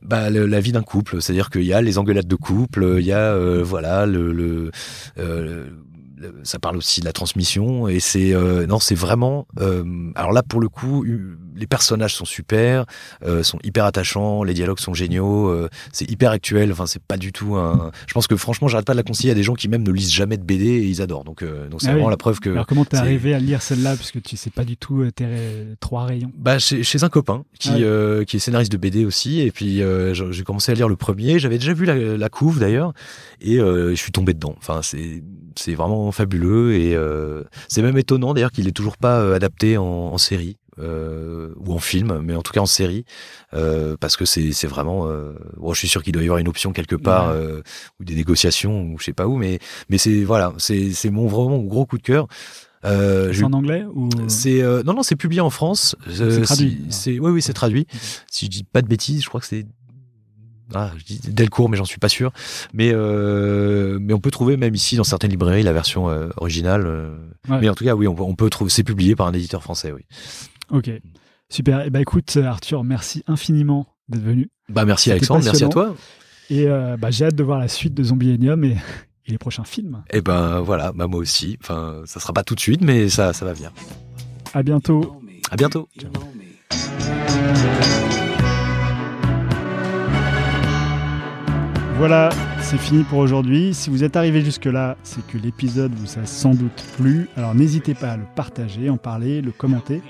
bah, 0.01 0.31
la 0.31 0.59
vie 0.59 0.71
d'un 0.71 0.81
couple, 0.81 1.21
c'est-à-dire 1.21 1.51
qu'il 1.51 1.61
y 1.63 1.71
a 1.71 1.83
les 1.83 1.99
engueulades 1.99 2.27
de 2.27 2.35
couple, 2.35 2.95
il 2.97 3.05
y 3.05 3.13
a 3.13 3.37
voilà 3.61 4.07
le, 4.07 4.33
le 4.33 4.71
ça 6.43 6.57
parle 6.57 6.77
aussi 6.77 7.01
de 7.01 7.05
la 7.05 7.13
transmission. 7.13 7.87
Et 7.87 7.99
c'est 7.99 8.33
non 8.67 8.79
c'est 8.79 8.95
vraiment 8.95 9.47
alors 10.15 10.33
là 10.33 10.41
pour 10.41 10.59
le 10.59 10.67
coup 10.67 11.05
les 11.55 11.67
personnages 11.67 12.15
sont 12.15 12.25
super 12.25 12.85
euh, 13.23 13.43
sont 13.43 13.59
hyper 13.63 13.85
attachants 13.85 14.43
les 14.43 14.53
dialogues 14.53 14.79
sont 14.79 14.93
géniaux 14.93 15.47
euh, 15.49 15.69
c'est 15.91 16.09
hyper 16.09 16.31
actuel 16.31 16.71
enfin 16.71 16.85
c'est 16.85 17.01
pas 17.01 17.17
du 17.17 17.31
tout 17.31 17.55
un 17.55 17.91
je 18.07 18.13
pense 18.13 18.27
que 18.27 18.35
franchement 18.35 18.67
j'arrête 18.67 18.85
pas 18.85 18.93
de 18.93 18.97
la 18.97 19.03
conseiller 19.03 19.31
à 19.31 19.35
des 19.35 19.43
gens 19.43 19.53
qui 19.53 19.67
même 19.67 19.83
ne 19.83 19.91
lisent 19.91 20.11
jamais 20.11 20.37
de 20.37 20.43
BD 20.43 20.65
et 20.65 20.85
ils 20.85 21.01
adorent. 21.01 21.23
Donc 21.23 21.41
euh, 21.41 21.67
donc 21.67 21.81
c'est 21.81 21.89
ah 21.89 21.93
vraiment 21.93 22.09
la 22.09 22.17
preuve 22.17 22.39
que 22.39 22.49
alors 22.49 22.65
comment 22.65 22.85
t'es 22.85 22.97
arrivé 22.97 23.33
à 23.33 23.39
lire 23.39 23.61
celle-là 23.61 23.95
puisque 23.95 24.21
tu 24.21 24.37
sais 24.37 24.49
pas 24.49 24.63
du 24.63 24.77
tout 24.77 25.03
tes 25.11 25.25
trois 25.79 26.05
rayons? 26.05 26.31
Bah 26.37 26.59
chez, 26.59 26.83
chez 26.83 27.03
un 27.03 27.09
copain 27.09 27.43
qui 27.59 27.69
ah 27.69 28.25
qui 28.25 28.37
est 28.37 28.39
scénariste 28.39 28.71
de 28.71 28.77
BD 28.77 29.05
aussi 29.05 29.41
et 29.41 29.51
puis 29.51 29.81
j'ai 30.13 30.43
commencé 30.43 30.71
à 30.71 30.75
lire 30.75 30.89
le 30.89 30.95
premier. 30.95 31.39
J'avais 31.39 31.57
déjà 31.57 31.73
vu 31.73 31.85
la, 31.85 31.95
la 31.95 32.29
couve 32.29 32.59
d'ailleurs 32.59 32.93
et 33.41 33.57
je 33.57 33.95
suis 33.95 34.11
tombé 34.11 34.33
dedans. 34.33 34.55
Enfin 34.57 34.81
c'est 34.81 35.23
c'est 35.59 35.73
vraiment 35.73 36.11
fabuleux 36.11 36.75
et 36.75 36.95
euh, 36.95 37.43
c'est 37.67 37.81
même 37.81 37.97
étonnant 37.97 38.33
d'ailleurs 38.33 38.51
qu'il 38.51 38.67
est 38.67 38.71
toujours 38.71 38.97
pas 38.97 39.19
euh, 39.19 39.35
adapté 39.35 39.77
en, 39.77 39.83
en 39.85 40.17
série 40.17 40.57
euh, 40.79 41.53
ou 41.57 41.73
en 41.73 41.79
film, 41.79 42.21
mais 42.23 42.35
en 42.35 42.41
tout 42.41 42.51
cas 42.51 42.61
en 42.61 42.65
série, 42.65 43.05
euh, 43.53 43.95
parce 43.99 44.17
que 44.17 44.25
c'est 44.25 44.51
c'est 44.51 44.67
vraiment. 44.67 45.07
Euh, 45.07 45.33
bon, 45.57 45.73
je 45.73 45.79
suis 45.79 45.87
sûr 45.87 46.03
qu'il 46.03 46.13
doit 46.13 46.23
y 46.23 46.25
avoir 46.25 46.39
une 46.39 46.47
option 46.47 46.71
quelque 46.73 46.95
part 46.95 47.29
euh, 47.29 47.61
ou 47.99 48.05
des 48.05 48.15
négociations 48.15 48.83
ou 48.83 48.97
je 48.99 49.05
sais 49.05 49.13
pas 49.13 49.27
où, 49.27 49.37
mais 49.37 49.59
mais 49.89 49.97
c'est 49.97 50.23
voilà, 50.23 50.53
c'est 50.57 50.91
c'est 50.91 51.09
mon 51.09 51.27
vraiment 51.27 51.59
gros 51.59 51.85
coup 51.85 51.97
de 51.97 52.03
cœur. 52.03 52.27
Euh, 52.83 53.33
c'est 53.33 53.43
en 53.43 53.53
anglais 53.53 53.83
ou? 53.93 54.09
C'est 54.27 54.61
non 54.83 54.93
non 54.93 55.03
c'est 55.03 55.15
publié 55.15 55.41
en 55.41 55.49
France. 55.49 55.95
c'est 56.09 56.41
traduit. 56.41 56.81
Si, 56.89 57.19
oui 57.19 57.31
oui 57.31 57.41
c'est 57.41 57.53
traduit. 57.53 57.87
Si 58.29 58.45
je 58.45 58.51
dis 58.51 58.63
pas 58.63 58.81
de 58.81 58.87
bêtises, 58.87 59.23
je 59.23 59.29
crois 59.29 59.41
que 59.41 59.47
c'est 59.47 59.65
ah, 60.73 60.91
je 60.97 61.03
dis 61.03 61.19
Delcourt, 61.31 61.69
mais 61.69 61.77
j'en 61.77 61.85
suis 61.85 61.99
pas 61.99 62.09
sûr. 62.09 62.31
Mais 62.73 62.91
euh, 62.91 63.99
mais 64.01 64.13
on 64.13 64.19
peut 64.19 64.31
trouver 64.31 64.57
même 64.57 64.73
ici 64.73 64.95
dans 64.95 65.03
certaines 65.03 65.29
librairies 65.29 65.63
la 65.63 65.73
version 65.73 66.09
euh, 66.09 66.29
originale. 66.37 66.85
Euh. 66.87 67.15
Mais 67.47 67.69
en 67.69 67.75
tout 67.75 67.83
cas, 67.83 67.95
oui, 67.95 68.07
on, 68.07 68.15
on 68.19 68.35
peut 68.35 68.49
trouver. 68.49 68.71
C'est 68.71 68.83
publié 68.83 69.15
par 69.15 69.27
un 69.27 69.33
éditeur 69.33 69.61
français, 69.61 69.91
oui. 69.91 70.01
Ok, 70.71 70.89
super. 71.49 71.81
Et 71.81 71.87
eh 71.87 71.89
ben 71.89 71.99
écoute, 72.01 72.37
Arthur, 72.37 72.83
merci 72.83 73.23
infiniment 73.27 73.87
d'être 74.09 74.23
venu. 74.23 74.49
Bah 74.69 74.85
merci 74.85 75.11
Alexandre, 75.11 75.43
merci 75.43 75.63
à 75.63 75.69
toi. 75.69 75.95
Et 76.49 76.67
euh, 76.67 76.97
bah, 76.97 77.11
j'ai 77.11 77.25
hâte 77.25 77.35
de 77.35 77.43
voir 77.43 77.59
la 77.59 77.67
suite 77.67 77.93
de 77.93 78.03
Zombielenium 78.03 78.63
et, 78.63 78.77
et 79.25 79.31
les 79.31 79.37
prochains 79.37 79.63
films. 79.63 80.03
Et 80.11 80.17
eh 80.17 80.21
ben 80.21 80.59
voilà, 80.59 80.91
bah 80.91 81.07
moi 81.07 81.19
aussi. 81.19 81.57
Enfin, 81.61 82.01
ça 82.05 82.19
sera 82.19 82.33
pas 82.33 82.43
tout 82.43 82.55
de 82.55 82.59
suite, 82.59 82.81
mais 82.81 83.09
ça 83.09 83.33
ça 83.33 83.45
va 83.45 83.53
venir. 83.53 83.71
À 84.53 84.63
bientôt. 84.63 85.21
À 85.51 85.55
bientôt. 85.55 85.89
Voilà, 91.97 92.29
c'est 92.61 92.77
fini 92.77 93.03
pour 93.03 93.19
aujourd'hui. 93.19 93.73
Si 93.73 93.89
vous 93.89 94.03
êtes 94.03 94.17
arrivé 94.17 94.43
jusque-là, 94.43 94.97
c'est 95.03 95.25
que 95.27 95.37
l'épisode 95.37 95.93
vous 95.95 96.19
a 96.19 96.25
sans 96.25 96.53
doute 96.53 96.83
plu. 96.97 97.29
Alors 97.37 97.55
n'hésitez 97.55 97.93
pas 97.93 98.11
à 98.11 98.17
le 98.17 98.25
partager, 98.35 98.89
en 98.89 98.97
parler, 98.97 99.41
le 99.41 99.51
commenter 99.51 100.01